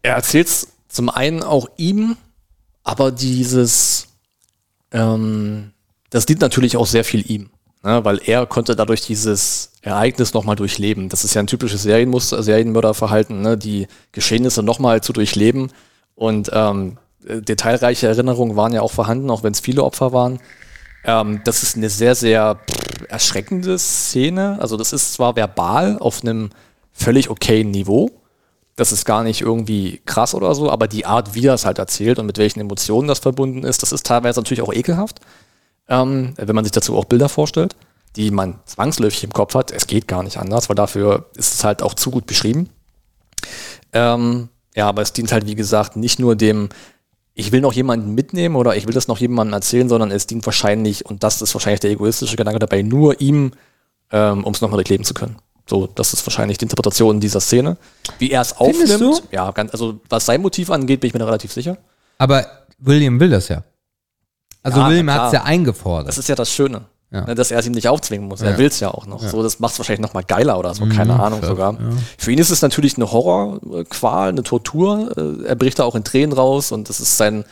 Er 0.02 0.16
erzählt 0.16 0.48
es 0.48 0.70
zum 0.88 1.10
einen 1.10 1.44
auch 1.44 1.68
ihm, 1.78 2.18
aber 2.84 3.12
dieses, 3.12 4.08
ähm, 4.92 5.74
das 6.10 6.26
dient 6.26 6.42
natürlich 6.42 6.78
auch 6.78 6.86
sehr 6.86 7.04
viel 7.04 7.30
ihm, 7.30 7.50
ne? 7.84 8.04
weil 8.06 8.20
er 8.26 8.46
konnte 8.46 8.76
dadurch 8.76 9.02
dieses 9.02 9.72
Ereignis 9.82 10.34
nochmal 10.34 10.56
durchleben. 10.56 11.10
Das 11.10 11.24
ist 11.24 11.34
ja 11.34 11.42
ein 11.42 11.48
typisches 11.48 11.84
Serienmuster, 11.84 12.42
Serienmörderverhalten, 12.44 13.42
ne? 13.42 13.58
die 13.58 13.88
Geschehnisse 14.12 14.64
nochmal 14.64 15.02
zu 15.02 15.14
durchleben 15.14 15.72
und 16.16 16.50
ähm, 16.54 16.98
detailreiche 17.22 18.08
Erinnerungen 18.08 18.56
waren 18.56 18.74
ja 18.74 18.82
auch 18.82 18.92
vorhanden, 18.92 19.30
auch 19.30 19.44
wenn 19.44 19.54
es 19.54 19.60
viele 19.60 19.84
Opfer 19.84 20.14
waren. 20.14 20.40
Ähm, 21.04 21.42
das 21.44 21.64
ist 21.64 21.76
eine 21.76 21.90
sehr, 21.90 22.16
sehr 22.16 22.60
erschreckende 23.10 23.78
Szene. 23.78 24.58
Also 24.60 24.78
das 24.78 24.94
ist 24.94 25.14
zwar 25.14 25.36
verbal 25.36 25.98
auf 26.00 26.22
einem 26.22 26.50
völlig 26.94 27.30
okayen 27.30 27.72
Niveau, 27.72 28.10
das 28.78 28.92
ist 28.92 29.06
gar 29.06 29.24
nicht 29.24 29.42
irgendwie 29.42 30.02
krass 30.06 30.36
oder 30.36 30.54
so, 30.54 30.70
aber 30.70 30.88
die 30.88 31.06
Art, 31.06 31.34
wie 31.34 31.48
es 31.48 31.66
halt 31.66 31.80
erzählt 31.80 32.20
und 32.20 32.28
mit 32.28 32.38
welchen 32.38 32.60
Emotionen 32.60 33.08
das 33.08 33.20
verbunden 33.20 33.64
ist, 33.64 33.82
das 33.82 33.92
ist 33.92 34.06
teilweise 34.06 34.40
natürlich 34.40 34.62
auch 34.62 34.74
ekelhaft, 34.74 35.20
ähm, 35.90 36.34
wenn 36.38 36.56
man 36.56 36.66
sich 36.66 36.72
dazu 36.72 36.98
auch 36.98 37.06
Bilder 37.06 37.30
vorstellt, 37.30 37.76
die 38.16 38.32
man 38.32 38.60
zwangsläufig 38.66 39.24
im 39.24 39.32
Kopf 39.32 39.54
hat. 39.54 39.72
Es 39.72 39.88
geht 39.88 40.08
gar 40.08 40.24
nicht 40.24 40.38
anders, 40.38 40.70
weil 40.70 40.76
dafür 40.76 41.26
ist 41.36 41.54
es 41.54 41.64
halt 41.64 41.84
auch 41.84 41.94
zu 41.94 42.12
gut 42.12 42.26
beschrieben. 42.26 42.70
Ähm, 43.94 44.50
ja, 44.76 44.88
aber 44.88 45.02
es 45.02 45.14
dient 45.14 45.32
halt, 45.32 45.46
wie 45.46 45.56
gesagt, 45.56 45.96
nicht 45.96 46.20
nur 46.20 46.36
dem, 46.36 46.70
ich 47.34 47.52
will 47.52 47.62
noch 47.62 47.74
jemanden 47.74 48.16
mitnehmen 48.16 48.56
oder 48.56 48.76
ich 48.76 48.88
will 48.88 48.94
das 48.94 49.08
noch 49.08 49.20
jemandem 49.20 49.54
erzählen, 49.54 49.88
sondern 49.88 50.12
es 50.12 50.28
dient 50.28 50.46
wahrscheinlich, 50.46 51.06
und 51.06 51.24
das 51.24 51.42
ist 51.42 51.54
wahrscheinlich 51.54 51.80
der 51.80 51.92
egoistische 51.92 52.36
Gedanke 52.36 52.60
dabei, 52.60 52.82
nur 52.82 53.22
ihm, 53.22 53.52
ähm, 54.12 54.44
um 54.44 54.54
es 54.54 54.62
nochmal 54.62 54.78
durchleben 54.78 55.06
zu 55.06 55.14
können. 55.14 55.38
So, 55.70 55.86
das 55.86 56.14
ist 56.14 56.26
wahrscheinlich 56.26 56.58
die 56.58 56.66
Interpretation 56.66 57.20
dieser 57.20 57.42
Szene. 57.42 57.78
Wie 58.20 58.32
er 58.32 58.42
es 58.42 58.56
aufnimmt, 58.58 59.24
ja, 59.32 59.52
ganz, 59.52 59.72
also 59.72 60.00
was 60.10 60.26
sein 60.26 60.42
Motiv 60.42 60.72
angeht, 60.72 61.02
bin 61.02 61.10
ich 61.10 61.14
mir 61.14 61.20
da 61.20 61.26
relativ 61.26 61.52
sicher. 61.52 61.78
Aber 62.18 62.46
William 62.80 63.20
will 63.20 63.30
das 63.30 63.50
ja. 63.50 63.64
Also 64.68 64.80
Ja, 64.82 64.90
William 64.90 65.12
hat 65.12 65.28
es 65.28 65.34
ja 65.34 65.44
eingefordert. 65.44 66.08
Das 66.08 66.18
ist 66.18 66.30
ja 66.30 66.36
das 66.36 66.52
Schöne. 66.52 66.82
Ja. 67.10 67.22
Ne, 67.22 67.36
dass 67.36 67.52
er 67.52 67.60
es 67.60 67.66
ihm 67.66 67.72
nicht 67.72 67.88
aufzwingen 67.88 68.28
muss. 68.28 68.42
Er 68.42 68.52
Ja. 68.52 68.58
will 68.58 68.68
es 68.68 68.82
ja 68.82 68.90
auch 68.92 69.06
noch. 69.06 69.22
So, 69.24 69.42
das 69.42 69.60
macht 69.60 69.72
es 69.72 69.80
wahrscheinlich 69.80 70.02
noch 70.06 70.14
mal 70.14 70.24
geiler 70.24 70.60
oder 70.60 70.74
so, 70.74 70.86
keine 70.88 71.14
Mhm, 71.14 71.22
Ahnung 71.22 71.42
sogar. 71.42 71.78
Für 72.18 72.32
ihn 72.34 72.38
ist 72.38 72.50
es 72.50 72.62
natürlich 72.62 72.98
eine 72.98 73.10
Horrorqual, 73.12 74.30
eine 74.30 74.44
Tortur. 74.44 75.12
Äh, 75.18 75.48
Er 75.48 75.56
bricht 75.56 75.80
da 75.80 75.84
auch 75.86 75.96
in 75.96 76.04
Tränen 76.04 76.34
raus 76.34 76.72
und 76.74 76.90
das 76.90 77.00
ist 77.00 77.16
sein 77.18 77.46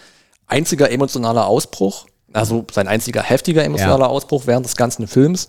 einziger 0.47 0.91
emotionaler 0.91 1.45
Ausbruch. 1.47 2.05
Also 2.34 2.66
sein 2.74 2.89
einziger 2.89 3.24
heftiger 3.24 3.63
emotionaler 3.63 4.09
Ausbruch 4.09 4.43
während 4.45 4.66
des 4.66 4.76
ganzen 4.76 5.07
Films. 5.07 5.47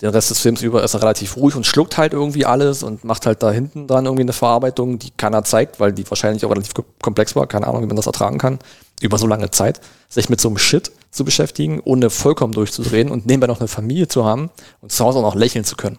Den 0.00 0.10
Rest 0.10 0.30
des 0.30 0.38
Films 0.38 0.62
über 0.62 0.82
ist 0.84 0.94
er 0.94 1.02
relativ 1.02 1.36
ruhig 1.36 1.54
und 1.56 1.66
schluckt 1.66 1.98
halt 1.98 2.12
irgendwie 2.12 2.46
alles 2.46 2.82
und 2.84 3.04
macht 3.04 3.26
halt 3.26 3.42
da 3.42 3.50
hinten 3.50 3.86
dran 3.88 4.04
irgendwie 4.04 4.22
eine 4.22 4.32
Verarbeitung, 4.32 4.98
die 5.00 5.10
keiner 5.16 5.42
zeigt, 5.44 5.80
weil 5.80 5.92
die 5.92 6.08
wahrscheinlich 6.08 6.44
auch 6.44 6.50
relativ 6.50 6.74
ko- 6.74 6.84
komplex 7.02 7.34
war. 7.36 7.46
Keine 7.48 7.66
Ahnung, 7.66 7.82
wie 7.82 7.86
man 7.86 7.96
das 7.96 8.06
ertragen 8.06 8.38
kann. 8.38 8.58
Über 9.02 9.18
so 9.18 9.26
lange 9.26 9.50
Zeit, 9.50 9.80
sich 10.08 10.28
mit 10.28 10.40
so 10.40 10.48
einem 10.48 10.58
Shit 10.58 10.92
zu 11.10 11.24
beschäftigen, 11.24 11.80
ohne 11.84 12.10
vollkommen 12.10 12.52
durchzudrehen 12.52 13.10
und 13.10 13.26
nebenbei 13.26 13.46
noch 13.46 13.60
eine 13.60 13.68
Familie 13.68 14.08
zu 14.08 14.24
haben 14.24 14.50
und 14.80 14.92
zu 14.92 15.04
Hause 15.04 15.18
auch 15.18 15.22
noch 15.22 15.34
lächeln 15.34 15.64
zu 15.64 15.76
können. 15.76 15.98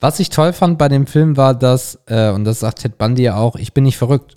Was 0.00 0.20
ich 0.20 0.30
toll 0.30 0.52
fand 0.52 0.78
bei 0.78 0.88
dem 0.88 1.06
Film 1.06 1.36
war, 1.36 1.54
dass, 1.54 1.98
äh, 2.06 2.30
und 2.30 2.44
das 2.44 2.60
sagt 2.60 2.80
Ted 2.80 2.98
Bundy 2.98 3.22
ja 3.22 3.36
auch, 3.36 3.56
ich 3.56 3.72
bin 3.72 3.84
nicht 3.84 3.98
verrückt. 3.98 4.34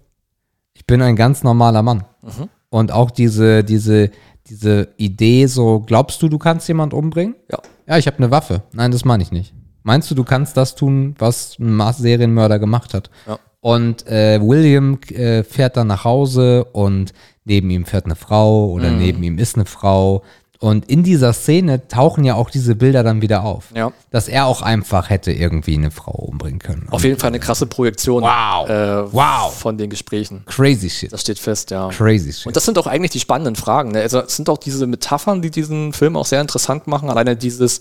Ich 0.74 0.88
bin 0.88 1.02
ein 1.02 1.16
ganz 1.16 1.44
normaler 1.44 1.84
Mann. 1.84 2.06
Mhm. 2.22 2.50
Und 2.70 2.92
auch 2.92 3.12
diese, 3.12 3.64
diese, 3.64 4.10
diese 4.48 4.88
Idee, 4.98 5.46
so, 5.46 5.82
glaubst 5.82 6.22
du, 6.22 6.30
du 6.30 6.40
kannst 6.40 6.68
jemand 6.68 6.94
umbringen? 6.94 7.36
Ja. 7.52 7.60
Ja, 7.88 7.98
ich 7.98 8.08
habe 8.08 8.18
eine 8.18 8.32
Waffe. 8.32 8.64
Nein, 8.72 8.92
das 8.92 9.06
meine 9.06 9.22
ich 9.22 9.32
nicht. 9.32 9.54
Meinst 9.84 10.10
du, 10.10 10.16
du 10.16 10.24
kannst 10.24 10.56
das 10.58 10.76
tun, 10.76 11.16
was 11.20 11.58
ein 11.60 11.94
Serienmörder 11.94 12.58
gemacht 12.60 12.94
hat? 12.94 13.10
Ja. 13.28 13.40
Und 13.62 14.08
äh, 14.08 14.40
William 14.42 15.00
äh, 15.10 15.44
fährt 15.44 15.78
dann 15.78 15.88
nach 15.88 16.04
Hause 16.04 16.66
und 16.66 17.14
neben 17.46 17.70
ihm 17.70 17.86
fährt 17.86 18.06
eine 18.06 18.16
Frau 18.16 18.68
oder 18.72 18.90
Mhm. 18.90 18.98
neben 19.00 19.24
ihm 19.24 19.38
ist 19.38 19.56
eine 19.56 19.66
Frau. 19.66 20.24
Und 20.60 20.88
in 20.92 21.02
dieser 21.02 21.34
Szene 21.34 21.88
tauchen 21.88 22.24
ja 22.24 22.36
auch 22.36 22.52
diese 22.52 22.76
Bilder 22.76 23.02
dann 23.02 23.24
wieder 23.24 23.44
auf. 23.44 23.70
Ja. 23.76 23.92
Dass 24.12 24.28
er 24.28 24.46
auch 24.46 24.62
einfach 24.62 25.10
hätte 25.10 25.32
irgendwie 25.32 25.74
eine 25.76 25.90
Frau 25.90 26.12
umbringen 26.12 26.60
können. 26.60 26.88
Auf 26.92 27.04
jeden 27.04 27.20
Fall 27.20 27.30
eine 27.30 27.40
krasse 27.40 27.66
Projektion 27.66 28.22
Wow. 28.22 28.70
Äh, 28.70 29.12
Wow. 29.12 29.52
von 29.56 29.78
den 29.80 29.90
Gesprächen. 29.90 30.44
Crazy 30.46 30.90
shit. 30.92 31.12
Das 31.12 31.22
steht 31.22 31.40
fest, 31.40 31.72
ja. 31.72 31.90
Crazy 31.90 32.32
shit. 32.32 32.46
Und 32.46 32.56
das 32.56 32.66
sind 32.66 32.78
auch 32.78 32.86
eigentlich 32.86 33.10
die 33.10 33.20
spannenden 33.20 33.56
Fragen. 33.56 33.92
Ne? 33.92 34.02
Also 34.02 34.20
es 34.22 34.36
sind 34.36 34.50
auch 34.50 34.60
diese 34.60 34.86
Metaphern, 34.86 35.42
die 35.42 35.50
diesen 35.50 35.94
Film 35.94 36.16
auch 36.16 36.28
sehr 36.28 36.42
interessant 36.42 36.86
machen. 36.86 37.10
Alleine 37.10 37.36
dieses, 37.36 37.80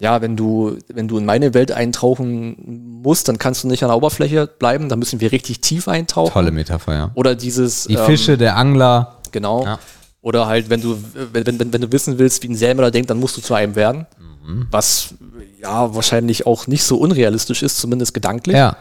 ja, 0.00 0.22
wenn 0.22 0.34
du, 0.34 0.78
wenn 0.88 1.08
du 1.08 1.18
in 1.18 1.26
meine 1.26 1.52
Welt 1.52 1.72
eintauchen 1.72 3.00
musst, 3.02 3.28
dann 3.28 3.36
kannst 3.36 3.62
du 3.62 3.68
nicht 3.68 3.82
an 3.82 3.90
der 3.90 3.96
Oberfläche 3.96 4.46
bleiben, 4.46 4.88
dann 4.88 4.98
müssen 4.98 5.20
wir 5.20 5.30
richtig 5.30 5.60
tief 5.60 5.88
eintauchen. 5.88 6.32
Tolle 6.32 6.50
Metapher, 6.50 6.94
ja. 6.94 7.10
Oder 7.14 7.34
dieses 7.34 7.84
Die 7.84 7.94
ähm, 7.94 8.06
Fische, 8.06 8.38
der 8.38 8.56
Angler. 8.56 9.18
Genau. 9.30 9.64
Ja. 9.64 9.78
Oder 10.22 10.46
halt, 10.46 10.70
wenn 10.70 10.80
du, 10.80 10.98
wenn, 11.32 11.46
wenn, 11.46 11.72
wenn 11.72 11.80
du 11.82 11.92
wissen 11.92 12.18
willst, 12.18 12.42
wie 12.42 12.48
ein 12.48 12.56
Serienmörder 12.56 12.90
denkt, 12.90 13.10
dann 13.10 13.20
musst 13.20 13.36
du 13.36 13.42
zu 13.42 13.52
einem 13.52 13.74
werden. 13.76 14.06
Mhm. 14.46 14.66
Was 14.70 15.14
ja 15.60 15.94
wahrscheinlich 15.94 16.46
auch 16.46 16.66
nicht 16.66 16.82
so 16.82 16.96
unrealistisch 16.96 17.62
ist, 17.62 17.78
zumindest 17.78 18.14
gedanklich. 18.14 18.56
Ja. 18.56 18.76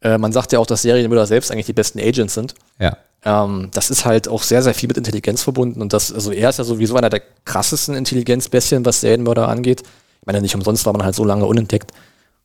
Äh, 0.00 0.18
man 0.18 0.32
sagt 0.32 0.52
ja 0.52 0.58
auch, 0.58 0.66
dass 0.66 0.82
Serienmörder 0.82 1.26
selbst 1.26 1.52
eigentlich 1.52 1.66
die 1.66 1.74
besten 1.74 2.00
Agents 2.00 2.34
sind. 2.34 2.54
Ja. 2.80 2.96
Ähm, 3.24 3.68
das 3.72 3.90
ist 3.90 4.04
halt 4.04 4.26
auch 4.26 4.42
sehr, 4.42 4.62
sehr 4.62 4.74
viel 4.74 4.88
mit 4.88 4.96
Intelligenz 4.96 5.44
verbunden. 5.44 5.80
Und 5.80 5.92
das, 5.92 6.12
also 6.12 6.32
er 6.32 6.50
ist 6.50 6.58
ja 6.58 6.64
sowieso 6.64 6.96
einer 6.96 7.10
der 7.10 7.22
krassesten 7.44 7.94
Intelligenzbestien, 7.94 8.84
was 8.84 9.00
Serienmörder 9.00 9.48
angeht. 9.48 9.84
Ich 10.26 10.32
meine, 10.32 10.40
nicht 10.40 10.56
umsonst 10.56 10.84
war 10.86 10.92
man 10.92 11.04
halt 11.04 11.14
so 11.14 11.24
lange 11.24 11.46
unentdeckt 11.46 11.92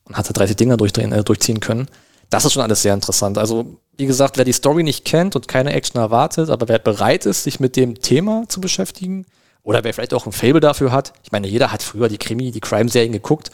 und 0.04 0.16
hatte 0.16 0.34
30 0.34 0.56
Dinger 0.56 0.76
äh, 0.76 1.24
durchziehen 1.24 1.60
können. 1.60 1.88
Das 2.30 2.46
ist 2.46 2.54
schon 2.54 2.62
alles 2.62 2.84
sehr 2.84 2.94
interessant. 2.94 3.40
Also, 3.40 3.78
wie 3.98 4.06
gesagt, 4.06 4.38
wer 4.38 4.46
die 4.46 4.54
Story 4.54 4.84
nicht 4.84 5.04
kennt 5.04 5.36
und 5.36 5.48
keine 5.48 5.74
Action 5.74 6.00
erwartet, 6.00 6.52
aber 6.52 6.68
wer 6.68 6.78
bereit 6.78 7.26
ist, 7.26 7.44
sich 7.44 7.60
mit 7.60 7.76
dem 7.76 8.00
Thema 8.00 8.46
zu 8.48 8.62
beschäftigen, 8.62 9.26
oder 9.64 9.84
wer 9.84 9.96
vielleicht 9.96 10.14
auch 10.14 10.28
ein 10.28 10.32
Fable 10.32 10.60
dafür 10.60 10.92
hat, 10.92 11.14
ich 11.24 11.32
meine, 11.32 11.48
jeder 11.48 11.72
hat 11.72 11.82
früher 11.82 12.08
die 12.08 12.20
Krimi, 12.20 12.52
die 12.52 12.62
Crime-Serien 12.62 13.12
geguckt. 13.14 13.50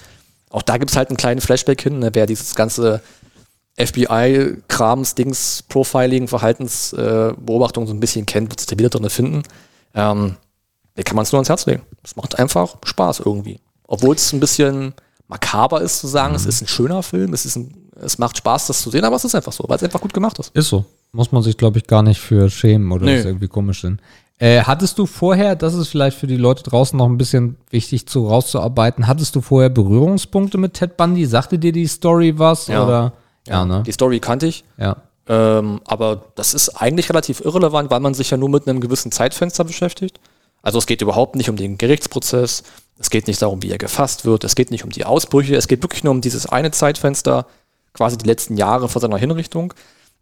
Auch 0.49 0.61
da 0.61 0.77
gibt 0.77 0.91
es 0.91 0.97
halt 0.97 1.09
einen 1.09 1.17
kleinen 1.17 1.41
Flashback 1.41 1.81
hin, 1.81 1.99
ne, 1.99 2.11
wer 2.13 2.25
dieses 2.25 2.53
ganze 2.53 3.01
FBI-Krams, 3.77 5.15
Dings, 5.15 5.63
Profiling, 5.69 6.27
Verhaltensbeobachtung 6.27 7.85
äh, 7.85 7.87
so 7.87 7.93
ein 7.93 7.99
bisschen 7.99 8.25
kennt, 8.25 8.49
wird 8.49 8.59
sich 8.59 8.67
da 8.67 8.77
wieder 8.77 8.89
drin 8.89 9.09
finden. 9.09 9.43
Ähm, 9.93 10.35
kann 11.03 11.15
man 11.15 11.23
es 11.23 11.31
nur 11.31 11.39
ans 11.39 11.49
Herz 11.49 11.65
legen. 11.65 11.83
Es 12.03 12.15
macht 12.15 12.39
einfach 12.39 12.77
Spaß 12.83 13.21
irgendwie. 13.23 13.59
Obwohl 13.87 14.15
es 14.15 14.31
ein 14.33 14.39
bisschen 14.39 14.93
makaber 15.27 15.81
ist 15.81 15.99
zu 15.99 16.07
sagen, 16.07 16.35
es 16.35 16.45
ist 16.45 16.61
ein 16.61 16.67
schöner 16.67 17.03
Film, 17.03 17.33
es, 17.33 17.45
ist 17.45 17.55
ein, 17.55 17.89
es 18.01 18.17
macht 18.17 18.37
Spaß, 18.37 18.67
das 18.67 18.81
zu 18.81 18.89
sehen, 18.89 19.03
aber 19.05 19.15
es 19.15 19.25
ist 19.25 19.35
einfach 19.35 19.51
so, 19.51 19.65
weil 19.67 19.77
es 19.77 19.83
einfach 19.83 20.01
gut 20.01 20.13
gemacht 20.13 20.37
ist. 20.39 20.51
Ist 20.55 20.69
so. 20.69 20.85
Muss 21.13 21.31
man 21.31 21.41
sich, 21.41 21.57
glaube 21.57 21.77
ich, 21.79 21.87
gar 21.87 22.03
nicht 22.03 22.19
für 22.19 22.49
schämen 22.49 22.91
oder 22.91 23.05
Nee. 23.05 23.17
ist 23.19 23.25
irgendwie 23.25 23.47
komisch 23.47 23.81
sind. 23.81 24.01
Äh, 24.39 24.61
hattest 24.61 24.99
du 24.99 25.05
vorher, 25.07 25.55
das 25.55 25.73
ist 25.73 25.87
vielleicht 25.87 26.17
für 26.17 26.27
die 26.27 26.37
Leute 26.37 26.63
draußen 26.63 26.95
noch 26.97 27.07
ein 27.07 27.17
bisschen 27.17 27.55
wichtig 27.71 28.07
zu 28.07 28.27
rauszuarbeiten, 28.27 29.07
hattest 29.07 29.35
du 29.35 29.41
vorher 29.41 29.69
Berührungspunkte 29.69 30.57
mit 30.59 30.73
Ted 30.75 30.95
Bundy? 30.95 31.25
Sagte 31.25 31.57
dir 31.57 31.71
die 31.71 31.87
Story 31.87 32.37
was? 32.37 32.67
Ja. 32.67 32.85
Oder? 32.85 33.13
Ja, 33.47 33.65
ne? 33.65 33.81
Die 33.87 33.91
Story 33.93 34.19
kannte 34.19 34.45
ich, 34.45 34.63
Ja. 34.77 34.97
ähm, 35.27 35.79
aber 35.85 36.25
das 36.35 36.53
ist 36.53 36.69
eigentlich 36.69 37.09
relativ 37.09 37.39
irrelevant, 37.43 37.89
weil 37.89 37.99
man 38.01 38.13
sich 38.13 38.29
ja 38.29 38.37
nur 38.37 38.49
mit 38.49 38.67
einem 38.67 38.79
gewissen 38.79 39.11
Zeitfenster 39.11 39.63
beschäftigt. 39.63 40.19
Also 40.61 40.77
es 40.77 40.85
geht 40.85 41.01
überhaupt 41.01 41.35
nicht 41.35 41.49
um 41.49 41.55
den 41.55 41.77
Gerichtsprozess, 41.77 42.63
es 42.99 43.09
geht 43.09 43.27
nicht 43.27 43.41
darum, 43.41 43.61
wie 43.61 43.71
er 43.71 43.77
gefasst 43.77 44.25
wird, 44.25 44.43
es 44.43 44.55
geht 44.55 44.71
nicht 44.71 44.83
um 44.83 44.89
die 44.89 45.05
Ausbrüche, 45.05 45.55
es 45.55 45.67
geht 45.67 45.83
wirklich 45.83 46.03
nur 46.03 46.11
um 46.11 46.21
dieses 46.21 46.47
eine 46.47 46.71
Zeitfenster, 46.71 47.45
quasi 47.93 48.17
die 48.17 48.25
letzten 48.25 48.57
Jahre 48.57 48.89
vor 48.89 49.01
seiner 49.01 49.17
Hinrichtung. 49.17 49.73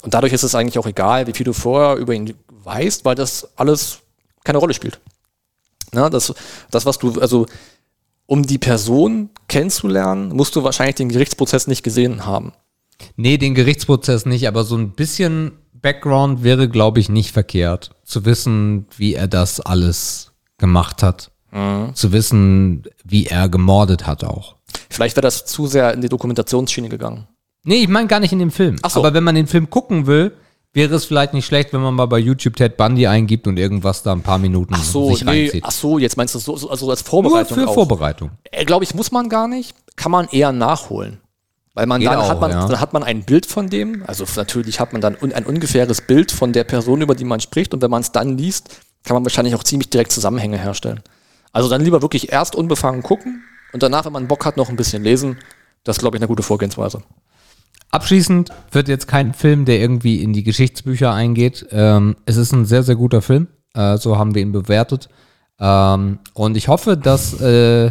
Und 0.04 0.14
dadurch 0.14 0.34
ist 0.34 0.44
es 0.44 0.56
eigentlich 0.56 0.78
auch 0.78 0.88
egal, 0.88 1.28
wie 1.28 1.34
viel 1.34 1.46
du 1.46 1.54
vorher 1.54 1.96
über 1.96 2.14
ihn 2.14 2.34
weißt, 2.50 3.06
weil 3.06 3.16
das 3.16 3.50
alles 3.56 4.00
keine 4.44 4.60
Rolle 4.60 4.74
spielt. 4.74 5.00
Na, 5.92 6.10
das, 6.10 6.34
das, 6.72 6.86
was 6.86 6.98
du, 6.98 7.20
also 7.20 7.46
um 8.26 8.46
die 8.46 8.58
Person 8.58 9.30
kennenzulernen, 9.48 10.30
musst 10.30 10.56
du 10.56 10.64
wahrscheinlich 10.64 10.96
den 10.96 11.10
Gerichtsprozess 11.10 11.68
nicht 11.68 11.84
gesehen 11.84 12.26
haben. 12.26 12.54
Nee, 13.16 13.38
den 13.38 13.56
Gerichtsprozess 13.56 14.26
nicht, 14.26 14.48
aber 14.48 14.64
so 14.64 14.76
ein 14.76 14.92
bisschen 14.92 15.54
Background 15.74 16.44
wäre, 16.44 16.68
glaube 16.70 17.00
ich, 17.00 17.10
nicht 17.10 17.32
verkehrt. 17.32 17.92
Zu 18.04 18.26
wissen, 18.26 18.88
wie 18.98 19.14
er 19.14 19.28
das 19.28 19.60
alles 19.60 20.32
gemacht 20.58 21.04
hat. 21.04 21.32
Zu 21.94 22.12
wissen, 22.12 22.84
wie 23.04 23.28
er 23.28 23.48
gemordet 23.48 24.06
hat 24.06 24.24
auch. 24.24 24.56
Vielleicht 24.90 25.16
wäre 25.16 25.22
das 25.22 25.46
zu 25.46 25.68
sehr 25.68 25.94
in 25.94 26.02
die 26.02 26.10
Dokumentationsschiene 26.10 26.90
gegangen. 26.90 27.28
Nee, 27.64 27.78
ich 27.78 27.88
meine 27.88 28.08
gar 28.08 28.20
nicht 28.20 28.34
in 28.34 28.40
dem 28.40 28.52
Film. 28.52 28.78
Ach 28.82 28.90
so. 28.90 29.00
Aber 29.00 29.14
wenn 29.14 29.24
man 29.24 29.36
den 29.36 29.48
Film 29.48 29.70
gucken 29.70 30.06
will, 30.06 30.34
wäre 30.74 30.94
es 30.94 31.06
vielleicht 31.06 31.34
nicht 31.34 31.46
schlecht, 31.46 31.74
wenn 31.74 31.82
man 31.82 31.94
mal 31.94 32.06
bei 32.06 32.20
YouTube 32.20 32.58
Ted 32.58 32.78
Bundy 32.78 33.08
eingibt 33.08 33.48
und 33.48 33.58
irgendwas 33.58 34.04
da 34.04 34.12
ein 34.12 34.22
paar 34.22 34.38
Minuten 34.38 34.74
Ach 34.76 34.84
so, 34.84 35.12
sich 35.12 35.24
nee, 35.24 35.44
reinzieht. 35.46 35.64
ach 35.66 35.72
so, 35.72 35.98
jetzt 35.98 36.18
meinst 36.18 36.36
du 36.36 36.40
so, 36.40 36.58
so 36.58 36.70
also 36.70 36.90
als 36.90 37.04
Nur 37.04 37.10
Vorbereitung 37.24 37.58
für 37.58 37.68
auch. 37.68 37.74
Vorbereitung. 37.74 38.32
Äh, 38.52 38.66
Glaube 38.66 38.84
ich, 38.84 38.94
muss 38.94 39.12
man 39.12 39.30
gar 39.30 39.48
nicht. 39.48 39.74
Kann 39.96 40.12
man 40.12 40.28
eher 40.28 40.52
nachholen. 40.52 41.22
Weil 41.74 41.88
man 41.88 42.02
Geht 42.02 42.10
dann 42.10 42.20
auch, 42.20 42.30
hat 42.30 42.42
man, 42.42 42.52
ja. 42.52 42.68
dann 42.68 42.80
hat 42.80 42.94
man 42.94 43.04
ein 43.04 43.24
Bild 43.24 43.46
von 43.46 43.70
dem. 43.70 44.04
Also 44.08 44.26
natürlich 44.36 44.80
hat 44.80 44.92
man 44.94 45.02
dann 45.02 45.16
un, 45.20 45.34
ein 45.34 45.46
ungefähres 45.46 46.02
Bild 46.02 46.32
von 46.32 46.54
der 46.54 46.66
Person, 46.66 47.02
über 47.02 47.16
die 47.16 47.26
man 47.26 47.40
spricht. 47.40 47.74
Und 47.74 47.82
wenn 47.82 47.92
man 47.92 48.02
es 48.02 48.12
dann 48.12 48.38
liest, 48.38 48.70
kann 49.04 49.16
man 49.16 49.24
wahrscheinlich 49.26 49.56
auch 49.56 49.64
ziemlich 49.64 49.90
direkt 49.90 50.12
Zusammenhänge 50.12 50.58
herstellen. 50.58 51.02
Also 51.56 51.70
dann 51.70 51.80
lieber 51.80 52.02
wirklich 52.02 52.34
erst 52.34 52.54
unbefangen 52.54 53.02
gucken 53.02 53.42
und 53.72 53.82
danach, 53.82 54.04
wenn 54.04 54.12
man 54.12 54.28
Bock 54.28 54.44
hat, 54.44 54.58
noch 54.58 54.68
ein 54.68 54.76
bisschen 54.76 55.04
lesen. 55.04 55.38
Das 55.86 55.96
ist, 55.96 56.02
glaube 56.02 56.18
ich, 56.18 56.22
eine 56.22 56.28
gute 56.28 56.44
Vorgehensweise. 56.44 57.02
Abschließend 57.92 58.50
wird 58.72 58.90
jetzt 58.90 59.08
kein 59.08 59.34
Film, 59.34 59.64
der 59.64 59.80
irgendwie 59.80 60.22
in 60.22 60.34
die 60.34 60.44
Geschichtsbücher 60.44 61.14
eingeht. 61.14 61.66
Ähm, 61.72 62.18
es 62.26 62.36
ist 62.36 62.52
ein 62.52 62.66
sehr, 62.66 62.84
sehr 62.84 62.98
guter 62.98 63.22
Film. 63.22 63.48
Äh, 63.74 63.96
so 63.96 64.18
haben 64.18 64.36
wir 64.36 64.42
ihn 64.42 64.52
bewertet. 64.52 65.08
Ähm, 65.58 66.20
und 66.34 66.58
ich 66.58 66.68
hoffe, 66.68 66.98
dass 66.98 67.40
äh, 67.40 67.86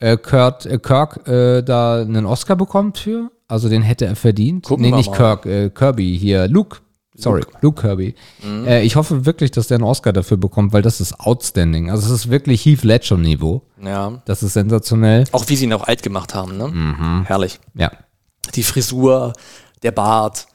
äh, 0.00 0.16
Kurt, 0.16 0.66
äh, 0.66 0.78
Kirk 0.78 1.28
äh, 1.28 1.62
da 1.62 2.00
einen 2.00 2.26
Oscar 2.26 2.56
bekommt 2.56 2.98
für. 2.98 3.30
Also 3.46 3.68
den 3.68 3.82
hätte 3.82 4.06
er 4.06 4.16
verdient. 4.16 4.64
Gucken 4.66 4.86
nee, 4.86 4.90
nicht 4.90 5.12
mal. 5.12 5.16
Kirk, 5.16 5.46
äh, 5.46 5.70
Kirby 5.70 6.18
hier. 6.18 6.48
Luke. 6.48 6.78
Sorry, 7.16 7.42
Luke, 7.60 7.80
Kirby. 7.80 8.14
Äh, 8.44 8.84
ich 8.84 8.96
hoffe 8.96 9.24
wirklich, 9.24 9.52
dass 9.52 9.68
der 9.68 9.76
einen 9.76 9.84
Oscar 9.84 10.12
dafür 10.12 10.36
bekommt, 10.36 10.72
weil 10.72 10.82
das 10.82 11.00
ist 11.00 11.20
outstanding. 11.20 11.90
Also 11.90 12.06
es 12.12 12.22
ist 12.22 12.30
wirklich 12.30 12.64
Heath 12.66 12.82
Ledger-Niveau. 12.82 13.62
Ja. 13.80 14.20
Das 14.24 14.42
ist 14.42 14.54
sensationell. 14.54 15.24
Auch 15.30 15.48
wie 15.48 15.54
sie 15.56 15.64
ihn 15.66 15.72
auch 15.72 15.84
alt 15.86 16.02
gemacht 16.02 16.34
haben, 16.34 16.56
ne? 16.56 17.24
Herrlich. 17.26 17.60
Ja. 17.74 17.92
die 18.54 18.62
Frisur, 18.64 19.32
der 19.82 19.92
Bart. 19.92 20.46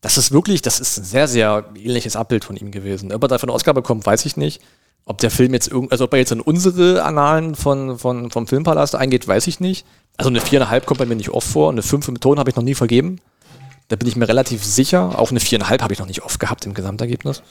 Das 0.00 0.18
ist 0.18 0.32
wirklich, 0.32 0.62
das 0.62 0.80
ist 0.80 0.98
ein 0.98 1.04
sehr, 1.04 1.28
sehr 1.28 1.64
ähnliches 1.76 2.16
Abbild 2.16 2.44
von 2.44 2.56
ihm 2.56 2.70
gewesen. 2.72 3.12
Ob 3.12 3.22
er 3.22 3.28
dafür 3.28 3.48
einen 3.48 3.56
Oscar 3.56 3.72
bekommt, 3.72 4.04
weiß 4.04 4.26
ich 4.26 4.36
nicht. 4.36 4.60
Ob 5.06 5.18
der 5.18 5.30
Film 5.30 5.52
jetzt 5.54 5.68
irgend, 5.68 5.92
also 5.92 6.04
ob 6.04 6.12
er 6.12 6.18
jetzt 6.18 6.32
in 6.32 6.40
unsere 6.40 7.02
Annalen 7.04 7.54
von, 7.54 7.98
von, 7.98 8.30
vom 8.30 8.46
Filmpalast 8.46 8.96
eingeht, 8.96 9.28
weiß 9.28 9.46
ich 9.46 9.60
nicht. 9.60 9.86
Also 10.16 10.28
eine 10.30 10.40
viereinhalb 10.40 10.86
kommt 10.86 10.98
bei 10.98 11.06
mir 11.06 11.14
nicht 11.16 11.30
oft 11.30 11.46
vor. 11.46 11.70
Eine 11.70 11.82
fünf 11.82 12.08
im 12.08 12.20
Ton 12.20 12.38
habe 12.38 12.50
ich 12.50 12.56
noch 12.56 12.62
nie 12.62 12.74
vergeben. 12.74 13.20
Da 13.88 13.96
bin 13.96 14.08
ich 14.08 14.16
mir 14.16 14.28
relativ 14.28 14.64
sicher. 14.64 15.18
Auch 15.18 15.30
eine 15.30 15.40
viereinhalb 15.40 15.82
habe 15.82 15.92
ich 15.92 15.98
noch 15.98 16.06
nicht 16.06 16.22
oft 16.22 16.40
gehabt 16.40 16.64
im 16.64 16.74
Gesamtergebnis. 16.74 17.42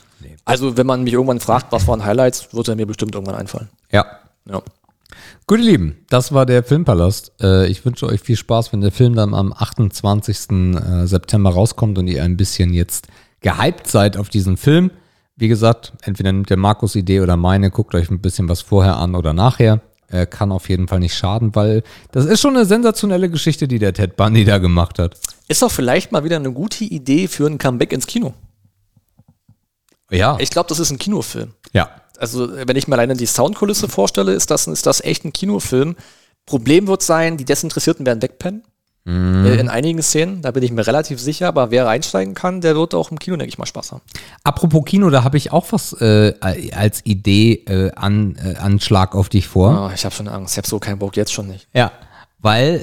Also 0.46 0.78
wenn 0.78 0.88
man 0.88 1.04
mich 1.04 1.14
irgendwann 1.14 1.40
fragt, 1.40 1.72
was 1.72 1.88
waren 1.88 2.04
Highlights, 2.04 2.54
wird 2.54 2.68
er 2.68 2.76
mir 2.76 2.88
bestimmt 2.88 3.14
irgendwann 3.14 3.36
einfallen. 3.36 3.70
Ja. 3.92 4.06
Ja. 4.50 4.62
Gut, 5.46 5.60
ihr 5.60 5.66
Lieben, 5.66 5.98
das 6.10 6.32
war 6.32 6.46
der 6.46 6.64
Filmpalast. 6.64 7.34
Äh, 7.42 7.68
ich 7.68 7.86
wünsche 7.86 8.08
euch 8.08 8.22
viel 8.22 8.36
Spaß, 8.36 8.74
wenn 8.74 8.82
der 8.82 8.92
Film 8.92 9.16
dann 9.16 9.34
am 9.34 9.54
28. 9.54 10.50
äh, 10.50 11.06
September 11.06 11.52
rauskommt 11.52 11.98
und 11.98 12.08
ihr 12.08 12.24
ein 12.24 12.38
bisschen 12.38 12.74
jetzt 12.74 13.08
gehypt 13.42 13.88
seid 13.88 14.18
auf 14.18 14.30
diesen 14.30 14.58
Film. 14.58 14.90
Wie 15.36 15.48
gesagt, 15.48 15.94
entweder 16.02 16.32
nimmt 16.32 16.50
der 16.50 16.58
Markus 16.58 16.96
Idee 16.96 17.22
oder 17.22 17.38
meine, 17.38 17.72
guckt 17.72 17.94
euch 17.96 18.10
ein 18.10 18.22
bisschen 18.22 18.50
was 18.50 18.62
vorher 18.62 18.98
an 18.98 19.16
oder 19.16 19.34
nachher. 19.34 19.82
Äh, 20.14 20.28
kann 20.28 20.52
auf 20.52 20.70
jeden 20.70 20.88
Fall 20.88 21.00
nicht 21.00 21.16
schaden, 21.16 21.56
weil 21.56 21.82
das 22.12 22.26
ist 22.26 22.40
schon 22.40 22.56
eine 22.56 22.66
sensationelle 22.66 23.32
Geschichte, 23.32 23.68
die 23.68 23.80
der 23.80 23.94
Ted 23.94 24.16
Bundy 24.16 24.46
da 24.46 24.60
gemacht 24.60 25.00
hat. 25.00 25.18
Ist 25.48 25.64
doch 25.64 25.72
vielleicht 25.72 26.12
mal 26.12 26.24
wieder 26.24 26.36
eine 26.36 26.52
gute 26.52 26.84
Idee 26.84 27.28
für 27.28 27.48
ein 27.48 27.58
Comeback 27.58 27.92
ins 27.92 28.06
Kino. 28.06 28.36
Ja. 30.12 30.38
Ich 30.40 30.52
glaube, 30.52 30.70
das 30.70 30.78
ist 30.78 30.92
ein 30.92 31.00
Kinofilm. 31.00 31.54
ja. 31.74 31.90
Also, 32.20 32.48
wenn 32.56 32.76
ich 32.78 32.88
mir 32.88 32.94
alleine 32.94 33.16
die 33.16 33.26
Soundkulisse 33.26 33.90
vorstelle, 33.90 34.34
ist 34.34 34.52
das, 34.52 34.68
ist 34.68 34.86
das 34.86 35.02
echt 35.02 35.26
ein 35.26 35.34
Kinofilm. 35.34 35.96
Problem 36.46 36.88
wird 36.88 37.02
sein, 37.02 37.38
die 37.38 37.44
Desinteressierten 37.44 38.06
werden 38.06 38.22
wegpennen. 38.22 38.64
Äh, 39.06 39.60
In 39.60 39.68
einigen 39.70 40.02
Szenen, 40.02 40.42
da 40.42 40.52
bin 40.52 40.64
ich 40.64 40.72
mir 40.72 40.88
relativ 40.88 41.20
sicher, 41.20 41.48
aber 41.50 41.72
wer 41.72 41.86
reinsteigen 41.86 42.36
kann, 42.36 42.62
der 42.62 42.76
wird 42.76 42.94
auch 42.96 43.12
im 43.12 43.20
Kino, 43.20 43.36
denke 43.36 43.50
ich 43.50 43.58
mal, 43.58 43.66
Spaß 43.66 43.92
haben. 43.92 44.02
Apropos 44.46 44.86
Kino, 44.86 45.10
da 45.10 45.24
habe 45.26 45.36
ich 45.38 45.52
auch 45.52 45.66
was 45.72 45.92
äh, 46.00 46.34
als 46.74 47.06
Idee 47.06 47.54
äh, 47.68 47.92
an, 47.96 48.38
äh, 48.38 48.56
Anschlag 48.56 49.14
auf 49.16 49.28
dich 49.28 49.48
vor. 49.48 49.72
Ah, 49.72 49.92
ich 49.94 50.06
habe 50.06 50.16
schon 50.16 50.30
Angst, 50.30 50.54
ich 50.54 50.58
habe 50.58 50.68
so 50.68 50.80
keinen 50.80 51.00
Bock, 51.00 51.18
jetzt 51.18 51.34
schon 51.34 51.48
nicht. 51.50 51.68
Ja, 51.74 51.92
weil 52.40 52.76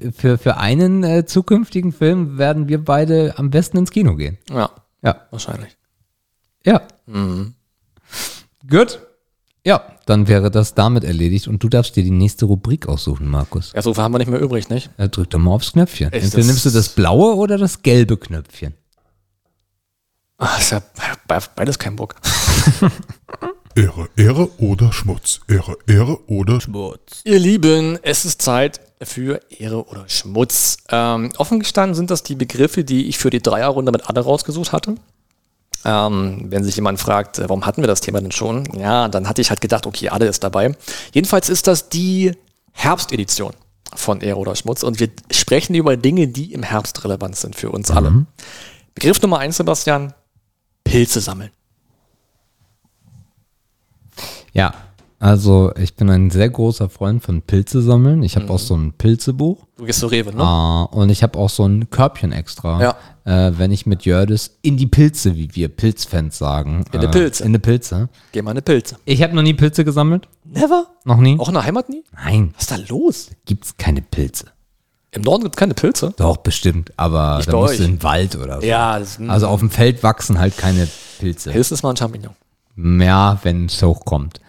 äh, 0.00 0.10
für, 0.12 0.38
für 0.38 0.56
einen 0.58 1.02
äh, 1.02 1.24
zukünftigen 1.26 1.92
Film 1.92 2.38
werden 2.38 2.68
wir 2.68 2.84
beide 2.84 3.34
am 3.36 3.50
besten 3.50 3.78
ins 3.78 3.90
Kino 3.90 4.14
gehen. 4.14 4.38
Ja, 4.50 4.70
Ja. 5.02 5.16
wahrscheinlich. 5.32 5.76
Ja. 6.64 6.82
Gut. 8.68 9.00
Ja, 9.66 9.82
dann 10.04 10.28
wäre 10.28 10.50
das 10.50 10.74
damit 10.74 11.04
erledigt 11.04 11.48
und 11.48 11.62
du 11.62 11.68
darfst 11.70 11.96
dir 11.96 12.04
die 12.04 12.10
nächste 12.10 12.44
Rubrik 12.44 12.86
aussuchen, 12.86 13.28
Markus. 13.30 13.72
Ja, 13.74 13.80
so 13.80 13.96
haben 13.96 14.12
wir 14.12 14.18
nicht 14.18 14.30
mehr 14.30 14.40
übrig, 14.40 14.68
nicht? 14.68 14.90
Äh, 14.98 15.08
drück 15.08 15.30
doch 15.30 15.38
mal 15.38 15.52
aufs 15.52 15.72
Knöpfchen. 15.72 16.12
Echt, 16.12 16.24
Entweder 16.26 16.46
nimmst 16.46 16.66
du 16.66 16.70
das 16.70 16.90
blaue 16.90 17.34
oder 17.36 17.56
das 17.56 17.80
gelbe 17.82 18.16
Knöpfchen. 18.18 18.74
Ach, 20.36 20.58
ist 20.60 20.72
ja 20.72 20.82
be- 21.26 21.38
beides 21.56 21.78
kein 21.78 21.96
Bock. 21.96 22.14
Ehre, 23.76 24.08
Ehre 24.16 24.50
oder 24.60 24.92
Schmutz. 24.92 25.40
Ehre, 25.48 25.76
Ehre 25.86 26.18
oder 26.28 26.60
Schmutz. 26.60 27.22
Ihr 27.24 27.38
Lieben, 27.38 27.98
es 28.02 28.24
ist 28.24 28.42
Zeit 28.42 28.80
für 29.02 29.40
Ehre 29.50 29.84
oder 29.88 30.04
Schmutz. 30.08 30.76
Ähm, 30.90 31.32
offen 31.38 31.58
gestanden 31.58 31.94
sind 31.94 32.10
das 32.10 32.22
die 32.22 32.36
Begriffe, 32.36 32.84
die 32.84 33.06
ich 33.08 33.18
für 33.18 33.30
die 33.30 33.40
Dreierrunde 33.42 33.90
mit 33.92 34.08
Anne 34.08 34.20
rausgesucht 34.20 34.72
hatte. 34.72 34.94
Ähm, 35.84 36.46
wenn 36.48 36.64
sich 36.64 36.76
jemand 36.76 36.98
fragt, 36.98 37.38
äh, 37.38 37.48
warum 37.48 37.66
hatten 37.66 37.82
wir 37.82 37.86
das 37.86 38.00
Thema 38.00 38.20
denn 38.20 38.32
schon? 38.32 38.64
Ja, 38.78 39.08
dann 39.08 39.28
hatte 39.28 39.42
ich 39.42 39.50
halt 39.50 39.60
gedacht, 39.60 39.86
okay, 39.86 40.08
Ade 40.08 40.26
ist 40.26 40.42
dabei. 40.42 40.74
Jedenfalls 41.12 41.48
ist 41.48 41.66
das 41.66 41.88
die 41.88 42.32
Herbstedition 42.72 43.52
von 43.94 44.20
Ehre 44.20 44.38
oder 44.38 44.56
Schmutz 44.56 44.82
und 44.82 44.98
wir 44.98 45.10
sprechen 45.30 45.74
über 45.74 45.96
Dinge, 45.96 46.28
die 46.28 46.52
im 46.52 46.62
Herbst 46.62 47.04
relevant 47.04 47.36
sind 47.36 47.54
für 47.54 47.70
uns 47.70 47.90
alle. 47.90 48.26
Begriff 48.94 49.20
Nummer 49.20 49.38
eins, 49.38 49.58
Sebastian, 49.58 50.14
Pilze 50.84 51.20
sammeln. 51.20 51.50
Ja, 54.52 54.74
also 55.24 55.72
ich 55.76 55.96
bin 55.96 56.10
ein 56.10 56.30
sehr 56.30 56.50
großer 56.50 56.88
Freund 56.90 57.22
von 57.22 57.40
Pilze 57.42 57.80
sammeln. 57.82 58.22
Ich 58.22 58.36
habe 58.36 58.50
auch 58.52 58.58
so 58.58 58.76
ein 58.76 58.92
Pilzebuch. 58.92 59.66
Du 59.76 59.84
gehst 59.86 60.00
zu 60.00 60.06
Rewe, 60.06 60.34
ne? 60.34 60.42
Ah, 60.42 60.82
und 60.84 61.08
ich 61.08 61.22
habe 61.22 61.38
auch 61.38 61.48
so 61.50 61.64
ein 61.66 61.88
Körbchen 61.90 62.32
extra, 62.32 62.80
Ja. 62.80 62.96
äh, 63.48 63.52
wenn 63.58 63.72
ich 63.72 63.86
mit 63.86 64.04
Jördis 64.04 64.58
in 64.62 64.76
die 64.76 64.86
Pilze, 64.86 65.34
wie 65.36 65.48
wir 65.54 65.68
Pilzfans 65.68 66.36
sagen. 66.36 66.84
In 66.92 67.00
die 67.00 67.06
äh, 67.06 67.10
Pilze. 67.10 67.42
In 67.44 67.52
die 67.54 67.58
Pilze. 67.58 68.08
Geh 68.32 68.42
mal 68.42 68.50
eine 68.50 68.62
Pilze. 68.62 68.96
Ich 69.06 69.22
habe 69.22 69.34
noch 69.34 69.42
nie 69.42 69.54
Pilze 69.54 69.84
gesammelt. 69.84 70.28
Never? 70.44 70.86
Noch 71.04 71.16
nie? 71.18 71.38
Auch 71.38 71.48
in 71.48 71.54
der 71.54 71.64
Heimat 71.64 71.88
nie? 71.88 72.04
Nein, 72.14 72.52
Was 72.56 72.64
ist 72.64 72.70
da 72.72 72.76
los? 72.94 73.30
gibt's 73.46 73.76
keine 73.78 74.02
Pilze. 74.02 74.46
Im 75.10 75.22
Norden 75.22 75.44
gibt 75.44 75.54
es 75.56 75.58
keine 75.60 75.74
Pilze. 75.74 76.12
Doch, 76.16 76.38
bestimmt, 76.38 76.92
aber 76.96 77.36
Nicht 77.38 77.48
da 77.52 77.56
musst 77.56 77.78
du 77.78 77.84
in 77.84 77.92
den 77.92 78.02
Wald 78.02 78.36
oder 78.36 78.60
so. 78.60 78.66
Ja, 78.66 79.00
Also 79.28 79.46
auf 79.46 79.60
dem 79.60 79.70
Feld 79.70 80.02
wachsen 80.02 80.38
halt 80.38 80.58
keine 80.58 80.86
Pilze. 81.18 81.54
höchstens 81.54 81.82
mal 81.82 81.90
ein 81.90 81.96
Champignon. 81.96 82.34
Ja, 82.76 83.38
wenn 83.44 83.66
es 83.66 83.80
hochkommt. 83.82 84.40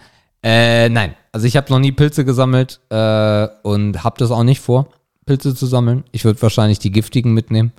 Äh, 0.48 0.90
nein, 0.90 1.16
also 1.32 1.48
ich 1.48 1.58
habe 1.58 1.72
noch 1.72 1.80
nie 1.80 1.92
Pilze 1.92 2.24
gesammelt 2.24 2.80
äh, 2.90 3.48
und 3.64 4.04
habe 4.04 4.20
das 4.20 4.30
auch 4.30 4.44
nicht 4.44 4.60
vor, 4.62 4.90
Pilze 5.26 5.56
zu 5.56 5.66
sammeln. 5.66 6.04
Ich 6.12 6.24
würde 6.24 6.40
wahrscheinlich 6.44 6.78
die 6.78 6.92
giftigen 6.92 7.34
mitnehmen. 7.34 7.72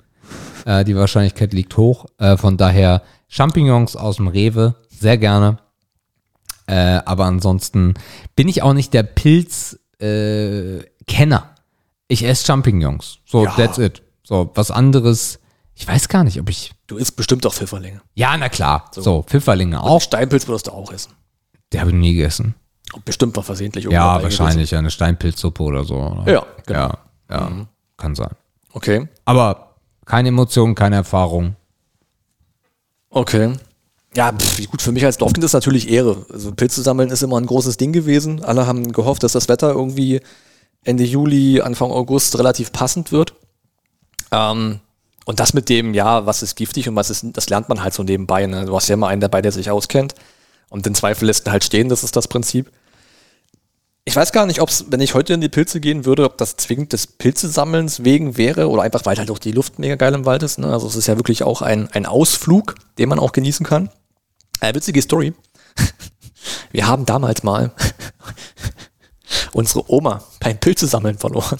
Äh, 0.65 0.83
die 0.83 0.93
Wahrscheinlichkeit 0.97 1.53
liegt 1.53 1.77
hoch. 1.77 2.07
Äh, 2.17 2.35
von 2.35 2.57
daher 2.57 3.03
Champignons 3.29 3.95
aus 3.95 4.17
dem 4.17 4.27
Rewe, 4.27 4.75
sehr 4.89 5.17
gerne. 5.17 5.59
Äh, 6.65 6.99
aber 7.05 7.23
ansonsten 7.23 7.93
bin 8.35 8.49
ich 8.49 8.63
auch 8.63 8.73
nicht 8.73 8.93
der 8.93 9.03
Pilz-Kenner. 9.03 10.59
Äh, 11.07 11.59
ich 12.09 12.23
esse 12.25 12.45
Champignons. 12.45 13.19
So, 13.25 13.45
Ja. 13.45 13.51
that's 13.55 13.77
it. 13.77 14.01
So, 14.23 14.51
was 14.55 14.71
anderes. 14.71 15.39
Ich 15.73 15.87
weiß 15.87 16.09
gar 16.09 16.25
nicht, 16.25 16.37
ob 16.41 16.49
ich. 16.49 16.73
Du 16.87 16.97
isst 16.97 17.15
bestimmt 17.15 17.45
auch 17.45 17.53
Pfifferlinge. 17.53 18.01
Ja, 18.15 18.35
na 18.35 18.49
klar. 18.49 18.91
So, 18.93 19.23
Pfifferlinge 19.23 19.81
auch. 19.81 20.01
Steinpilz 20.01 20.49
würdest 20.49 20.67
du 20.67 20.71
auch 20.71 20.91
essen. 20.91 21.13
Der 21.71 21.81
habe 21.81 21.91
ich 21.91 21.95
nie 21.95 22.13
gegessen. 22.13 22.55
Bestimmt 23.03 23.35
mal 23.35 23.41
versehentlich. 23.41 23.85
irgendwo 23.85 24.01
Ja, 24.01 24.13
dabei 24.13 24.23
wahrscheinlich 24.23 24.75
eine 24.75 24.89
Steinpilzsuppe 24.89 25.61
oder 25.61 25.83
so. 25.83 25.95
oder? 25.95 26.31
Ja, 26.31 26.45
genau. 26.65 26.79
Ja, 26.79 26.99
ja 27.29 27.67
kann 27.97 28.15
sein. 28.15 28.31
Okay. 28.73 29.07
Aber 29.25 29.75
keine 30.05 30.29
Emotion, 30.29 30.75
keine 30.75 30.97
Erfahrung. 30.97 31.55
Okay. 33.09 33.53
Ja, 34.15 34.31
pff, 34.31 34.69
gut, 34.69 34.81
für 34.81 34.91
mich 34.91 35.05
als 35.05 35.17
Dorfkind 35.17 35.43
ist 35.43 35.53
natürlich 35.53 35.89
Ehre. 35.89 36.25
Also 36.31 36.51
Pilze 36.51 36.81
sammeln 36.81 37.09
ist 37.09 37.23
immer 37.23 37.39
ein 37.39 37.45
großes 37.45 37.77
Ding 37.77 37.91
gewesen. 37.91 38.43
Alle 38.43 38.65
haben 38.65 38.91
gehofft, 38.91 39.23
dass 39.23 39.33
das 39.33 39.49
Wetter 39.49 39.71
irgendwie 39.71 40.21
Ende 40.83 41.03
Juli, 41.03 41.61
Anfang 41.61 41.91
August 41.91 42.37
relativ 42.39 42.71
passend 42.71 43.11
wird. 43.11 43.33
Ähm, 44.31 44.79
und 45.25 45.39
das 45.41 45.53
mit 45.53 45.67
dem, 45.67 45.93
ja, 45.93 46.25
was 46.25 46.41
ist 46.41 46.55
giftig 46.55 46.87
und 46.87 46.95
was 46.95 47.09
ist, 47.09 47.25
das 47.33 47.49
lernt 47.49 47.67
man 47.67 47.83
halt 47.83 47.93
so 47.93 48.03
nebenbei. 48.03 48.45
Ne? 48.45 48.65
Du 48.65 48.75
hast 48.75 48.87
ja 48.87 48.93
immer 48.93 49.07
einen 49.07 49.21
dabei, 49.21 49.41
der 49.41 49.51
sich 49.51 49.69
auskennt. 49.69 50.15
Und 50.69 50.85
den 50.85 50.95
Zweifel 50.95 51.25
lässt 51.25 51.47
ihn 51.47 51.51
halt 51.51 51.63
stehen, 51.63 51.89
das 51.89 52.03
ist 52.03 52.15
das 52.15 52.27
Prinzip. 52.27 52.71
Ich 54.05 54.15
weiß 54.15 54.31
gar 54.31 54.45
nicht, 54.45 54.61
ob 54.61 54.69
es, 54.69 54.85
wenn 54.89 55.01
ich 55.01 55.13
heute 55.15 55.33
in 55.33 55.41
die 55.41 55.49
Pilze 55.49 55.81
gehen 55.81 56.05
würde, 56.05 56.23
ob 56.23 56.37
das 56.37 56.55
zwingend 56.55 56.93
des 56.93 57.07
Pilzesammelns 57.07 58.05
wegen 58.05 58.37
wäre 58.37 58.69
oder 58.69 58.83
einfach, 58.83 59.05
weil 59.05 59.17
halt 59.17 59.29
auch 59.29 59.39
die 59.39 59.51
Luft 59.51 59.79
mega 59.79 59.95
geil 59.95 60.13
im 60.13 60.25
Wald 60.25 60.43
ist. 60.43 60.59
Ne? 60.59 60.71
Also 60.71 60.87
es 60.87 60.95
ist 60.95 61.07
ja 61.07 61.17
wirklich 61.17 61.43
auch 61.43 61.61
ein, 61.61 61.89
ein 61.91 62.05
Ausflug, 62.05 62.75
den 62.97 63.09
man 63.09 63.19
auch 63.19 63.33
genießen 63.33 63.65
kann. 63.65 63.89
Eine 64.61 64.75
witzige 64.75 65.01
Story. 65.01 65.33
Wir 66.71 66.87
haben 66.87 67.05
damals 67.05 67.43
mal 67.43 67.71
unsere 69.51 69.91
Oma 69.91 70.23
beim 70.39 70.57
Pilzesammeln 70.57 71.17
verloren. 71.17 71.57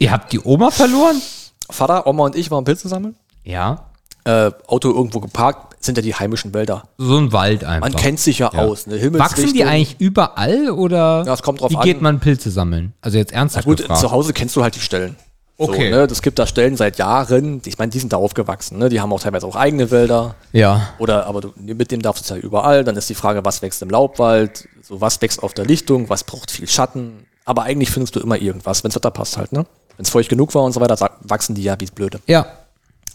Ihr 0.00 0.10
habt 0.10 0.32
die 0.32 0.40
Oma 0.40 0.72
verloren? 0.72 1.22
Vater, 1.70 2.06
Oma 2.06 2.24
und 2.24 2.36
ich 2.36 2.50
waren 2.50 2.64
Pilze 2.64 2.88
sammeln. 2.88 3.16
Ja. 3.44 3.90
Äh, 4.24 4.50
Auto 4.66 4.92
irgendwo 4.92 5.20
geparkt, 5.20 5.75
sind 5.86 5.96
ja 5.96 6.02
die 6.02 6.14
heimischen 6.14 6.52
Wälder. 6.52 6.84
So 6.98 7.16
ein 7.18 7.32
Wald 7.32 7.64
einfach. 7.64 7.88
Man 7.88 7.96
kennt 7.96 8.20
sich 8.20 8.38
ja, 8.40 8.50
Ja. 8.52 8.60
aus. 8.60 8.86
Ne? 8.86 9.00
Wachsen 9.18 9.52
die 9.52 9.64
eigentlich 9.64 9.96
überall 9.98 10.70
oder 10.70 11.24
Ja, 11.26 11.32
es 11.34 11.42
kommt 11.42 11.60
drauf 11.60 11.70
wie 11.70 11.76
an. 11.76 11.82
geht 11.82 12.02
man 12.02 12.20
Pilze 12.20 12.50
sammeln? 12.50 12.92
Also 13.00 13.16
jetzt 13.18 13.32
Na 13.32 13.38
ernsthaft 13.38 13.64
gut, 13.66 13.78
gefragt. 13.78 14.00
zu 14.00 14.10
Hause 14.10 14.32
kennst 14.32 14.54
du 14.56 14.62
halt 14.62 14.74
die 14.74 14.80
Stellen. 14.80 15.16
Okay. 15.58 15.90
So, 15.90 15.96
ne? 15.96 16.06
Das 16.06 16.20
gibt 16.20 16.38
da 16.38 16.46
Stellen 16.46 16.76
seit 16.76 16.98
Jahren. 16.98 17.62
Ich 17.64 17.78
meine, 17.78 17.90
die 17.90 17.98
sind 17.98 18.12
da 18.12 18.18
aufgewachsen. 18.18 18.76
Ne? 18.78 18.90
Die 18.90 19.00
haben 19.00 19.10
auch 19.12 19.20
teilweise 19.20 19.46
auch 19.46 19.56
eigene 19.56 19.90
Wälder. 19.90 20.34
Ja. 20.52 20.90
Oder 20.98 21.26
aber 21.26 21.40
du, 21.40 21.52
mit 21.56 21.90
dem 21.90 22.02
darfst 22.02 22.28
du 22.28 22.34
ja 22.34 22.40
überall. 22.40 22.84
Dann 22.84 22.94
ist 22.96 23.08
die 23.08 23.14
Frage, 23.14 23.42
was 23.44 23.62
wächst 23.62 23.80
im 23.80 23.88
Laubwald, 23.88 24.68
so 24.82 25.00
was 25.00 25.22
wächst 25.22 25.42
auf 25.42 25.54
der 25.54 25.64
Lichtung, 25.64 26.10
was 26.10 26.24
braucht 26.24 26.50
viel 26.50 26.68
Schatten. 26.68 27.24
Aber 27.46 27.62
eigentlich 27.62 27.90
findest 27.90 28.14
du 28.16 28.20
immer 28.20 28.36
irgendwas, 28.36 28.84
wenn 28.84 28.90
das 28.90 28.96
Wetter 28.96 29.10
passt 29.10 29.38
halt, 29.38 29.52
ne? 29.52 29.64
Wenn 29.96 30.04
es 30.04 30.10
feucht 30.10 30.28
genug 30.28 30.54
war 30.54 30.62
und 30.62 30.72
so 30.72 30.80
weiter, 30.82 31.10
wachsen 31.22 31.54
die 31.54 31.62
ja 31.62 31.76
wie 31.80 31.86
blöde. 31.86 32.20
Ja. 32.26 32.44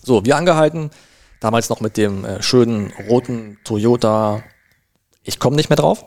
So, 0.04 0.26
wir 0.26 0.36
angehalten, 0.36 0.90
damals 1.42 1.68
noch 1.68 1.82
mit 1.82 1.98
dem 1.98 2.24
äh, 2.24 2.42
schönen 2.42 2.94
roten 3.10 3.58
Toyota, 3.66 4.42
ich 5.24 5.40
komme 5.40 5.58
nicht 5.58 5.70
mehr 5.70 5.76
drauf. 5.76 6.06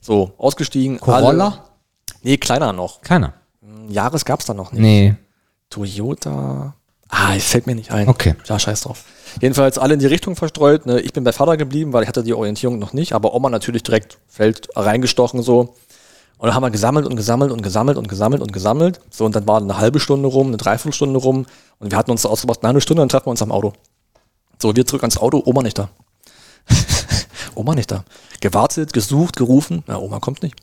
So, 0.00 0.32
ausgestiegen. 0.38 0.98
Corolla? 0.98 1.46
Alle, 1.46 1.58
nee, 2.22 2.38
kleiner 2.38 2.72
noch. 2.72 3.02
Keiner. 3.02 3.34
Jahres 3.88 4.24
gab's 4.24 4.46
da 4.46 4.54
noch 4.54 4.72
nicht. 4.72 4.80
Nee. 4.80 5.14
Toyota. 5.68 6.74
Ah, 7.08 7.34
es 7.36 7.44
fällt 7.44 7.66
mir 7.66 7.74
nicht 7.74 7.90
ein. 7.90 8.08
Okay. 8.08 8.34
Ja, 8.46 8.58
scheiß 8.58 8.82
drauf. 8.82 9.04
Jedenfalls 9.40 9.78
alle 9.78 9.94
in 9.94 10.00
die 10.00 10.06
Richtung 10.06 10.36
verstreut. 10.36 10.86
Ne? 10.86 11.00
Ich 11.00 11.12
bin 11.12 11.24
bei 11.24 11.32
Vater 11.32 11.56
geblieben, 11.56 11.92
weil 11.92 12.04
ich 12.04 12.08
hatte 12.08 12.22
die 12.22 12.34
Orientierung 12.34 12.78
noch 12.78 12.92
nicht, 12.92 13.12
aber 13.12 13.34
Oma 13.34 13.50
natürlich 13.50 13.82
direkt 13.82 14.18
Feld 14.28 14.68
reingestochen 14.74 15.42
so. 15.42 15.74
Und 16.38 16.46
dann 16.46 16.54
haben 16.54 16.62
wir 16.62 16.70
gesammelt 16.70 17.06
und 17.06 17.16
gesammelt 17.16 17.52
und 17.52 17.62
gesammelt 17.62 17.98
und 17.98 18.08
gesammelt 18.08 18.40
und 18.40 18.52
gesammelt. 18.52 19.00
So, 19.10 19.26
und 19.26 19.36
dann 19.36 19.46
war 19.46 19.60
eine 19.60 19.76
halbe 19.76 20.00
Stunde 20.00 20.28
rum, 20.28 20.46
eine 20.46 20.56
Dreiviertelstunde 20.56 21.18
rum. 21.18 21.46
Und 21.80 21.90
wir 21.90 21.98
hatten 21.98 22.10
uns 22.10 22.24
ausgemacht, 22.24 22.60
eine 22.62 22.68
halbe 22.68 22.80
Stunde, 22.80 23.02
dann 23.02 23.10
treffen 23.10 23.26
wir 23.26 23.32
uns 23.32 23.42
am 23.42 23.52
Auto. 23.52 23.74
So, 24.60 24.74
wir 24.76 24.86
zurück 24.86 25.02
ans 25.02 25.18
Auto, 25.18 25.42
Oma 25.44 25.62
nicht 25.62 25.78
da. 25.78 25.88
Oma 27.54 27.74
nicht 27.74 27.90
da. 27.90 28.04
Gewartet, 28.40 28.92
gesucht, 28.92 29.36
gerufen. 29.36 29.82
Na, 29.86 29.98
Oma 29.98 30.20
kommt 30.20 30.42
nicht. 30.42 30.54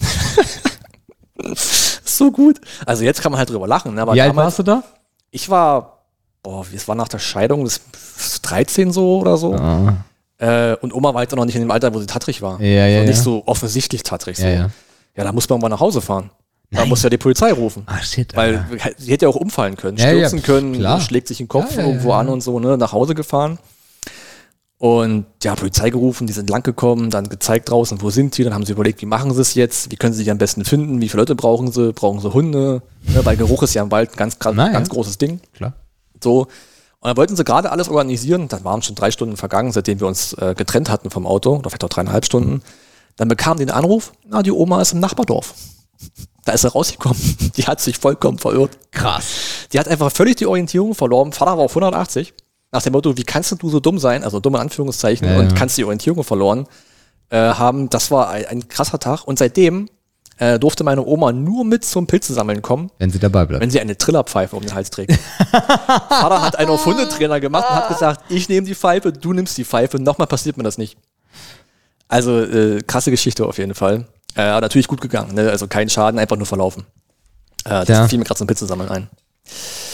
so 2.04 2.30
gut. 2.30 2.60
Also 2.86 3.04
jetzt 3.04 3.22
kann 3.22 3.32
man 3.32 3.38
halt 3.38 3.50
drüber 3.50 3.66
lachen. 3.66 3.94
Ne? 3.94 4.02
Aber 4.02 4.14
Wie 4.14 4.20
alt 4.20 4.30
damals- 4.30 4.46
warst 4.46 4.58
du 4.60 4.62
da? 4.64 4.82
ich 5.30 5.50
war, 5.50 6.04
boah, 6.42 6.64
es 6.74 6.88
war 6.88 6.94
nach 6.94 7.08
der 7.08 7.18
Scheidung, 7.18 7.64
das 7.64 7.80
13 8.42 8.92
so 8.92 9.18
oder 9.20 9.36
so. 9.36 9.54
Äh, 10.38 10.76
und 10.80 10.94
Oma 10.94 11.12
war 11.14 11.22
auch 11.22 11.32
noch 11.36 11.44
nicht 11.44 11.54
in 11.56 11.62
dem 11.62 11.70
Alter, 11.70 11.92
wo 11.94 12.00
sie 12.00 12.06
tattrig 12.06 12.40
war. 12.42 12.60
Ja, 12.60 12.86
ja, 12.86 12.98
also 13.00 13.08
nicht 13.08 13.18
ja. 13.18 13.22
so 13.24 13.42
offensichtlich 13.46 14.02
tattrig. 14.04 14.36
So. 14.38 14.44
Ja, 14.44 14.50
Ja, 14.52 14.70
ja. 15.16 15.24
da 15.24 15.32
muss 15.32 15.48
man 15.48 15.60
mal 15.60 15.68
nach 15.68 15.80
Hause 15.80 16.00
fahren. 16.00 16.30
Da 16.70 16.84
muss 16.84 17.02
ja 17.02 17.08
die 17.08 17.16
Polizei 17.18 17.52
rufen. 17.52 17.84
Ah, 17.86 17.98
shit. 18.02 18.36
Weil 18.36 18.64
Alter. 18.70 18.90
sie 18.98 19.12
hätte 19.12 19.24
ja 19.24 19.28
auch 19.30 19.36
umfallen 19.36 19.76
können, 19.76 19.96
Ja, 19.96 20.10
ja, 20.12 20.28
stürzen 20.28 20.42
können, 20.42 20.74
klar. 20.74 21.00
schlägt 21.00 21.28
sich 21.28 21.38
den 21.38 21.48
Kopf 21.48 21.76
Ja, 21.76 21.84
irgendwo 21.84 22.12
an 22.12 22.28
und 22.28 22.42
so, 22.42 22.58
ne, 22.60 22.76
nach 22.76 22.92
Hause 22.92 23.14
gefahren. 23.14 23.58
Und 24.76 25.26
ja, 25.42 25.56
Polizei 25.56 25.90
gerufen, 25.90 26.28
die 26.28 26.32
sind 26.32 26.48
lang 26.50 26.62
gekommen, 26.62 27.10
dann 27.10 27.28
gezeigt 27.28 27.68
draußen, 27.70 28.00
wo 28.00 28.10
sind 28.10 28.38
die, 28.38 28.44
dann 28.44 28.54
haben 28.54 28.64
sie 28.64 28.72
überlegt, 28.72 29.02
wie 29.02 29.06
machen 29.06 29.34
sie 29.34 29.40
es 29.40 29.54
jetzt, 29.54 29.90
wie 29.90 29.96
können 29.96 30.12
sie 30.12 30.18
sich 30.20 30.30
am 30.30 30.38
besten 30.38 30.64
finden, 30.64 31.00
wie 31.00 31.08
viele 31.08 31.22
Leute 31.22 31.34
brauchen 31.34 31.72
sie, 31.72 31.92
brauchen 31.92 32.20
sie 32.20 32.32
Hunde, 32.32 32.82
ne, 33.02 33.24
weil 33.24 33.36
Geruch 33.36 33.64
ist 33.64 33.74
ja 33.74 33.82
im 33.82 33.90
Wald 33.90 34.12
ein 34.12 34.16
ganz, 34.16 34.38
ganz, 34.38 34.56
Na 34.56 34.68
ganz 34.68 34.88
großes 34.88 35.18
Ding. 35.18 35.40
Klar. 35.54 35.72
So. 36.22 36.42
Und 37.00 37.06
dann 37.08 37.16
wollten 37.16 37.34
sie 37.34 37.44
gerade 37.44 37.70
alles 37.70 37.88
organisieren. 37.88 38.48
Dann 38.48 38.64
waren 38.64 38.82
schon 38.82 38.94
drei 38.94 39.10
Stunden 39.10 39.36
vergangen, 39.36 39.72
seitdem 39.72 40.00
wir 40.00 40.06
uns 40.06 40.32
äh, 40.34 40.54
getrennt 40.56 40.90
hatten 40.90 41.10
vom 41.10 41.26
Auto, 41.26 41.56
oder 41.56 41.70
vielleicht 41.70 41.84
auch 41.84 41.88
dreieinhalb 41.88 42.24
Stunden. 42.24 42.62
Dann 43.16 43.28
bekamen 43.28 43.58
die 43.58 43.66
den 43.66 43.74
Anruf, 43.74 44.12
na, 44.28 44.42
die 44.42 44.50
Oma 44.52 44.80
ist 44.82 44.92
im 44.92 45.00
Nachbardorf. 45.00 45.54
Da 46.44 46.52
ist 46.52 46.64
er 46.64 46.70
rausgekommen. 46.72 47.18
Die 47.56 47.66
hat 47.66 47.80
sich 47.80 47.98
vollkommen 47.98 48.38
verirrt. 48.38 48.78
Krass. 48.90 49.26
Die 49.72 49.78
hat 49.78 49.88
einfach 49.88 50.10
völlig 50.10 50.36
die 50.36 50.46
Orientierung 50.46 50.94
verloren. 50.94 51.32
Vater 51.32 51.52
war 51.58 51.64
auf 51.64 51.72
180. 51.72 52.32
Nach 52.72 52.82
dem 52.82 52.92
Motto, 52.92 53.16
wie 53.16 53.24
kannst 53.24 53.54
du 53.60 53.68
so 53.70 53.80
dumm 53.80 53.98
sein, 53.98 54.24
also 54.24 54.40
dumme 54.40 54.58
Anführungszeichen, 54.58 55.26
Ja, 55.28 55.38
und 55.38 55.50
ja. 55.50 55.54
kannst 55.56 55.76
die 55.78 55.84
Orientierung 55.84 56.22
verloren 56.24 56.66
äh, 57.30 57.36
haben. 57.38 57.88
Das 57.90 58.10
war 58.10 58.28
ein, 58.30 58.46
ein 58.46 58.68
krasser 58.68 58.98
Tag. 58.98 59.24
Und 59.26 59.38
seitdem 59.38 59.88
äh, 60.38 60.58
durfte 60.58 60.84
meine 60.84 61.04
Oma 61.04 61.32
nur 61.32 61.64
mit 61.64 61.84
zum 61.84 62.06
Pilzesammeln 62.06 62.62
kommen, 62.62 62.90
Wenn 62.98 63.10
sie 63.10 63.18
dabei 63.18 63.44
bleibt. 63.44 63.62
wenn 63.62 63.70
sie 63.70 63.80
eine 63.80 63.96
Trillerpfeife 63.98 64.54
um 64.56 64.62
den 64.62 64.74
Hals 64.74 64.90
trägt. 64.90 65.12
Vater 65.50 66.40
hat 66.42 66.56
einen 66.56 66.70
auf 66.70 66.84
Hundetrainer 66.86 67.40
gemacht 67.40 67.66
und 67.68 67.76
hat 67.76 67.88
gesagt, 67.88 68.24
ich 68.30 68.48
nehme 68.48 68.66
die 68.66 68.74
Pfeife, 68.74 69.12
du 69.12 69.32
nimmst 69.32 69.58
die 69.58 69.64
Pfeife, 69.64 69.98
nochmal 69.98 70.26
passiert 70.28 70.56
mir 70.56 70.62
das 70.62 70.78
nicht. 70.78 70.96
Also 72.06 72.38
äh, 72.40 72.80
krasse 72.86 73.10
Geschichte 73.10 73.44
auf 73.46 73.58
jeden 73.58 73.74
Fall. 73.74 74.06
Äh, 74.36 74.42
aber 74.42 74.60
natürlich 74.62 74.88
gut 74.88 75.00
gegangen, 75.00 75.34
ne? 75.34 75.50
also 75.50 75.66
kein 75.66 75.88
Schaden, 75.88 76.18
einfach 76.20 76.36
nur 76.36 76.46
verlaufen. 76.46 76.84
Äh, 77.64 77.84
das 77.84 77.88
Ja. 77.88 78.08
fiel 78.08 78.18
mir 78.18 78.24
gerade 78.24 78.38
zum 78.38 78.46
Pilzesammeln 78.46 78.88
ein. 78.90 79.08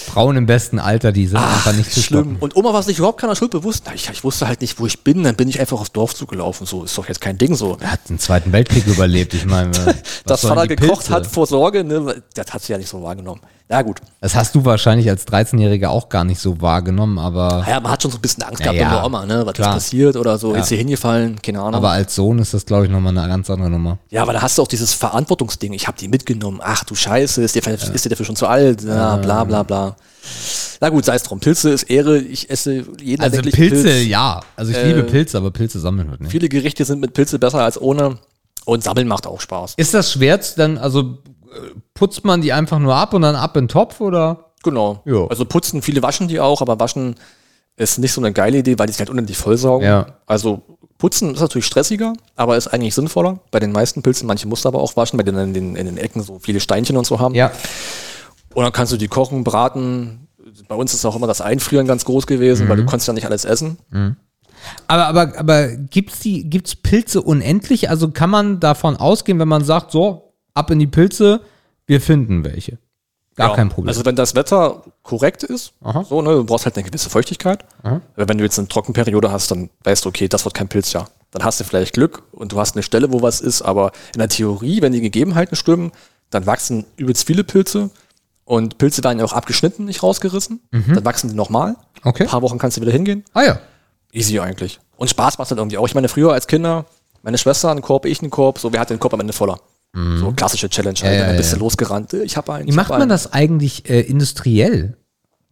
Frauen 0.06 0.36
im 0.36 0.46
besten 0.46 0.78
Alter, 0.78 1.12
die 1.12 1.26
sind 1.26 1.38
einfach 1.38 1.72
nicht 1.72 1.92
zu 1.92 2.00
Schlimm. 2.02 2.20
stoppen. 2.22 2.36
Und 2.40 2.56
Oma 2.56 2.72
war 2.72 2.82
sich 2.82 2.98
überhaupt 2.98 3.20
keiner 3.20 3.34
Schuld 3.34 3.50
bewusst. 3.52 3.84
Ich, 3.94 4.08
ich 4.10 4.22
wusste 4.22 4.46
halt 4.46 4.60
nicht, 4.60 4.78
wo 4.78 4.86
ich 4.86 5.02
bin, 5.02 5.22
dann 5.24 5.34
bin 5.34 5.48
ich 5.48 5.58
einfach 5.60 5.80
aufs 5.80 5.92
Dorf 5.92 6.14
zugelaufen. 6.14 6.66
So 6.66 6.84
ist 6.84 6.96
doch 6.98 7.08
jetzt 7.08 7.20
kein 7.20 7.38
Ding 7.38 7.54
so. 7.54 7.76
Er 7.80 7.92
hat 7.92 8.08
den 8.08 8.18
Zweiten 8.18 8.52
Weltkrieg 8.52 8.86
überlebt. 8.86 9.32
Ich 9.34 9.46
meine, 9.46 9.70
Dass 10.26 10.42
Vater 10.42 10.66
gekocht 10.68 11.00
Pilze? 11.00 11.10
hat 11.12 11.26
vor 11.26 11.46
Sorge, 11.46 11.84
ne, 11.84 12.22
das 12.34 12.52
hat 12.52 12.62
sie 12.62 12.72
ja 12.72 12.78
nicht 12.78 12.88
so 12.90 13.02
wahrgenommen. 13.02 13.40
Na 13.66 13.80
gut. 13.80 14.00
Das 14.20 14.34
hast 14.34 14.54
du 14.54 14.64
wahrscheinlich 14.66 15.08
als 15.08 15.26
13-Jähriger 15.26 15.88
auch 15.88 16.10
gar 16.10 16.24
nicht 16.24 16.38
so 16.38 16.60
wahrgenommen, 16.60 17.18
aber, 17.18 17.62
Naja, 17.66 17.80
man 17.80 17.92
hat 17.92 18.02
schon 18.02 18.10
so 18.10 18.18
ein 18.18 18.20
bisschen 18.20 18.42
Angst 18.42 18.60
Ja, 18.62 18.72
gehabt 18.72 18.78
ja. 18.92 18.96
um 18.96 19.00
die 19.02 19.06
Oma, 19.06 19.24
ne? 19.26 19.46
Was 19.46 19.54
Klar. 19.54 19.70
ist 19.70 19.84
passiert 19.84 20.16
oder 20.16 20.36
so, 20.36 20.54
Ja. 20.54 20.60
ist 20.60 20.68
sie 20.68 20.76
hingefallen, 20.76 21.40
keine 21.40 21.60
Ahnung. 21.60 21.74
aber 21.76 21.90
als 21.90 22.14
Sohn 22.14 22.38
ist 22.40 22.52
das, 22.52 22.66
glaube 22.66 22.84
ich, 22.84 22.90
nochmal 22.90 23.16
eine 23.16 23.26
ganz 23.26 23.48
andere 23.48 23.70
Nummer. 23.70 23.98
Ja, 24.10 24.20
aber 24.22 24.34
da 24.34 24.42
hast 24.42 24.58
du 24.58 24.62
auch 24.62 24.68
dieses 24.68 24.92
Verantwortungsding. 24.92 25.72
Ich 25.72 25.86
habe 25.88 25.96
die 25.98 26.08
mitgenommen. 26.08 26.60
Ach 26.62 26.84
du 26.84 26.94
Scheiße, 26.94 27.42
ist 27.42 27.54
der, 27.54 27.66
ist 27.66 28.04
der 28.04 28.10
dafür 28.10 28.26
schon 28.26 28.36
zu 28.36 28.46
alt? 28.46 28.82
Ja, 28.82 29.16
bla 29.16 29.44
bla 29.44 29.62
bla. 29.62 29.96
Na 30.80 30.90
gut, 30.90 31.04
sei 31.06 31.14
es 31.14 31.22
drum. 31.22 31.40
Pilze 31.40 31.70
ist 31.70 31.84
Ehre. 31.84 32.18
Ich 32.18 32.50
esse 32.50 32.84
jeden 33.00 33.22
Also 33.22 33.40
Pilze, 33.40 33.82
Pilz. 33.84 34.06
ja. 34.06 34.40
Also 34.56 34.72
ich 34.72 34.76
Äh, 34.76 34.88
liebe 34.88 35.04
Pilze, 35.04 35.38
aber 35.38 35.50
Pilze 35.50 35.80
sammeln 35.80 36.10
wird 36.10 36.20
nicht. 36.20 36.30
Viele 36.30 36.48
Gerichte 36.50 36.84
sind 36.84 37.00
mit 37.00 37.14
Pilze 37.14 37.38
besser 37.38 37.60
als 37.60 37.80
ohne. 37.80 38.18
Und 38.66 38.82
sammeln 38.82 39.08
macht 39.08 39.26
auch 39.26 39.40
Spaß. 39.40 39.74
Ist 39.76 39.94
das 39.94 40.12
schwer, 40.12 40.38
dann, 40.56 40.78
also 40.78 41.18
putzt 41.94 42.24
man 42.24 42.40
die 42.40 42.52
einfach 42.52 42.78
nur 42.78 42.94
ab 42.94 43.14
und 43.14 43.22
dann 43.22 43.36
ab 43.36 43.56
in 43.56 43.64
den 43.64 43.68
Topf 43.68 44.00
oder? 44.00 44.50
Genau. 44.62 45.02
Jo. 45.04 45.26
Also 45.26 45.44
putzen, 45.44 45.82
viele 45.82 46.02
waschen 46.02 46.28
die 46.28 46.40
auch, 46.40 46.60
aber 46.62 46.80
waschen 46.80 47.16
ist 47.76 47.98
nicht 47.98 48.12
so 48.12 48.20
eine 48.20 48.32
geile 48.32 48.58
Idee, 48.58 48.78
weil 48.78 48.86
die 48.86 48.92
sich 48.92 49.00
halt 49.00 49.10
unendlich 49.10 49.36
vollsaugen. 49.36 49.86
Ja. 49.86 50.06
Also 50.26 50.62
putzen 50.98 51.34
ist 51.34 51.40
natürlich 51.40 51.66
stressiger, 51.66 52.12
aber 52.36 52.56
ist 52.56 52.68
eigentlich 52.68 52.94
sinnvoller. 52.94 53.40
Bei 53.50 53.60
den 53.60 53.72
meisten 53.72 54.00
Pilzen, 54.02 54.26
manche 54.26 54.46
musst 54.48 54.64
du 54.64 54.68
aber 54.68 54.80
auch 54.80 54.96
waschen, 54.96 55.16
bei 55.16 55.22
denen 55.24 55.48
in 55.48 55.54
den, 55.54 55.76
in 55.76 55.86
den 55.86 55.98
Ecken 55.98 56.22
so 56.22 56.38
viele 56.38 56.60
Steinchen 56.60 56.96
und 56.96 57.06
so 57.06 57.18
haben. 57.20 57.34
Ja. 57.34 57.50
Und 58.54 58.62
dann 58.62 58.72
kannst 58.72 58.92
du 58.92 58.96
die 58.96 59.08
kochen, 59.08 59.42
braten. 59.44 60.28
Bei 60.68 60.76
uns 60.76 60.94
ist 60.94 61.04
auch 61.04 61.16
immer 61.16 61.26
das 61.26 61.40
Einfrieren 61.40 61.86
ganz 61.86 62.04
groß 62.04 62.26
gewesen, 62.26 62.66
Mhm. 62.66 62.70
weil 62.70 62.76
du 62.78 62.84
konntest 62.86 63.08
ja 63.08 63.12
nicht 63.14 63.26
alles 63.26 63.44
essen. 63.44 63.76
Aber, 64.86 65.06
aber, 65.06 65.32
aber 65.38 65.68
gibt's 65.76 66.20
die, 66.20 66.48
gibt's 66.48 66.76
Pilze 66.76 67.20
unendlich? 67.20 67.90
Also 67.90 68.10
kann 68.10 68.30
man 68.30 68.60
davon 68.60 68.96
ausgehen, 68.96 69.38
wenn 69.40 69.48
man 69.48 69.64
sagt, 69.64 69.90
so, 69.90 70.23
ab 70.54 70.70
in 70.70 70.78
die 70.78 70.86
Pilze, 70.86 71.40
wir 71.86 72.00
finden 72.00 72.44
welche. 72.44 72.78
Gar 73.36 73.50
Ja. 73.50 73.56
kein 73.56 73.68
Problem. 73.68 73.88
Also 73.88 74.04
wenn 74.04 74.14
das 74.16 74.34
Wetter 74.36 74.84
korrekt 75.02 75.42
ist, 75.42 75.72
Aha. 75.82 76.04
so, 76.04 76.22
ne, 76.22 76.30
du 76.30 76.44
brauchst 76.44 76.64
halt 76.66 76.76
eine 76.76 76.84
gewisse 76.84 77.10
Feuchtigkeit. 77.10 77.64
Aha. 77.82 78.00
Aber 78.16 78.28
wenn 78.28 78.38
du 78.38 78.44
jetzt 78.44 78.58
eine 78.58 78.68
Trockenperiode 78.68 79.32
hast, 79.32 79.50
dann 79.50 79.70
weißt 79.82 80.04
du, 80.04 80.08
okay, 80.08 80.28
das 80.28 80.44
wird 80.44 80.54
kein 80.54 80.68
Pilzjahr. 80.68 81.10
Dann 81.32 81.42
hast 81.44 81.58
du 81.58 81.64
vielleicht 81.64 81.94
Glück 81.94 82.22
und 82.30 82.52
du 82.52 82.60
hast 82.60 82.76
eine 82.76 82.84
Stelle, 82.84 83.12
wo 83.12 83.22
was 83.22 83.40
ist, 83.40 83.62
aber 83.62 83.90
in 84.14 84.20
der 84.20 84.28
Theorie, 84.28 84.80
wenn 84.82 84.92
die 84.92 85.00
Gegebenheiten 85.00 85.56
stimmen, 85.56 85.90
dann 86.30 86.46
wachsen 86.46 86.84
übelst 86.96 87.26
viele 87.26 87.42
Pilze 87.42 87.90
und 88.44 88.78
Pilze 88.78 89.02
werden 89.02 89.18
ja 89.18 89.24
auch 89.24 89.32
abgeschnitten, 89.32 89.84
nicht 89.84 90.02
rausgerissen. 90.04 90.60
Dann 90.70 91.04
wachsen 91.04 91.28
die 91.30 91.34
nochmal. 91.34 91.70
Mhm. 91.72 91.76
Okay. 92.04 92.22
Ein 92.24 92.28
paar 92.28 92.42
Wochen 92.42 92.58
kannst 92.58 92.76
du 92.76 92.80
wieder 92.82 92.92
hingehen. 92.92 93.24
ah 93.32 93.42
ja. 93.42 93.58
Easy 94.12 94.38
eigentlich. 94.38 94.78
Und 94.96 95.10
Spaß 95.10 95.38
macht 95.38 95.50
dann 95.50 95.58
irgendwie 95.58 95.76
auch. 95.78 95.88
Ich 95.88 95.94
meine, 95.96 96.08
früher 96.08 96.32
als 96.32 96.46
Kinder, 96.46 96.86
meine 97.22 97.36
Schwester 97.36 97.72
einen 97.72 97.82
Korb, 97.82 98.04
ich 98.06 98.20
einen 98.22 98.30
Korb, 98.30 98.60
so, 98.60 98.72
wer 98.72 98.78
hat 98.78 98.90
den 98.90 99.00
Korb 99.00 99.12
am 99.12 99.18
Ende 99.20 99.32
voller? 99.32 99.58
So 99.94 100.32
klassische 100.32 100.68
Challenge, 100.68 100.98
halt. 101.02 101.32
Mhm. 101.32 101.36
bist 101.36 101.52
ja. 101.52 101.58
du 101.58 101.64
losgerannt, 101.64 102.12
äh, 102.14 102.24
ich 102.24 102.36
habe 102.36 102.52
einen. 102.52 102.66
Wie 102.66 102.72
macht 102.72 102.90
man 102.90 103.02
einen. 103.02 103.08
das 103.10 103.32
eigentlich 103.32 103.88
äh, 103.88 104.00
industriell? 104.00 104.96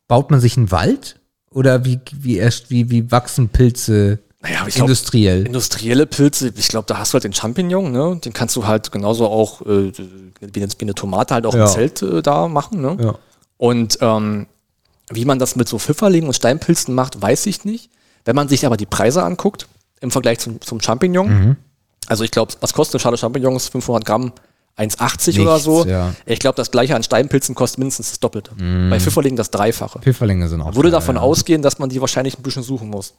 Baut 0.08 0.30
man 0.30 0.40
sich 0.40 0.56
einen 0.56 0.70
Wald? 0.70 1.20
Oder 1.50 1.84
wie, 1.84 2.00
wie, 2.12 2.38
erst, 2.38 2.70
wie, 2.70 2.90
wie 2.90 3.10
wachsen 3.12 3.50
Pilze 3.50 4.18
Naja, 4.40 4.64
ich 4.66 4.74
glaub, 4.74 4.88
industriell? 4.88 5.46
Industrielle 5.46 6.06
Pilze, 6.06 6.52
ich 6.56 6.68
glaube, 6.68 6.86
da 6.86 6.98
hast 6.98 7.12
du 7.12 7.14
halt 7.14 7.24
den 7.24 7.34
Champignon, 7.34 7.92
ne? 7.92 8.18
Den 8.24 8.32
kannst 8.32 8.56
du 8.56 8.66
halt 8.66 8.90
genauso 8.90 9.26
auch 9.28 9.60
äh, 9.62 9.92
wie, 10.40 10.62
eine, 10.62 10.68
wie 10.72 10.80
eine 10.80 10.94
Tomate 10.94 11.34
halt 11.34 11.46
auch 11.46 11.54
Ja. 11.54 11.66
im 11.66 11.70
Zelt 11.70 12.02
äh, 12.02 12.22
da 12.22 12.48
machen, 12.48 12.80
ne? 12.80 12.96
Ja. 13.00 13.14
Und 13.58 13.98
ähm, 14.00 14.46
wie 15.10 15.24
man 15.24 15.38
das 15.38 15.56
mit 15.56 15.68
so 15.68 15.78
Pfifferlingen 15.78 16.26
und 16.26 16.34
Steinpilzen 16.34 16.94
macht, 16.94 17.20
weiß 17.20 17.46
ich 17.46 17.64
nicht. 17.64 17.90
Wenn 18.24 18.34
man 18.34 18.48
sich 18.48 18.66
aber 18.66 18.76
die 18.76 18.86
Preise 18.86 19.22
anguckt, 19.22 19.68
im 20.00 20.10
Vergleich 20.10 20.38
zum, 20.40 20.60
zum 20.60 20.80
Champignon, 20.80 21.28
Mhm. 21.28 21.56
Also 22.06 22.24
ich 22.24 22.30
glaube, 22.30 22.52
was 22.60 22.72
kostet 22.72 22.94
eine 22.96 23.00
Schale 23.00 23.16
Champignons? 23.16 23.68
500 23.68 24.04
Gramm, 24.04 24.32
1,80 24.78 25.40
oder 25.42 25.58
so. 25.58 25.84
ja. 25.86 26.14
Ich 26.26 26.38
glaube, 26.38 26.56
das 26.56 26.70
gleiche 26.70 26.96
an 26.96 27.02
Steinpilzen 27.02 27.54
kostet 27.54 27.78
mindestens 27.78 28.10
das 28.10 28.20
Doppelte. 28.20 28.52
Bei 28.90 28.98
Pfifferlingen 28.98 29.36
das 29.36 29.50
Dreifache. 29.50 29.98
Pfifferlinge 30.00 30.48
sind 30.48 30.60
auch. 30.62 30.74
Würde 30.74 30.90
geil, 30.90 30.92
davon 30.92 31.16
ja. 31.16 31.22
ausgehen, 31.22 31.60
dass 31.62 31.78
man 31.78 31.88
die 31.90 32.00
wahrscheinlich 32.00 32.38
ein 32.38 32.42
bisschen 32.42 32.62
suchen 32.62 32.88
muss. 32.88 33.14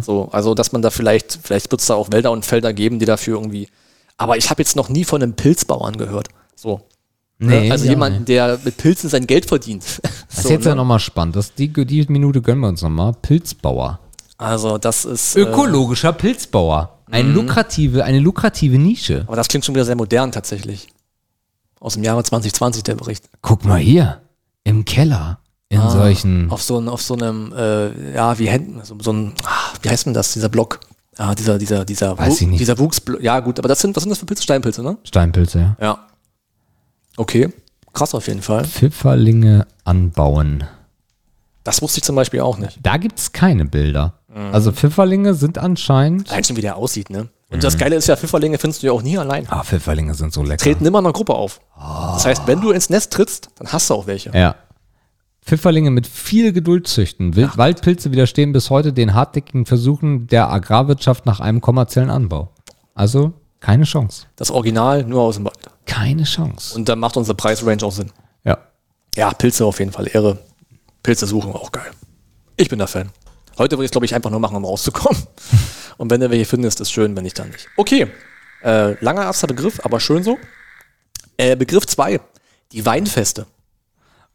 So, 0.00 0.28
also 0.32 0.54
dass 0.54 0.72
man 0.72 0.82
da 0.82 0.90
vielleicht, 0.90 1.38
vielleicht 1.42 1.70
wird 1.70 1.80
es 1.80 1.86
da 1.86 1.94
auch 1.94 2.10
Wälder 2.12 2.30
und 2.30 2.44
Felder 2.44 2.72
geben, 2.72 2.98
die 2.98 3.06
dafür 3.06 3.36
irgendwie. 3.38 3.68
Aber 4.18 4.36
ich 4.36 4.50
habe 4.50 4.60
jetzt 4.60 4.76
noch 4.76 4.88
nie 4.88 5.04
von 5.04 5.22
einem 5.22 5.34
Pilzbauern 5.34 5.96
gehört. 5.96 6.28
So. 6.56 6.82
Nee, 7.38 7.66
Ne? 7.68 7.72
also 7.72 7.84
ja, 7.84 7.90
jemanden, 7.92 8.18
nee. 8.20 8.24
der 8.26 8.58
mit 8.64 8.76
Pilzen 8.76 9.08
sein 9.08 9.26
Geld 9.26 9.46
verdient. 9.46 9.84
Das 10.28 10.38
ist 10.38 10.42
So, 10.42 10.50
jetzt 10.50 10.64
ne? 10.64 10.70
ja 10.70 10.74
nochmal 10.74 10.98
spannend. 11.00 11.36
Das, 11.36 11.54
die, 11.54 11.68
die 11.72 12.04
Minute 12.08 12.42
gönnen 12.42 12.60
wir 12.60 12.68
uns 12.68 12.82
nochmal. 12.82 13.12
Pilzbauer. 13.22 13.98
Also 14.36 14.76
das 14.76 15.04
ist. 15.04 15.36
Äh, 15.36 15.40
Ökologischer 15.42 16.12
Pilzbauer. 17.10 17.22
Mhm. 17.24 17.28
Eine 17.28 17.32
lukrative, 17.34 18.04
eine 18.04 18.18
lukrative 18.20 18.78
Nische. 18.78 19.24
aber 19.26 19.36
das 19.36 19.48
klingt 19.48 19.64
schon 19.64 19.74
wieder 19.74 19.84
sehr 19.84 19.96
modern 19.96 20.32
tatsächlich. 20.32 20.88
Aus 21.80 21.94
dem 21.94 22.02
Jahre 22.02 22.22
2020 22.24 22.82
der 22.82 22.94
Bericht. 22.96 23.28
Guck 23.42 23.64
mal 23.64 23.78
hier. 23.78 24.20
Im 24.64 24.84
Keller. 24.84 25.38
In 25.70 25.80
Ah, 25.80 25.90
solchen. 25.90 26.50
Auf 26.50 26.62
so, 26.62 26.78
ein, 26.78 26.88
auf 26.88 27.02
so 27.02 27.14
einem, 27.14 27.52
äh, 27.52 28.14
ja, 28.14 28.38
wie 28.38 28.48
Händen, 28.48 28.80
so, 28.84 28.96
so 29.00 29.12
ein, 29.12 29.34
ah, 29.44 29.74
wie 29.82 29.90
heißt 29.90 30.06
denn 30.06 30.14
das, 30.14 30.32
dieser 30.32 30.48
Block? 30.48 30.80
Ah, 31.18 31.34
dieser, 31.34 31.58
dieser, 31.58 31.84
dieser, 31.84 32.16
Weiß 32.18 32.40
ich 32.40 32.46
nicht. 32.48 32.60
dieser 32.60 32.78
Wuchsblock. 32.78 33.20
Ja, 33.22 33.40
gut, 33.40 33.58
aber 33.58 33.68
das 33.68 33.80
sind, 33.80 33.94
was 33.94 34.02
sind 34.04 34.10
das 34.10 34.18
für 34.18 34.26
Pilze? 34.26 34.42
Steinpilze, 34.44 34.82
ne? 34.82 34.96
Steinpilze, 35.04 35.58
ja. 35.58 35.76
Ja. 35.80 36.06
Okay. 37.16 37.52
Krass 37.92 38.14
auf 38.14 38.26
jeden 38.28 38.42
Fall. 38.42 38.64
Pfifferlinge 38.64 39.66
anbauen. 39.84 40.64
Das 41.64 41.82
wusste 41.82 41.98
ich 41.98 42.04
zum 42.04 42.16
Beispiel 42.16 42.40
auch 42.40 42.56
nicht. 42.58 42.78
Da 42.82 42.96
gibt 42.96 43.18
es 43.18 43.32
keine 43.32 43.64
Bilder. 43.64 44.17
Mhm. 44.28 44.52
Also 44.54 44.72
Pfifferlinge 44.72 45.34
sind 45.34 45.58
anscheinend. 45.58 46.30
Allein 46.30 46.44
schon, 46.44 46.56
wie 46.56 46.60
der 46.60 46.76
aussieht, 46.76 47.10
ne? 47.10 47.28
Und 47.50 47.56
Mhm. 47.56 47.60
das 47.60 47.78
Geile 47.78 47.96
ist 47.96 48.06
ja, 48.08 48.16
Pfifferlinge 48.16 48.58
findest 48.58 48.82
du 48.82 48.86
ja 48.88 48.92
auch 48.92 49.02
nie 49.02 49.16
allein. 49.16 49.46
Ah, 49.50 49.62
Pfifferlinge 49.64 50.14
sind 50.14 50.32
so 50.34 50.42
lecker. 50.42 50.62
Treten 50.62 50.84
immer 50.84 50.98
in 50.98 51.06
einer 51.06 51.12
Gruppe 51.14 51.34
auf. 51.34 51.60
Das 51.76 52.26
heißt, 52.26 52.42
wenn 52.46 52.60
du 52.60 52.70
ins 52.70 52.90
Nest 52.90 53.12
trittst, 53.12 53.48
dann 53.56 53.72
hast 53.72 53.88
du 53.88 53.94
auch 53.94 54.06
welche. 54.06 54.30
Ja. 54.36 54.54
Pfifferlinge 55.42 55.90
mit 55.90 56.06
viel 56.06 56.52
Geduld 56.52 56.86
züchten. 56.88 57.34
Wild 57.34 57.56
Waldpilze 57.56 58.12
widerstehen 58.12 58.52
bis 58.52 58.68
heute 58.68 58.92
den 58.92 59.14
hartnäckigen 59.14 59.64
Versuchen 59.64 60.26
der 60.26 60.50
Agrarwirtschaft 60.50 61.24
nach 61.24 61.40
einem 61.40 61.62
kommerziellen 61.62 62.10
Anbau. 62.10 62.52
Also 62.94 63.32
keine 63.60 63.84
Chance. 63.84 64.26
Das 64.36 64.50
Original 64.50 65.04
nur 65.04 65.22
aus 65.22 65.36
dem 65.36 65.46
Wald. 65.46 65.56
Keine 65.86 66.24
Chance. 66.24 66.76
Und 66.76 66.88
dann 66.90 66.98
macht 66.98 67.16
unsere 67.16 67.34
Preisrange 67.34 67.82
auch 67.82 67.92
Sinn. 67.92 68.10
ja. 68.44 68.58
Ja, 69.16 69.32
Pilze 69.32 69.64
auf 69.64 69.78
jeden 69.80 69.90
Fall 69.90 70.06
Ehre. 70.12 70.38
Pilze 71.02 71.26
suchen 71.26 71.52
auch 71.52 71.72
geil. 71.72 71.90
Ich 72.56 72.68
bin 72.68 72.78
der 72.78 72.86
Fan. 72.88 73.08
Heute 73.58 73.76
würde 73.76 73.84
ich 73.84 73.88
es, 73.88 73.92
glaube 73.92 74.06
ich, 74.06 74.14
einfach 74.14 74.30
nur 74.30 74.40
machen, 74.40 74.56
um 74.56 74.64
rauszukommen. 74.64 75.20
Und 75.98 76.10
wenn 76.10 76.20
du 76.20 76.30
welche 76.30 76.44
findest, 76.44 76.80
ist 76.80 76.92
schön, 76.92 77.16
wenn 77.16 77.24
nicht, 77.24 77.38
dann 77.38 77.50
nicht. 77.50 77.66
Okay. 77.76 78.06
Äh, 78.62 79.02
langer 79.04 79.24
erster 79.24 79.48
Begriff, 79.48 79.80
aber 79.84 80.00
schön 80.00 80.22
so. 80.22 80.38
Äh, 81.36 81.56
Begriff 81.56 81.86
2. 81.86 82.20
Die 82.72 82.86
Weinfeste. 82.86 83.46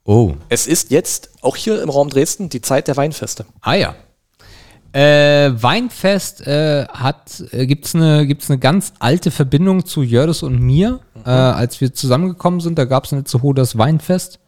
Oh. 0.04 0.34
Es 0.50 0.68
ist 0.68 0.92
jetzt, 0.92 1.30
auch 1.42 1.56
hier 1.56 1.82
im 1.82 1.90
Raum 1.90 2.10
Dresden, 2.10 2.50
die 2.50 2.62
Zeit 2.62 2.88
der 2.88 2.98
Weinfeste. 2.98 3.46
Ah 3.62 3.76
ja. 3.76 3.96
Äh, 4.92 5.52
Weinfest 5.62 6.46
äh, 6.46 6.86
hat, 6.88 7.44
äh, 7.52 7.66
gibt's 7.66 7.96
eine, 7.96 8.28
gibt's 8.28 8.50
eine 8.50 8.60
ganz 8.60 8.94
alte 9.00 9.32
Verbindung 9.32 9.86
zu 9.86 10.04
Jördis 10.04 10.44
und 10.44 10.60
mir. 10.60 11.00
Äh, 11.26 11.30
als 11.30 11.82
wir 11.82 11.94
zusammengekommen 11.94 12.60
sind, 12.60 12.78
da 12.78 12.86
gab's 12.86 13.12
eine 13.12 13.22
Itzehoe 13.22 13.54
das 13.54 13.78
Weinfest. 13.78 14.40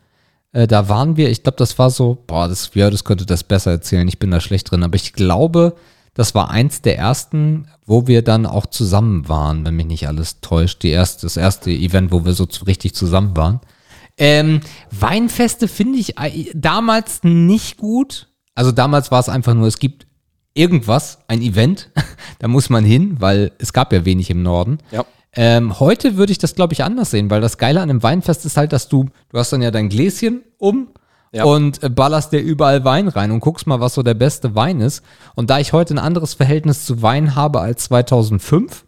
Äh, 0.56 0.68
da 0.68 0.88
waren 0.88 1.18
wir, 1.18 1.30
ich 1.30 1.44
glaube, 1.44 1.58
das 1.58 1.78
war 1.78 1.90
so, 1.90 2.18
boah, 2.28 2.48
das 2.48 2.72
Jördis 2.74 3.04
könnte 3.04 3.26
das 3.26 3.44
besser 3.44 3.72
erzählen, 3.72 4.08
ich 4.08 4.20
bin 4.20 4.32
da 4.32 4.40
schlecht 4.40 4.72
drin, 4.72 4.84
aber 4.84 4.96
ich 4.96 5.12
glaube, 5.12 5.76
das 6.14 6.34
war 6.34 6.50
eins 6.50 6.82
der 6.82 6.98
ersten, 6.98 7.68
wo 7.86 8.08
wir 8.08 8.22
dann 8.22 8.46
auch 8.46 8.66
zusammen 8.68 9.28
waren, 9.28 9.66
wenn 9.66 9.76
mich 9.76 9.86
nicht 9.86 10.08
alles 10.08 10.40
täuscht. 10.40 10.82
Die 10.84 10.92
erste, 10.92 11.24
das 11.26 11.36
erste 11.36 11.72
Event, 11.72 12.14
wo 12.14 12.24
wir 12.24 12.32
so 12.34 12.48
richtig 12.66 12.96
zusammen 12.96 13.36
waren. 13.36 13.60
Ähm, 14.18 14.62
Weinfeste 14.92 15.68
finde 15.68 16.00
ich 16.00 16.18
ei- 16.18 16.50
damals 16.56 17.20
nicht 17.24 17.76
gut. 17.76 18.30
Also 18.56 18.72
damals 18.72 19.12
war 19.12 19.20
es 19.20 19.28
einfach 19.28 19.54
nur, 19.56 19.68
es 19.68 19.78
gibt 19.78 20.08
irgendwas, 20.54 21.18
ein 21.28 21.42
Event, 21.42 21.92
da 22.40 22.48
muss 22.48 22.70
man 22.70 22.86
hin, 22.86 23.18
weil 23.20 23.52
es 23.58 23.74
gab 23.74 23.92
ja 23.92 24.06
wenig 24.06 24.30
im 24.30 24.42
Norden. 24.42 24.78
Ja. 24.92 25.04
Ähm, 25.36 25.80
heute 25.80 26.18
würde 26.18 26.32
ich 26.32 26.38
das, 26.38 26.56
glaube 26.56 26.74
ich, 26.74 26.84
anders 26.84 27.12
sehen, 27.12 27.30
weil 27.30 27.42
das 27.42 27.58
Geile 27.58 27.82
an 27.82 27.90
einem 27.90 28.02
Weinfest 28.04 28.46
ist 28.46 28.58
halt, 28.58 28.72
dass 28.74 28.88
du, 28.88 29.06
du 29.30 29.38
hast 29.38 29.52
dann 29.52 29.62
ja 29.62 29.72
dein 29.72 29.90
Gläschen 29.90 30.44
um 30.58 30.88
Ja. 31.34 31.44
und 31.44 31.84
äh, 31.84 31.90
ballerst 31.90 32.32
dir 32.32 32.40
überall 32.40 32.86
Wein 32.86 33.08
rein 33.10 33.32
und 33.32 33.42
guckst 33.42 33.68
mal, 33.68 33.80
was 33.82 33.94
so 33.96 34.04
der 34.04 34.14
beste 34.14 34.56
Wein 34.56 34.80
ist. 34.80 35.04
Und 35.36 35.50
da 35.50 35.60
ich 35.60 35.74
heute 35.74 35.94
ein 35.96 36.00
anderes 36.00 36.34
Verhältnis 36.36 36.86
zu 36.86 37.02
Wein 37.02 37.36
habe 37.36 37.60
als 37.60 37.84
2005, 37.86 38.86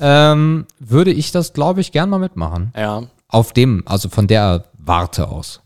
ähm, 0.00 0.66
würde 0.78 1.12
ich 1.12 1.32
das, 1.32 1.52
glaube 1.54 1.80
ich, 1.80 1.92
gern 1.92 2.10
mal 2.10 2.18
mitmachen. 2.18 2.72
Ja. 2.76 3.04
Auf 3.28 3.52
dem, 3.54 3.82
also 3.86 4.08
von 4.10 4.26
der 4.26 4.64
Warte 4.78 5.28
aus. 5.28 5.60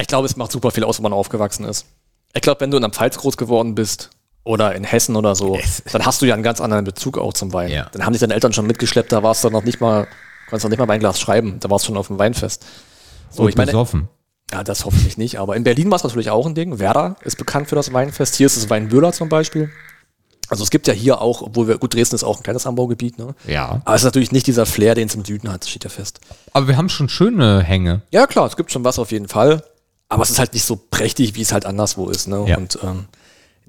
Ich 0.00 0.06
glaube, 0.06 0.26
es 0.26 0.36
macht 0.36 0.52
super 0.52 0.70
viel 0.70 0.84
aus, 0.84 0.98
wenn 0.98 1.02
man 1.02 1.12
aufgewachsen 1.12 1.64
ist. 1.64 1.86
Ich 2.32 2.40
glaube, 2.40 2.60
wenn 2.60 2.70
du 2.70 2.76
in 2.76 2.82
der 2.82 2.90
Pfalz 2.90 3.18
groß 3.18 3.36
geworden 3.36 3.74
bist 3.74 4.10
oder 4.44 4.74
in 4.74 4.84
Hessen 4.84 5.16
oder 5.16 5.34
so, 5.34 5.58
dann 5.92 6.06
hast 6.06 6.22
du 6.22 6.26
ja 6.26 6.34
einen 6.34 6.42
ganz 6.42 6.60
anderen 6.60 6.84
Bezug 6.84 7.18
auch 7.18 7.32
zum 7.32 7.52
Wein. 7.52 7.70
Ja. 7.70 7.88
Dann 7.92 8.04
haben 8.04 8.12
dich 8.12 8.20
deine 8.20 8.34
Eltern 8.34 8.52
schon 8.52 8.66
mitgeschleppt, 8.66 9.12
da 9.12 9.22
warst 9.22 9.44
du 9.44 9.50
noch 9.50 9.64
nicht 9.64 9.80
mal, 9.80 10.06
konntest 10.48 10.64
noch 10.64 10.70
nicht 10.70 10.78
mal 10.78 10.86
bei 10.86 10.94
ein 10.94 11.00
Glas 11.00 11.20
schreiben, 11.20 11.58
da 11.60 11.70
warst 11.70 11.84
du 11.84 11.88
schon 11.88 11.96
auf 11.96 12.06
dem 12.06 12.18
Weinfest. 12.18 12.64
So, 13.30 13.48
ich 13.48 13.56
meine, 13.56 13.70
besoffen. 13.70 14.08
ja, 14.52 14.64
das 14.64 14.84
hoffentlich 14.84 15.18
nicht, 15.18 15.38
aber 15.38 15.56
in 15.56 15.64
Berlin 15.64 15.90
war 15.90 15.96
es 15.96 16.04
natürlich 16.04 16.30
auch 16.30 16.46
ein 16.46 16.54
Ding. 16.54 16.78
Werder 16.78 17.16
ist 17.22 17.36
bekannt 17.36 17.68
für 17.68 17.76
das 17.76 17.92
Weinfest. 17.92 18.36
Hier 18.36 18.46
ist 18.46 18.56
es 18.56 18.70
Weinböhler 18.70 19.12
zum 19.12 19.28
Beispiel. 19.28 19.70
Also 20.48 20.64
es 20.64 20.70
gibt 20.70 20.88
ja 20.88 20.92
hier 20.92 21.20
auch, 21.20 21.42
obwohl 21.42 21.68
wir, 21.68 21.78
gut, 21.78 21.94
Dresden 21.94 22.16
ist 22.16 22.24
auch 22.24 22.38
ein 22.38 22.42
kleines 22.42 22.66
Anbaugebiet, 22.66 23.18
ne? 23.18 23.36
Ja. 23.46 23.80
Aber 23.84 23.94
es 23.94 24.00
ist 24.00 24.06
natürlich 24.06 24.32
nicht 24.32 24.48
dieser 24.48 24.66
Flair, 24.66 24.96
den 24.96 25.06
es 25.06 25.14
im 25.14 25.24
Süden 25.24 25.52
hat, 25.52 25.62
das 25.62 25.70
steht 25.70 25.84
ja 25.84 25.90
fest. 25.90 26.18
Aber 26.52 26.66
wir 26.66 26.76
haben 26.76 26.88
schon 26.88 27.08
schöne 27.08 27.62
Hänge. 27.62 28.02
Ja, 28.10 28.26
klar, 28.26 28.46
es 28.46 28.56
gibt 28.56 28.72
schon 28.72 28.82
was 28.82 28.98
auf 28.98 29.12
jeden 29.12 29.28
Fall. 29.28 29.62
Aber 30.08 30.24
es 30.24 30.30
ist 30.30 30.40
halt 30.40 30.52
nicht 30.54 30.64
so 30.64 30.74
prächtig, 30.74 31.36
wie 31.36 31.42
es 31.42 31.52
halt 31.52 31.66
anderswo 31.66 32.08
ist. 32.10 32.26
Ne? 32.26 32.44
Ja. 32.48 32.56
Und 32.56 32.80
ähm, 32.82 33.04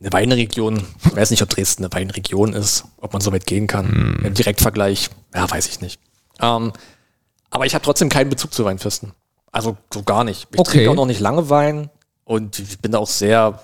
eine 0.02 0.12
Weinregion, 0.12 0.84
ich 1.06 1.16
weiß 1.16 1.30
nicht, 1.32 1.42
ob 1.44 1.50
Dresden 1.50 1.86
eine 1.86 1.94
Weinregion 1.94 2.54
ist, 2.54 2.86
ob 2.98 3.14
man 3.14 3.22
so 3.22 3.32
weit 3.32 3.46
gehen 3.46 3.68
kann. 3.68 4.20
Im 4.24 4.34
Direktvergleich, 4.34 5.10
ja, 5.34 5.50
weiß 5.50 5.68
ich 5.68 5.80
nicht. 5.82 6.00
Ähm, 6.42 6.74
aber 7.52 7.66
ich 7.66 7.76
habe 7.76 7.86
trotzdem 7.86 8.10
keinen 8.10 8.30
Bezug 8.30 8.54
zu 8.54 8.66
Weinfesten. 8.66 9.14
Also 9.52 9.78
so 9.94 10.02
gar 10.04 10.24
nicht. 10.24 10.48
Ich 10.52 10.60
Okay. 10.60 10.72
trinke 10.72 10.92
auch 10.92 10.96
noch 10.96 11.06
nicht 11.06 11.20
lange 11.20 11.50
Wein 11.50 11.90
und 12.24 12.58
ich 12.60 12.80
bin 12.80 12.94
da 12.94 12.98
auch 12.98 13.08
sehr 13.08 13.60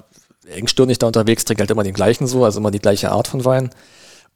engstirnig 0.49 0.99
da 0.99 1.07
unterwegs, 1.07 1.43
trinke 1.45 1.61
halt 1.61 1.71
immer 1.71 1.83
den 1.83 1.93
gleichen 1.93 2.27
so, 2.27 2.45
also 2.45 2.59
immer 2.59 2.71
die 2.71 2.79
gleiche 2.79 3.11
Art 3.11 3.27
von 3.27 3.43
Wein. 3.43 3.69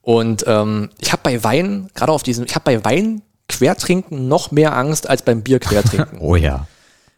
Und 0.02 0.44
ähm, 0.48 0.90
ich 1.00 1.12
habe 1.12 1.22
bei 1.24 1.44
Wein, 1.44 1.90
gerade 1.94 2.12
auf 2.12 2.24
diesem, 2.24 2.46
ich 2.46 2.56
habe 2.56 2.64
bei 2.66 2.84
Wein 2.84 3.22
quertrinken 3.48 4.28
noch 4.28 4.52
mehr 4.52 4.76
Angst 4.76 5.08
als 5.08 5.22
beim 5.22 5.44
Bier 5.44 5.60
quertrinken. 5.60 6.18
Oh 6.22 6.36
ja. 6.36 6.66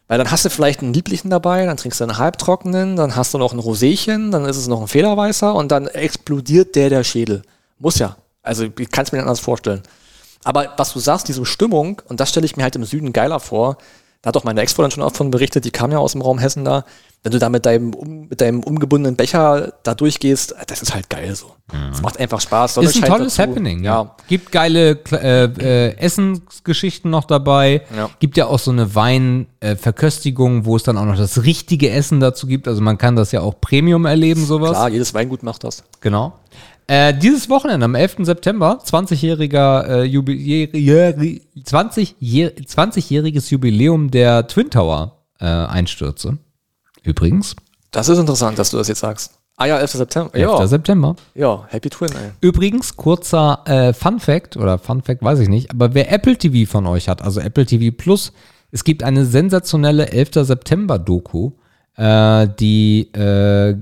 Weil 0.06 0.18
dann 0.18 0.30
hast 0.30 0.44
du 0.44 0.50
vielleicht 0.50 0.82
einen 0.82 0.92
lieblichen 0.92 1.30
dabei, 1.30 1.64
dann 1.64 1.76
trinkst 1.76 2.00
du 2.00 2.04
einen 2.04 2.18
halbtrockenen, 2.18 2.96
dann 2.96 3.16
hast 3.16 3.32
du 3.32 3.38
noch 3.38 3.52
ein 3.52 3.60
Roséchen, 3.60 4.30
dann 4.30 4.44
ist 4.44 4.58
es 4.58 4.68
noch 4.68 4.80
ein 4.80 4.88
Federweißer 4.88 5.54
und 5.54 5.72
dann 5.72 5.86
explodiert 5.86 6.76
der 6.76 6.90
der 6.90 7.04
Schädel. 7.04 7.42
Muss 7.78 7.98
ja. 7.98 8.16
Also 8.42 8.64
ich 8.64 8.90
kann 8.90 9.04
es 9.04 9.12
mir 9.12 9.18
nicht 9.18 9.26
anders 9.26 9.40
vorstellen. 9.40 9.82
Aber 10.44 10.74
was 10.76 10.92
du 10.92 10.98
sagst, 10.98 11.28
diese 11.28 11.46
Stimmung, 11.46 12.02
und 12.08 12.20
das 12.20 12.28
stelle 12.28 12.44
ich 12.44 12.56
mir 12.56 12.64
halt 12.64 12.76
im 12.76 12.84
Süden 12.84 13.14
geiler 13.14 13.40
vor, 13.40 13.78
da 14.24 14.28
hat 14.28 14.38
auch 14.38 14.44
meine 14.44 14.62
Ex-Frau 14.62 14.80
dann 14.80 14.90
schon 14.90 15.02
oft 15.02 15.18
von 15.18 15.30
berichtet, 15.30 15.66
die 15.66 15.70
kam 15.70 15.92
ja 15.92 15.98
aus 15.98 16.12
dem 16.12 16.22
Raum 16.22 16.38
Hessen 16.38 16.64
da, 16.64 16.86
wenn 17.22 17.32
du 17.32 17.38
da 17.38 17.50
mit 17.50 17.66
deinem, 17.66 17.92
um, 17.92 18.28
mit 18.28 18.40
deinem 18.40 18.60
umgebundenen 18.62 19.16
Becher 19.16 19.74
da 19.82 19.94
durchgehst, 19.94 20.54
das 20.66 20.80
ist 20.80 20.94
halt 20.94 21.10
geil 21.10 21.34
so. 21.36 21.54
Es 21.92 22.00
macht 22.00 22.18
einfach 22.18 22.40
Spaß. 22.40 22.74
Sonne 22.74 22.88
Ist 22.88 22.96
ein 22.96 23.04
tolles 23.04 23.36
dazu. 23.36 23.50
Happening. 23.50 23.84
Ja. 23.84 24.02
Ja. 24.02 24.16
Gibt 24.28 24.50
geile 24.50 24.98
äh, 25.12 25.44
äh, 25.44 25.96
Essensgeschichten 25.98 27.10
noch 27.10 27.24
dabei. 27.24 27.82
Ja. 27.94 28.08
Gibt 28.18 28.38
ja 28.38 28.46
auch 28.46 28.58
so 28.58 28.70
eine 28.70 28.94
Weinverköstigung, 28.94 30.64
wo 30.64 30.76
es 30.76 30.84
dann 30.84 30.96
auch 30.96 31.04
noch 31.04 31.16
das 31.16 31.42
richtige 31.44 31.90
Essen 31.90 32.20
dazu 32.20 32.46
gibt. 32.46 32.66
Also 32.66 32.80
man 32.80 32.96
kann 32.96 33.16
das 33.16 33.32
ja 33.32 33.40
auch 33.40 33.60
Premium 33.60 34.06
erleben, 34.06 34.44
sowas. 34.44 34.70
Klar, 34.70 34.90
jedes 34.90 35.12
Weingut 35.12 35.42
macht 35.42 35.64
das. 35.64 35.84
Genau. 36.00 36.34
Äh, 36.86 37.14
dieses 37.14 37.48
Wochenende, 37.48 37.84
am 37.84 37.94
11. 37.94 38.16
September, 38.20 38.78
20-jähriger 38.84 39.86
äh, 39.86 40.02
Jubiläri- 40.02 41.40
20 41.64 42.16
-jähr 42.20 42.52
20-jähriges 42.54 43.50
Jubiläum 43.50 44.10
der 44.10 44.46
Twin 44.46 44.70
Tower 44.70 45.22
äh, 45.40 45.46
Einstürze. 45.46 46.38
Übrigens, 47.02 47.56
Das 47.90 48.08
ist 48.08 48.18
interessant, 48.18 48.58
dass 48.58 48.70
du 48.70 48.76
das 48.76 48.88
jetzt 48.88 49.00
sagst. 49.00 49.32
Ah 49.56 49.66
ja, 49.66 49.78
11. 49.78 49.92
September. 49.92 50.34
11. 50.34 50.42
Ja, 50.50 50.66
September. 50.66 51.16
ja, 51.34 51.64
Happy 51.68 51.88
Twin, 51.88 52.10
ey. 52.10 52.30
Übrigens, 52.40 52.96
kurzer 52.96 53.60
äh, 53.66 53.92
Fun 53.94 54.18
Fact 54.18 54.56
oder 54.56 54.78
Fun 54.78 55.00
Fact 55.02 55.22
weiß 55.22 55.38
ich 55.38 55.48
nicht, 55.48 55.70
aber 55.70 55.94
wer 55.94 56.10
Apple 56.10 56.36
TV 56.36 56.68
von 56.70 56.86
euch 56.86 57.08
hat, 57.08 57.22
also 57.22 57.40
Apple 57.40 57.64
TV 57.64 57.94
Plus, 57.96 58.32
es 58.72 58.82
gibt 58.82 59.04
eine 59.04 59.24
sensationelle 59.24 60.08
11. 60.10 60.30
September 60.44 60.98
Doku, 60.98 61.52
äh, 61.96 62.48
die 62.58 63.02
äh, 63.14 63.76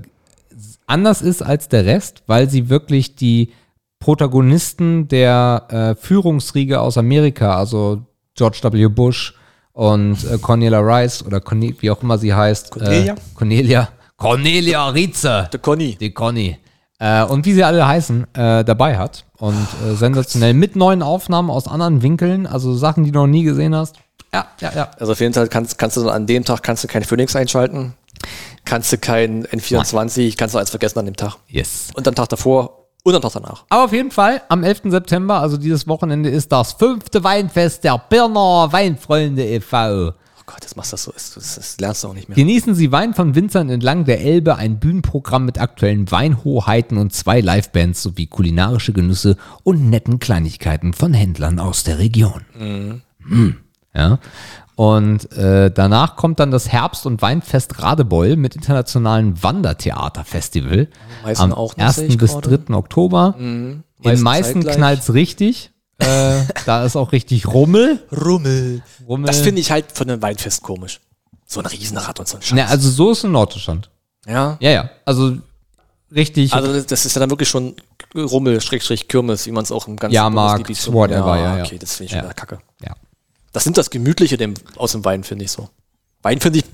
anders 0.87 1.21
ist 1.21 1.41
als 1.41 1.67
der 1.69 1.85
Rest, 1.85 2.23
weil 2.27 2.49
sie 2.49 2.69
wirklich 2.69 3.15
die 3.15 3.51
Protagonisten 3.99 5.07
der 5.07 5.67
äh, 5.69 5.95
Führungsriege 5.95 6.81
aus 6.81 6.97
Amerika, 6.97 7.55
also 7.57 8.01
George 8.35 8.59
W. 8.63 8.87
Bush 8.87 9.33
und 9.71 10.17
äh, 10.29 10.37
Cornelia 10.39 10.79
Rice 10.79 11.23
oder 11.25 11.39
Corne 11.39 11.73
wie 11.79 11.89
auch 11.89 12.01
immer 12.03 12.17
sie 12.17 12.33
heißt, 12.33 12.71
Cornelia? 12.71 13.13
Äh, 13.13 13.17
Cornelia, 13.33 13.89
Cornelia 14.17 14.89
Rize, 14.89 15.49
Der 15.51 15.59
Conny. 15.59 15.95
die 15.99 16.11
Conny. 16.11 16.57
Äh, 16.99 17.23
und 17.23 17.45
wie 17.45 17.53
sie 17.53 17.63
alle 17.63 17.85
heißen, 17.87 18.27
äh, 18.33 18.63
dabei 18.63 18.97
hat. 18.97 19.25
Und 19.37 19.55
äh, 19.85 19.93
sensationell 19.95 20.53
mit 20.53 20.75
neuen 20.75 21.01
Aufnahmen 21.01 21.49
aus 21.49 21.67
anderen 21.67 22.01
Winkeln, 22.01 22.45
also 22.45 22.73
Sachen, 22.75 23.03
die 23.03 23.11
du 23.11 23.19
noch 23.19 23.27
nie 23.27 23.43
gesehen 23.43 23.75
hast. 23.75 23.95
Ja, 24.33 24.47
ja, 24.61 24.71
ja. 24.75 24.91
Also 24.99 25.11
auf 25.13 25.19
jeden 25.19 25.33
Fall 25.33 25.47
kannst, 25.47 25.77
kannst 25.77 25.97
du 25.97 26.09
an 26.09 26.27
dem 26.27 26.43
Tag 26.45 26.63
kannst 26.63 26.83
du 26.83 26.87
kein 26.87 27.03
Phoenix 27.03 27.35
einschalten. 27.35 27.93
Kannst 28.65 28.91
du 28.93 28.97
kein 28.97 29.45
N24, 29.47 30.37
kannst 30.37 30.55
du 30.55 30.59
alles 30.59 30.69
vergessen 30.69 30.99
an 30.99 31.05
dem 31.05 31.15
Tag. 31.15 31.37
Yes. 31.47 31.89
Und 31.95 32.07
am 32.07 32.15
Tag 32.15 32.29
davor 32.29 32.87
und 33.03 33.15
am 33.15 33.21
Tag 33.21 33.33
danach. 33.33 33.65
Aber 33.69 33.85
auf 33.85 33.93
jeden 33.93 34.11
Fall, 34.11 34.41
am 34.49 34.63
11. 34.63 34.83
September, 34.85 35.39
also 35.39 35.57
dieses 35.57 35.87
Wochenende, 35.87 36.29
ist 36.29 36.51
das 36.51 36.73
fünfte 36.73 37.23
Weinfest 37.23 37.83
der 37.83 37.97
Birner 37.97 38.69
Weinfreunde 38.71 39.45
e.V. 39.45 40.13
Oh 40.39 40.43
Gott, 40.45 40.63
das 40.63 40.75
machst 40.75 40.91
du 40.91 40.97
so, 40.97 41.11
das, 41.11 41.33
das, 41.35 41.55
das 41.55 41.79
lernst 41.79 42.03
du 42.03 42.09
auch 42.09 42.13
nicht 42.13 42.27
mehr. 42.27 42.35
Genießen 42.35 42.75
Sie 42.75 42.91
Wein 42.91 43.13
von 43.13 43.35
Winzern 43.35 43.69
entlang 43.69 44.03
der 44.05 44.21
Elbe, 44.21 44.55
ein 44.55 44.79
Bühnenprogramm 44.79 45.45
mit 45.45 45.59
aktuellen 45.59 46.11
Weinhoheiten 46.11 46.97
und 46.97 47.13
zwei 47.13 47.39
Livebands 47.39 48.03
sowie 48.03 48.27
kulinarische 48.27 48.93
Genüsse 48.93 49.37
und 49.63 49.89
netten 49.89 50.19
Kleinigkeiten 50.19 50.93
von 50.93 51.13
Händlern 51.13 51.59
aus 51.59 51.83
der 51.83 51.99
Region. 51.99 52.41
Mhm. 52.57 53.57
Ja. 53.95 54.19
Und 54.75 55.31
äh, 55.33 55.69
danach 55.71 56.15
kommt 56.15 56.39
dann 56.39 56.49
das 56.51 56.67
Herbst- 56.69 57.05
und 57.05 57.21
Weinfest 57.21 57.81
Radebeul 57.81 58.35
mit 58.37 58.55
internationalen 58.55 59.41
Wandertheaterfestival 59.43 60.87
Meißen 61.23 61.43
am 61.43 61.53
auch 61.53 61.77
noch, 61.77 61.85
1. 61.85 61.95
sehe 61.95 62.07
ich 62.07 62.17
bis 62.17 62.31
gerade. 62.33 62.57
3. 62.59 62.73
Oktober. 62.73 63.35
In 63.37 63.83
Meißen 64.01 64.63
knallt's 64.63 65.13
richtig. 65.13 65.71
äh, 65.99 66.41
da 66.65 66.83
ist 66.85 66.95
auch 66.95 67.11
richtig 67.11 67.47
Rummel. 67.47 67.99
Rummel. 68.11 68.81
Rummel. 69.07 69.27
Das 69.27 69.41
finde 69.41 69.61
ich 69.61 69.71
halt 69.71 69.91
von 69.91 70.09
einem 70.09 70.21
Weinfest 70.21 70.63
komisch. 70.63 70.99
So 71.45 71.59
ein 71.59 71.65
Riesenrad 71.67 72.19
und 72.19 72.27
so 72.27 72.37
ein 72.37 72.41
Scheiß. 72.41 72.53
Ne, 72.53 72.67
also 72.67 72.89
so 72.89 73.11
ist 73.11 73.23
in 73.23 73.31
Norddeutschland. 73.31 73.89
ja. 74.27 74.57
Ja, 74.59 74.69
ja. 74.71 74.89
Also 75.05 75.37
richtig. 76.13 76.51
Also 76.53 76.81
das- 76.81 77.05
ist 77.05 77.15
ja 77.15 77.19
dann 77.19 77.29
wirklich 77.29 77.49
schon 77.49 77.75
Rummel, 78.15 78.59
Schrägstrich, 78.61 79.07
Kirmes, 79.07 79.45
wie 79.45 79.51
man 79.51 79.63
es 79.63 79.71
auch 79.71 79.87
im 79.87 79.95
ganzen 79.97 80.13
Jahrmarkt, 80.15 80.67
whatever, 80.91 81.37
ja, 81.37 81.57
ja. 81.57 81.63
Okay, 81.63 81.77
das 81.79 81.95
finde 81.95 82.05
ich 82.05 82.11
schon 82.11 82.19
Ja. 82.19 82.23
wieder 82.25 82.33
kacke. 82.33 82.59
ja. 82.81 82.95
Das 83.53 83.65
nimmt 83.65 83.77
das 83.77 83.89
Gemütliche 83.89 84.35
dem, 84.35 84.55
aus 84.75 84.91
dem 84.91 85.05
Wein, 85.05 85.23
finde 85.23 85.45
ich 85.45 85.51
so. 85.51 85.69
Wein 86.21 86.39
finde 86.39 86.59
ich, 86.59 86.65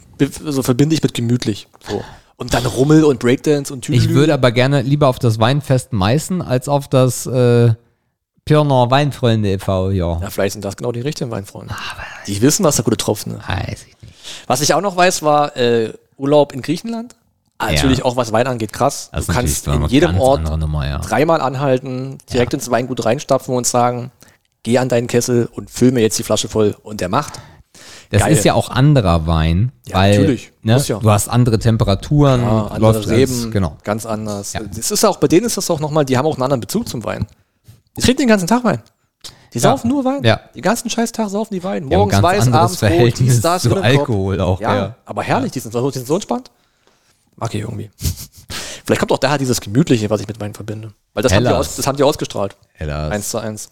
so 0.46 0.64
verbinde 0.64 0.96
ich 0.96 1.04
mit 1.04 1.14
gemütlich. 1.14 1.68
So. 1.88 2.04
Und 2.38 2.54
dann 2.54 2.66
Rummel 2.66 3.04
und 3.04 3.20
Breakdance 3.20 3.72
und 3.72 3.82
Tüdelü. 3.82 4.04
Ich 4.04 4.10
würde 4.14 4.34
aber 4.34 4.52
gerne 4.52 4.82
lieber 4.82 5.08
auf 5.08 5.20
das 5.20 5.40
Weinfest 5.40 5.92
Meißen 5.92 6.42
als 6.42 6.70
auf 6.70 6.88
das 6.88 7.26
äh, 7.26 7.74
Pirner 8.46 8.90
Weinfreunde 8.90 9.52
e.V. 9.52 9.92
Ja. 9.92 10.20
Ja, 10.22 10.30
vielleicht 10.30 10.54
sind 10.54 10.64
das 10.64 10.78
genau 10.78 10.92
die 10.92 11.02
richtigen 11.02 11.32
Weinfreunde. 11.32 11.76
Die 12.28 12.42
wissen, 12.42 12.64
was 12.64 12.78
da 12.78 12.84
gute 12.84 12.98
Tropfen 12.98 13.36
ist. 13.36 13.48
Weiß 13.48 13.86
ich 13.88 14.02
nicht. 14.02 14.14
Was 14.48 14.62
ich 14.62 14.74
auch 14.74 14.82
noch 14.82 14.96
weiß, 14.96 15.22
war 15.22 15.58
äh, 15.58 15.94
Urlaub 16.18 16.54
in 16.54 16.62
Griechenland. 16.62 17.16
Ah, 17.58 17.72
Natürlich 17.74 18.06
auch, 18.06 18.16
was 18.16 18.32
Wein 18.32 18.48
angeht, 18.48 18.72
krass. 18.72 19.10
Das 19.12 19.26
du 19.26 19.34
kannst 19.34 19.68
in 19.68 19.86
jedem 19.88 20.18
Ort 20.18 20.44
Nummer, 20.58 20.88
ja. 20.88 21.00
dreimal 21.00 21.42
anhalten, 21.42 22.18
direkt 22.32 22.54
ins 22.54 22.72
Weingut 22.72 23.04
reinstapfen 23.04 23.54
und 23.54 23.68
sagen, 23.68 24.12
geh 24.64 24.77
an 24.77 24.90
deinen 24.90 25.07
Kessel 25.07 25.48
und 25.52 25.69
füll 25.69 25.91
mir 25.91 26.02
jetzt 26.02 26.18
die 26.19 26.23
Flasche 26.23 26.49
voll. 26.49 26.76
Und 26.84 27.02
der 27.02 27.10
macht. 27.10 27.34
Das 28.10 28.23
Geil. 28.23 28.34
ist 28.34 28.44
ja 28.44 28.56
auch 28.56 28.69
anderer 28.69 29.27
Wein, 29.27 29.72
Ja, 29.86 29.95
weil 29.98 30.18
natürlich. 30.18 30.52
Ne, 30.64 30.77
ja. 30.86 30.99
du 30.99 31.10
hast 31.11 31.30
andere 31.30 31.60
Temperaturen, 31.60 32.41
Ja, 32.41 32.64
andere 32.68 32.80
läuft 32.80 33.07
Reben, 33.10 33.31
alles, 33.31 33.52
genau. 33.52 33.77
ganz 33.84 34.06
anders. 34.06 34.53
Ja. 34.53 34.61
Das 34.64 34.90
ist 34.91 35.06
auch, 35.06 35.18
bei 35.18 35.27
denen 35.27 35.45
ist 35.45 35.57
das 35.57 35.69
auch 35.69 35.80
nochmal, 35.80 36.06
die 36.06 36.18
haben 36.18 36.26
auch 36.26 36.34
einen 36.36 36.44
anderen 36.44 36.61
Bezug 36.61 36.90
zum 36.90 37.03
Wein. 37.03 37.27
Die 37.95 38.02
trinken 38.02 38.23
den 38.23 38.27
ganzen 38.27 38.48
Tag 38.48 38.64
Wein. 38.64 38.81
Die 39.53 39.60
saufen 39.60 39.88
nur 39.88 40.03
Wein. 40.06 40.23
Ja. 40.23 40.40
Den 40.56 40.61
ganzen 40.61 40.90
scheiß 40.90 41.11
Tag 41.11 41.30
saufen 41.30 41.53
die 41.53 41.64
Wein. 41.64 41.86
Morgens 41.86 42.11
ganz 42.14 42.23
weiß, 42.23 42.48
abends 42.53 42.72
rot, 42.73 42.80
Verhältnis 42.80 43.34
dies, 43.36 43.41
das, 43.41 43.61
zu. 43.64 43.76
Alkohol 43.76 44.41
auch, 44.41 44.60
Ja, 44.60 44.76
ja. 44.76 44.95
aber 45.06 45.22
herrlich, 45.23 45.52
die 45.52 45.60
sind, 45.60 45.72
so- 45.72 45.90
die 45.91 45.98
sind 45.99 46.07
so 46.07 46.15
entspannt. 46.15 46.49
Mag 47.36 47.53
ich 47.53 47.61
irgendwie. 47.61 47.90
Vielleicht 48.86 48.99
kommt 48.99 49.11
auch 49.11 49.18
daher 49.19 49.38
dieses 49.38 49.61
Gemütliche, 49.61 50.10
was 50.10 50.19
ich 50.22 50.27
mit 50.27 50.40
Wein 50.40 50.53
verbinde. 50.53 50.94
Weil 51.14 51.23
das 51.23 51.31
haben, 51.34 51.44
die 51.45 51.52
aus, 51.52 51.76
das 51.76 51.86
haben 51.86 51.95
die 51.98 52.03
ausgestrahlt. 52.03 52.56
Hellas. 52.73 53.11
Eins 53.11 53.30
zu 53.30 53.38
eins. 53.38 53.69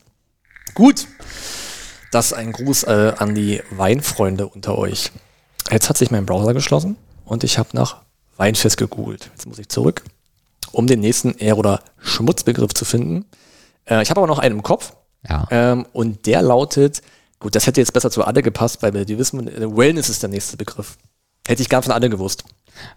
Gut. 0.73 1.07
Das 2.11 2.27
ist 2.27 2.33
ein 2.33 2.51
Gruß 2.51 2.83
äh, 2.83 3.13
an 3.17 3.35
die 3.35 3.61
Weinfreunde 3.71 4.47
unter 4.47 4.77
euch. 4.77 5.11
Jetzt 5.69 5.89
hat 5.89 5.97
sich 5.97 6.11
mein 6.11 6.25
Browser 6.25 6.53
geschlossen 6.53 6.95
und 7.25 7.43
ich 7.43 7.57
habe 7.57 7.69
nach 7.73 7.97
Weinfest 8.37 8.77
gegoogelt. 8.77 9.29
Jetzt 9.33 9.45
muss 9.45 9.59
ich 9.59 9.67
zurück, 9.69 10.03
um 10.71 10.87
den 10.87 11.01
nächsten 11.01 11.33
Ehr- 11.37 11.57
oder 11.57 11.81
Schmutzbegriff 11.99 12.73
zu 12.73 12.85
finden. 12.85 13.25
Äh, 13.85 14.01
ich 14.03 14.09
habe 14.09 14.21
aber 14.21 14.27
noch 14.27 14.39
einen 14.39 14.55
im 14.55 14.63
Kopf. 14.63 14.93
Ja. 15.27 15.47
Ähm, 15.51 15.85
und 15.91 16.25
der 16.25 16.41
lautet, 16.41 17.01
gut, 17.39 17.55
das 17.55 17.67
hätte 17.67 17.81
jetzt 17.81 17.91
besser 17.91 18.11
zu 18.11 18.25
Adde 18.25 18.41
gepasst, 18.41 18.81
weil 18.81 18.93
wir 18.93 19.03
die 19.03 19.17
wissen, 19.17 19.47
äh, 19.47 19.75
Wellness 19.75 20.09
ist 20.09 20.23
der 20.23 20.29
nächste 20.29 20.55
Begriff. 20.55 20.97
Hätte 21.45 21.61
ich 21.61 21.69
gern 21.69 21.83
von 21.83 21.91
Adde 21.91 22.09
gewusst. 22.09 22.43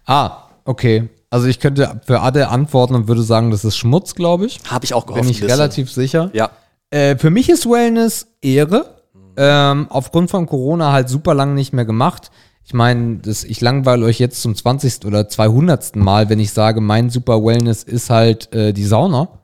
Ah, 0.06 0.44
okay. 0.64 1.08
Also 1.30 1.46
ich 1.46 1.60
könnte 1.60 2.00
für 2.06 2.20
Ade 2.20 2.48
antworten 2.48 2.94
und 2.94 3.08
würde 3.08 3.22
sagen, 3.22 3.50
das 3.50 3.64
ist 3.64 3.76
Schmutz, 3.76 4.14
glaube 4.14 4.46
ich. 4.46 4.60
Habe 4.68 4.84
ich 4.84 4.94
auch 4.94 5.06
gehofft. 5.06 5.22
Bin 5.22 5.30
ich 5.30 5.42
relativ 5.42 5.90
sicher. 5.90 6.30
Ja. 6.32 6.50
Äh, 6.90 7.16
für 7.16 7.30
mich 7.30 7.48
ist 7.48 7.68
Wellness 7.68 8.28
Ehre. 8.42 8.96
Ähm, 9.36 9.86
aufgrund 9.90 10.30
von 10.30 10.46
Corona 10.46 10.92
halt 10.92 11.08
super 11.08 11.34
lang 11.34 11.54
nicht 11.54 11.72
mehr 11.72 11.84
gemacht. 11.84 12.30
Ich 12.64 12.74
meine, 12.74 13.20
ich 13.24 13.60
langweile 13.60 14.04
euch 14.04 14.18
jetzt 14.18 14.42
zum 14.42 14.54
20. 14.54 15.04
oder 15.06 15.28
200. 15.28 15.96
Mal, 15.96 16.28
wenn 16.28 16.40
ich 16.40 16.52
sage, 16.52 16.80
mein 16.80 17.10
super 17.10 17.42
Wellness 17.42 17.82
ist 17.82 18.10
halt 18.10 18.52
äh, 18.54 18.72
die 18.72 18.84
Sauna. 18.84 19.40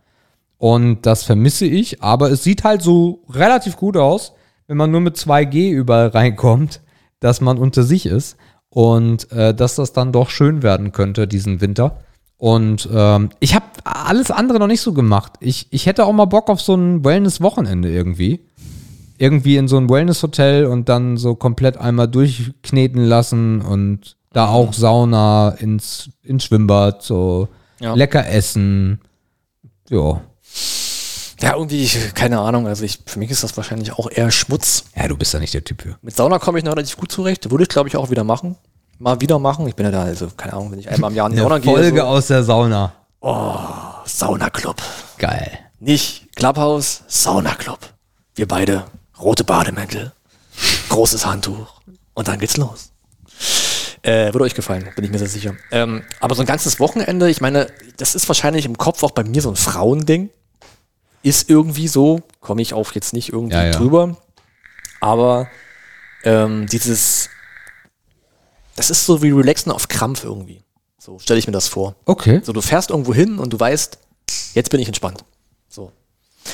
Und 0.58 1.06
das 1.06 1.24
vermisse 1.24 1.66
ich, 1.66 2.02
aber 2.02 2.30
es 2.30 2.42
sieht 2.42 2.64
halt 2.64 2.82
so 2.82 3.24
relativ 3.28 3.76
gut 3.76 3.96
aus, 3.96 4.32
wenn 4.66 4.76
man 4.76 4.90
nur 4.90 5.00
mit 5.00 5.16
2G 5.16 5.70
überall 5.70 6.08
reinkommt, 6.14 6.80
dass 7.20 7.40
man 7.40 7.58
unter 7.58 7.82
sich 7.82 8.06
ist 8.06 8.36
und 8.70 9.30
äh, 9.32 9.54
dass 9.54 9.76
das 9.76 9.92
dann 9.92 10.12
doch 10.12 10.30
schön 10.30 10.62
werden 10.62 10.92
könnte 10.92 11.28
diesen 11.28 11.60
Winter. 11.60 11.98
Und 12.38 12.88
ähm, 12.92 13.30
ich 13.40 13.54
habe 13.54 13.64
alles 13.84 14.30
andere 14.30 14.58
noch 14.58 14.66
nicht 14.66 14.82
so 14.82 14.92
gemacht. 14.92 15.32
Ich, 15.40 15.68
ich 15.70 15.86
hätte 15.86 16.04
auch 16.04 16.12
mal 16.12 16.26
Bock 16.26 16.50
auf 16.50 16.60
so 16.60 16.74
ein 16.74 17.04
Wellness-Wochenende 17.04 17.90
irgendwie. 17.90 18.40
Irgendwie 19.18 19.56
in 19.56 19.68
so 19.68 19.78
ein 19.78 19.88
Wellness-Hotel 19.88 20.66
und 20.66 20.88
dann 20.90 21.16
so 21.16 21.34
komplett 21.34 21.78
einmal 21.78 22.08
durchkneten 22.08 23.02
lassen 23.04 23.62
und 23.62 24.16
da 24.34 24.48
auch 24.48 24.74
Sauna 24.74 25.50
ins, 25.58 26.10
ins 26.22 26.44
Schwimmbad, 26.44 27.02
so 27.02 27.48
Ja. 27.80 27.94
lecker 27.94 28.26
essen. 28.28 29.00
Ja. 29.88 30.20
Ja, 31.40 31.54
irgendwie, 31.54 31.82
ich- 31.82 32.12
keine 32.14 32.40
Ahnung. 32.40 32.66
Also 32.66 32.84
ich, 32.84 32.98
für 33.06 33.18
mich 33.18 33.30
ist 33.30 33.42
das 33.44 33.56
wahrscheinlich 33.56 33.92
auch 33.92 34.10
eher 34.10 34.30
Schmutz. 34.30 34.84
Ja, 34.94 35.08
du 35.08 35.16
bist 35.16 35.32
da 35.32 35.38
nicht 35.38 35.54
der 35.54 35.64
Typ 35.64 35.80
für. 35.82 35.96
Mit 36.02 36.14
Sauna 36.16 36.38
komme 36.38 36.58
ich 36.58 36.64
noch 36.64 36.72
relativ 36.72 36.96
gut 36.98 37.10
zurecht. 37.12 37.50
Würde 37.50 37.62
ich, 37.64 37.68
glaube 37.70 37.88
ich, 37.88 37.96
auch 37.96 38.10
wieder 38.10 38.24
machen. 38.24 38.56
Mal 38.98 39.20
wieder 39.20 39.38
machen. 39.38 39.66
Ich 39.68 39.74
bin 39.74 39.84
ja 39.86 39.92
da, 39.92 40.02
also, 40.04 40.28
keine 40.36 40.54
Ahnung, 40.54 40.72
wenn 40.72 40.78
ich 40.78 40.88
einmal 40.88 41.10
im 41.10 41.16
Jahr 41.16 41.26
in 41.28 41.32
die 41.36 41.38
Sauna 41.42 41.54
Eine 41.56 41.64
Folge 41.64 41.92
gehe. 41.92 42.04
aus 42.04 42.26
der 42.28 42.42
Sauna. 42.42 42.92
So, 43.20 43.58
Saunaclub. 44.04 44.76
Geil. 45.18 45.58
Nicht 45.80 46.34
Clubhouse, 46.36 47.02
Saunaclub. 47.06 47.78
Wir 48.34 48.48
beide, 48.48 48.84
rote 49.20 49.44
Bademäntel, 49.44 50.12
großes 50.88 51.26
Handtuch. 51.26 51.80
Und 52.14 52.28
dann 52.28 52.38
geht's 52.38 52.56
los. 52.56 52.92
Äh, 54.02 54.32
würde 54.32 54.44
euch 54.44 54.54
gefallen, 54.54 54.88
bin 54.94 55.04
ich 55.04 55.10
mir 55.10 55.18
sehr 55.18 55.28
sicher. 55.28 55.54
Ähm, 55.72 56.02
aber 56.20 56.34
so 56.34 56.42
ein 56.42 56.46
ganzes 56.46 56.78
Wochenende, 56.80 57.28
ich 57.28 57.40
meine, 57.40 57.66
das 57.96 58.14
ist 58.14 58.28
wahrscheinlich 58.28 58.64
im 58.64 58.78
Kopf 58.78 59.02
auch 59.02 59.10
bei 59.10 59.24
mir 59.24 59.42
so 59.42 59.50
ein 59.50 59.56
Frauending. 59.56 60.30
Ist 61.22 61.50
irgendwie 61.50 61.88
so, 61.88 62.20
komme 62.40 62.62
ich 62.62 62.72
auf 62.72 62.94
jetzt 62.94 63.12
nicht 63.12 63.32
irgendwie 63.32 63.56
Ja, 63.56 63.64
ja. 63.64 63.70
drüber. 63.72 64.16
Aber 65.00 65.48
ähm, 66.22 66.66
dieses, 66.68 67.30
das 68.76 68.90
ist 68.90 69.04
so 69.06 69.22
wie 69.22 69.30
Relaxen 69.30 69.72
auf 69.72 69.88
Krampf 69.88 70.24
irgendwie. 70.24 70.60
So 70.98 71.18
stelle 71.18 71.38
ich 71.38 71.46
mir 71.46 71.52
das 71.52 71.68
vor. 71.68 71.94
Okay. 72.04 72.40
So, 72.44 72.52
du 72.52 72.60
fährst 72.60 72.90
irgendwo 72.90 73.14
hin 73.14 73.38
und 73.38 73.52
du 73.52 73.60
weißt, 73.60 73.98
jetzt 74.54 74.70
bin 74.70 74.80
ich 74.80 74.88
entspannt. 74.88 75.24
So. 75.68 75.92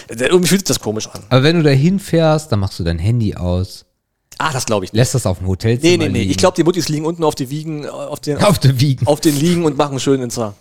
Äh, 0.08 0.14
Irgendwie 0.24 0.48
fühlt 0.48 0.60
sich 0.62 0.68
das 0.68 0.80
komisch 0.80 1.08
an. 1.08 1.22
Aber 1.28 1.42
wenn 1.42 1.56
du 1.56 1.62
da 1.62 1.70
hinfährst, 1.70 2.50
dann 2.52 2.60
machst 2.60 2.78
du 2.78 2.84
dein 2.84 2.98
Handy 2.98 3.34
aus, 3.34 3.84
Ah, 4.38 4.50
das 4.52 4.64
glaube 4.66 4.84
ich 4.84 4.92
nicht. 4.92 4.98
lässt 4.98 5.14
das 5.14 5.26
auf 5.26 5.38
dem 5.38 5.46
Hotelzimmer 5.46 5.90
Nee, 5.90 5.96
nee, 5.98 6.08
nee. 6.08 6.18
liegen. 6.20 6.30
Ich 6.30 6.36
glaube, 6.38 6.56
die 6.56 6.64
Muttis 6.64 6.88
liegen 6.88 7.04
unten 7.04 7.22
auf 7.22 7.34
die 7.34 7.50
Wiegen, 7.50 7.84
äh, 7.84 7.88
auf 7.88 8.18
den, 8.20 8.38
auf 8.42 8.58
der 8.58 8.80
Wiegen. 8.80 9.06
auf 9.06 9.20
den 9.20 9.36
Liegen 9.38 9.64
und 9.64 9.76
machen 9.76 10.00
schön 10.00 10.20
Insta. 10.22 10.54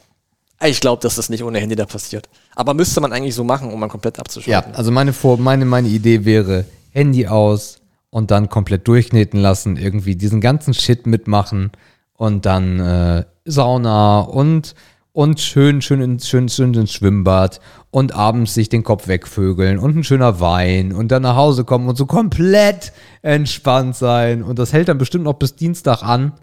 Ich 0.64 0.80
glaube, 0.80 1.02
dass 1.02 1.16
das 1.16 1.30
nicht 1.30 1.44
ohne 1.44 1.60
Handy 1.60 1.76
da 1.76 1.86
passiert. 1.88 2.30
Aber 2.56 2.74
müsste 2.76 3.02
man 3.02 3.12
eigentlich 3.12 3.34
so 3.34 3.44
machen, 3.44 3.74
um 3.74 3.80
man 3.80 3.90
komplett 3.90 4.18
Ja, 4.18 4.22
abzuschalten. 4.22 4.76
also 4.76 4.92
meine, 4.92 5.12
Vor 5.14 5.38
meine, 5.38 5.66
meine 5.66 5.88
Idee 5.88 6.24
wäre, 6.24 6.66
Handy 6.92 7.26
aus 7.26 7.80
und 8.12 8.30
dann 8.30 8.50
komplett 8.50 8.88
durchkneten 8.88 9.40
lassen, 9.40 9.78
irgendwie 9.78 10.16
diesen 10.16 10.42
ganzen 10.42 10.76
Shit 10.76 11.08
mitmachen 11.08 11.72
und 12.14 12.46
dann 12.46 12.80
äh, 12.80 13.26
Sauna 13.46 14.20
und, 14.20 14.76
und 15.14 15.40
schön, 15.40 15.82
schön, 15.82 16.02
ins, 16.02 16.28
schön, 16.28 16.48
schön 16.50 16.74
ins 16.74 16.94
Schwimmbad 16.94 17.60
und 17.90 18.14
abends 18.14 18.54
sich 18.54 18.70
den 18.70 18.84
Kopf 18.84 19.08
wegvögeln 19.08 19.80
und 19.80 19.98
ein 19.98 20.04
schöner 20.04 20.40
Wein 20.40 20.94
und 20.94 21.08
dann 21.12 21.24
nach 21.24 21.36
Hause 21.36 21.64
kommen 21.64 21.90
und 21.90 21.98
so 21.98 22.06
komplett 22.06 22.94
entspannt 23.22 23.96
sein. 23.96 24.44
Und 24.44 24.60
das 24.60 24.74
hält 24.74 24.90
dann 24.90 24.98
bestimmt 24.98 25.24
noch 25.24 25.34
bis 25.34 25.56
Dienstag 25.56 26.04
an 26.04 26.34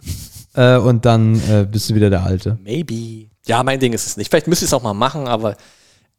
äh, 0.54 0.78
und 0.78 1.04
dann 1.04 1.36
äh, 1.48 1.66
bist 1.70 1.90
du 1.90 1.94
wieder 1.94 2.10
der 2.10 2.24
Alte. 2.24 2.58
Maybe. 2.64 3.28
Ja, 3.46 3.62
mein 3.62 3.78
Ding 3.78 3.92
ist 3.92 4.06
es 4.06 4.16
nicht. 4.16 4.30
Vielleicht 4.30 4.48
müsste 4.48 4.64
ich 4.64 4.70
es 4.70 4.74
auch 4.74 4.82
mal 4.82 4.94
machen, 4.94 5.28
aber 5.28 5.56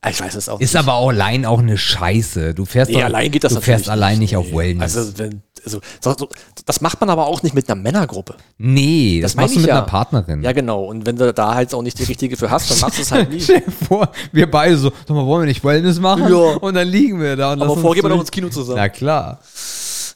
Ich 0.08 0.22
weiß 0.22 0.36
es 0.36 0.48
auch 0.48 0.62
Ist 0.62 0.78
aber 0.78 0.94
auch 0.94 1.10
allein 1.10 1.46
auch 1.46 1.60
eine 1.60 1.78
Scheiße. 1.78 2.54
Du 2.54 2.64
fährst, 2.64 2.90
Nee, 2.90 2.98
doch, 2.98 3.06
allein 3.06 3.32
geht 3.32 3.44
das 3.44 3.54
du 3.54 3.60
fährst 3.60 3.90
allein 3.90 4.20
nicht 4.20 4.38
auf 4.38 4.48
Nee. 4.48 4.58
Wellness. 4.58 4.96
Also, 4.96 5.18
wenn, 5.18 5.44
also 5.66 5.82
so, 6.00 6.16
so, 6.18 6.30
das 6.66 6.80
macht 6.80 7.02
man 7.02 7.10
aber 7.10 7.28
auch 7.28 7.44
nicht 7.44 7.54
mit 7.54 7.70
einer 7.70 7.82
Männergruppe. 7.82 8.36
nee, 8.58 9.20
das, 9.22 9.36
meine 9.36 9.48
machst 9.48 9.58
du 9.58 9.60
mit 9.60 9.68
ja. 9.68 9.78
einer 9.78 9.86
Partnerin. 9.86 10.42
Ja, 10.42 10.54
genau. 10.54 10.86
Und 10.86 11.06
wenn 11.06 11.18
du 11.18 11.34
da 11.34 11.54
halt 11.54 11.74
auch 11.74 11.82
nicht 11.82 12.00
die 12.00 12.04
richtige 12.04 12.38
für 12.38 12.50
hast, 12.50 12.72
dann 12.72 12.80
machst 12.80 12.98
du 12.98 13.02
es 13.02 13.12
halt 13.12 13.30
nie. 13.34 13.42
Stell 13.42 13.60
dir 13.60 13.72
vor, 13.72 14.10
wir 14.32 14.50
beide 14.50 14.78
so, 14.78 14.90
sag 14.90 15.10
mal, 15.10 15.26
wollen 15.26 15.42
wir 15.42 15.48
nicht 15.48 15.66
Wellness 15.66 16.00
machen? 16.00 16.32
Ja. 16.32 16.38
Und 16.38 16.76
dann 16.76 16.88
liegen 16.88 17.20
wir 17.20 17.36
da. 17.36 17.52
Und 17.52 17.62
Aber 17.62 17.76
vorher 17.76 18.02
gehen 18.02 18.04
wir 18.04 18.12
uns 18.12 18.16
noch 18.16 18.22
ins 18.22 18.32
Kino 18.32 18.48
zusammen. 18.48 18.78
Na 18.78 18.88
klar. 18.88 19.40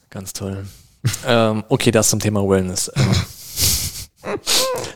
Ganz 0.10 0.32
toll. 0.32 0.66
ähm, 1.28 1.66
okay, 1.68 1.92
das 1.92 2.10
zum 2.10 2.22
Thema 2.22 2.48
Wellness. 2.48 2.90
Ähm. 2.96 3.04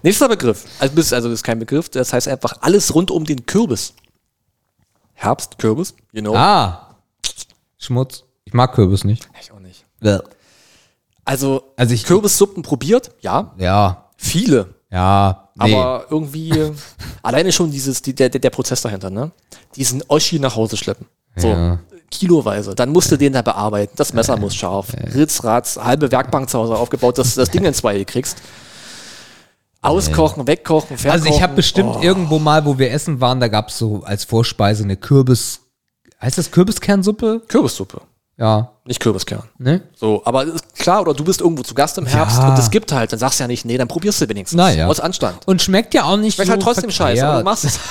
Nächster 0.03 0.29
Begriff. 0.29 0.63
Also, 0.79 0.95
also 1.13 1.27
das 1.27 1.39
ist 1.39 1.43
kein 1.43 1.59
Begriff, 1.59 1.89
das 1.89 2.13
heißt 2.13 2.29
einfach 2.29 2.53
alles 2.61 2.95
rund 2.95 3.11
um 3.11 3.25
den 3.25 3.45
Kürbis. 3.45 3.93
Herbst, 5.19 5.57
Kürbis, 5.57 5.95
you 6.11 6.21
know. 6.21 6.35
Ah, 6.35 6.95
Schmutz. 7.79 8.23
Ich 8.45 8.53
mag 8.53 8.73
Kürbis 8.73 9.03
nicht. 9.03 9.27
Ich 9.41 9.51
auch 9.51 9.59
nicht. 9.59 9.83
Ja. 10.01 10.21
Also, 11.25 11.73
Also 11.75 11.93
ich- 11.93 12.05
Kürbissuppen 12.05 12.63
probiert, 12.63 13.11
ja. 13.21 13.53
Ja, 13.57 14.05
Viele. 14.15 14.75
ja, 14.91 15.49
nee. 15.55 15.73
Aber 15.75 16.05
irgendwie 16.09 16.53
alleine 17.23 17.51
schon 17.51 17.71
dieses, 17.71 18.01
die, 18.01 18.13
der, 18.15 18.29
der 18.29 18.39
der 18.39 18.49
Prozess 18.51 18.81
dahinter, 18.81 19.09
ne? 19.09 19.31
Diesen 19.75 20.03
Oschi 20.07 20.39
nach 20.39 20.55
Hause 20.55 20.77
schleppen. 20.77 21.07
So, 21.35 21.47
Ja. 21.49 21.79
kiloweise. 22.09 22.73
Dann 22.75 22.89
musst 22.91 23.11
du 23.11 23.17
den 23.17 23.33
da 23.33 23.41
bearbeiten. 23.41 23.93
Das 23.97 24.13
Messer 24.13 24.37
muss 24.37 24.55
scharf. 24.55 24.87
Ritz, 25.13 25.43
Ratz, 25.43 25.77
halbe 25.77 26.11
Werkbank 26.11 26.49
zu 26.49 26.57
Hause 26.59 26.75
aufgebaut, 26.75 27.17
dass 27.17 27.33
du 27.35 27.41
das 27.41 27.49
Ding 27.51 27.65
in 27.65 27.73
zwei 27.73 28.03
kriegst. 28.05 28.37
Auskochen, 29.81 30.47
wegkochen, 30.47 30.97
verkochen. 30.97 31.11
also 31.11 31.35
ich 31.35 31.41
habe 31.41 31.55
bestimmt 31.55 31.95
Oh, 31.97 32.01
irgendwo 32.01 32.39
mal, 32.39 32.65
wo 32.65 32.77
wir 32.79 32.91
essen 32.91 33.21
waren, 33.21 33.39
da 33.39 33.47
gab 33.47 33.69
es 33.69 33.77
so 33.77 34.03
als 34.03 34.23
Vorspeise 34.25 34.83
eine 34.83 34.97
Kürbis, 34.97 35.61
heißt 36.21 36.37
das 36.37 36.51
Kürbiskernsuppe? 36.51 37.43
Kürbissuppe, 37.47 38.01
Ja, 38.37 38.71
nicht 38.85 38.99
Kürbiskern. 38.99 39.43
ne? 39.59 39.83
So, 39.95 40.21
aber 40.25 40.43
ist 40.45 40.75
klar, 40.75 41.01
oder 41.01 41.13
du 41.13 41.23
bist 41.23 41.41
irgendwo 41.41 41.63
zu 41.63 41.73
Gast 41.75 41.97
im 41.97 42.05
Herbst 42.05 42.37
Ja. 42.39 42.49
und 42.49 42.59
es 42.59 42.69
gibt 42.71 42.91
halt, 42.91 43.11
dann 43.11 43.19
sagst 43.19 43.39
du 43.39 43.43
ja 43.43 43.47
nicht, 43.47 43.65
nee, 43.65 43.77
dann 43.77 43.87
probierst 43.87 44.19
du 44.21 44.27
wenigstens. 44.29 44.57
Naja. 44.57 44.87
Aus 44.87 44.99
Anstand. 44.99 45.47
Und 45.47 45.61
schmeckt 45.61 45.93
ja 45.93 46.03
auch 46.05 46.17
nicht 46.17 46.35
Schmeckt 46.35 46.47
so 46.47 46.53
halt 46.53 46.61
trotzdem 46.63 46.91
scheiße, 46.91 47.25
aber 47.27 47.39
du 47.39 47.43
machst 47.45 47.65
es. 47.65 47.79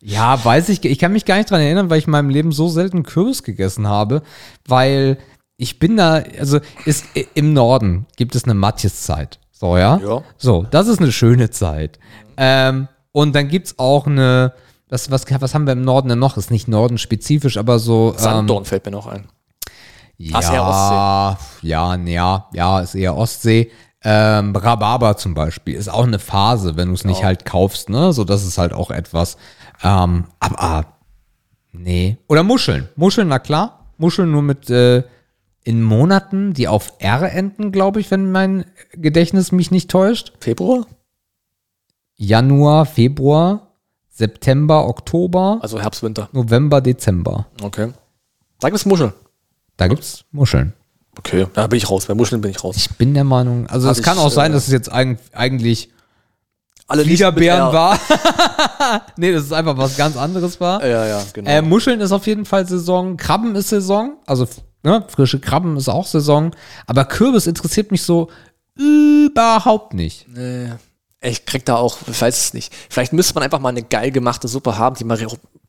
Ja, 0.00 0.42
weiß 0.42 0.68
ich. 0.70 0.84
Ich 0.84 0.98
kann 0.98 1.12
mich 1.12 1.24
gar 1.24 1.36
nicht 1.36 1.50
dran 1.50 1.60
erinnern, 1.60 1.90
weil 1.90 1.98
ich 1.98 2.06
in 2.06 2.12
meinem 2.12 2.30
Leben 2.30 2.52
so 2.52 2.68
selten 2.68 3.02
Kürbis 3.02 3.42
gegessen 3.42 3.88
habe, 3.88 4.22
weil 4.66 5.18
ich 5.56 5.78
bin 5.78 5.96
da, 5.96 6.22
also 6.38 6.60
ist, 6.84 7.04
im 7.34 7.52
Norden 7.52 8.06
gibt 8.16 8.34
es 8.36 8.44
eine 8.44 8.54
Matjeszeit. 8.54 9.38
So, 9.58 9.76
ja? 9.76 9.98
Ja. 9.98 10.22
So, 10.36 10.66
das 10.70 10.86
ist 10.86 11.00
eine 11.00 11.10
schöne 11.10 11.50
Zeit. 11.50 11.98
Ähm, 12.36 12.86
und 13.10 13.34
dann 13.34 13.48
gibt's 13.48 13.74
auch 13.76 14.06
eine, 14.06 14.52
was, 14.88 15.10
was, 15.10 15.24
was 15.28 15.52
haben 15.52 15.66
wir 15.66 15.72
im 15.72 15.82
Norden 15.82 16.08
denn 16.08 16.20
noch? 16.20 16.36
Ist 16.36 16.52
nicht 16.52 16.68
Norden-spezifisch, 16.68 17.56
aber 17.56 17.80
so. 17.80 18.12
Ähm, 18.16 18.22
Sanddorn 18.22 18.64
fällt 18.64 18.84
mir 18.84 18.92
noch 18.92 19.08
ein. 19.08 19.26
ja, 20.16 20.38
ist 20.38 20.50
eher 20.52 21.38
ja, 21.62 21.96
nee, 21.96 22.14
ja, 22.14 22.46
ja, 22.52 22.80
ist 22.80 22.94
eher 22.94 23.16
Ostsee. 23.16 23.72
Ähm, 24.04 24.54
Rhabarber 24.54 25.16
zum 25.16 25.34
Beispiel 25.34 25.74
ist 25.74 25.88
auch 25.88 26.06
eine 26.06 26.20
Phase, 26.20 26.76
wenn 26.76 26.88
du 26.88 26.94
es 26.94 27.04
nicht 27.04 27.24
halt 27.24 27.44
kaufst, 27.44 27.88
ne? 27.88 28.12
So, 28.12 28.22
das 28.22 28.44
ist 28.44 28.58
halt 28.58 28.72
auch 28.72 28.92
etwas. 28.92 29.38
Ähm, 29.82 30.26
aber 30.38 30.84
nee. 31.72 32.16
Oder 32.28 32.44
Muscheln. 32.44 32.88
Muscheln, 32.94 33.26
na 33.26 33.40
klar. 33.40 33.90
Muscheln 33.96 34.30
nur 34.30 34.42
mit 34.42 34.70
äh, 34.70 35.02
in 35.68 35.82
Monaten, 35.82 36.54
die 36.54 36.66
auf 36.66 36.94
R 36.98 37.30
enden, 37.30 37.72
glaube 37.72 38.00
ich, 38.00 38.10
wenn 38.10 38.32
mein 38.32 38.64
Gedächtnis 38.92 39.52
mich 39.52 39.70
nicht 39.70 39.90
täuscht. 39.90 40.32
Februar? 40.40 40.86
Januar, 42.16 42.86
Februar, 42.86 43.74
September, 44.08 44.88
Oktober, 44.88 45.58
Also 45.60 45.78
Herbst, 45.78 46.02
Winter. 46.02 46.30
November, 46.32 46.80
Dezember. 46.80 47.48
Okay. 47.60 47.92
Sag 48.62 48.72
mir 48.72 48.86
Muscheln. 48.86 49.12
Da 49.76 49.88
gibt's 49.88 50.24
Muscheln. 50.32 50.72
Okay, 51.18 51.46
da 51.52 51.66
bin 51.66 51.76
ich 51.76 51.90
raus. 51.90 52.06
Bei 52.06 52.14
Muscheln 52.14 52.40
bin 52.40 52.50
ich 52.50 52.64
raus. 52.64 52.74
Ich 52.78 52.88
bin 52.96 53.12
der 53.12 53.24
Meinung, 53.24 53.66
also 53.66 53.90
es 53.90 54.00
kann 54.00 54.16
ich, 54.16 54.22
auch 54.22 54.30
sein, 54.30 54.52
äh, 54.52 54.54
dass 54.54 54.68
es 54.68 54.72
jetzt 54.72 54.90
eig 54.90 55.18
eigentlich 55.34 55.90
Alle 56.86 57.04
R. 57.04 57.72
war. 57.74 58.00
nee, 59.18 59.32
das 59.32 59.44
ist 59.44 59.52
einfach 59.52 59.76
was 59.76 59.98
ganz 59.98 60.16
anderes 60.16 60.62
war. 60.62 60.82
Ja, 60.82 61.04
ja, 61.04 61.22
genau. 61.34 61.50
Äh, 61.50 61.60
Muscheln 61.60 62.00
ist 62.00 62.12
auf 62.12 62.26
jeden 62.26 62.46
Fall 62.46 62.66
Saison, 62.66 63.18
Krabben 63.18 63.54
ist 63.54 63.68
Saison, 63.68 64.16
also 64.24 64.46
ne, 64.82 65.04
frische 65.08 65.40
Krabben 65.40 65.76
ist 65.76 65.88
auch 65.88 66.06
Saison, 66.06 66.54
aber 66.86 67.04
Kürbis 67.04 67.46
interessiert 67.46 67.90
mich 67.90 68.02
so 68.02 68.30
überhaupt 68.76 69.94
nicht. 69.94 70.26
Nee. 70.28 70.72
Ich 71.20 71.46
krieg 71.46 71.64
da 71.64 71.74
auch, 71.76 71.98
ich 72.06 72.20
weiß 72.20 72.38
es 72.38 72.54
nicht. 72.54 72.72
Vielleicht 72.88 73.12
müsste 73.12 73.34
man 73.34 73.42
einfach 73.42 73.58
mal 73.58 73.70
eine 73.70 73.82
geil 73.82 74.12
gemachte 74.12 74.46
Suppe 74.46 74.78
haben, 74.78 74.94
die, 74.94 75.02
mal, 75.04 75.18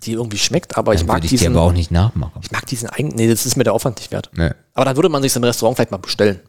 die 0.03 0.11
irgendwie 0.11 0.37
schmeckt, 0.37 0.77
aber 0.77 0.93
ich 0.93 0.99
Dann 0.99 1.07
mag 1.07 1.15
würde 1.17 1.25
ich 1.25 1.31
diesen. 1.31 1.55
aber 1.55 1.61
auch 1.65 1.71
nicht 1.71 1.89
nachmachen. 1.89 2.39
Ich 2.43 2.51
mag 2.51 2.67
diesen 2.67 2.87
eigenen. 2.87 3.15
Nee, 3.15 3.27
das 3.27 3.47
ist 3.47 3.55
mir 3.55 3.63
der 3.63 3.73
Aufwand 3.73 3.97
nicht 3.97 4.11
wert. 4.11 4.29
Nee. 4.35 4.51
Aber 4.75 4.85
dann 4.85 4.95
würde 4.95 5.09
man 5.09 5.23
sich 5.23 5.35
im 5.35 5.43
Restaurant 5.43 5.75
vielleicht 5.77 5.89
mal 5.91 5.97
bestellen. 5.97 6.39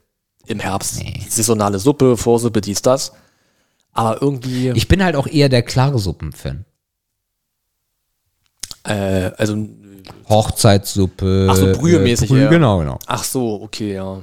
Im 0.45 0.59
Herbst. 0.59 1.01
Saisonale 1.29 1.79
Suppe, 1.79 2.15
Vorsuppe, 2.15 2.61
dies, 2.61 2.83
das. 2.83 3.11
Aber 3.93 4.21
irgendwie, 4.21 4.69
Ich 4.69 4.87
bin 4.87 5.03
halt 5.03 5.15
auch 5.15 5.25
eher 5.27 5.49
der 5.49 5.63
klare 5.63 5.97
Suppen-Fan. 5.97 6.65
äh, 8.83 9.31
also, 9.37 9.55
Hochzeitssuppe. 10.29 11.47
Ach 11.49 11.55
so, 11.55 11.71
brühemäßig 11.71 12.29
Brühe, 12.29 12.43
eher. 12.43 12.49
Genau, 12.49 12.79
genau. 12.79 12.99
ach 13.07 13.23
so, 13.23 13.61
okay, 13.61 13.93
ja. 13.95 14.17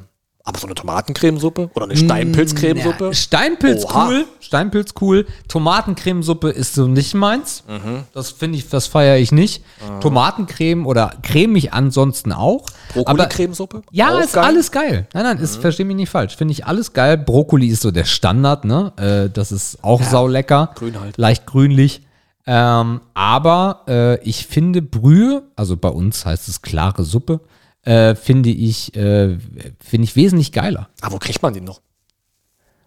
Aber 0.44 0.58
so 0.58 0.66
eine 0.66 0.74
Tomatencremesuppe 0.74 1.68
oder 1.74 1.84
eine 1.84 1.94
Steinpilzcremesuppe? 1.94 3.04
Ja, 3.08 3.12
Steinpilz 3.12 3.84
Oha. 3.84 4.06
cool, 4.08 4.24
Steinpilz 4.40 4.94
cool. 5.02 5.26
Tomatencremesuppe 5.46 6.48
ist 6.48 6.74
so 6.74 6.86
nicht 6.86 7.12
meins. 7.14 7.64
Mhm. 7.68 8.04
Das 8.14 8.30
finde 8.30 8.56
ich, 8.56 8.66
das 8.66 8.86
feiere 8.86 9.18
ich 9.18 9.30
nicht. 9.30 9.62
Tomatencreme 10.00 10.86
oder 10.86 11.12
cremig 11.22 11.74
ansonsten 11.74 12.32
auch. 12.32 12.64
Brokkoli-Cremesuppe? 12.94 13.82
ja, 13.90 14.14
Auch 14.14 14.20
ist 14.20 14.32
geil. 14.32 14.42
Mhm. 14.42 14.48
alles 14.48 14.72
geil. 14.72 15.06
Nein, 15.12 15.22
nein, 15.24 15.38
ist, 15.38 15.56
versteh 15.58 15.84
mich 15.84 15.96
nicht 15.96 16.08
falsch. 16.08 16.34
Finde 16.36 16.52
ich 16.52 16.64
alles 16.64 16.94
geil. 16.94 17.18
Brokkoli 17.18 17.68
ist 17.68 17.82
so 17.82 17.90
der 17.90 18.04
Standard, 18.04 18.64
ne? 18.64 18.92
Äh, 18.96 19.28
das 19.30 19.52
ist 19.52 19.84
auch 19.84 20.02
saulecker. 20.02 20.70
grün 20.76 20.98
halt. 20.98 21.18
Leicht 21.18 21.44
grünlich. 21.44 22.00
Ähm, 22.50 23.02
aber 23.12 23.84
äh, 23.88 24.22
ich 24.22 24.46
finde 24.46 24.80
Brühe, 24.80 25.42
also 25.54 25.76
bei 25.76 25.90
uns 25.90 26.24
heißt 26.24 26.48
es 26.48 26.62
klare 26.62 27.04
Suppe, 27.04 27.42
äh, 27.82 28.14
finde 28.14 28.48
ich, 28.48 28.96
äh, 28.96 29.36
finde 29.78 30.04
ich 30.04 30.16
wesentlich 30.16 30.52
geiler. 30.52 30.88
Aber 31.02 31.16
wo 31.16 31.18
kriegt 31.18 31.42
man 31.42 31.52
die 31.52 31.60
noch? 31.60 31.82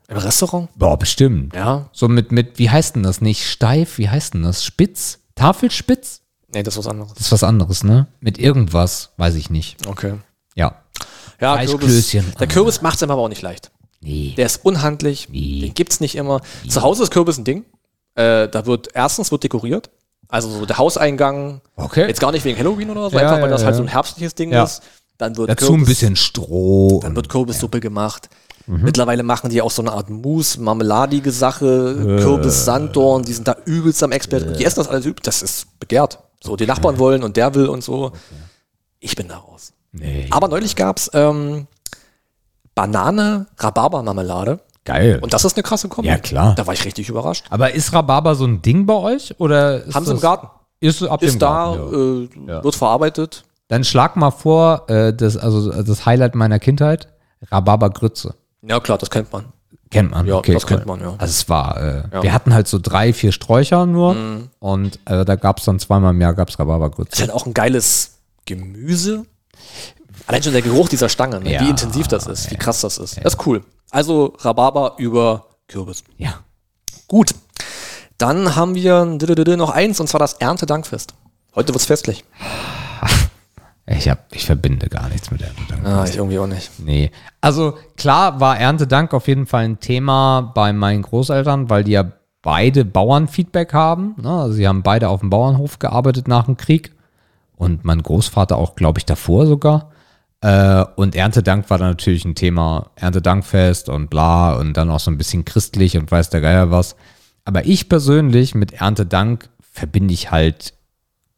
Im 0.07 0.17
Restaurant? 0.17 0.67
Boah, 0.75 0.97
bestimmt. 0.97 1.53
Ja. 1.53 1.89
So 1.91 2.07
mit, 2.07 2.31
mit, 2.31 2.57
wie 2.57 2.71
heißt 2.71 2.95
denn 2.95 3.03
das? 3.03 3.21
Nicht 3.21 3.47
steif, 3.47 3.99
wie 3.99 4.09
heißt 4.09 4.33
denn 4.33 4.41
das? 4.41 4.65
Spitz? 4.65 5.19
Tafelspitz? 5.35 6.21
Nee, 6.51 6.63
das 6.63 6.73
ist 6.73 6.79
was 6.79 6.87
anderes. 6.87 7.13
Das 7.13 7.27
ist 7.27 7.31
was 7.31 7.43
anderes, 7.43 7.83
ne? 7.83 8.07
Mit 8.19 8.39
irgendwas, 8.39 9.11
weiß 9.17 9.35
ich 9.35 9.51
nicht. 9.51 9.85
Okay. 9.85 10.15
Ja. 10.55 10.81
Ja. 11.39 11.63
Kürbis. 11.63 12.17
Der 12.39 12.47
Kürbis 12.47 12.81
macht 12.81 12.95
es 12.95 13.03
aber 13.03 13.15
auch 13.15 13.29
nicht 13.29 13.43
leicht. 13.43 13.69
Nee. 14.01 14.33
Der 14.35 14.47
ist 14.47 14.65
unhandlich. 14.65 15.29
Nee. 15.29 15.61
Den 15.61 15.75
gibt's 15.75 15.99
nicht 15.99 16.15
immer. 16.15 16.41
Zu 16.67 16.81
Hause 16.81 17.03
ist 17.03 17.11
Kürbis 17.11 17.37
ein 17.37 17.43
Ding. 17.43 17.65
Äh, 18.15 18.47
da 18.49 18.65
wird 18.65 18.89
erstens 18.93 19.31
wird 19.31 19.43
dekoriert. 19.43 19.89
Also 20.27 20.49
so 20.49 20.65
der 20.65 20.77
Hauseingang. 20.77 21.61
Okay. 21.75 22.07
Jetzt 22.07 22.19
gar 22.21 22.31
nicht 22.31 22.45
wegen 22.45 22.57
Halloween 22.57 22.89
oder 22.89 23.09
so, 23.09 23.17
Ja, 23.17 23.23
einfach 23.29 23.41
weil 23.41 23.49
das 23.49 23.65
halt 23.65 23.75
so 23.75 23.81
ein 23.81 23.87
herbstliches 23.87 24.35
Ding 24.35 24.51
ist. 24.51 24.81
Dann 25.17 25.37
wird 25.37 25.49
Dazu 25.49 25.73
ein 25.73 25.85
bisschen 25.85 26.15
Stroh. 26.15 26.99
Dann 27.03 27.15
wird 27.15 27.29
Kürbissuppe 27.29 27.79
gemacht. 27.79 28.29
Mittlerweile 28.67 29.23
machen 29.23 29.49
die 29.49 29.61
auch 29.61 29.71
so 29.71 29.81
eine 29.81 29.91
Art 29.91 30.09
Mousse, 30.09 30.61
marmeladige 30.61 31.31
Sache, 31.31 32.19
Kürbis, 32.21 32.63
Sanddorn, 32.63 33.23
die 33.23 33.33
sind 33.33 33.47
da 33.47 33.57
übelst 33.65 34.01
am 34.03 34.11
Experiment. 34.13 34.57
Die 34.59 34.63
essen 34.65 34.79
das 34.79 34.87
alles 34.87 35.05
übelst, 35.05 35.27
das 35.27 35.41
ist 35.41 35.79
begehrt. 35.79 36.19
So, 36.41 36.55
die 36.55 36.65
Nachbarn 36.65 36.97
wollen 36.97 37.23
und 37.23 37.35
der 37.37 37.53
will 37.53 37.67
und 37.67 37.83
so. 37.83 38.11
Ich 38.99 39.15
bin 39.15 39.27
da 39.27 39.37
raus. 39.37 39.73
nee. 39.91 40.27
Aber 40.31 40.47
neulich 40.47 40.75
gab's 40.75 41.09
ähm, 41.13 41.67
Banane, 42.75 43.47
Rhabarber-Marmelade. 43.57 44.59
Geil. 44.83 45.19
Und 45.21 45.33
das 45.33 45.45
ist 45.45 45.55
eine 45.55 45.63
krasse 45.63 45.87
Kombi. 45.89 46.07
Ja, 46.09 46.17
klar. 46.17 46.55
Da 46.55 46.65
war 46.65 46.73
ich 46.73 46.83
richtig 46.85 47.07
überrascht. 47.09 47.45
Aber 47.49 47.73
ist 47.73 47.93
Rhabarber 47.93 48.33
so 48.35 48.45
ein 48.45 48.61
Ding 48.61 48.85
bei 48.85 48.95
euch? 48.95 49.35
Oder 49.39 49.83
ist 49.83 49.93
Haben 49.95 50.05
sie 50.05 50.13
im 50.13 50.19
Garten. 50.19 50.47
Ist 50.79 51.03
ab 51.03 51.19
dem 51.19 51.29
Ist 51.29 51.41
da, 51.41 51.75
Garten, 51.75 52.29
ja. 52.47 52.59
äh, 52.59 52.63
wird 52.63 52.75
verarbeitet. 52.75 53.43
Dann 53.67 53.83
schlag 53.83 54.15
mal 54.15 54.31
vor, 54.31 54.89
äh, 54.89 55.13
das, 55.13 55.37
also 55.37 55.71
das 55.83 56.05
Highlight 56.07 56.33
meiner 56.35 56.57
Kindheit, 56.59 57.07
Rhabarbergrütze. 57.51 58.33
Ja, 58.63 58.79
klar, 58.79 58.97
das 58.97 59.09
kennt 59.11 59.31
man. 59.31 59.45
Kennt 59.91 60.11
man. 60.11 60.25
Ja, 60.25 60.35
okay, 60.35 60.53
das 60.53 60.63
cool. 60.63 60.69
kennt 60.77 60.85
man, 60.87 60.99
ja. 61.01 61.09
Also 61.17 61.25
es 61.31 61.47
war, 61.49 61.77
äh, 61.77 61.97
Ja. 62.11 62.19
Mhm. 62.19 62.23
wir 62.23 62.33
hatten 62.33 62.53
halt 62.53 62.67
so 62.67 62.79
drei, 62.81 63.13
vier 63.13 63.31
Sträucher 63.31 63.85
nur 63.85 64.15
und 64.59 64.99
äh, 65.05 65.25
da 65.25 65.35
gab 65.35 65.59
es 65.59 65.65
dann 65.65 65.79
zweimal 65.79 66.13
im 66.13 66.21
Jahr 66.21 66.33
gab's 66.33 66.53
Ist 66.53 66.59
Rhabarbergrütze. 66.59 67.21
halt 67.21 67.31
auch 67.31 67.45
ein 67.45 67.53
geiles 67.53 68.13
Gemüse. 68.45 69.25
Allein 70.27 70.43
schon 70.43 70.53
der 70.53 70.61
Geruch 70.61 70.87
dieser 70.89 71.09
Stange, 71.09 71.39
ne? 71.41 71.51
Ja, 71.53 71.61
wie 71.61 71.69
intensiv 71.69 72.07
das 72.07 72.27
ist, 72.27 72.51
wie 72.51 72.55
krass 72.55 72.81
das 72.81 72.97
ist. 72.97 73.17
Das 73.23 73.33
ist 73.35 73.45
cool. 73.45 73.63
Also 73.91 74.33
Rhabarber 74.39 74.95
über 74.97 75.45
Kürbis. 75.67 76.03
Ja. 76.17 76.39
Gut. 77.07 77.35
Dann 78.17 78.55
haben 78.55 78.75
wir 78.75 79.05
noch 79.57 79.69
eins 79.69 79.99
und 79.99 80.07
zwar 80.07 80.19
das 80.19 80.33
Erntedankfest. 80.33 81.13
Heute 81.55 81.73
wird's 81.73 81.85
festlich. 81.85 82.23
Ich, 83.87 84.07
hab, 84.07 84.33
ich 84.33 84.45
verbinde 84.45 84.87
gar 84.87 85.09
nichts 85.09 85.31
mit 85.31 85.41
Erntedank. 85.41 85.85
Ah, 85.85 86.05
ich 86.05 86.15
irgendwie 86.15 86.39
auch 86.39 86.47
nicht. 86.47 86.71
Nee. 86.79 87.11
Also 87.41 87.77
klar 87.97 88.39
war 88.39 88.57
Erntedank 88.57 89.13
auf 89.13 89.27
jeden 89.27 89.47
Fall 89.47 89.65
ein 89.65 89.81
Thema 89.81 90.51
bei 90.55 90.71
meinen 90.71 91.01
Großeltern, 91.01 91.69
weil 91.69 91.83
die 91.83 91.91
ja 91.93 92.09
beide 92.41 92.85
Bauernfeedback 92.85 93.73
haben. 93.73 94.15
Ne? 94.21 94.29
Also 94.29 94.53
sie 94.53 94.67
haben 94.67 94.83
beide 94.83 95.09
auf 95.09 95.19
dem 95.19 95.29
Bauernhof 95.29 95.79
gearbeitet 95.79 96.27
nach 96.27 96.45
dem 96.45 96.55
Krieg. 96.55 96.93
Und 97.55 97.83
mein 97.83 98.01
Großvater 98.01 98.57
auch, 98.57 98.75
glaube 98.75 98.99
ich, 98.99 99.05
davor 99.05 99.45
sogar. 99.45 99.90
Äh, 100.41 100.85
und 100.95 101.15
Erntedank 101.15 101.69
war 101.69 101.77
dann 101.77 101.89
natürlich 101.89 102.25
ein 102.25 102.35
Thema. 102.35 102.91
Erntedankfest 102.95 103.89
und 103.89 104.09
bla 104.09 104.55
und 104.55 104.73
dann 104.73 104.89
auch 104.89 104.99
so 104.99 105.11
ein 105.11 105.17
bisschen 105.17 105.45
christlich 105.45 105.97
und 105.97 106.11
weiß 106.11 106.29
der 106.29 106.41
Geier 106.41 106.71
was. 106.71 106.95
Aber 107.45 107.65
ich 107.65 107.89
persönlich 107.89 108.55
mit 108.55 108.73
Erntedank 108.73 109.49
verbinde 109.61 110.13
ich 110.13 110.31
halt 110.31 110.73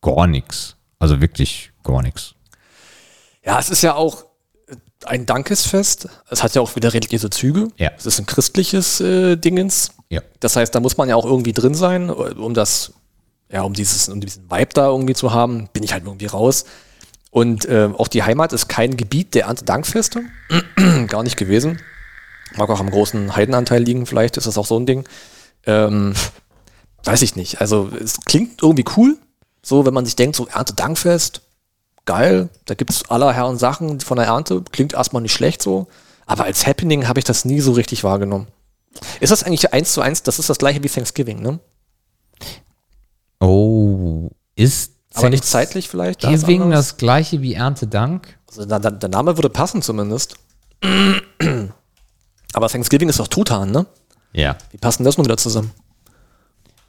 gar 0.01 0.27
nichts. 0.27 0.75
Also 0.99 1.21
wirklich 1.21 1.71
gar 1.83 2.01
nichts. 2.01 2.35
Ja, 3.45 3.59
es 3.59 3.69
ist 3.69 3.83
ja 3.83 3.95
auch 3.95 4.25
ein 5.05 5.25
Dankesfest. 5.25 6.07
Es 6.29 6.43
hat 6.43 6.55
ja 6.55 6.61
auch 6.61 6.75
wieder 6.75 6.93
religiöse 6.93 7.29
Züge. 7.29 7.67
Ja. 7.77 7.91
Es 7.97 8.05
ist 8.05 8.19
ein 8.19 8.25
christliches 8.25 9.01
äh, 9.01 9.35
Dingens. 9.35 9.91
Ja. 10.09 10.21
Das 10.39 10.55
heißt, 10.55 10.73
da 10.73 10.79
muss 10.79 10.95
man 10.95 11.09
ja 11.09 11.15
auch 11.15 11.25
irgendwie 11.25 11.51
drin 11.51 11.75
sein, 11.75 12.09
um 12.09 12.53
das, 12.53 12.93
ja, 13.51 13.63
um 13.63 13.73
dieses, 13.73 14.07
um 14.07 14.21
diesen 14.21 14.49
Vibe 14.49 14.73
da 14.73 14.87
irgendwie 14.87 15.13
zu 15.13 15.33
haben, 15.33 15.67
bin 15.73 15.83
ich 15.83 15.91
halt 15.91 16.05
irgendwie 16.05 16.27
raus. 16.27 16.65
Und 17.33 17.65
äh, 17.65 17.89
auch 17.97 18.09
die 18.09 18.21
Heimat 18.21 18.53
ist 18.53 18.67
kein 18.67 18.95
Gebiet 18.95 19.33
der 19.33 19.45
Erntedankfeste. 19.45 20.21
Gar 21.07 21.23
nicht 21.23 21.35
gewesen. 21.35 21.81
Mag 22.55 22.69
auch 22.69 22.79
am 22.79 22.91
großen 22.91 23.35
Heidenanteil 23.35 23.81
liegen, 23.81 24.05
vielleicht 24.05 24.37
ist 24.37 24.45
das 24.45 24.55
auch 24.59 24.67
so 24.67 24.79
ein 24.79 24.85
Ding. 24.85 25.03
Ähm, 25.65 26.13
weiß 27.03 27.23
ich 27.23 27.35
nicht. 27.35 27.59
Also 27.59 27.89
es 27.99 28.21
klingt 28.21 28.61
irgendwie 28.61 28.85
cool. 28.97 29.17
So, 29.63 29.83
wenn 29.83 29.95
man 29.95 30.05
sich 30.05 30.15
denkt, 30.15 30.35
so 30.35 30.45
Erntedankfest, 30.45 31.41
geil, 32.05 32.49
da 32.65 32.75
gibt 32.75 32.91
es 32.91 33.09
aller 33.09 33.33
Herren 33.33 33.57
Sachen 33.57 33.99
von 33.99 34.17
der 34.17 34.27
Ernte, 34.27 34.61
klingt 34.71 34.93
erstmal 34.93 35.23
nicht 35.23 35.33
schlecht 35.33 35.63
so. 35.63 35.87
Aber 36.27 36.43
als 36.43 36.67
Happening 36.67 37.07
habe 37.07 37.17
ich 37.17 37.25
das 37.25 37.45
nie 37.45 37.61
so 37.61 37.71
richtig 37.71 38.03
wahrgenommen. 38.03 38.45
Ist 39.19 39.31
das 39.31 39.41
eigentlich 39.41 39.73
eins 39.73 39.93
zu 39.93 40.01
eins? 40.01 40.21
Das 40.21 40.37
ist 40.37 40.51
das 40.51 40.59
gleiche 40.59 40.83
wie 40.83 40.89
Thanksgiving, 40.89 41.41
ne? 41.41 41.59
Oh, 43.39 44.29
ist 44.53 44.92
Aber 45.13 45.29
nicht 45.29 45.45
zeitlich 45.45 45.89
vielleicht? 45.89 46.23
da 46.23 46.29
anders? 46.29 46.87
das 46.89 46.97
gleiche 46.97 47.41
wie 47.41 47.53
Erntedank? 47.53 48.37
Also, 48.49 48.65
da, 48.65 48.79
da, 48.79 48.91
der 48.91 49.09
Name 49.09 49.37
würde 49.37 49.49
passen 49.49 49.81
zumindest. 49.81 50.35
Aber 52.53 52.67
Thanksgiving 52.67 53.09
ist 53.09 53.19
doch 53.19 53.27
Truthahn, 53.27 53.71
ne? 53.71 53.85
Ja. 54.31 54.57
Wie 54.71 54.77
passen 54.77 55.03
das 55.03 55.17
nun 55.17 55.25
wieder 55.25 55.37
zusammen? 55.37 55.71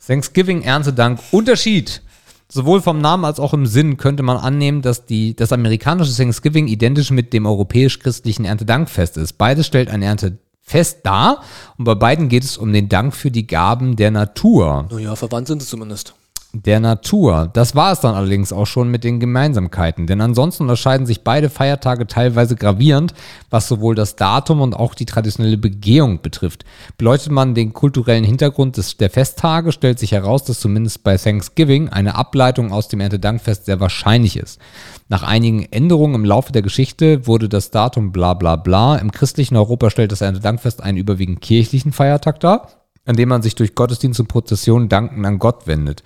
Thanksgiving, 0.07 0.63
Erntedank, 0.63 1.21
Unterschied. 1.31 2.03
Sowohl 2.49 2.83
vom 2.83 3.01
Namen 3.01 3.25
als 3.25 3.41
auch 3.41 3.55
im 3.55 3.67
Sinn 3.67 3.97
könnte 3.97 4.23
man 4.23 4.37
annehmen, 4.37 4.83
dass 4.83 5.07
die, 5.07 5.35
das 5.35 5.53
amerikanische 5.53 6.15
Thanksgiving 6.15 6.69
identisch 6.69 7.11
mit 7.11 7.33
dem 7.33 7.47
europäisch-christlichen 7.47 8.45
Erntedankfest 8.45 9.17
ist. 9.17 9.35
Beides 9.39 9.67
stellt 9.67 9.89
ein 9.89 10.03
Erntefest 10.03 10.99
dar 11.05 11.43
und 11.79 11.85
bei 11.85 11.95
beiden 11.95 12.29
geht 12.29 12.45
es 12.45 12.59
um 12.59 12.73
den 12.73 12.89
Dank 12.89 13.15
für 13.15 13.31
die 13.31 13.47
Gaben 13.47 13.97
der 13.97 14.11
Natur. 14.11 14.87
Naja, 14.91 15.17
verwandt 15.17 15.49
sind 15.49 15.63
sie 15.63 15.69
zumindest. 15.69 16.15
Der 16.57 16.79
Natur. 16.79 17.51
Das 17.53 17.75
war 17.75 17.91
es 17.91 17.99
dann 17.99 18.15
allerdings 18.15 18.53
auch 18.53 18.67
schon 18.67 18.89
mit 18.89 19.03
den 19.03 19.19
Gemeinsamkeiten, 19.19 20.07
denn 20.07 20.21
ansonsten 20.21 20.63
unterscheiden 20.63 21.05
sich 21.05 21.25
beide 21.25 21.51
Feiertage 21.51 22.07
teilweise 22.07 22.55
gravierend, 22.55 23.13
was 23.51 23.67
sowohl 23.67 23.97
das 23.97 24.15
Datum 24.15 24.61
und 24.61 24.73
auch 24.73 24.95
die 24.95 25.05
traditionelle 25.05 25.59
Begehung 25.59 26.23
betrifft. 26.23 26.65
Beleuchtet 26.97 27.33
man 27.33 27.57
den 27.57 27.73
kulturellen 27.73 28.23
Hintergrund 28.23 28.77
des, 28.77 28.97
der 28.99 29.11
Festtage, 29.11 29.73
stellt 29.73 29.99
sich 29.99 30.13
heraus, 30.13 30.45
dass 30.45 30.61
zumindest 30.61 31.03
bei 31.03 31.17
Thanksgiving 31.17 31.89
eine 31.89 32.15
Ableitung 32.15 32.71
aus 32.71 32.87
dem 32.87 33.01
Erntedankfest 33.01 33.67
sehr 33.67 33.81
wahrscheinlich 33.81 34.37
ist. 34.37 34.61
Nach 35.09 35.25
einigen 35.25 35.65
Änderungen 35.73 36.15
im 36.15 36.25
Laufe 36.25 36.53
der 36.53 36.63
Geschichte 36.63 37.27
wurde 37.27 37.49
das 37.49 37.73
Datum 37.73 38.13
bla 38.13 38.35
bla 38.35 38.55
bla. 38.55 38.95
Im 38.95 39.11
christlichen 39.11 39.57
Europa 39.57 39.91
stellt 39.91 40.13
das 40.13 40.21
Erntedankfest 40.21 40.85
einen 40.85 40.99
überwiegend 40.99 41.41
kirchlichen 41.41 41.91
Feiertag 41.91 42.39
dar, 42.39 42.69
an 43.07 43.17
dem 43.17 43.29
man 43.29 43.43
sich 43.43 43.55
durch 43.55 43.75
Gottesdienst 43.75 44.21
und 44.21 44.29
Prozession 44.29 44.89
Danken 44.89 45.27
an 45.27 45.39
Gott 45.39 45.67
wendet. 45.67 46.03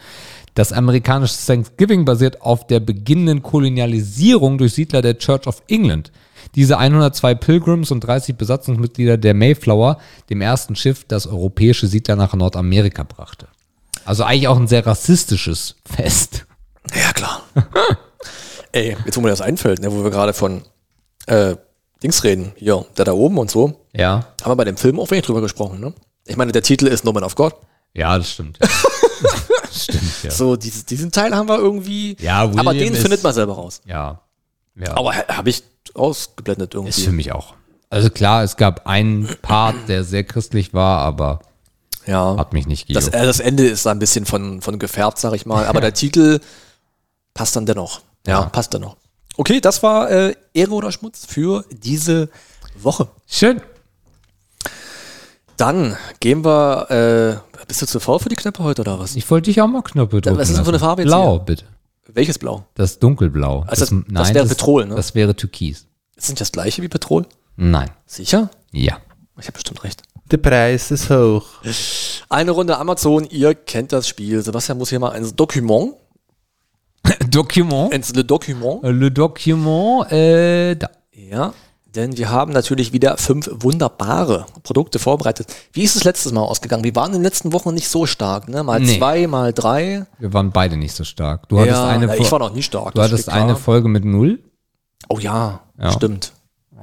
Das 0.59 0.73
amerikanische 0.73 1.37
Thanksgiving 1.47 2.05
basiert 2.05 2.43
auf 2.43 2.67
der 2.67 2.81
beginnenden 2.81 3.45
Kolonialisierung 3.45 4.59
durch 4.59 4.73
Siedler 4.75 5.03
der 5.03 5.17
Church 5.17 5.47
of 5.47 5.63
England. 5.69 6.11
Diese 6.57 6.79
102 6.79 7.37
Pilgrims 7.37 7.93
und 7.93 8.01
30 8.01 8.35
Besatzungsmitglieder 8.37 9.19
der 9.19 9.35
Mayflower, 9.35 9.99
dem 10.31 10.41
ersten 10.41 10.75
Schiff, 10.75 11.05
das 11.07 11.29
europäische 11.29 11.87
Siedler 11.87 12.17
nach 12.17 12.35
Nordamerika 12.35 13.05
brachte. 13.05 13.47
Also 14.05 14.25
eigentlich 14.25 14.49
auch 14.49 14.57
ein 14.59 14.67
sehr 14.67 14.85
rassistisches 14.85 15.77
Fest. 15.85 16.45
Ja, 16.93 17.13
klar. 17.13 17.45
Ey, 18.73 18.97
jetzt 19.05 19.17
wo 19.17 19.21
mir 19.21 19.29
das 19.29 19.41
einfällt, 19.41 19.81
ne, 19.81 19.93
wo 19.93 20.03
wir 20.03 20.11
gerade 20.11 20.33
von 20.33 20.63
äh, 21.27 21.55
Dings 22.03 22.25
reden, 22.25 22.51
hier, 22.57 22.85
der 22.97 23.05
da 23.05 23.13
oben 23.13 23.39
und 23.39 23.49
so, 23.49 23.87
Ja. 23.95 24.27
haben 24.43 24.51
wir 24.51 24.57
bei 24.57 24.65
dem 24.65 24.77
Film 24.77 24.99
auch 24.99 25.13
wenig 25.13 25.25
drüber 25.25 25.41
gesprochen, 25.41 25.79
ne? 25.79 25.95
Ich 26.27 26.37
meine, 26.37 26.51
der 26.51 26.63
Titel 26.63 26.89
ist 26.89 27.05
No 27.05 27.13
Man 27.13 27.23
of 27.23 27.37
God. 27.37 27.55
Ja, 27.95 28.19
das 28.19 28.33
stimmt. 28.33 28.59
stimmt, 29.89 30.23
ja. 30.25 30.31
So, 30.31 30.57
dieses, 30.57 30.85
diesen 30.85 31.11
Teil 31.13 31.35
haben 31.35 31.49
wir 31.49 31.59
irgendwie. 31.59 32.17
Ja, 32.21 32.49
William 32.49 32.59
aber 32.69 32.75
den 32.75 32.93
ist- 32.95 33.03
findet 33.03 33.23
man 33.23 33.33
selber 33.35 33.55
raus. 33.55 33.81
Ja. 33.87 34.21
Ja. 34.75 34.97
Aber 34.97 35.15
habe 35.15 35.51
ich 35.51 35.63
ausgeblendet 35.95 36.75
ist 36.75 36.81
für 36.97 37.03
irgendwie. 37.03 37.11
mich 37.17 37.33
auch. 37.33 37.55
Also 37.91 38.11
klar, 38.11 38.43
es 38.45 38.57
gab 38.57 38.87
einen 38.87 39.29
Part, 39.43 39.75
der 39.89 40.05
sehr 40.05 40.23
christlich 40.25 40.75
war, 40.75 41.01
aber 41.01 41.41
Ja. 42.07 42.37
hat 42.37 42.53
mich 42.53 42.67
nicht 42.67 42.95
Das, 42.95 43.07
gejuckt. 43.07 43.15
äh, 43.23 43.27
das 43.27 43.41
Ende 43.41 43.67
ist 43.67 43.87
da 43.87 43.91
ein 43.91 43.99
bisschen 43.99 44.27
von, 44.27 44.61
von 44.61 44.79
gefärbt, 44.79 45.19
sag 45.19 45.33
ich 45.35 45.47
mal. 45.47 45.67
Aber 45.67 45.81
der 45.81 45.95
Titel 45.95 46.41
passt 47.35 47.57
dann 47.57 47.67
dennoch. 47.67 48.01
Ja, 48.27 48.43
passt 48.45 48.75
dennoch. 48.75 48.97
Okay, 49.37 49.61
das 49.61 49.83
war 49.83 50.11
äh, 50.11 50.35
Ehre 50.53 50.73
oder 50.73 50.93
Schmutz 50.93 51.25
für 51.27 51.65
diese 51.71 52.29
Woche. 52.77 53.09
Schön. 53.27 53.61
Dann 55.57 55.97
gehen 56.21 56.45
wir. 56.45 57.43
Bist 57.69 57.83
du 57.83 57.87
zu 57.87 58.01
faul 58.01 58.19
für 58.19 58.29
die 58.31 58.37
Knöpfe 58.37 58.63
heute 58.65 58.81
oder 58.83 58.99
was? 58.99 59.15
Ich 59.15 59.31
wollte 59.31 59.51
dich 59.51 59.61
auch 59.61 59.67
mal 59.69 59.83
Knöpfe 59.83 60.21
drücken. 60.21 60.39
was 60.39 60.49
ist 60.49 60.57
denn 60.57 60.65
für 60.65 60.71
eine. 60.71 60.79
Farbe 60.79 61.03
jetzt 61.03 61.09
Blau, 61.11 61.33
hier? 61.35 61.41
bitte. 61.41 61.65
Welches 62.11 62.39
Blau? 62.39 62.65
Das 62.75 62.99
dunkelblau. 62.99 63.65
Also 63.69 63.85
das- 63.85 64.05
das 64.09 64.35
wäre 64.35 64.47
Petrol, 64.47 64.87
ne? 64.87 64.95
Das 64.97 65.15
wäre 65.15 65.37
Türkis. 65.37 65.87
Ist 66.17 66.31
nicht 66.31 66.41
das 66.41 66.51
gleiche 66.51 66.83
wie 66.83 66.89
Petrol? 66.89 67.27
Nein. 67.57 67.91
Sicher? 68.07 68.51
Ja. 68.73 68.97
Ich 69.39 69.45
habe 69.47 69.53
bestimmt 69.53 69.85
recht. 69.85 70.03
Der 70.31 70.39
Preis 70.39 70.91
ist 70.91 71.11
hoch. 71.11 71.45
Eine 72.29 72.51
Runde 72.51 72.77
Amazon, 72.79 73.25
ihr 73.31 73.55
kennt 73.55 73.93
das 73.93 74.09
Spiel. 74.09 74.43
Sebastian 74.43 74.79
muss 74.79 74.89
hier 74.91 74.99
mal 74.99 75.11
ein 75.13 75.31
Dokument, 75.37 75.95
Document. 77.31 77.93
ins 77.93 78.15
Le 78.15 78.25
Dokument. 78.25 78.81
Le 78.83 79.11
Document, 79.11 80.11
äh, 80.13 80.75
da. 80.77 80.91
Ja, 81.13 81.53
denn 81.95 82.17
wir 82.19 82.31
haben 82.31 82.53
natürlich 82.53 82.93
wieder 82.93 83.17
fünf 83.17 83.49
wunderbare 83.53 84.47
Produkte 84.63 84.99
vorbereitet. 84.99 85.47
Wie 85.73 85.83
ist 85.83 85.97
es 85.97 86.05
letztes 86.05 86.33
Mal 86.33 86.43
ausgegangen? 86.43 86.85
Wir 86.85 86.95
waren 86.95 87.09
in 87.09 87.19
den 87.19 87.23
letzten 87.23 87.53
Wochen 87.53 87.73
nicht 87.75 87.89
so 87.89 88.07
stark, 88.07 88.49
ne? 88.49 88.63
Mal 88.63 88.81
Nee. 88.81 88.99
zwei, 88.99 89.27
mal 89.27 89.53
drei. 89.53 90.07
Wir 90.19 90.33
waren 90.33 90.53
beide 90.53 90.77
nicht 90.77 90.95
so 90.95 91.05
stark. 91.05 91.49
Du 91.49 91.59
hattest 91.59 91.77
ja, 91.77 91.89
eine 91.89 92.07
na, 92.07 92.15
ich 92.17 92.31
war 92.31 92.39
noch 92.39 92.53
nie 92.53 92.63
stark. 92.63 92.95
Du 92.95 93.03
hattest 93.03 93.29
eine. 93.29 93.57
Folge 93.57 93.89
mit 93.89 94.05
null. 94.05 94.39
Oh 95.09 95.19
ja, 95.19 95.61
Ja. 95.81 95.93
stimmt. 95.93 96.33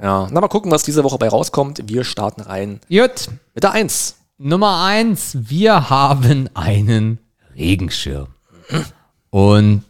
Ja, 0.02 0.28
na 0.30 0.40
mal 0.40 0.48
gucken, 0.48 0.70
was 0.70 0.82
diese 0.82 1.04
Woche 1.04 1.16
bei 1.18 1.28
rauskommt. 1.28 1.82
Wir 1.86 2.04
starten 2.04 2.42
rein 2.42 2.80
Gut. 2.90 3.28
mit 3.54 3.64
der 3.64 3.72
Eins. 3.72 4.16
Nummer 4.38 4.84
eins, 4.84 5.38
wir 5.40 5.88
haben 5.88 6.50
einen 6.52 7.18
Regenschirm. 7.54 8.26
Und 9.30 9.84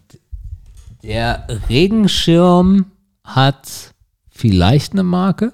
der 1.03 1.47
Regenschirm 1.69 2.87
hat 3.25 3.95
vielleicht 4.37 4.93
eine 4.93 5.03
Marke. 5.03 5.53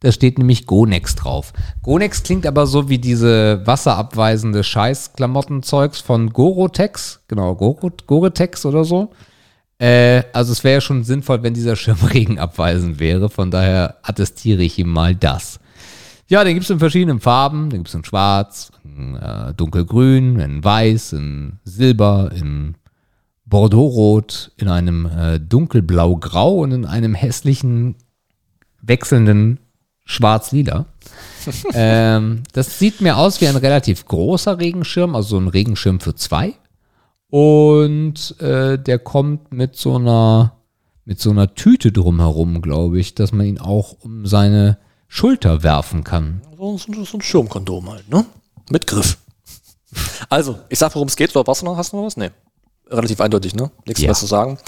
Da 0.00 0.10
steht 0.10 0.36
nämlich 0.38 0.66
Gonex 0.66 1.14
drauf. 1.14 1.52
Gonex 1.82 2.24
klingt 2.24 2.46
aber 2.46 2.66
so 2.66 2.88
wie 2.88 2.98
diese 2.98 3.64
wasserabweisende 3.64 4.64
Scheiß-Klamottenzeugs 4.64 6.00
von 6.00 6.30
Gorotex. 6.32 7.20
Genau, 7.28 7.54
Goro, 7.54 7.92
Goretex 8.06 8.66
oder 8.66 8.84
so. 8.84 9.10
Äh, 9.78 10.24
also 10.32 10.52
es 10.52 10.64
wäre 10.64 10.74
ja 10.74 10.80
schon 10.80 11.04
sinnvoll, 11.04 11.42
wenn 11.42 11.54
dieser 11.54 11.76
Schirm 11.76 11.98
regenabweisend 12.12 12.98
wäre. 12.98 13.28
Von 13.28 13.50
daher 13.50 13.96
attestiere 14.02 14.62
ich 14.62 14.78
ihm 14.78 14.88
mal 14.88 15.14
das. 15.14 15.60
Ja, 16.28 16.44
den 16.44 16.54
gibt 16.54 16.64
es 16.64 16.70
in 16.70 16.78
verschiedenen 16.78 17.20
Farben. 17.20 17.70
Den 17.70 17.80
gibt 17.80 17.88
es 17.88 17.94
in 17.94 18.04
schwarz, 18.04 18.72
in 18.84 19.16
äh, 19.16 19.54
dunkelgrün, 19.54 20.40
in 20.40 20.64
weiß, 20.64 21.12
in 21.12 21.60
silber, 21.64 22.30
in 22.34 22.76
bordeauxrot, 23.44 24.52
in 24.56 24.68
einem 24.68 25.06
äh, 25.06 25.38
dunkelblau-grau 25.38 26.60
und 26.60 26.72
in 26.72 26.86
einem 26.86 27.14
hässlichen, 27.14 27.96
wechselnden 28.82 29.58
schwarz-lila. 30.04 30.86
ähm, 31.74 32.42
das 32.52 32.78
sieht 32.78 33.00
mir 33.00 33.16
aus 33.16 33.40
wie 33.40 33.48
ein 33.48 33.56
relativ 33.56 34.04
großer 34.06 34.58
Regenschirm, 34.58 35.16
also 35.16 35.30
so 35.30 35.38
ein 35.38 35.48
Regenschirm 35.48 36.00
für 36.00 36.14
zwei. 36.14 36.54
Und 37.30 38.38
äh, 38.40 38.78
der 38.78 38.98
kommt 38.98 39.52
mit 39.52 39.76
so 39.76 39.96
einer 39.96 40.56
mit 41.04 41.20
so 41.20 41.30
einer 41.30 41.54
Tüte 41.54 41.90
drumherum, 41.90 42.62
glaube 42.62 43.00
ich, 43.00 43.14
dass 43.14 43.32
man 43.32 43.46
ihn 43.46 43.58
auch 43.58 43.96
um 44.00 44.24
seine 44.26 44.78
Schulter 45.08 45.62
werfen 45.62 46.04
kann. 46.04 46.42
So, 46.56 46.78
so, 46.78 47.04
so 47.04 47.18
ein 47.18 47.22
Schirmkondom 47.22 47.90
halt, 47.90 48.08
ne? 48.08 48.24
Mit 48.70 48.86
Griff. 48.86 49.18
Also, 50.28 50.58
ich 50.68 50.78
sag, 50.78 50.94
worum 50.94 51.08
es 51.08 51.16
geht. 51.16 51.34
Oder 51.34 51.46
was 51.46 51.62
noch? 51.62 51.76
Hast 51.76 51.92
du 51.92 51.96
noch 51.96 52.04
was? 52.04 52.16
Nee. 52.16 52.30
Relativ 52.88 53.20
eindeutig, 53.20 53.54
ne? 53.54 53.70
Nichts 53.84 54.00
Ja. 54.00 54.08
mehr 54.08 54.14
zu 54.14 54.26
sagen. 54.26 54.58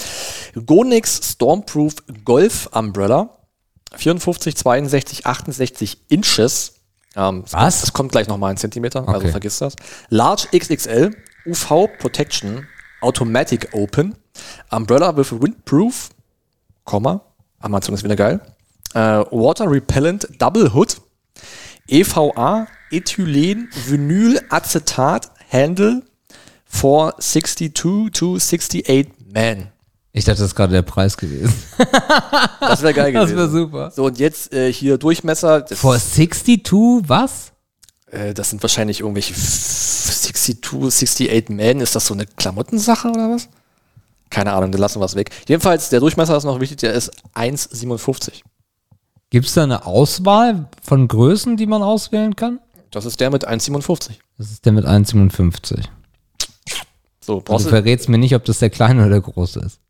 Gonix 0.67 1.21
Stormproof 1.33 1.95
Golf 2.25 2.69
Umbrella. 2.73 3.31
54, 3.97 4.55
62, 4.57 5.27
68 5.27 5.99
Inches. 6.09 6.75
Ähm, 7.17 7.45
Was? 7.51 7.81
Das 7.81 7.93
kommt 7.93 8.13
gleich 8.13 8.27
nochmal 8.29 8.51
in 8.51 8.57
Zentimeter, 8.57 9.01
also 9.07 9.21
Okay. 9.21 9.31
vergiss 9.31 9.59
das. 9.59 9.77
Large 10.09 10.49
XXL, 10.53 11.11
UV 11.47 11.89
Protection, 11.99 12.67
Automatic 13.01 13.69
Open, 13.73 14.15
Umbrella 14.71 15.17
with 15.17 15.31
Windproof, 15.33 16.11
Komma, 16.85 17.21
Amazon 17.61 17.95
ist 17.95 18.03
wieder 18.05 18.17
geil, 18.17 18.41
äh, 18.95 18.99
Water 19.31 19.71
Repellent 19.71 20.29
Double 20.39 20.73
Hood, 20.75 21.01
EVA, 21.87 22.67
Ethylen, 22.91 23.69
Vinyl, 23.87 24.41
Acetat, 24.49 25.31
Handle 25.51 26.03
for 26.65 27.15
62 27.21 28.11
to 28.11 28.39
68 28.39 29.09
Men. 29.33 29.69
Ich 30.17 30.25
dachte, 30.25 30.39
das 30.39 30.51
ist 30.51 30.55
gerade 30.55 30.73
der 30.73 30.83
Preis 30.83 31.17
gewesen. 31.17 31.53
Das 32.61 32.81
wäre 32.83 32.95
geil 32.95 33.13
Das 33.13 33.25
gewesen. 33.31 33.37
wäre 33.37 33.51
super. 33.51 33.91
So, 33.91 34.05
und 34.07 34.19
jetzt 34.19 34.53
äh, 34.55 34.73
hier 34.73 34.97
Durchmesser. 34.97 35.61
Das, 35.63 35.79
For 35.79 35.99
62, 35.99 36.63
was? 37.09 37.53
äh, 38.07 38.33
das 38.33 38.51
sind 38.51 38.63
wahrscheinlich 38.63 39.01
irgendwelche 39.01 39.35
62, 39.35 40.65
68 40.65 41.49
Men. 41.51 41.81
Ist 41.81 41.95
das 41.95 42.07
so 42.07 42.15
eine 42.15 42.27
Klamottensache 42.27 43.09
oder 43.09 43.31
was? 43.31 43.49
Keine 44.31 44.53
Ahnung, 44.53 44.73
dann 44.73 44.81
lassen 44.81 45.01
wir 45.01 45.05
es 45.05 45.15
weg. 45.17 45.31
Jedenfalls, 45.49 45.91
der 45.91 46.01
Durchmesser 46.01 46.37
ist 46.37 46.45
noch 46.45 46.59
wichtig, 46.61 46.79
der 46.79 46.95
ist 46.95 47.11
1,57. 47.35 48.43
Gibt 49.31 49.47
es 49.47 49.55
da 49.55 49.65
eine 49.65 49.85
Auswahl 49.85 50.69
von 50.83 51.07
Größen, 51.09 51.57
die 51.57 51.67
man 51.67 51.83
auswählen 51.83 52.35
kann? 52.37 52.61
Das 52.93 53.05
ist 53.05 53.21
der 53.21 53.31
mit 53.31 53.47
1,57. 53.47 54.13
Das 54.39 54.51
ist 54.51 54.65
der 54.65 54.73
mit 54.73 54.87
1,57. 54.87 55.85
So, 57.21 57.37
Und 57.37 57.45
brauchst 57.45 57.67
du 57.67 57.71
du, 57.71 57.77
verrätst 57.77 58.09
mir 58.09 58.19
nicht, 58.19 58.35
ob 58.35 58.45
das 58.45 58.59
der 58.61 58.71
kleine 58.71 59.01
oder 59.03 59.11
der 59.11 59.21
große 59.21 59.61
ist. 59.61 59.81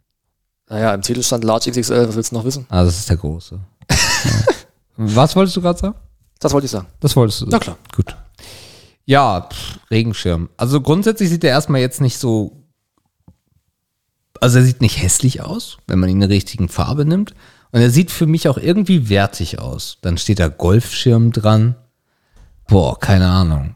Naja, 0.68 0.94
im 0.94 1.02
Titel 1.02 1.22
stand 1.22 1.44
Large 1.44 1.70
XXL, 1.70 2.08
was 2.08 2.16
willst 2.16 2.32
du 2.32 2.36
noch 2.36 2.44
wissen? 2.44 2.66
Ah, 2.68 2.84
das 2.84 2.98
ist 2.98 3.08
der 3.08 3.16
große. 3.16 3.60
Was 4.96 5.34
wolltest 5.36 5.56
du 5.56 5.60
gerade 5.60 5.78
sagen? 5.78 5.94
Das 6.38 6.52
wollte 6.52 6.66
ich 6.66 6.70
sagen. 6.70 6.86
Das 7.00 7.16
wolltest 7.16 7.40
du. 7.40 7.46
Na 7.48 7.58
klar. 7.58 7.76
Gut. 7.94 8.16
Ja, 9.06 9.42
pff, 9.42 9.78
Regenschirm. 9.90 10.48
Also 10.56 10.80
grundsätzlich 10.80 11.28
sieht 11.28 11.42
der 11.42 11.50
erstmal 11.50 11.80
jetzt 11.80 12.00
nicht 12.00 12.18
so. 12.18 12.64
Also 14.40 14.58
er 14.58 14.64
sieht 14.64 14.80
nicht 14.80 15.02
hässlich 15.02 15.42
aus, 15.42 15.78
wenn 15.86 15.98
man 15.98 16.08
ihn 16.08 16.16
in 16.16 16.28
der 16.28 16.28
richtigen 16.28 16.68
Farbe 16.68 17.04
nimmt. 17.04 17.34
Und 17.72 17.80
er 17.80 17.90
sieht 17.90 18.10
für 18.10 18.26
mich 18.26 18.48
auch 18.48 18.56
irgendwie 18.56 19.08
wertig 19.08 19.58
aus. 19.58 19.98
Dann 20.00 20.16
steht 20.16 20.38
da 20.38 20.48
Golfschirm 20.48 21.32
dran. 21.32 21.74
Boah, 22.68 22.98
keine 22.98 23.28
Ahnung. 23.28 23.74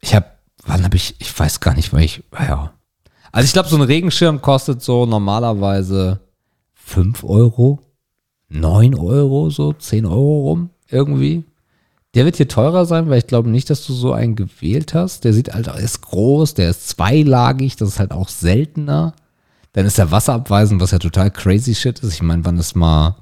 Ich 0.00 0.14
habe, 0.14 0.26
wann 0.64 0.84
habe 0.84 0.96
ich, 0.96 1.16
ich 1.18 1.36
weiß 1.36 1.60
gar 1.60 1.74
nicht, 1.74 1.92
weil 1.92 2.04
ich, 2.04 2.22
ja. 2.32 2.72
Also 3.32 3.46
ich 3.46 3.52
glaube, 3.52 3.68
so 3.68 3.76
ein 3.76 3.82
Regenschirm 3.82 4.40
kostet 4.40 4.82
so 4.82 5.04
normalerweise 5.04 6.20
5 6.90 7.22
Euro, 7.24 7.78
9 8.48 8.94
Euro, 8.96 9.48
so 9.50 9.72
10 9.72 10.06
Euro 10.06 10.40
rum, 10.48 10.70
irgendwie. 10.88 11.44
Der 12.14 12.24
wird 12.24 12.36
hier 12.36 12.48
teurer 12.48 12.84
sein, 12.86 13.08
weil 13.08 13.18
ich 13.18 13.28
glaube 13.28 13.48
nicht, 13.48 13.70
dass 13.70 13.86
du 13.86 13.92
so 13.92 14.12
einen 14.12 14.34
gewählt 14.34 14.94
hast. 14.94 15.22
Der 15.22 15.32
sieht 15.32 15.54
halt, 15.54 15.68
er 15.68 15.78
ist 15.78 16.00
groß, 16.00 16.54
der 16.54 16.70
ist 16.70 16.88
zweilagig, 16.88 17.76
das 17.76 17.90
ist 17.90 18.00
halt 18.00 18.10
auch 18.10 18.28
seltener. 18.28 19.14
Dann 19.72 19.86
ist 19.86 20.00
er 20.00 20.10
wasserabweisend, 20.10 20.80
was 20.80 20.90
ja 20.90 20.98
total 20.98 21.30
crazy 21.30 21.76
shit 21.76 22.00
ist. 22.00 22.12
Ich 22.14 22.22
meine, 22.22 22.44
wann 22.44 22.58
ist 22.58 22.74
mal 22.74 23.14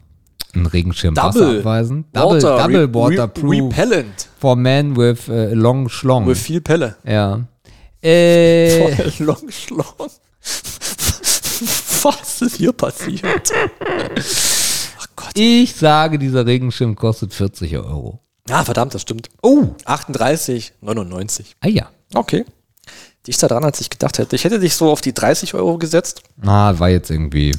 ein 0.55 0.65
Regenschirm 0.65 1.15
Double. 1.15 1.29
wasserabweisend? 1.29 2.07
Double, 2.15 2.43
Water, 2.43 2.63
double 2.63 2.95
waterproof 2.95 3.53
re- 3.53 3.65
Repellent. 3.67 4.29
for 4.41 4.57
men 4.57 4.97
with 4.97 5.29
uh, 5.29 5.53
long 5.55 5.91
schlong. 5.91 6.25
Mit 6.27 6.39
viel 6.39 6.63
Pelle. 6.63 6.97
ja. 7.05 7.47
Äh, 8.01 8.95
Voll 8.95 9.27
long 9.27 9.51
schlong. 9.51 9.85
Was 12.03 12.43
ist 12.43 12.57
hier 12.57 12.73
passiert? 12.73 13.53
Ach 15.01 15.07
Gott. 15.17 15.33
ich 15.35 15.75
sage, 15.75 16.19
dieser 16.19 16.47
Regenschirm 16.47 16.97
kostet 16.97 17.35
40 17.35 17.77
Euro. 17.77 18.21
Ah, 18.49 18.65
verdammt, 18.65 18.95
das 18.95 19.03
stimmt. 19.03 19.29
Oh, 19.43 19.69
38, 19.85 20.73
99. 20.81 21.57
ah 21.61 21.69
ja. 21.69 21.91
Okay. 22.15 22.45
Dichter 23.27 23.49
dran, 23.49 23.65
als 23.65 23.81
ich 23.81 23.91
gedacht 23.91 24.19
hätte. 24.19 24.37
Ich 24.37 24.45
hätte 24.45 24.59
dich 24.59 24.75
so 24.75 24.91
auf 24.91 25.01
die 25.03 25.13
30 25.13 25.55
Euro 25.55 25.77
gesetzt. 25.77 26.23
Ah, 26.43 26.79
war 26.79 26.89
jetzt 26.89 27.11
irgendwie. 27.11 27.55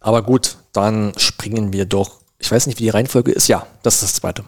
Aber 0.00 0.22
gut, 0.22 0.56
dann 0.72 1.12
springen 1.16 1.72
wir 1.72 1.84
doch. 1.84 2.20
Ich 2.38 2.50
weiß 2.50 2.66
nicht, 2.66 2.78
wie 2.80 2.84
die 2.84 2.90
Reihenfolge 2.90 3.30
ist. 3.30 3.46
Ja, 3.48 3.66
das 3.82 3.94
ist 3.96 4.02
das 4.02 4.14
zweite. 4.14 4.44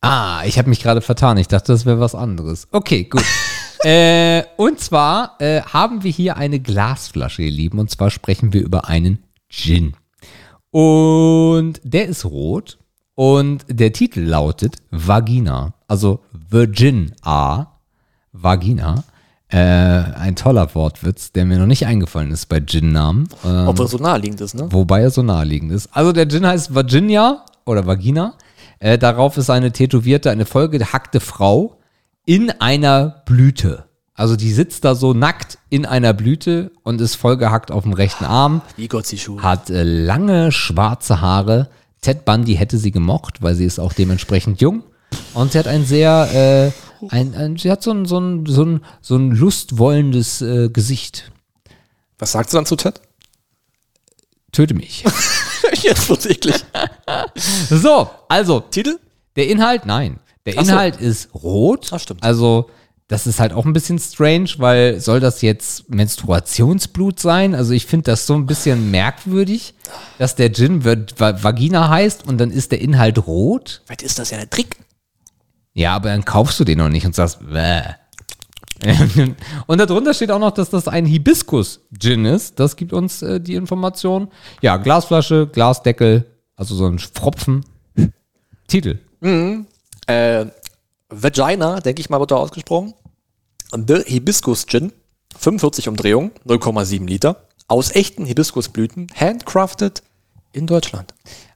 Ah, 0.00 0.42
ich 0.44 0.58
habe 0.58 0.68
mich 0.68 0.82
gerade 0.82 1.00
vertan. 1.00 1.36
Ich 1.38 1.48
dachte, 1.48 1.72
das 1.72 1.84
wäre 1.86 1.98
was 1.98 2.14
anderes. 2.14 2.68
Okay, 2.70 3.04
gut. 3.04 3.24
äh, 3.84 4.44
und 4.56 4.80
zwar 4.80 5.36
äh, 5.40 5.62
haben 5.62 6.02
wir 6.02 6.10
hier 6.10 6.36
eine 6.36 6.60
Glasflasche, 6.60 7.42
ihr 7.42 7.50
Lieben. 7.50 7.78
Und 7.78 7.90
zwar 7.90 8.10
sprechen 8.10 8.52
wir 8.52 8.62
über 8.62 8.88
einen 8.88 9.24
Gin. 9.48 9.94
Und 10.70 11.80
der 11.84 12.06
ist 12.06 12.24
rot. 12.24 12.78
Und 13.14 13.64
der 13.68 13.92
Titel 13.92 14.20
lautet 14.22 14.76
Vagina. 14.90 15.74
Also 15.86 16.20
Virgin 16.32 17.12
A. 17.22 17.66
Vagina. 18.32 19.04
Äh, 19.48 19.58
ein 19.58 20.34
toller 20.34 20.74
Wortwitz, 20.74 21.30
der 21.30 21.44
mir 21.44 21.58
noch 21.58 21.66
nicht 21.66 21.86
eingefallen 21.86 22.32
ist 22.32 22.46
bei 22.46 22.60
Gin-Namen. 22.60 23.28
Ähm, 23.44 23.68
Ob 23.68 23.78
er 23.78 23.86
so 23.86 23.98
naheliegend 23.98 24.40
ist, 24.40 24.54
ne? 24.54 24.66
Wobei 24.72 25.02
er 25.02 25.10
so 25.10 25.22
naheliegend 25.22 25.70
ist. 25.70 25.90
Also 25.92 26.12
der 26.12 26.28
Gin 26.28 26.46
heißt 26.46 26.74
Virginia 26.74 27.44
oder 27.64 27.86
Vagina. 27.86 28.34
Äh, 28.80 28.98
darauf 28.98 29.36
ist 29.36 29.50
eine 29.50 29.70
tätowierte, 29.70 30.30
eine 30.30 30.46
vollgehackte 30.46 31.20
Frau 31.20 31.78
in 32.26 32.50
einer 32.50 33.22
Blüte. 33.26 33.84
Also 34.14 34.36
die 34.36 34.52
sitzt 34.52 34.84
da 34.84 34.94
so 34.94 35.12
nackt 35.12 35.58
in 35.70 35.86
einer 35.86 36.12
Blüte 36.12 36.70
und 36.84 37.00
ist 37.00 37.16
vollgehackt 37.16 37.72
auf 37.72 37.82
dem 37.82 37.92
rechten 37.92 38.24
Arm, 38.24 38.62
Wie 38.76 38.86
Gott 38.88 39.06
sie 39.06 39.18
schuf. 39.18 39.42
hat 39.42 39.70
äh, 39.70 39.82
lange 39.82 40.52
schwarze 40.52 41.20
Haare. 41.20 41.68
Ted 42.00 42.24
Bundy 42.24 42.54
hätte 42.54 42.78
sie 42.78 42.92
gemocht, 42.92 43.42
weil 43.42 43.54
sie 43.56 43.64
ist 43.64 43.80
auch 43.80 43.92
dementsprechend 43.92 44.60
jung. 44.60 44.84
Und 45.32 45.52
sie 45.52 45.58
hat 45.58 45.66
ein 45.66 45.84
sehr, 45.84 46.72
äh, 47.02 47.06
ein, 47.08 47.34
ein, 47.34 47.56
sie 47.56 47.70
hat 47.70 47.82
so 47.82 47.90
ein, 47.92 48.04
so 48.06 48.18
ein, 48.20 48.46
so 48.46 48.64
ein, 48.64 48.84
so 49.00 49.16
ein 49.16 49.30
lustwollendes 49.32 50.42
äh, 50.42 50.68
Gesicht. 50.68 51.32
Was 52.18 52.32
sagst 52.32 52.52
du 52.52 52.58
dann 52.58 52.66
zu 52.66 52.76
Ted? 52.76 53.00
Töte 54.52 54.74
mich. 54.74 55.04
Jetzt 55.82 56.08
wird's 56.08 56.26
eklig. 56.26 56.54
So, 57.68 58.08
also 58.28 58.60
Titel? 58.60 58.98
Der 59.34 59.48
Inhalt, 59.48 59.86
nein. 59.86 60.20
Der 60.46 60.54
Ach 60.58 60.64
so. 60.64 60.72
Inhalt 60.72 60.96
ist 61.00 61.34
rot. 61.34 61.92
Ah, 61.92 61.98
stimmt. 61.98 62.22
Also, 62.22 62.68
das 63.08 63.26
ist 63.26 63.38
halt 63.40 63.52
auch 63.52 63.64
ein 63.66 63.72
bisschen 63.72 63.98
strange, 63.98 64.50
weil 64.58 65.00
soll 65.00 65.20
das 65.20 65.42
jetzt 65.42 65.88
Menstruationsblut 65.90 67.20
sein? 67.20 67.54
Also, 67.54 67.72
ich 67.72 67.86
finde 67.86 68.04
das 68.10 68.26
so 68.26 68.34
ein 68.34 68.46
bisschen 68.46 68.90
merkwürdig, 68.90 69.74
dass 70.18 70.36
der 70.36 70.52
Gin 70.52 70.84
wird 70.84 71.18
Va- 71.20 71.42
Vagina 71.42 71.88
heißt 71.88 72.26
und 72.26 72.38
dann 72.38 72.50
ist 72.50 72.72
der 72.72 72.80
Inhalt 72.80 73.26
rot. 73.26 73.82
Vielleicht 73.86 74.02
ist 74.02 74.18
das 74.18 74.30
ja 74.30 74.38
der 74.38 74.50
Trick. 74.50 74.76
Ja, 75.72 75.94
aber 75.96 76.08
dann 76.10 76.24
kaufst 76.24 76.60
du 76.60 76.64
den 76.64 76.78
noch 76.78 76.88
nicht 76.88 77.04
und 77.06 77.14
sagst, 77.14 77.38
Bäh. 77.46 77.82
Und 79.66 79.78
darunter 79.78 80.12
steht 80.12 80.30
auch 80.30 80.38
noch, 80.40 80.50
dass 80.50 80.68
das 80.68 80.88
ein 80.88 81.06
Hibiskus-Gin 81.06 82.26
ist. 82.26 82.58
Das 82.60 82.76
gibt 82.76 82.92
uns 82.92 83.22
äh, 83.22 83.40
die 83.40 83.54
Information. 83.54 84.28
Ja, 84.60 84.76
Glasflasche, 84.76 85.46
Glasdeckel, 85.46 86.26
also 86.56 86.74
so 86.74 86.86
ein 86.86 86.98
Pfropfen. 86.98 87.64
Titel. 88.66 88.98
Äh, 90.06 90.46
Vagina, 91.08 91.80
denke 91.80 92.00
ich 92.00 92.10
mal, 92.10 92.20
wird 92.20 92.30
da 92.30 92.36
ausgesprochen. 92.36 92.94
The 93.72 94.02
Hibiscus 94.06 94.66
Gin, 94.66 94.92
45 95.38 95.88
Umdrehungen, 95.88 96.32
0,7 96.46 97.06
Liter, 97.06 97.48
aus 97.68 97.94
echten 97.94 98.24
Hibiskusblüten, 98.24 99.08
handcrafted 99.14 100.02
in 100.52 100.66
Deutschland. 100.66 101.14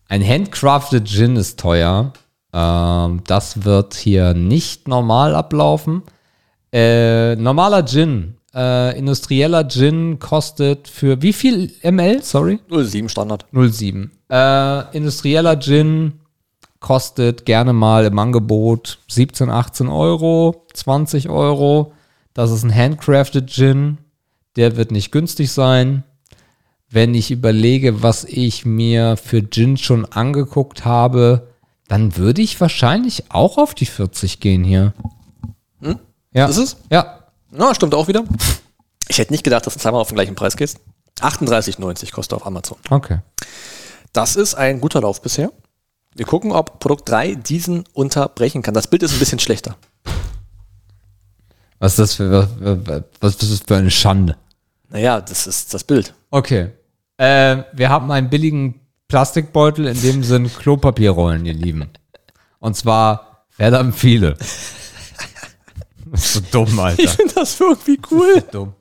Ein 0.08 0.26
handcrafted 0.26 1.06
Gin 1.06 1.36
ist 1.36 1.60
teuer. 1.60 2.12
Ähm, 2.52 3.22
das 3.26 3.64
wird 3.64 3.94
hier 3.94 4.34
nicht 4.34 4.88
normal 4.88 5.34
ablaufen. 5.34 6.02
Äh, 6.72 7.36
normaler 7.36 7.84
Gin, 7.84 8.38
äh, 8.54 8.98
industrieller 8.98 9.68
Gin 9.68 10.18
kostet 10.18 10.88
für 10.88 11.20
wie 11.22 11.32
viel 11.32 11.72
ml? 11.82 12.22
Sorry? 12.22 12.58
0,7 12.70 13.08
Standard. 13.08 13.46
07. 13.52 14.10
Äh, 14.30 14.96
industrieller 14.96 15.58
Gin 15.58 16.20
kostet 16.80 17.44
gerne 17.44 17.72
mal 17.72 18.05
im 18.05 18.18
Angebot 18.18 18.98
17, 19.09 19.50
18 19.50 19.88
Euro, 19.88 20.66
20 20.74 21.28
Euro. 21.28 21.92
Das 22.34 22.50
ist 22.50 22.62
ein 22.64 22.74
handcrafted 22.74 23.50
Gin. 23.50 23.98
Der 24.56 24.76
wird 24.76 24.90
nicht 24.90 25.12
günstig 25.12 25.52
sein. 25.52 26.05
Wenn 26.90 27.14
ich 27.14 27.30
überlege, 27.30 28.02
was 28.02 28.24
ich 28.24 28.64
mir 28.64 29.16
für 29.16 29.48
Gin 29.48 29.76
schon 29.76 30.05
angeguckt 30.06 30.84
habe, 30.84 31.48
dann 31.86 32.16
würde 32.16 32.42
ich 32.42 32.60
wahrscheinlich 32.60 33.30
auch 33.30 33.59
auf 33.59 33.74
die 33.74 33.86
40 33.86 34.40
gehen 34.40 34.64
hier. 34.64 34.94
Ja. 36.32 36.46
Ist 36.46 36.59
es? 36.59 36.76
Ja. 36.90 37.24
Ja, 37.50 37.74
stimmt 37.74 37.94
auch 37.94 38.09
wieder. 38.09 38.24
Ich 39.09 39.18
hätte 39.18 39.32
nicht 39.32 39.44
gedacht, 39.44 39.66
dass 39.66 39.74
du 39.74 39.80
zweimal 39.80 40.00
auf 40.00 40.09
den 40.09 40.16
gleichen 40.16 40.34
Preis 40.34 40.56
gehst. 40.56 40.78
38,90 41.20 42.12
kostet 42.12 42.36
auf 42.36 42.46
Amazon. 42.46 42.78
Okay. 42.90 43.20
Das 44.12 44.36
ist 44.36 44.55
ein 44.55 44.80
guter 44.80 45.00
Lauf 45.00 45.22
bisher. 45.22 45.50
Wir 46.19 46.27
gucken, 46.27 46.51
ob 46.51 46.81
Produkt 46.81 47.09
3 47.09 47.36
diesen 47.36 47.85
unterbrechen 47.93 48.62
kann. 48.62 48.74
Das 48.74 48.89
Bild 48.89 49.05
ist 49.05 49.12
ein 49.12 49.20
bisschen 49.20 49.39
schlechter. 49.39 49.77
Was 51.78 51.93
ist 51.93 51.99
das 52.01 52.15
für, 52.15 52.49
was, 52.59 53.03
was 53.20 53.36
ist 53.36 53.69
für 53.69 53.77
eine 53.77 53.93
Schande? 53.93 54.36
Naja, 54.89 55.20
das 55.20 55.47
ist 55.47 55.73
das 55.73 55.85
Bild. 55.85 56.15
Okay. 56.32 56.73
Äh, 57.19 57.59
wir 57.73 57.89
haben 57.89 58.11
einen 58.11 58.31
billigen 58.31 58.81
Plastikbeutel, 59.07 59.86
in 59.86 60.03
dem 60.03 60.24
sind 60.24 60.59
Klopapierrollen, 60.59 61.47
ihr 61.47 61.55
Lieben. 61.55 61.89
Und 62.59 62.77
zwar 62.77 63.45
haben 63.61 63.93
viele. 63.93 64.36
Das 66.12 66.24
ist 66.24 66.32
so 66.35 66.40
dumm, 66.51 66.66
Ich 66.74 66.78
Alter. 66.80 67.09
finde 67.09 67.35
das 67.35 67.60
irgendwie 67.60 68.01
cool. 68.10 68.43
dumm. 68.51 68.74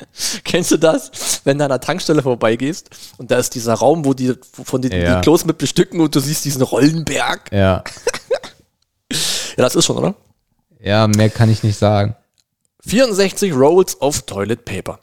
Kennst 0.44 0.72
du 0.72 0.78
das? 0.78 1.42
Wenn 1.44 1.58
du 1.58 1.66
an 1.66 1.72
einer 1.72 1.80
Tankstelle 1.80 2.22
vorbeigehst 2.24 2.90
und 3.18 3.32
da 3.32 3.38
ist 3.38 3.56
dieser 3.56 3.74
Raum, 3.76 4.06
wo 4.06 4.14
die 4.14 4.34
von 4.52 4.82
den 4.82 4.92
Ja. 4.92 5.16
die 5.16 5.22
Klos 5.22 5.46
mit 5.46 5.58
bestücken 5.58 6.00
und 6.00 6.14
du 6.16 6.20
siehst 6.20 6.46
diesen 6.46 6.62
Rollenberg. 6.62 7.52
Ja. 7.52 7.84
Ja, 9.58 9.64
das 9.64 9.74
ist 9.76 9.86
schon, 9.86 9.98
oder? 9.98 10.14
Ja, 10.80 11.08
mehr 11.08 11.32
kann 11.32 11.50
ich 11.50 11.64
nicht 11.64 11.80
sagen. 11.80 12.16
64 12.86 13.54
Rolls 13.54 14.00
of 14.02 14.22
Toilet 14.24 14.66
Paper. 14.66 15.00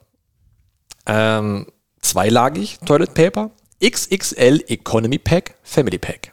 Ähm, 1.07 1.67
zweilagig 2.01 2.79
Toilet 2.87 3.15
Paper. 3.15 3.51
XXL 3.85 4.63
Economy 4.69 5.19
Pack, 5.19 5.57
Family 5.65 5.99
Pack. 5.99 6.33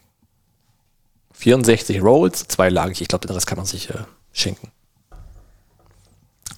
64 1.34 2.01
Rolls, 2.03 2.47
zweilagig. 2.47 3.01
Ich 3.01 3.07
glaube, 3.07 3.26
den 3.26 3.34
Rest 3.34 3.47
kann 3.47 3.57
man 3.57 3.65
sich 3.65 3.89
äh, 3.89 3.95
schenken. 4.31 4.72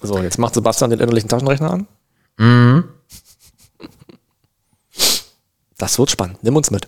So, 0.02 0.18
jetzt 0.22 0.38
macht 0.38 0.54
Sebastian 0.54 0.90
den 0.90 1.00
innerlichen 1.00 1.28
Taschenrechner 1.28 1.70
an. 1.70 1.86
Mhm. 2.38 2.84
Das 5.78 5.98
wird 5.98 6.10
spannend. 6.10 6.38
Nimm 6.42 6.56
uns 6.56 6.70
mit. 6.70 6.86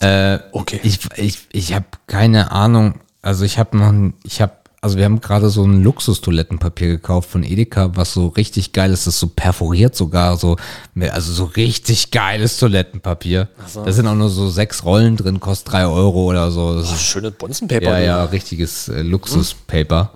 Äh, 0.00 0.38
Okay. 0.52 0.80
Ich, 0.82 1.00
ich, 1.16 1.38
ich 1.52 1.74
habe 1.74 1.86
keine 2.06 2.50
Ahnung. 2.52 2.94
Also 3.22 3.44
ich 3.44 3.58
habe 3.58 3.76
noch, 3.76 3.88
ein- 3.88 4.14
ich 4.24 4.40
habe, 4.40 4.52
also 4.80 4.96
wir 4.96 5.04
haben 5.04 5.20
gerade 5.20 5.50
so 5.50 5.64
ein 5.64 5.82
Luxus-Toilettenpapier 5.82 6.86
gekauft 6.88 7.28
von 7.30 7.42
Edeka, 7.42 7.90
was 7.96 8.12
so 8.14 8.28
richtig 8.28 8.72
geil 8.72 8.92
ist. 8.92 9.06
Das 9.06 9.14
ist 9.14 9.20
so 9.20 9.26
perforiert 9.26 9.96
sogar, 9.96 10.36
so, 10.36 10.56
also 11.00 11.32
so 11.32 11.44
richtig 11.44 12.12
geiles 12.12 12.58
Toilettenpapier. 12.58 13.48
Da 13.74 13.90
sind 13.92 14.06
auch 14.06 14.14
nur 14.14 14.30
so 14.30 14.48
sechs 14.48 14.84
Rollen 14.84 15.16
drin, 15.16 15.40
kostet 15.40 15.72
drei 15.72 15.86
Euro 15.86 16.24
oder 16.26 16.50
so. 16.52 16.76
Das 16.76 16.92
ist 16.92 17.02
Schöne 17.02 17.32
Bonzenpaper. 17.32 17.82
ja, 17.84 17.98
ja, 17.98 18.24
richtiges 18.24 18.88
äh, 18.88 19.02
Luxuspaper. 19.02 20.12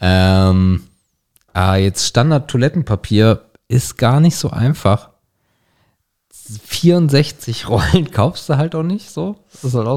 Ähm, 0.00 0.82
ah, 1.52 1.76
jetzt 1.76 2.06
Standard-Toilettenpapier 2.06 3.42
ist 3.68 3.96
gar 3.98 4.20
nicht 4.20 4.36
so 4.36 4.50
einfach. 4.50 5.10
64 6.30 7.68
Rollen 7.68 8.10
kaufst 8.10 8.48
du 8.48 8.56
halt 8.56 8.74
auch 8.74 8.82
nicht 8.82 9.10
so. 9.10 9.26
Halt 9.26 9.40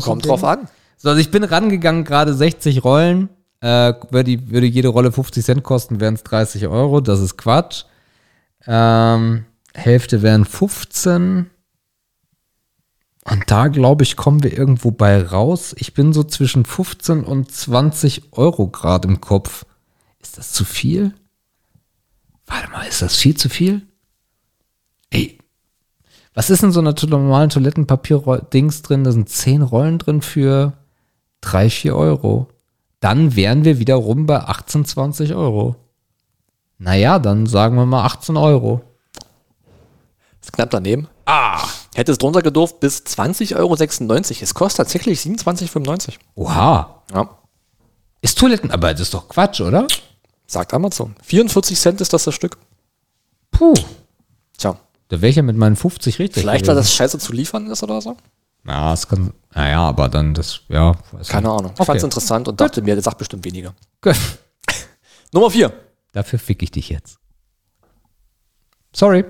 Kommt 0.04 0.26
drauf 0.26 0.44
an. 0.44 0.68
So, 0.98 1.10
also 1.10 1.22
ich 1.22 1.32
bin 1.32 1.44
rangegangen, 1.44 2.04
gerade 2.04 2.34
60 2.34 2.84
Rollen. 2.84 3.30
Äh, 3.62 3.94
würde, 4.10 4.50
würde 4.50 4.68
jede 4.68 4.88
Rolle 4.88 5.12
50 5.12 5.44
Cent 5.44 5.64
kosten, 5.64 6.00
wären 6.00 6.16
es 6.16 6.24
30 6.24 6.68
Euro. 6.68 7.02
Das 7.02 7.20
ist 7.20 7.38
Quatsch. 7.38 7.84
Ähm, 8.66 9.46
Hälfte 9.74 10.22
wären 10.22 10.46
15. 10.46 11.50
Und 13.26 13.52
da, 13.52 13.68
glaube 13.68 14.04
ich, 14.04 14.16
kommen 14.16 14.44
wir 14.44 14.58
irgendwo 14.58 14.92
bei 14.92 15.22
raus. 15.22 15.76
Ich 15.78 15.94
bin 15.94 16.14
so 16.14 16.24
zwischen 16.24 16.66
15 16.66 17.24
und 17.24 17.52
20 17.52 18.34
Euro 18.34 18.68
gerade 18.68 19.08
im 19.08 19.22
Kopf. 19.22 19.66
Ist 20.22 20.38
das 20.38 20.52
zu 20.52 20.66
viel? 20.66 21.14
Warte 22.46 22.70
mal, 22.72 22.88
ist 22.88 23.02
das 23.02 23.16
viel 23.16 23.38
zu 23.38 23.50
viel? 23.50 23.88
Ey, 25.12 25.40
was 26.34 26.50
ist 26.50 26.64
in 26.64 26.72
so 26.72 26.80
einer 26.80 26.96
normalen 27.08 27.50
Toilettenpapier-Dings 27.50 28.82
drin? 28.82 29.04
Da 29.04 29.12
sind 29.12 29.30
10 29.30 29.62
Rollen 29.62 29.98
drin 29.98 30.22
für 30.22 30.74
3, 31.42 31.70
4 31.70 31.96
Euro. 31.96 32.48
Dann 33.00 33.36
wären 33.36 33.64
wir 33.64 33.80
wiederum 33.80 34.26
bei 34.26 34.40
18, 34.40 34.86
20 34.86 35.34
Euro. 35.34 35.76
Naja, 36.78 37.20
dann 37.20 37.46
sagen 37.46 37.76
wir 37.76 37.86
mal 37.86 38.06
18 38.06 38.38
Euro. 38.38 38.82
ist 40.42 40.54
knapp 40.54 40.70
daneben. 40.70 41.08
Ah. 41.26 41.68
Hätte 41.96 42.12
es 42.12 42.18
drunter 42.18 42.42
gedurft 42.42 42.80
bis 42.80 43.04
20,96 43.04 43.56
Euro. 43.58 43.76
Es 44.44 44.54
kostet 44.54 44.78
tatsächlich 44.78 45.20
27,95. 45.20 46.16
Oha. 46.36 47.04
Ja. 47.14 47.39
Ist 48.22 48.38
Toiletten, 48.38 48.72
aber 48.72 48.92
das 48.92 49.02
ist 49.02 49.14
doch 49.14 49.30
Quatsch, 49.30 49.62
oder? 49.62 49.88
Sagt 50.48 50.74
Amazon. 50.74 51.16
44 51.24 51.80
Cent 51.80 52.02
ist 52.02 52.12
das 52.12 52.24
das 52.24 52.34
Stück. 52.36 52.58
Puh. 53.52 53.74
Tja. 54.58 54.78
Da 55.10 55.22
wäre 55.22 55.30
ich 55.30 55.36
ja 55.36 55.42
mit 55.44 55.56
meinen 55.56 55.76
50 55.76 56.20
richtig. 56.20 56.42
Vielleicht, 56.42 56.68
weil 56.68 56.76
das 56.76 56.94
scheiße 56.94 57.18
zu 57.20 57.34
liefern 57.34 57.68
ist 57.68 57.82
oder 57.84 58.02
so? 58.02 58.18
Ja, 58.66 58.94
es 58.94 59.08
kann. 59.08 59.34
Naja, 59.54 59.82
aber 59.82 60.10
dann 60.10 60.34
das, 60.34 60.62
ja. 60.68 60.96
weiß 61.12 61.30
Keine 61.30 61.48
nicht. 61.48 61.58
Ahnung. 61.60 61.72
Ich 61.74 61.80
Okay. 61.80 61.86
fand 61.86 61.98
es 61.98 62.04
interessant 62.04 62.48
und 62.48 62.60
dachte 62.60 62.82
mir, 62.82 62.94
der 62.96 63.04
sagt 63.04 63.18
bestimmt 63.18 63.46
weniger. 63.46 63.74
Gut. 64.02 64.16
Nummer 65.32 65.50
4. 65.50 65.72
Dafür 66.12 66.40
fick 66.40 66.62
ich 66.62 66.72
dich 66.72 66.90
jetzt. 66.90 67.18
Sorry. 68.94 69.24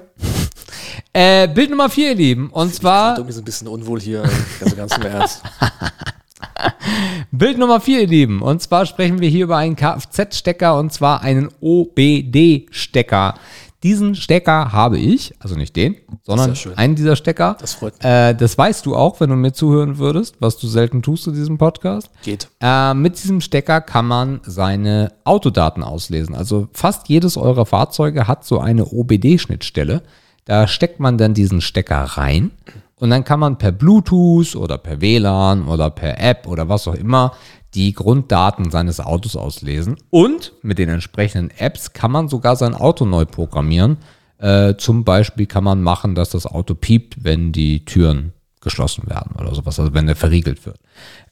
Äh, 1.13 1.47
Bild 1.49 1.69
Nummer 1.69 1.89
4, 1.89 2.09
ihr 2.09 2.15
Lieben. 2.15 2.49
Und 2.49 2.73
zwar. 2.73 3.17
Irgendwie 3.17 3.33
so 3.33 3.41
ein 3.41 3.45
bisschen 3.45 3.67
unwohl 3.67 3.99
hier. 3.99 4.23
Also 4.61 4.75
ganz 4.75 4.95
im 4.95 5.03
Ernst. 5.03 5.41
Bild 7.31 7.57
Nummer 7.57 7.79
4, 7.81 8.01
ihr 8.01 8.07
Lieben. 8.07 8.41
Und 8.41 8.61
zwar 8.61 8.85
sprechen 8.85 9.19
wir 9.19 9.29
hier 9.29 9.45
über 9.45 9.57
einen 9.57 9.75
Kfz-Stecker 9.75 10.77
und 10.77 10.93
zwar 10.93 11.21
einen 11.21 11.49
OBD-Stecker. 11.61 13.35
Diesen 13.81 14.15
Stecker 14.15 14.73
habe 14.73 14.97
ich, 14.97 15.33
also 15.39 15.55
nicht 15.55 15.73
den, 15.77 15.95
sondern 16.23 16.53
schön. 16.57 16.77
einen 16.77 16.95
dieser 16.95 17.15
Stecker. 17.15 17.55
Das 17.61 17.75
freut 17.75 17.93
mich. 17.93 18.03
Äh, 18.03 18.33
das 18.33 18.57
weißt 18.57 18.85
du 18.85 18.93
auch, 18.93 19.21
wenn 19.21 19.29
du 19.29 19.37
mir 19.37 19.53
zuhören 19.53 19.97
würdest, 19.97 20.35
was 20.39 20.57
du 20.57 20.67
selten 20.67 21.01
tust 21.01 21.23
zu 21.23 21.31
diesem 21.31 21.57
Podcast. 21.57 22.09
Geht. 22.23 22.49
Äh, 22.59 22.93
mit 22.93 23.23
diesem 23.23 23.39
Stecker 23.39 23.79
kann 23.79 24.05
man 24.05 24.41
seine 24.43 25.13
Autodaten 25.23 25.81
auslesen. 25.81 26.35
Also 26.35 26.67
fast 26.73 27.07
jedes 27.07 27.37
eurer 27.37 27.65
Fahrzeuge 27.65 28.27
hat 28.27 28.43
so 28.43 28.59
eine 28.59 28.85
OBD-Schnittstelle. 28.85 30.01
Da 30.43 30.67
steckt 30.67 30.99
man 30.99 31.17
dann 31.17 31.33
diesen 31.33 31.61
Stecker 31.61 32.01
rein 32.01 32.51
und 32.99 33.09
dann 33.09 33.23
kann 33.23 33.39
man 33.39 33.57
per 33.57 33.71
Bluetooth 33.71 34.55
oder 34.55 34.77
per 34.77 35.01
WLAN 35.01 35.67
oder 35.67 35.89
per 35.89 36.19
App 36.19 36.47
oder 36.47 36.67
was 36.69 36.87
auch 36.87 36.95
immer 36.95 37.33
die 37.73 37.93
Grunddaten 37.93 38.71
seines 38.71 38.99
Autos 38.99 39.35
auslesen. 39.35 39.95
Und 40.09 40.53
mit 40.61 40.79
den 40.79 40.89
entsprechenden 40.89 41.51
Apps 41.57 41.93
kann 41.93 42.11
man 42.11 42.27
sogar 42.27 42.55
sein 42.55 42.73
Auto 42.73 43.05
neu 43.05 43.25
programmieren. 43.25 43.97
Äh, 44.39 44.75
zum 44.77 45.03
Beispiel 45.03 45.45
kann 45.45 45.63
man 45.63 45.81
machen, 45.81 46.15
dass 46.15 46.29
das 46.29 46.45
Auto 46.45 46.73
piept, 46.73 47.23
wenn 47.23 47.51
die 47.51 47.85
Türen 47.85 48.33
geschlossen 48.61 49.09
werden 49.09 49.35
oder 49.39 49.55
sowas, 49.55 49.79
also 49.79 49.93
wenn 49.93 50.07
der 50.07 50.17
verriegelt 50.17 50.65
wird. 50.65 50.77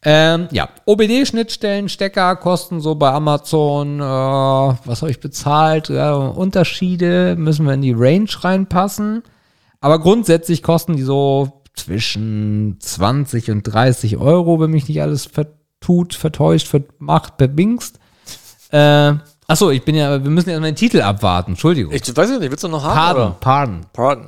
Ähm, 0.04 0.48
ja, 0.52 0.70
OBD-Schnittstellen, 0.86 1.90
Stecker 1.90 2.38
kosten 2.38 2.80
so 2.80 2.96
bei 2.96 3.12
Amazon, 3.12 4.00
äh, 4.00 4.04
was 4.04 5.02
habe 5.02 5.12
ich 5.12 5.20
bezahlt? 5.20 5.90
Ja, 5.90 6.16
Unterschiede 6.16 7.36
müssen 7.38 7.66
wir 7.66 7.74
in 7.74 7.82
die 7.82 7.94
Range 7.94 8.30
reinpassen. 8.42 9.24
Aber 9.80 10.00
grundsätzlich 10.00 10.64
kosten 10.64 10.96
die 10.96 11.04
so 11.04 11.57
zwischen 11.78 12.78
20 12.80 13.52
und 13.52 13.64
30 13.64 14.18
Euro, 14.18 14.60
wenn 14.60 14.72
mich 14.72 14.88
nicht 14.88 15.02
alles 15.02 15.26
vertut, 15.26 16.14
vertäuscht, 16.16 16.68
vermacht, 16.68 17.34
verbingst. 17.38 18.00
Äh, 18.72 19.14
achso, 19.48 19.70
ich 19.72 19.84
bin 19.86 19.96
ja, 19.96 20.24
wir 20.24 20.30
müssen 20.32 20.50
ja 20.50 20.60
meinen 20.60 20.76
Titel 20.76 21.02
abwarten, 21.02 21.52
Entschuldigung. 21.52 21.94
Ich 21.94 22.04
weiß 22.16 22.30
nicht, 22.32 22.42
willst 22.52 22.64
du 22.64 22.68
noch 22.68 22.84
haben? 22.84 22.96
pardon, 22.96 23.28
Oder? 23.28 23.38
pardon. 23.40 23.86
Pardon. 23.94 24.28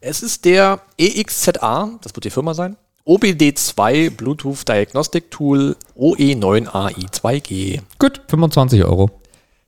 Es 0.00 0.22
ist 0.22 0.44
der 0.44 0.80
EXZA, 0.98 1.90
das 2.02 2.14
wird 2.14 2.24
die 2.24 2.30
Firma 2.30 2.54
sein. 2.54 2.76
OBD2 3.06 4.10
Bluetooth 4.10 4.66
Diagnostic 4.68 5.30
Tool 5.30 5.76
E 5.94 6.34
OE9AI2G. 6.34 7.80
Gut, 8.00 8.20
25 8.28 8.84
Euro. 8.84 9.20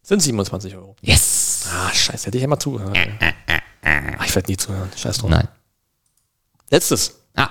Sind 0.03 0.21
27 0.21 0.75
Euro. 0.77 0.97
Yes! 1.03 1.67
Ah, 1.73 1.93
scheiße, 1.93 2.27
hätte 2.27 2.39
ich 2.39 2.43
ja 2.43 2.49
mal 2.49 2.59
zugehört. 2.59 2.97
Ah, 3.83 4.25
ich 4.25 4.35
werde 4.35 4.51
nie 4.51 4.57
zuhören. 4.57 4.89
Scheiß 4.97 5.19
drauf. 5.19 5.31
Nein. 5.31 5.47
Letztes. 6.71 7.18
Ah, 7.37 7.49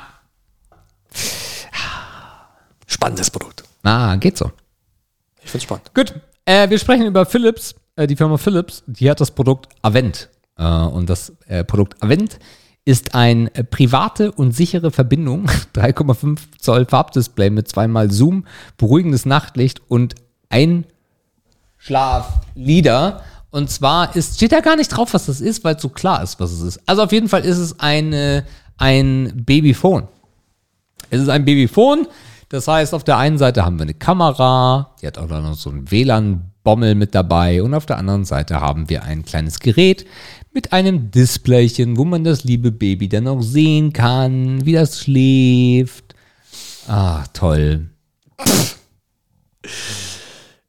Spannendes 2.85 3.31
Produkt. 3.31 3.63
ah, 3.83 4.15
geht 4.15 4.37
so. 4.37 4.51
Ich 5.43 5.51
finde 5.51 5.63
spannend. 5.63 5.91
Gut, 5.93 6.13
äh, 6.45 6.69
wir 6.69 6.79
sprechen 6.79 7.05
über 7.05 7.25
Philips, 7.25 7.75
äh, 7.95 8.07
die 8.07 8.15
Firma 8.15 8.37
Philips, 8.37 8.83
die 8.87 9.09
hat 9.09 9.19
das 9.21 9.31
Produkt 9.31 9.67
Avent. 9.81 10.29
Äh, 10.57 10.63
und 10.65 11.09
das 11.09 11.33
äh, 11.47 11.63
Produkt 11.63 12.01
Avent 12.01 12.39
ist 12.85 13.15
ein 13.15 13.47
äh, 13.53 13.63
private 13.65 14.31
und 14.31 14.53
sichere 14.55 14.91
Verbindung, 14.91 15.49
3,5 15.75 16.39
Zoll 16.59 16.85
Farbdisplay 16.85 17.49
mit 17.49 17.67
zweimal 17.67 18.09
Zoom, 18.11 18.45
beruhigendes 18.77 19.25
Nachtlicht 19.25 19.81
und 19.89 20.15
Einschlaflieder. 20.49 23.23
Und 23.49 23.69
zwar 23.71 24.15
ist, 24.15 24.35
steht 24.35 24.51
da 24.51 24.59
gar 24.61 24.75
nicht 24.75 24.89
drauf, 24.89 25.13
was 25.13 25.25
das 25.25 25.41
ist, 25.41 25.63
weil 25.63 25.75
es 25.75 25.81
so 25.81 25.89
klar 25.89 26.21
ist, 26.23 26.39
was 26.39 26.51
es 26.51 26.61
ist. 26.61 26.79
Also 26.85 27.03
auf 27.03 27.11
jeden 27.11 27.29
Fall 27.29 27.43
ist 27.45 27.57
es 27.57 27.79
eine, 27.79 28.45
ein 28.77 29.31
Babyphone. 29.45 30.07
Es 31.09 31.21
ist 31.21 31.29
ein 31.29 31.45
Babyphone. 31.45 32.07
Das 32.49 32.67
heißt, 32.67 32.93
auf 32.93 33.03
der 33.03 33.17
einen 33.17 33.37
Seite 33.37 33.65
haben 33.65 33.77
wir 33.77 33.83
eine 33.83 33.93
Kamera, 33.93 34.95
die 35.01 35.07
hat 35.07 35.17
auch 35.17 35.27
noch 35.27 35.55
so 35.55 35.69
einen 35.69 35.91
WLAN-Bommel 35.91 36.95
mit 36.95 37.13
dabei 37.13 37.61
und 37.61 37.73
auf 37.73 37.85
der 37.85 37.97
anderen 37.97 38.23
Seite 38.23 38.61
haben 38.61 38.89
wir 38.89 39.03
ein 39.03 39.25
kleines 39.25 39.59
Gerät 39.59 40.05
mit 40.53 40.71
einem 40.71 41.11
Displaychen, 41.11 41.97
wo 41.97 42.05
man 42.05 42.23
das 42.23 42.45
liebe 42.45 42.71
Baby 42.71 43.09
dann 43.09 43.27
auch 43.27 43.41
sehen 43.41 43.91
kann, 43.91 44.65
wie 44.65 44.73
das 44.73 45.01
schläft. 45.01 46.15
Ah, 46.87 47.25
toll. 47.33 47.89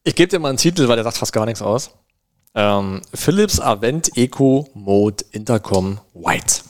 Ich 0.03 0.17
gebe 0.17 0.29
dir 0.29 0.41
mal 0.41 0.49
einen 0.49 0.59
Titel, 0.59 0.89
weil 0.89 0.97
der 0.97 1.05
sagt 1.05 1.19
fast 1.19 1.33
gar 1.33 1.47
nichts 1.47 1.63
aus. 1.63 1.91
Ähm, 2.57 3.03
Philips 3.15 3.61
Avent 3.61 4.17
Eco 4.17 4.69
Mode 4.75 5.25
Intercom 5.31 6.01
White. 6.13 6.68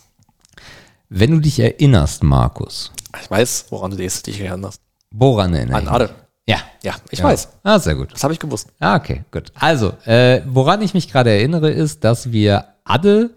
Wenn 1.08 1.30
du 1.32 1.40
dich 1.40 1.58
erinnerst, 1.60 2.22
Markus, 2.22 2.92
Ich 3.22 3.30
weiß, 3.30 3.66
woran 3.70 3.90
du 3.92 3.96
dich 3.96 4.40
erinnerst. 4.40 4.80
woran 5.10 5.54
erinnere 5.54 5.76
An 5.78 5.84
ich 5.84 5.90
Ade. 5.90 6.04
mich? 6.04 6.12
Ja. 6.46 6.58
Ja, 6.82 6.94
ich 7.10 7.18
ja. 7.18 7.24
weiß. 7.26 7.48
Ah, 7.62 7.78
sehr 7.78 7.94
gut. 7.94 8.12
Das 8.12 8.22
habe 8.24 8.32
ich 8.32 8.38
gewusst. 8.38 8.68
Ah, 8.78 8.96
okay, 8.96 9.24
gut. 9.30 9.52
Also, 9.54 9.92
äh, 10.04 10.42
woran 10.46 10.80
ich 10.82 10.94
mich 10.94 11.10
gerade 11.10 11.30
erinnere, 11.30 11.70
ist, 11.70 12.04
dass 12.04 12.30
wir 12.32 12.64
Adde 12.84 13.30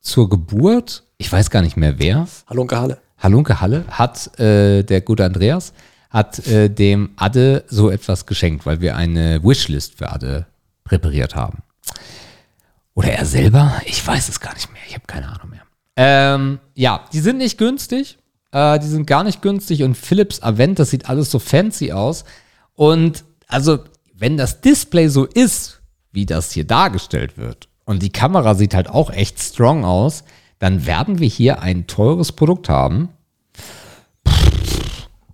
zur 0.00 0.28
Geburt, 0.30 1.02
ich 1.18 1.30
weiß 1.30 1.50
gar 1.50 1.62
nicht 1.62 1.76
mehr 1.76 1.98
wer, 1.98 2.26
Hallo 2.46 2.62
Onkel 2.62 2.78
Halle. 2.78 2.98
Halunke 3.18 3.60
Halle, 3.60 3.84
hat 3.88 4.38
äh, 4.38 4.82
der 4.82 5.00
gute 5.00 5.24
Andreas, 5.24 5.72
hat 6.10 6.46
äh, 6.46 6.68
dem 6.68 7.10
Adde 7.16 7.64
so 7.68 7.90
etwas 7.90 8.26
geschenkt, 8.26 8.66
weil 8.66 8.80
wir 8.80 8.96
eine 8.96 9.42
Wishlist 9.42 9.96
für 9.98 10.10
Adde 10.12 10.46
präpariert 10.84 11.34
haben. 11.34 11.62
Oder 12.94 13.12
er 13.12 13.24
selber? 13.24 13.80
Ich 13.86 14.06
weiß 14.06 14.28
es 14.28 14.40
gar 14.40 14.54
nicht 14.54 14.70
mehr. 14.72 14.82
Ich 14.86 14.94
habe 14.94 15.04
keine 15.06 15.26
Ahnung 15.28 15.50
mehr. 15.50 15.62
Ähm, 15.96 16.58
ja, 16.74 17.04
die 17.12 17.20
sind 17.20 17.38
nicht 17.38 17.58
günstig. 17.58 18.18
Äh, 18.52 18.78
die 18.78 18.86
sind 18.86 19.06
gar 19.06 19.24
nicht 19.24 19.42
günstig. 19.42 19.82
Und 19.82 19.96
Philips 19.96 20.42
Avent, 20.42 20.78
das 20.78 20.90
sieht 20.90 21.08
alles 21.08 21.30
so 21.30 21.38
fancy 21.38 21.92
aus. 21.92 22.24
Und 22.74 23.24
also, 23.46 23.80
wenn 24.14 24.36
das 24.36 24.60
Display 24.60 25.08
so 25.08 25.24
ist, 25.24 25.80
wie 26.12 26.26
das 26.26 26.52
hier 26.52 26.64
dargestellt 26.64 27.36
wird, 27.36 27.68
und 27.84 28.02
die 28.02 28.12
Kamera 28.12 28.54
sieht 28.54 28.74
halt 28.74 28.88
auch 28.88 29.10
echt 29.10 29.40
strong 29.40 29.84
aus, 29.84 30.24
dann 30.58 30.86
werden 30.86 31.18
wir 31.18 31.28
hier 31.28 31.60
ein 31.60 31.86
teures 31.86 32.32
Produkt 32.32 32.68
haben. 32.68 33.10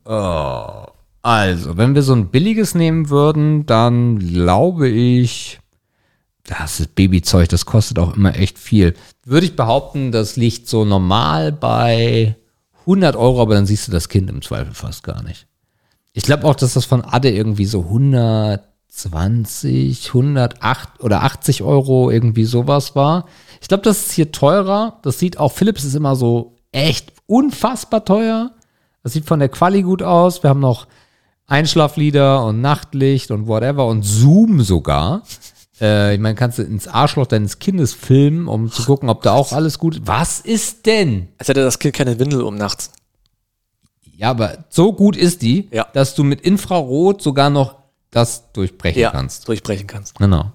Oh. 0.05 0.87
Also, 1.23 1.77
wenn 1.77 1.95
wir 1.95 2.03
so 2.03 2.15
ein 2.15 2.28
billiges 2.28 2.74
nehmen 2.74 3.11
würden, 3.11 3.66
dann 3.66 4.19
glaube 4.19 4.89
ich, 4.89 5.61
das 6.45 6.81
ist 6.81 6.95
Babyzeug, 6.95 7.49
das 7.51 7.66
kostet 7.66 7.99
auch 7.99 8.16
immer 8.16 8.35
echt 8.35 8.59
viel. 8.59 8.95
Würde 9.24 9.47
ich 9.47 9.56
behaupten, 9.56 10.12
das 10.12 10.36
liegt 10.36 10.68
so 10.68 10.84
normal 10.84 11.52
bei 11.52 12.36
100 12.80 13.16
Euro, 13.16 13.40
aber 13.42 13.55
dann 13.55 13.66
siehst 13.66 13.88
du 13.88 13.92
das 13.92 14.09
Kind 14.09 14.30
im 14.30 14.40
Zweifel 14.42 14.74
fast 14.74 15.02
gar 15.02 15.22
nicht. 15.22 15.47
Ich 16.12 16.24
glaube 16.24 16.44
auch, 16.44 16.56
dass 16.56 16.74
das 16.74 16.86
von 16.86 17.05
Adde 17.05 17.30
irgendwie 17.30 17.66
so 17.66 17.82
120, 17.82 20.09
108 20.09 21.01
oder 21.01 21.22
80 21.22 21.62
Euro 21.62 22.10
irgendwie 22.10 22.44
sowas 22.44 22.97
war. 22.97 23.26
Ich 23.60 23.68
glaube, 23.68 23.84
das 23.84 24.06
ist 24.06 24.12
hier 24.12 24.32
teurer. 24.32 24.98
Das 25.02 25.18
sieht 25.18 25.38
auch, 25.38 25.52
Philips 25.52 25.84
ist 25.84 25.94
immer 25.94 26.16
so 26.16 26.56
echt 26.72 27.12
unfassbar 27.26 28.02
teuer. 28.05 28.52
Das 29.02 29.12
sieht 29.12 29.26
von 29.26 29.38
der 29.38 29.51
Quali 29.51 29.82
gut 29.82 30.02
aus. 30.02 30.42
Wir 30.42 30.51
haben 30.51 30.60
noch 30.60 30.88
Einschlaflieder 31.47 32.44
und 32.44 32.60
Nachtlicht 32.60 33.30
und 33.30 33.47
whatever 33.47 33.86
und 33.86 34.02
Zoom 34.02 34.62
sogar. 34.62 35.22
Äh, 35.81 36.15
ich 36.15 36.20
meine, 36.20 36.35
kannst 36.35 36.59
du 36.59 36.62
ins 36.62 36.86
Arschloch 36.89 37.27
deines 37.27 37.59
Kindes 37.59 37.94
filmen, 37.94 38.48
um 38.48 38.70
zu 38.70 38.85
gucken, 38.85 39.09
ob 39.09 39.23
da 39.23 39.32
auch 39.32 39.52
alles 39.52 39.78
gut 39.78 39.97
ist. 39.97 40.07
Was 40.07 40.40
ist 40.40 40.85
denn? 40.86 41.28
Als 41.39 41.48
hätte 41.48 41.62
das 41.62 41.78
Kind 41.78 41.94
keine 41.94 42.19
Windel 42.19 42.43
um 42.43 42.55
nachts. 42.57 42.90
Ja, 44.16 44.31
aber 44.31 44.65
so 44.69 44.93
gut 44.93 45.16
ist 45.16 45.40
die, 45.43 45.69
Ja. 45.73 45.86
dass 45.94 46.15
du 46.15 46.24
mit 46.24 46.43
Infrarot 46.43 47.23
sogar 47.23 47.48
noch 47.48 47.77
das 48.11 48.52
durchbrechen 48.52 49.01
Ja, 49.01 49.11
kannst. 49.11 49.48
durchbrechen 49.48 49.86
kannst. 49.86 50.16
Genau. 50.19 50.52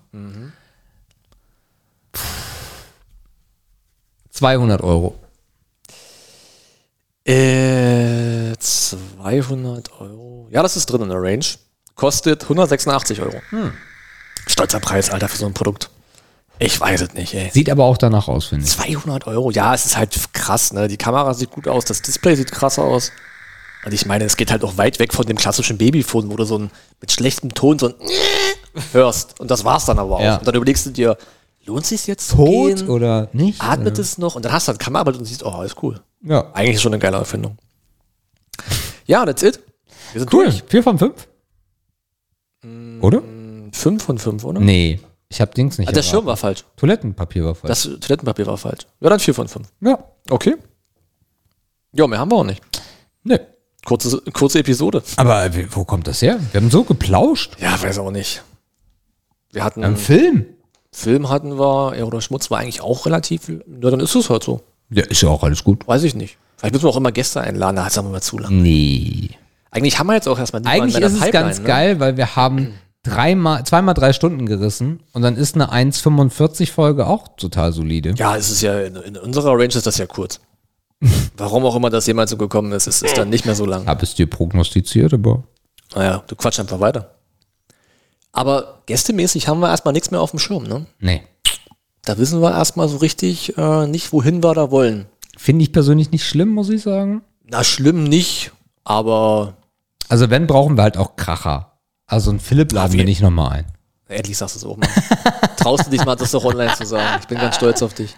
200 4.29 4.81
Euro. 4.81 5.15
Äh, 7.25 8.53
200 8.59 9.99
Euro. 9.99 10.47
Ja, 10.51 10.61
das 10.61 10.75
ist 10.77 10.85
drin 10.87 11.01
in 11.01 11.09
der 11.09 11.21
Range. 11.21 11.45
Kostet 11.95 12.43
186 12.43 13.21
Euro. 13.21 13.41
Stolzer 14.47 14.79
Preis, 14.79 15.09
Alter, 15.09 15.27
für 15.27 15.37
so 15.37 15.45
ein 15.45 15.53
Produkt. 15.53 15.89
Ich 16.59 16.79
weiß 16.79 17.01
es 17.01 17.13
nicht, 17.13 17.33
ey. 17.33 17.49
Sieht 17.51 17.69
aber 17.69 17.83
auch 17.83 17.97
danach 17.97 18.27
aus, 18.29 18.45
finde 18.45 18.65
ich. 18.65 18.71
200 18.71 19.27
Euro. 19.27 19.51
Ja, 19.51 19.73
es 19.73 19.85
ist 19.85 19.97
halt 19.97 20.17
krass, 20.33 20.71
ne? 20.71 20.87
Die 20.87 20.97
Kamera 20.97 21.33
sieht 21.33 21.51
gut 21.51 21.67
aus, 21.67 21.83
das 21.85 22.01
Display 22.01 22.35
sieht 22.35 22.51
krass 22.51 22.79
aus. 22.79 23.11
Und 23.85 23.93
ich 23.93 24.05
meine, 24.05 24.23
es 24.23 24.37
geht 24.37 24.51
halt 24.51 24.63
auch 24.63 24.77
weit 24.77 24.97
weg 24.99 25.13
von 25.13 25.25
dem 25.25 25.37
klassischen 25.37 25.77
Babyphone, 25.77 26.31
wo 26.31 26.37
du 26.37 26.45
so 26.45 26.57
ein 26.57 26.71
mit 27.01 27.11
schlechtem 27.11 27.53
Ton 27.53 27.77
so 27.77 27.87
ein 27.87 27.93
hörst. 28.93 29.39
Und 29.39 29.51
das 29.51 29.63
war's 29.65 29.85
dann 29.85 29.99
aber 29.99 30.15
auch. 30.15 30.21
Ja. 30.21 30.37
Und 30.37 30.47
dann 30.47 30.55
überlegst 30.55 30.85
du 30.85 30.91
dir, 30.91 31.17
lohnt 31.65 31.85
sich 31.85 32.07
jetzt 32.07 32.29
zu 32.29 32.37
Tot 32.37 32.77
gehen? 32.77 32.89
oder 32.89 33.29
nicht? 33.33 33.61
Atmet 33.61 33.99
es 33.99 34.17
noch? 34.17 34.35
Und 34.35 34.45
dann 34.45 34.53
hast 34.53 34.67
du 34.67 34.71
halt 34.71 34.79
Kamera 34.79 35.03
und 35.09 35.25
siehst, 35.25 35.43
oh, 35.43 35.61
ist 35.61 35.83
cool. 35.83 35.99
Ja. 36.23 36.51
Eigentlich 36.53 36.81
schon 36.81 36.93
eine 36.93 36.99
geile 36.99 37.17
Erfindung. 37.17 37.57
Ja, 39.05 39.25
that's 39.25 39.43
it. 39.43 39.59
Wir 40.13 40.21
sind 40.21 40.33
Cool. 40.33 40.45
durch. 40.45 40.63
Vier 40.67 40.81
von 40.81 40.97
fünf? 40.97 41.27
Oder? 43.01 43.21
Fünf 43.75 44.03
von 44.03 44.17
fünf, 44.17 44.43
oder? 44.43 44.59
Nee. 44.59 44.99
Ich 45.27 45.41
habe 45.41 45.53
Dings 45.53 45.77
nicht. 45.77 45.89
Ah, 45.89 45.91
der 45.91 46.01
erraten. 46.01 46.15
Schirm 46.17 46.25
war 46.25 46.37
falsch. 46.37 46.63
Toilettenpapier 46.77 47.43
war 47.43 47.55
falsch. 47.55 47.67
Das 47.67 47.83
Toilettenpapier 47.83 48.47
war 48.47 48.57
falsch. 48.57 48.87
Ja, 49.01 49.09
dann 49.09 49.19
vier 49.19 49.33
von 49.33 49.47
fünf. 49.47 49.67
ja. 49.81 49.99
Okay. 50.29 50.55
Ja, 51.91 52.07
mehr 52.07 52.19
haben 52.19 52.31
wir 52.31 52.35
auch 52.37 52.43
nicht. 52.43 52.61
Nee. 53.23 53.39
Kurze, 53.85 54.21
kurze 54.33 54.59
Episode. 54.59 55.03
Aber 55.17 55.49
wo 55.71 55.83
kommt 55.85 56.07
das 56.07 56.21
her? 56.21 56.39
Wir 56.51 56.61
haben 56.61 56.71
so 56.71 56.83
geplauscht. 56.83 57.53
Ja, 57.59 57.81
weiß 57.81 57.99
auch 57.99 58.11
nicht. 58.11 58.43
Wir 59.51 59.63
hatten 59.63 59.83
Ein 59.83 59.95
Film. 59.97 60.45
Film 60.91 61.29
hatten 61.29 61.57
wir, 61.59 61.95
ja, 61.97 62.03
oder 62.05 62.21
Schmutz 62.21 62.49
war 62.49 62.59
eigentlich 62.59 62.81
auch 62.81 63.05
relativ. 63.05 63.49
Ja, 63.49 63.57
dann 63.91 63.99
ist 63.99 64.15
es 64.15 64.29
halt 64.29 64.43
so. 64.43 64.61
Ja, 64.89 65.03
ist 65.03 65.21
ja 65.21 65.29
auch 65.29 65.43
alles 65.43 65.63
gut. 65.63 65.87
Weiß 65.87 66.03
ich 66.03 66.15
nicht. 66.15 66.37
Vielleicht 66.57 66.73
müssen 66.73 66.85
wir 66.85 66.89
auch 66.89 66.97
immer 66.97 67.11
Gäste 67.11 67.41
einladen, 67.41 67.75
da 67.75 67.87
ist 67.87 67.97
aber 67.97 68.09
mal 68.09 68.21
zu 68.21 68.37
lang. 68.37 68.61
Nee. 68.61 69.29
Eigentlich 69.71 69.99
haben 69.99 70.07
wir 70.07 70.13
jetzt 70.13 70.27
auch 70.27 70.39
erstmal 70.39 70.61
niemanden 70.61 70.83
Eigentlich 70.83 71.03
ist 71.03 71.13
es 71.13 71.19
Pipeline, 71.19 71.45
ganz 71.45 71.59
ne? 71.59 71.65
geil, 71.65 71.99
weil 71.99 72.17
wir 72.17 72.35
haben 72.37 72.73
dreimal, 73.05 73.65
zweimal 73.65 73.93
drei 73.93 74.13
Stunden 74.13 74.45
gerissen 74.45 75.01
und 75.13 75.21
dann 75.21 75.35
ist 75.37 75.55
eine 75.55 75.71
1,45 75.71 76.71
Folge 76.71 77.07
auch 77.07 77.29
total 77.37 77.71
solide. 77.71 78.13
Ja, 78.17 78.35
es 78.35 78.49
ist 78.49 78.61
ja 78.61 78.79
in, 78.81 78.95
in 78.95 79.17
unserer 79.17 79.51
Range 79.51 79.65
ist 79.65 79.85
das 79.85 79.97
ja 79.97 80.05
kurz. 80.05 80.39
Warum 81.37 81.65
auch 81.65 81.75
immer 81.75 81.89
das 81.89 82.07
jemals 82.07 82.31
so 82.31 82.37
gekommen 82.37 82.71
ist, 82.71 82.87
es 82.87 83.01
ist 83.01 83.17
dann 83.17 83.29
nicht 83.29 83.45
mehr 83.45 83.55
so 83.55 83.65
lang. 83.65 83.85
Hab 83.85 84.01
es 84.01 84.15
dir 84.15 84.29
prognostiziert, 84.29 85.13
aber. 85.13 85.43
Naja, 85.93 86.23
du 86.27 86.35
quatsch 86.35 86.59
einfach 86.59 86.79
weiter. 86.79 87.15
Aber 88.31 88.81
gästemäßig 88.85 89.47
haben 89.47 89.59
wir 89.59 89.69
erstmal 89.69 89.93
nichts 89.93 90.11
mehr 90.11 90.19
auf 90.19 90.31
dem 90.31 90.39
Schirm, 90.39 90.63
ne? 90.63 90.85
Nee. 90.99 91.23
Da 92.03 92.17
wissen 92.17 92.41
wir 92.41 92.51
erstmal 92.51 92.87
so 92.89 92.97
richtig 92.97 93.57
äh, 93.57 93.87
nicht, 93.87 94.11
wohin 94.11 94.43
wir 94.43 94.53
da 94.53 94.71
wollen. 94.71 95.05
Finde 95.37 95.63
ich 95.63 95.71
persönlich 95.71 96.11
nicht 96.11 96.25
schlimm, 96.25 96.49
muss 96.49 96.69
ich 96.69 96.81
sagen. 96.81 97.21
Na, 97.45 97.63
schlimm 97.63 98.03
nicht, 98.03 98.51
aber 98.83 99.55
Also 100.09 100.29
wenn, 100.29 100.47
brauchen 100.47 100.77
wir 100.77 100.83
halt 100.83 100.97
auch 100.97 101.15
Kracher. 101.15 101.74
Also 102.07 102.31
ein 102.31 102.39
Philipp 102.39 102.71
laden 102.71 102.93
wir 102.93 103.03
nicht 103.03 103.21
nochmal 103.21 103.51
ein. 103.51 103.65
endlich 104.07 104.37
sagst 104.37 104.55
du 104.55 104.59
es 104.59 104.65
auch 104.65 104.77
mal. 104.77 104.87
Traust 105.57 105.87
du 105.87 105.91
dich 105.91 106.05
mal, 106.05 106.15
das 106.15 106.31
doch 106.31 106.43
online 106.45 106.73
zu 106.73 106.85
sagen. 106.85 107.19
Ich 107.21 107.27
bin 107.27 107.37
ganz 107.37 107.55
stolz 107.55 107.81
auf 107.81 107.93
dich. 107.93 108.15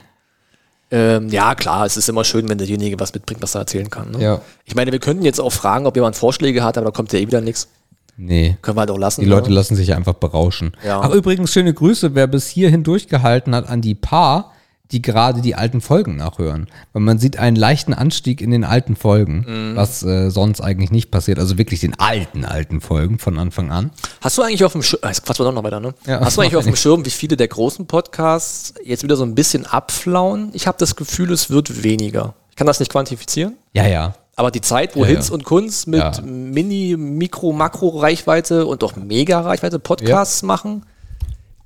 Ähm, 0.90 1.28
ja, 1.30 1.54
klar, 1.56 1.86
es 1.86 1.98
ist 1.98 2.08
immer 2.08 2.24
schön, 2.24 2.48
wenn 2.48 2.58
derjenige 2.58 3.00
was 3.00 3.14
mitbringt, 3.14 3.42
was 3.42 3.56
er 3.56 3.62
erzählen 3.62 3.90
kann. 3.90 4.12
Ne? 4.12 4.22
Ja. 4.22 4.42
Ich 4.64 4.76
meine, 4.76 4.92
wir 4.92 5.00
könnten 5.00 5.24
jetzt 5.24 5.40
auch 5.40 5.52
fragen, 5.52 5.86
ob 5.86 5.96
jemand 5.96 6.16
Vorschläge 6.16 6.64
hat, 6.64 6.78
aber 6.78 6.86
da 6.86 6.92
kommt 6.92 7.12
ja 7.12 7.20
eh 7.20 7.28
wieder 7.28 7.42
nichts. 7.42 7.68
Nee. 8.16 8.58
Können 8.62 8.78
wir 8.78 8.82
halt 8.82 8.92
auch 8.92 8.98
lassen. 8.98 9.22
Die 9.22 9.28
Leute 9.28 9.50
ne? 9.50 9.56
lassen 9.56 9.76
sich 9.76 9.94
einfach 9.94 10.14
berauschen. 10.14 10.76
Ja. 10.84 11.02
Ach, 11.02 11.12
übrigens, 11.12 11.52
schöne 11.52 11.74
Grüße, 11.74 12.16
wer 12.16 12.28
bis 12.28 12.48
hierhin 12.48 12.84
durchgehalten 12.84 13.54
hat, 13.54 13.68
an 13.68 13.82
die 13.82 13.96
Paar, 13.96 14.54
die 14.92 15.02
gerade 15.02 15.42
die 15.42 15.56
alten 15.56 15.82
Folgen 15.82 16.16
nachhören. 16.16 16.68
Weil 16.94 17.02
man 17.02 17.20
sieht 17.20 17.38
einen 17.40 17.56
leichten 17.58 17.94
Anstieg 17.94 18.40
in 18.42 18.52
den 18.52 18.64
alten 18.64 18.96
Folgen, 18.96 19.46
Mhm. 19.48 19.76
was 19.76 20.02
äh, 20.04 20.30
sonst 20.30 20.62
eigentlich 20.62 20.92
nicht 20.92 21.12
passiert. 21.12 21.40
Also 21.40 21.58
wirklich 21.58 21.82
den 21.82 22.00
alten, 22.00 22.46
alten 22.46 22.80
Folgen 22.82 23.20
von 23.20 23.38
Anfang 23.38 23.72
an. 23.72 23.92
Hast 24.22 24.38
du 24.38 24.42
eigentlich 24.44 24.64
auf 24.64 24.72
dem 24.72 24.84
Schirm, 24.84 25.02
jetzt 25.06 25.26
quatschen 25.26 25.44
wir 25.46 25.50
doch 25.52 25.56
noch 25.56 25.64
weiter, 25.64 25.80
ne? 25.80 25.94
Ja, 26.06 26.22
Hast 26.22 26.38
du 26.38 26.42
eigentlich 26.42 26.56
auf 26.56 26.64
dem 26.66 26.76
Schirm, 26.78 27.06
wie 27.06 27.10
viele 27.10 27.36
der 27.38 27.48
großen 27.50 27.86
Podcasts 27.86 28.74
jetzt 28.84 29.04
wieder 29.04 29.16
so 29.18 29.24
ein 29.24 29.36
bisschen 29.36 29.66
abflauen? 29.66 30.52
Ich 30.54 30.68
habe 30.68 30.78
das 30.80 30.96
Gefühl, 30.96 31.32
es 31.32 31.50
wird 31.50 31.84
weniger. 31.84 32.34
Ich 32.50 32.56
kann 32.56 32.68
das 32.68 32.80
nicht 32.80 32.92
quantifizieren. 32.92 33.56
Ja, 33.74 33.86
ja. 33.88 34.14
Aber 34.36 34.52
die 34.52 34.62
Zeit, 34.62 34.96
wo 34.96 35.02
Ja, 35.02 35.08
Hinz 35.08 35.30
ja. 35.30 35.34
und 35.34 35.44
Kunz 35.44 35.88
mit 35.88 36.00
Ja. 36.00 36.12
Mini-, 36.24 36.96
Mikro-, 36.96 37.54
Makro-Reichweite 37.54 38.66
und 38.66 38.84
auch 38.84 38.96
Mega-Reichweite 38.96 39.80
Podcasts 39.80 40.44
machen, 40.44 40.84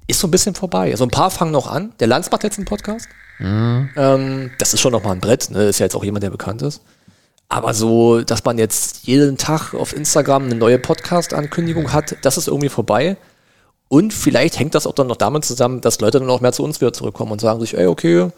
ist 0.07 0.19
so 0.19 0.27
ein 0.27 0.31
bisschen 0.31 0.55
vorbei. 0.55 0.91
Also 0.91 1.05
ein 1.05 1.11
paar 1.11 1.31
fangen 1.31 1.51
noch 1.51 1.67
an. 1.67 1.93
Der 1.99 2.07
Lanz 2.07 2.29
macht 2.31 2.43
jetzt 2.43 2.57
einen 2.57 2.65
Podcast. 2.65 3.07
Mhm. 3.39 3.89
Ähm, 3.95 4.51
das 4.57 4.73
ist 4.73 4.81
schon 4.81 4.91
noch 4.91 5.03
mal 5.03 5.11
ein 5.11 5.19
Brett. 5.19 5.49
Ne? 5.51 5.63
Ist 5.65 5.79
ja 5.79 5.85
jetzt 5.85 5.95
auch 5.95 6.03
jemand, 6.03 6.23
der 6.23 6.29
bekannt 6.29 6.61
ist. 6.61 6.81
Aber 7.49 7.73
so, 7.73 8.21
dass 8.21 8.45
man 8.45 8.57
jetzt 8.57 9.05
jeden 9.07 9.37
Tag 9.37 9.73
auf 9.73 9.93
Instagram 9.93 10.45
eine 10.45 10.55
neue 10.55 10.79
Podcast-Ankündigung 10.79 11.91
hat, 11.91 12.15
das 12.21 12.37
ist 12.37 12.47
irgendwie 12.47 12.69
vorbei. 12.69 13.17
Und 13.89 14.13
vielleicht 14.13 14.57
hängt 14.57 14.73
das 14.73 14.87
auch 14.87 14.93
dann 14.93 15.07
noch 15.07 15.17
damit 15.17 15.43
zusammen, 15.43 15.81
dass 15.81 15.99
Leute 15.99 16.19
dann 16.19 16.29
auch 16.29 16.39
mehr 16.39 16.53
zu 16.53 16.63
uns 16.63 16.79
wieder 16.79 16.93
zurückkommen 16.93 17.33
und 17.33 17.41
sagen 17.41 17.59
sich, 17.59 17.77
ey, 17.77 17.87
okay, 17.87 18.29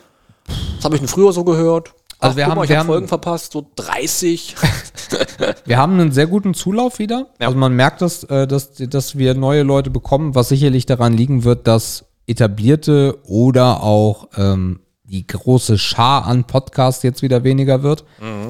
das 0.47 0.83
habe 0.83 0.95
ich 0.95 1.01
denn 1.01 1.07
früher 1.07 1.31
so 1.31 1.43
gehört. 1.43 1.93
Also 2.23 2.37
wir 2.37 2.45
haben- 2.45 2.55
mal, 2.55 2.67
wir 2.67 2.75
hab 2.75 2.79
haben- 2.81 2.87
Folgen 2.87 3.07
verpasst, 3.07 3.51
so 3.53 3.67
30. 3.75 4.55
Wir 5.65 5.77
haben 5.77 5.93
einen 5.99 6.11
sehr 6.11 6.25
guten 6.27 6.53
Zulauf 6.53 6.97
wieder. 6.99 7.27
Also 7.39 7.55
man 7.57 7.73
merkt, 7.75 8.01
dass, 8.01 8.23
äh, 8.25 8.47
dass, 8.47 8.73
dass 8.73 9.17
wir 9.17 9.35
neue 9.35 9.63
Leute 9.63 9.89
bekommen, 9.91 10.33
was 10.35 10.49
sicherlich 10.49 10.85
daran 10.85 11.13
liegen 11.13 11.43
wird, 11.43 11.67
dass 11.67 12.05
etablierte 12.25 13.19
oder 13.25 13.83
auch 13.83 14.29
ähm, 14.37 14.79
die 15.03 15.25
große 15.27 15.77
Schar 15.77 16.25
an 16.25 16.45
Podcasts 16.45 17.03
jetzt 17.03 17.21
wieder 17.21 17.43
weniger 17.43 17.83
wird. 17.83 18.05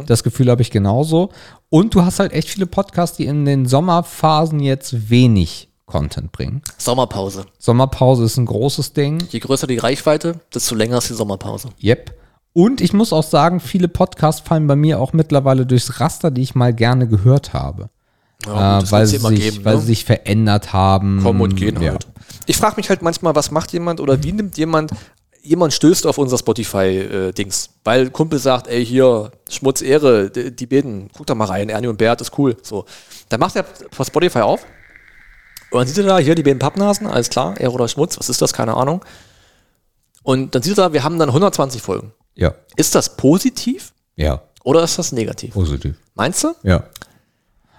Das 0.06 0.24
Gefühl 0.24 0.50
habe 0.50 0.62
ich 0.62 0.72
genauso. 0.72 1.30
Und 1.70 1.94
du 1.95 2.04
hast 2.06 2.20
halt 2.20 2.32
echt 2.32 2.48
viele 2.50 2.66
Podcasts, 2.68 3.18
die 3.18 3.26
in 3.26 3.44
den 3.45 3.66
Sommerphasen 3.66 4.60
jetzt 4.60 5.10
wenig 5.10 5.70
Content 5.86 6.32
bringen. 6.32 6.62
Sommerpause. 6.78 7.45
Sommerpause 7.60 8.24
ist 8.24 8.38
ein 8.38 8.45
großes 8.45 8.94
Ding. 8.94 9.22
Je 9.32 9.40
größer 9.40 9.68
die 9.68 9.78
Reichweite, 9.80 10.40
desto 10.54 10.76
länger 10.76 11.00
ist 11.00 11.10
die 11.10 11.14
Sommerpause. 11.14 11.70
Yep. 11.84 12.14
Und 12.54 12.82
ich 12.82 12.94
muss 12.94 13.12
auch 13.12 13.24
sagen, 13.24 13.60
viele 13.60 13.88
Podcasts 13.88 14.42
fallen 14.42 14.68
bei 14.68 14.76
mir 14.76 15.00
auch 15.00 15.12
mittlerweile 15.12 15.66
durchs 15.66 16.00
Raster, 16.00 16.30
die 16.30 16.44
ich 16.44 16.54
mal 16.54 16.74
gerne 16.74 17.08
gehört 17.08 17.54
habe. 17.54 17.90
Ja, 18.46 18.80
äh, 18.80 18.92
weil, 18.92 19.08
sie 19.08 19.18
sich, 19.18 19.40
geben, 19.40 19.66
weil 19.66 19.76
ne? 19.76 19.82
sie 19.82 19.88
sich 19.88 20.06
verändert 20.06 20.72
haben. 20.72 21.22
Kommen 21.24 21.42
und 21.42 21.56
gehen 21.56 21.82
ja. 21.82 21.92
halt. 21.92 22.08
Ich 22.46 22.58
frage 22.58 22.76
mich 22.78 22.90
halt 22.90 23.02
manchmal, 23.02 23.36
was 23.36 23.52
macht 23.52 23.72
jemand 23.74 24.00
oder 24.00 24.22
wie 24.22 24.34
nimmt 24.34 24.58
jemand, 24.58 24.92
jemand 25.42 25.74
stößt 25.74 26.06
auf 26.06 26.18
unser 26.18 26.38
Spotify-Dings, 26.38 27.70
weil 27.84 28.10
Kumpel 28.12 28.38
sagt, 28.38 28.68
ey, 28.68 28.86
hier, 28.86 29.32
Schmutz, 29.50 29.82
Ehre, 29.82 30.30
die, 30.30 30.56
die 30.56 30.66
beiden, 30.66 31.10
guck 31.16 31.26
da 31.26 31.36
mal 31.36 31.46
rein, 31.46 31.70
Ernie 31.70 31.88
und 31.88 31.98
Bert, 31.98 32.22
ist 32.22 32.38
cool. 32.38 32.56
So. 32.62 32.86
Dann 33.30 33.40
macht 33.40 33.56
er 33.56 33.66
von 33.92 34.06
Spotify 34.06 34.40
auf 34.40 34.66
und 35.72 35.80
dann 35.80 35.88
sieht 35.88 35.98
er 35.98 36.04
da, 36.04 36.18
hier 36.20 36.36
die 36.36 36.44
beiden 36.44 36.60
Pappnasen, 36.60 37.08
alles 37.08 37.30
klar, 37.30 37.60
Ehre 37.60 37.74
oder 37.74 37.88
Schmutz, 37.88 38.20
was 38.20 38.30
ist 38.30 38.42
das, 38.42 38.54
keine 38.54 38.76
Ahnung. 38.76 39.04
Und 40.22 40.54
dann 40.54 40.62
sieht 40.62 40.78
er 40.78 40.90
da, 40.90 40.94
wir 40.94 41.04
haben 41.04 41.18
dann 41.18 41.30
120 41.30 41.82
Folgen. 41.82 42.14
Ja, 42.36 42.54
Ist 42.76 42.96
das 42.96 43.16
positiv 43.16 43.94
ja, 44.16 44.42
oder 44.64 44.84
ist 44.84 44.98
das 44.98 45.12
negativ? 45.12 45.54
positiv. 45.54 45.96
Meinst 46.16 46.44
du? 46.44 46.54
Ja. 46.64 46.84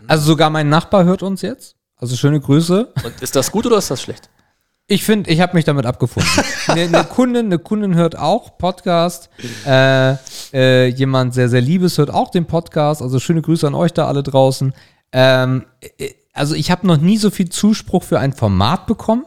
Also 0.06 0.26
sogar 0.26 0.50
mein 0.50 0.68
Nachbar 0.68 1.04
hört 1.04 1.22
uns 1.22 1.42
jetzt. 1.42 1.76
Also 1.96 2.16
schöne 2.16 2.40
Grüße. 2.40 2.92
Und 3.04 3.22
ist 3.22 3.34
das 3.36 3.50
gut 3.50 3.66
oder 3.66 3.78
ist 3.78 3.90
das 3.90 4.02
schlecht? 4.02 4.28
Ich 4.86 5.02
finde, 5.02 5.30
ich 5.30 5.40
habe 5.40 5.54
mich 5.54 5.64
damit 5.64 5.86
abgefunden. 5.86 6.30
Eine, 6.68 6.82
eine 6.82 7.04
Kundin, 7.04 7.46
eine 7.46 7.58
Kundin 7.58 7.94
hört 7.94 8.18
auch 8.18 8.58
Podcast. 8.58 9.30
Äh, 9.66 10.16
äh, 10.52 10.88
jemand 10.88 11.32
sehr, 11.32 11.48
sehr 11.48 11.62
Liebes 11.62 11.96
hört 11.96 12.10
auch 12.10 12.30
den 12.30 12.44
Podcast. 12.46 13.00
Also 13.00 13.18
schöne 13.18 13.40
Grüße 13.40 13.66
an 13.66 13.74
euch 13.74 13.94
da 13.94 14.06
alle 14.06 14.22
draußen. 14.22 14.74
Ähm, 15.12 15.64
äh, 15.98 16.10
also 16.34 16.54
ich 16.54 16.70
habe 16.70 16.86
noch 16.86 16.98
nie 16.98 17.16
so 17.16 17.30
viel 17.30 17.48
Zuspruch 17.48 18.02
für 18.02 18.18
ein 18.20 18.34
Format 18.34 18.86
bekommen. 18.86 19.24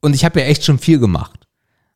Und 0.00 0.14
ich 0.14 0.24
habe 0.24 0.40
ja 0.40 0.46
echt 0.46 0.64
schon 0.64 0.78
viel 0.78 0.98
gemacht. 0.98 1.45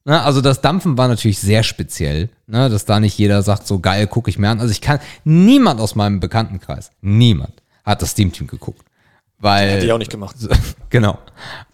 Ne, 0.05 0.23
also 0.23 0.41
das 0.41 0.63
Dampfen 0.63 0.97
war 0.97 1.09
natürlich 1.09 1.39
sehr 1.39 1.63
speziell, 1.63 2.31
ne, 2.47 2.71
dass 2.71 2.87
da 2.87 3.01
nicht 3.01 3.19
jeder 3.19 3.43
sagt, 3.43 3.67
so 3.67 3.81
geil, 3.81 4.07
gucke 4.07 4.31
ich 4.31 4.39
mir 4.39 4.49
an. 4.49 4.61
Also 4.61 4.73
ich 4.73 4.81
kann, 4.81 4.99
niemand 5.25 5.81
aus 5.81 5.95
meinem 5.95 6.21
Bekanntenkreis, 6.21 6.91
niemand 7.03 7.63
hat 7.85 8.01
das 8.01 8.13
Steam-Team 8.13 8.47
geguckt. 8.47 8.85
Weil, 9.39 9.71
Hätte 9.71 9.87
ich 9.87 9.93
auch 9.93 9.99
nicht 9.99 10.11
gemacht. 10.11 10.37
genau. 10.91 11.19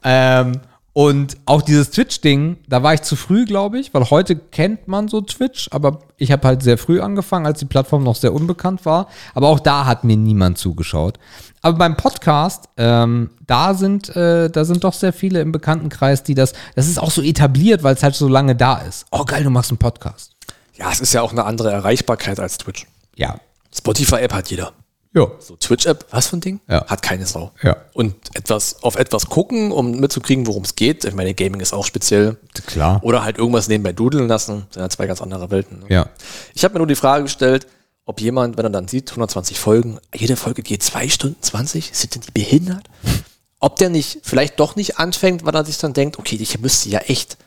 Ähm, 0.03 0.61
und 0.97 1.36
auch 1.44 1.60
dieses 1.60 1.90
Twitch-Ding, 1.90 2.56
da 2.68 2.82
war 2.82 2.94
ich 2.94 3.02
zu 3.02 3.16
früh, 3.16 3.44
glaube 3.44 3.78
ich, 3.78 3.93
weil 3.93 4.09
heute 4.09 4.35
kennt 4.35 4.89
man 4.89 5.09
so 5.09 5.20
Twitch, 5.20 5.68
aber 5.70 5.98
ich 6.16 6.32
habe 6.32 6.48
halt 6.48 6.62
sehr 6.62 6.78
früh 6.78 7.02
angefangen, 7.02 7.44
als 7.44 7.59
die 7.59 7.66
Plattform 7.66 8.02
noch 8.02 8.16
sehr 8.16 8.32
unbekannt 8.32 8.86
war. 8.86 9.09
Aber 9.35 9.48
auch 9.48 9.60
da 9.60 9.85
hat 9.85 10.05
mir 10.05 10.16
niemand 10.16 10.56
zugeschaut. 10.56 11.18
Aber 11.60 11.77
beim 11.77 11.98
Podcast, 11.98 12.70
ähm, 12.78 13.28
da 13.47 13.74
sind, 13.74 14.16
äh, 14.16 14.48
da 14.48 14.64
sind 14.64 14.85
doch 14.85 14.94
sehr 14.94 15.12
viele 15.12 15.43
im 15.43 15.52
Bekanntenkreis, 15.52 16.23
die 16.23 16.35
das, 16.35 16.55
das 16.77 16.89
ist 16.89 16.98
auch 16.98 17.10
so 17.10 17.20
etabliert, 17.20 17.82
weil 17.82 17.94
es 17.94 18.02
halt 18.02 18.14
so 18.14 18.27
lange 18.27 18.56
da 18.56 18.78
ist. 18.78 19.05
Oh 19.10 19.27
geil, 19.27 19.44
du 19.44 19.51
machst 19.51 19.70
einen 19.70 19.77
Podcast. 19.77 20.32
Ja, 20.77 20.90
es 20.90 21.01
ist 21.01 21.12
ja 21.12 21.20
auch 21.20 21.32
eine 21.32 21.44
andere 21.44 21.73
Erreichbarkeit 21.73 22.40
als 22.40 22.56
Twitch. 22.56 22.86
Ja. 23.16 23.39
Spotify-App 23.70 24.32
hat 24.32 24.48
jeder. 24.48 24.73
Ja. 25.17 25.29
So 25.39 25.57
Twitch-App, 25.57 26.07
was 26.11 26.27
für 26.27 26.37
ein 26.37 26.41
Ding? 26.43 26.61
Ja. 26.69 26.87
Hat 26.87 27.01
keine 27.01 27.27
Sau. 27.27 27.51
Ja. 27.63 27.77
Und 27.95 28.15
etwas, 28.35 28.83
auf 28.83 28.97
etwas 28.97 29.27
gucken, 29.27 29.73
um 29.73 29.93
mitzukriegen, 29.93 30.47
worum 30.47 30.65
es 30.65 30.77
geht. 30.77 31.07
Ich 31.07 31.15
meine, 31.15 31.33
Gaming 31.33 31.61
ist 31.61 31.73
auch 31.73 31.87
speziell. 31.87 32.37
Klar. 32.67 33.01
Oder 33.03 33.25
halt 33.25 33.39
irgendwas 33.39 33.67
nebenbei 33.67 33.93
dudeln 33.93 34.29
lassen. 34.29 34.67
Sind 34.71 34.83
ja 34.83 34.89
zwei 34.91 35.07
ganz 35.07 35.23
andere 35.23 35.51
Welten. 35.51 35.81
Ne? 35.81 35.87
Ja. 35.89 36.11
Ich 36.55 36.65
habe 36.65 36.75
mir 36.75 36.79
nur 36.81 36.87
die 36.87 36.97
Frage 36.97 37.25
gestellt, 37.25 37.67
ob 38.05 38.21
jemand, 38.21 38.59
wenn 38.59 38.67
er 38.67 38.71
dann 38.71 38.89
sieht, 38.89 39.11
120 39.11 39.59
Folgen, 39.59 39.99
jede 40.15 40.37
Folge 40.37 40.63
geht 40.63 40.83
zwei 40.83 41.09
Stunden 41.09 41.41
20, 41.41 41.91
sind 41.93 42.15
denn 42.15 42.23
die 42.23 42.33
behindert? 42.33 42.85
Ob 43.59 43.77
der 43.77 43.89
nicht, 43.89 44.19
vielleicht 44.23 44.61
doch 44.61 44.77
nicht 44.77 44.99
anfängt, 44.99 45.47
weil 45.47 45.55
er 45.55 45.65
sich 45.65 45.79
dann 45.79 45.95
denkt, 45.95 46.19
okay, 46.19 46.37
ich 46.39 46.61
müsste 46.61 46.91
ja 46.91 46.99
echt 47.01 47.39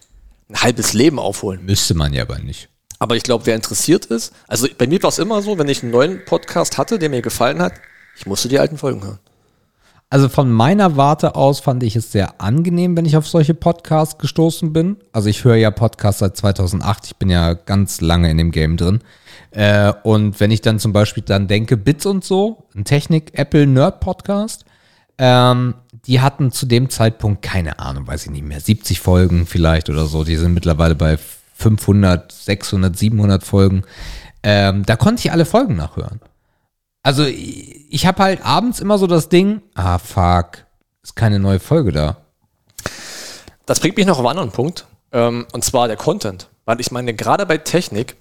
ein 0.50 0.60
halbes 0.60 0.94
Leben 0.94 1.20
aufholen. 1.20 1.64
Müsste 1.64 1.94
man 1.94 2.14
ja 2.14 2.24
aber 2.24 2.40
nicht. 2.40 2.69
Aber 3.00 3.16
ich 3.16 3.24
glaube, 3.24 3.46
wer 3.46 3.56
interessiert 3.56 4.06
ist, 4.06 4.34
also 4.48 4.68
bei 4.78 4.86
mir 4.86 5.02
war 5.02 5.10
es 5.10 5.20
immer 5.20 5.42
so, 5.42 5.58
wenn 5.58 5.70
ich 5.70 5.82
einen 5.82 5.92
neuen 5.92 6.26
Podcast 6.26 6.78
hatte, 6.78 7.00
der 7.00 7.10
mir 7.10 7.22
gefallen 7.22 7.62
hat, 7.62 7.74
ich 8.18 8.26
musste 8.26 8.50
die 8.50 8.60
alten 8.60 8.78
Folgen 8.78 9.02
hören. 9.02 9.20
Also 10.12 10.28
von 10.28 10.52
meiner 10.52 10.98
Warte 10.98 11.36
aus 11.36 11.60
fand 11.60 11.84
ich 11.84 11.96
es 11.96 12.12
sehr 12.12 12.42
angenehm, 12.42 12.98
wenn 12.98 13.06
ich 13.06 13.16
auf 13.16 13.28
solche 13.28 13.54
Podcasts 13.54 14.18
gestoßen 14.18 14.74
bin. 14.74 14.98
Also 15.12 15.30
ich 15.30 15.44
höre 15.44 15.56
ja 15.56 15.70
Podcasts 15.70 16.20
seit 16.20 16.36
2008, 16.36 17.06
ich 17.06 17.16
bin 17.18 17.30
ja 17.30 17.54
ganz 17.54 18.02
lange 18.02 18.30
in 18.32 18.38
dem 18.38 18.52
Game 18.52 18.76
drin. 18.76 19.02
Äh, 19.52 19.94
und 20.04 20.40
wenn 20.40 20.52
ich 20.52 20.62
dann 20.62 20.80
zum 20.80 20.94
Beispiel 20.94 21.24
dann 21.24 21.48
denke, 21.48 21.78
Bits 21.78 22.06
und 22.08 22.24
so, 22.24 22.66
ein 22.76 22.86
Technik, 22.86 23.38
Apple 23.38 23.68
Nerd 23.68 24.00
Podcast, 24.00 24.66
ähm, 25.20 25.76
die 26.06 26.22
hatten 26.22 26.52
zu 26.52 26.66
dem 26.66 26.90
Zeitpunkt 26.90 27.44
keine 27.44 27.78
Ahnung, 27.78 28.08
weiß 28.08 28.26
ich 28.26 28.32
nicht 28.32 28.46
mehr, 28.46 28.60
70 28.60 29.00
Folgen 29.00 29.46
vielleicht 29.46 29.90
oder 29.90 30.08
so. 30.08 30.24
Die 30.24 30.38
sind 30.38 30.54
mittlerweile 30.54 30.96
bei 30.96 31.20
500, 31.60 32.32
600, 32.32 32.98
700 32.98 33.44
Folgen. 33.44 33.84
Ähm, 34.44 34.86
da 34.86 34.96
konnte 34.96 35.20
ich 35.26 35.32
alle 35.32 35.46
Folgen 35.46 35.76
nachhören. 35.76 36.22
Also 37.04 37.26
ich, 37.26 37.86
ich 37.94 38.06
habe 38.06 38.24
halt 38.24 38.46
abends 38.46 38.80
immer 38.80 38.98
so 38.98 39.08
das 39.08 39.30
Ding, 39.30 39.62
ah 39.76 39.98
fuck, 39.98 40.66
ist 41.04 41.16
keine 41.16 41.40
neue 41.40 41.60
Folge 41.60 41.92
da. 41.92 42.18
Das 43.66 43.80
bringt 43.80 43.98
mich 43.98 44.06
noch 44.06 44.18
auf 44.20 44.26
einen 44.26 44.30
anderen 44.40 44.52
Punkt, 44.52 44.86
ähm, 45.12 45.46
und 45.52 45.64
zwar 45.64 45.88
der 45.88 45.98
Content. 45.98 46.50
Weil 46.66 46.80
ich 46.80 46.92
meine, 46.92 47.14
gerade 47.14 47.46
bei 47.46 47.58
Technik, 47.58 48.16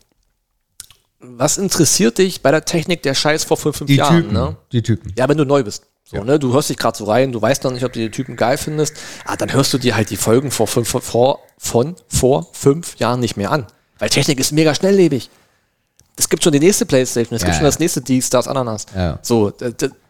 was 1.20 1.58
interessiert 1.58 2.18
dich 2.18 2.42
bei 2.42 2.50
der 2.50 2.64
Technik 2.64 3.02
der 3.02 3.14
Scheiß 3.14 3.44
vor 3.44 3.56
fünf, 3.56 3.76
fünf 3.78 3.88
Die 3.88 3.96
Jahren? 3.96 4.22
Typen, 4.22 4.32
Ne? 4.32 4.56
die 4.72 4.82
Typen. 4.82 5.12
Ja, 5.16 5.28
wenn 5.28 5.36
du 5.36 5.44
neu 5.44 5.62
bist. 5.62 5.86
So, 6.10 6.24
ne? 6.24 6.38
Du 6.38 6.54
hörst 6.54 6.70
dich 6.70 6.78
gerade 6.78 6.96
so 6.96 7.04
rein, 7.04 7.32
du 7.32 7.42
weißt 7.42 7.64
noch 7.64 7.70
nicht, 7.70 7.84
ob 7.84 7.92
du 7.92 8.00
die 8.00 8.10
Typen 8.10 8.34
geil 8.34 8.56
findest. 8.56 8.94
Ah, 9.26 9.36
dann 9.36 9.52
hörst 9.52 9.74
du 9.74 9.78
dir 9.78 9.94
halt 9.94 10.08
die 10.08 10.16
Folgen 10.16 10.50
vor 10.50 10.66
fünf, 10.66 10.88
vor, 10.88 11.40
von 11.58 11.96
vor 12.08 12.46
fünf 12.52 12.96
Jahren 12.96 13.20
nicht 13.20 13.36
mehr 13.36 13.52
an. 13.52 13.66
Weil 13.98 14.08
Technik 14.08 14.40
ist 14.40 14.52
mega 14.52 14.74
schnelllebig. 14.74 15.28
Es 16.16 16.30
gibt 16.30 16.42
schon 16.42 16.54
die 16.54 16.60
nächste 16.60 16.86
Playstation, 16.86 17.36
es 17.36 17.42
Ja, 17.42 17.48
gibt 17.48 17.56
schon 17.56 17.64
ja. 17.64 17.68
das 17.68 17.78
nächste 17.78 18.00
D-Stars 18.00 18.48
Ananas. 18.48 18.86
Ja. 18.96 19.18
So, 19.20 19.52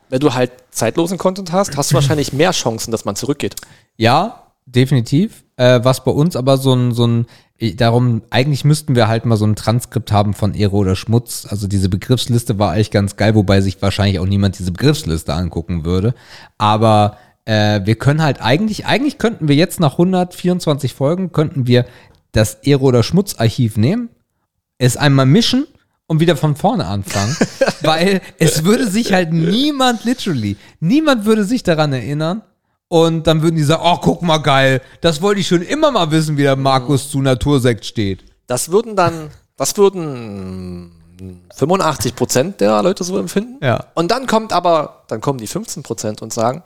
wenn 0.09 0.21
du 0.21 0.33
halt 0.33 0.53
zeitlosen 0.71 1.19
Content 1.19 1.51
hast, 1.51 1.77
hast 1.77 1.91
du 1.91 1.95
wahrscheinlich 1.97 2.33
mehr 2.33 2.53
Chancen, 2.53 2.93
dass 2.93 3.05
man 3.05 3.17
zurückgeht. 3.17 3.57
Ja, 3.97 4.53
definitiv. 4.67 5.43
Äh, 5.57 5.81
was 5.83 6.05
bei 6.05 6.13
uns 6.13 6.37
aber 6.37 6.59
so 6.59 6.75
ein, 6.75 6.95
so 6.95 7.09
ein, 7.09 7.27
darum, 7.75 8.23
eigentlich 8.31 8.65
müssten 8.65 8.95
wir 8.95 9.09
halt 9.09 9.25
mal 9.25 9.37
so 9.37 9.45
ein 9.45 9.57
Transkript 9.57 10.13
haben 10.13 10.33
von 10.33 10.55
Ehre 10.55 10.77
oder 10.77 10.95
Schmutz. 10.95 11.47
Also 11.49 11.67
diese 11.67 11.89
Begriffsliste 11.89 12.59
war 12.59 12.73
eigentlich 12.73 12.93
ganz 12.93 13.17
geil, 13.17 13.35
wobei 13.35 13.61
sich 13.61 13.83
wahrscheinlich 13.83 14.21
auch 14.21 14.27
niemand 14.27 14.59
diese 14.59 14.71
Begriffsliste 14.71 15.35
angucken 15.35 15.85
würde. 15.85 16.15
Aber 16.57 17.19
äh, 17.47 17.81
wir 17.85 17.97
können 17.97 18.23
halt 18.23 18.41
eigentlich, 18.41 18.87
eigentlich 18.87 19.19
könnten 19.19 19.49
wir 19.49 19.57
jetzt 19.57 19.81
nach 19.81 19.93
124 19.93 20.95
Folgen, 20.95 21.33
könnten 21.33 21.67
wir 21.67 21.87
das 22.31 22.55
Ehre 22.63 22.83
oder 22.83 23.03
Schmutz-Archiv 23.03 23.77
nehmen, 23.77 24.11
es 24.79 24.97
einmal 24.97 25.27
mischen 25.27 25.67
und 26.07 26.21
wieder 26.21 26.37
von 26.37 26.55
vorne 26.55 26.87
anfangen, 26.87 27.37
weil 27.83 28.21
es 28.39 28.65
würde 28.65 28.89
sich 28.89 29.13
halt 29.13 29.33
niemand, 29.33 30.05
literally, 30.05 30.57
niemand 30.79 31.25
würde 31.25 31.43
sich 31.43 31.65
daran 31.65 31.93
erinnern 31.93 32.43
und 32.89 33.27
dann 33.27 33.43
würden 33.43 33.57
die 33.57 33.63
sagen, 33.63 33.83
oh, 33.85 33.99
guck 34.01 34.23
mal 34.23 34.39
geil, 34.39 34.81
das 35.01 35.21
wollte 35.23 35.41
ich 35.41 35.47
schon 35.47 35.63
immer 35.63 35.91
mal 35.91 36.11
wissen, 36.11 36.37
wie 36.37 36.43
der 36.43 36.57
Markus 36.57 37.11
zu 37.11 37.21
Natursekt 37.21 37.85
steht. 37.85 38.25
Das 38.47 38.71
würden 38.71 38.97
dann, 38.97 39.31
das 39.57 39.77
würden 39.77 40.87
mm, 41.19 41.41
85 41.55 42.15
Prozent 42.15 42.61
der 42.61 42.83
Leute 42.83 43.05
so 43.05 43.19
empfinden. 43.19 43.63
Ja. 43.65 43.85
Und 43.95 44.11
dann 44.11 44.27
kommt 44.27 44.53
aber, 44.53 45.03
dann 45.09 45.21
kommen 45.21 45.39
die 45.39 45.47
15 45.47 45.83
Prozent 45.83 46.23
und 46.23 46.33
sagen, 46.33 46.63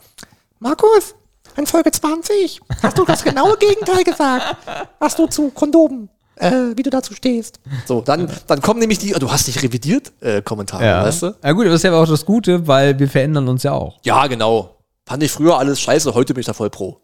Markus, 0.60 1.14
in 1.56 1.66
Folge 1.66 1.90
20 1.90 2.60
hast 2.82 2.98
du 2.98 3.04
das 3.04 3.24
genaue 3.24 3.56
Gegenteil 3.56 4.04
gesagt, 4.04 4.56
was 5.00 5.16
du 5.16 5.26
zu 5.26 5.50
Kondomen, 5.50 6.08
äh, 6.36 6.52
wie 6.76 6.82
du 6.82 6.90
dazu 6.90 7.14
stehst. 7.14 7.58
So, 7.84 8.00
dann, 8.00 8.30
dann 8.46 8.62
kommen 8.62 8.78
nämlich 8.78 8.98
die, 8.98 9.10
du 9.10 9.30
hast 9.30 9.48
dich 9.48 9.60
revidiert, 9.60 10.12
äh, 10.20 10.40
Kommentare, 10.40 11.04
weißt 11.04 11.22
du? 11.22 11.34
Ja 11.42 11.52
gut, 11.52 11.66
das 11.66 11.74
ist 11.74 11.82
ja 11.82 11.92
auch 11.92 12.06
das 12.06 12.24
Gute, 12.24 12.66
weil 12.66 12.96
wir 12.98 13.08
verändern 13.08 13.48
uns 13.48 13.64
ja 13.64 13.72
auch. 13.72 13.98
Ja, 14.04 14.26
genau. 14.28 14.76
Fand 15.06 15.22
ich 15.22 15.30
früher 15.32 15.58
alles 15.58 15.80
scheiße, 15.80 16.14
heute 16.14 16.34
bin 16.34 16.40
ich 16.40 16.46
da 16.46 16.52
voll 16.52 16.70
pro. 16.70 17.00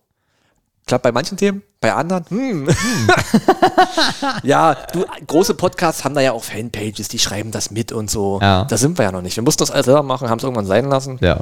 Klappt 0.86 1.02
bei 1.02 1.12
manchen 1.12 1.36
Themen, 1.36 1.62
bei 1.80 1.92
anderen, 1.92 2.24
hm. 2.30 2.68
ja, 4.42 4.74
du, 4.92 5.04
große 5.26 5.54
Podcasts 5.54 6.04
haben 6.04 6.14
da 6.14 6.20
ja 6.22 6.32
auch 6.32 6.44
Fanpages, 6.44 7.08
die 7.08 7.18
schreiben 7.18 7.50
das 7.50 7.70
mit 7.70 7.92
und 7.92 8.10
so. 8.10 8.38
Ja. 8.40 8.64
Da 8.64 8.76
sind 8.76 8.96
wir 8.98 9.04
ja 9.04 9.12
noch 9.12 9.20
nicht. 9.20 9.36
Wir 9.36 9.42
mussten 9.42 9.60
das 9.60 9.70
alles 9.70 9.86
selber 9.86 10.02
machen, 10.02 10.30
haben 10.30 10.38
es 10.38 10.44
irgendwann 10.44 10.66
sein 10.66 10.86
lassen. 10.88 11.18
Ja. 11.20 11.40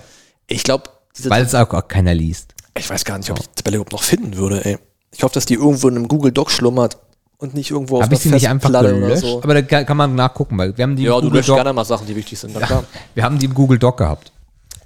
Ich 0.49 0.65
glaube, 0.65 0.85
Weil 1.25 1.45
es 1.45 1.55
auch, 1.55 1.73
auch 1.73 1.87
keiner 1.87 2.15
liest. 2.15 2.55
ich 2.77 2.89
weiß 2.91 3.05
gar 3.05 3.19
nicht, 3.19 3.31
ob 3.31 3.39
ich 3.39 3.47
die 3.49 3.55
Tabelle 3.63 3.77
überhaupt 3.77 3.93
noch 3.93 4.03
finden 4.03 4.37
würde, 4.37 4.65
ey. 4.65 4.79
Ich 5.13 5.23
hoffe, 5.23 5.35
dass 5.35 5.47
die 5.47 5.55
irgendwo 5.55 5.89
in 5.89 5.97
einem 5.97 6.09
Google 6.09 6.33
Doc 6.33 6.51
schlummert 6.51 6.99
und 7.39 7.55
nicht 7.55 7.71
irgendwo 7.71 7.99
auf 7.99 8.03
Habe 8.03 8.15
ich 8.15 8.21
sie 8.21 8.31
nicht 8.31 8.49
einfach 8.49 8.71
gelöscht? 8.71 9.23
so. 9.23 9.43
Aber 9.43 9.61
da 9.63 9.85
kann 9.85 9.97
man 9.97 10.15
nachgucken, 10.15 10.59
weil 10.59 10.77
wir 10.77 10.83
haben 10.83 10.97
die 10.97 11.05
Ja, 11.05 11.15
im 11.15 11.21
du 11.21 11.27
Google 11.27 11.39
löscht 11.39 11.49
Doc, 11.51 11.57
gerne 11.57 11.73
mal 11.73 11.85
Sachen, 11.85 12.07
die 12.07 12.17
wichtig 12.17 12.39
sind. 12.39 12.55
Klar. 12.57 12.85
wir 13.15 13.23
haben 13.23 13.39
die 13.39 13.47
im 13.47 13.55
Google 13.55 13.79
Doc 13.79 13.99
gehabt. 13.99 14.33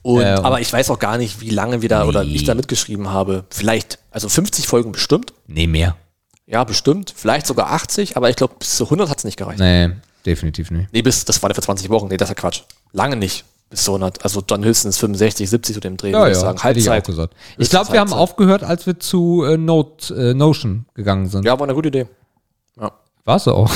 Und, 0.03 0.23
Äh, 0.23 0.27
aber 0.43 0.61
ich 0.61 0.73
weiß 0.73 0.91
auch 0.91 0.99
gar 0.99 1.19
nicht, 1.19 1.41
wie 1.41 1.51
lange 1.51 1.83
wir 1.83 1.89
da 1.89 2.05
oder 2.07 2.23
ich 2.23 2.45
da 2.45 2.55
mitgeschrieben 2.55 3.11
habe. 3.11 3.45
Vielleicht, 3.51 3.99
also 4.11 4.29
50 4.29 4.67
Folgen 4.67 4.93
bestimmt. 4.93 5.33
Nee, 5.47 5.67
mehr. 5.67 5.97
Ja, 6.47 6.65
bestimmt. 6.65 7.13
Vielleicht 7.15 7.47
sogar 7.47 7.71
80, 7.73 8.17
aber 8.17 8.29
ich 8.31 8.37
glaube, 8.37 8.55
bis 8.59 8.77
zu 8.77 8.85
100 8.85 9.09
hat 9.11 9.19
es 9.19 9.25
nicht 9.25 9.37
gereicht. 9.37 9.61
Nee, 9.61 9.91
definitiv 10.27 10.71
nicht. 10.71 10.93
Nee, 10.93 11.03
bis, 11.03 11.25
das 11.25 11.43
war 11.43 11.51
ja 11.51 11.55
für 11.55 11.63
20 11.63 11.89
Wochen. 11.91 12.09
Nee, 12.09 12.17
das 12.17 12.29
ist 12.31 12.37
ja 12.37 12.41
Quatsch. 12.41 12.63
Lange 12.93 13.17
nicht 13.17 13.45
bis 13.69 13.85
zu 13.85 13.93
100. 13.93 14.25
Also 14.25 14.41
dann 14.41 14.65
höchstens 14.65 14.99
65, 14.99 15.49
70 15.49 15.75
zu 15.75 15.81
dem 15.81 15.97
Dreh, 15.97 16.11
Ja, 16.11 16.19
würde 16.19 16.33
ja, 16.33 16.33
ich 16.33 16.39
sagen. 16.39 16.57
ich 16.57 16.89
auch 16.89 16.93
Halbzeit. 16.93 17.07
gesagt. 17.07 17.35
Ich 17.35 17.59
Höchstens 17.59 17.69
glaube, 17.71 17.93
wir 17.93 18.01
haben 18.01 18.13
aufgehört, 18.13 18.65
als 18.65 18.87
wir 18.87 18.99
zu 18.99 19.45
äh, 19.45 19.57
Note, 19.57 20.15
äh, 20.15 20.35
Notion 20.35 20.87
gegangen 20.95 21.29
sind. 21.29 21.45
Ja, 21.45 21.53
war 21.59 21.67
eine 21.67 21.75
gute 21.75 21.89
Idee. 21.89 22.07
Ja. 22.81 22.91
War's 23.25 23.47
auch. 23.47 23.71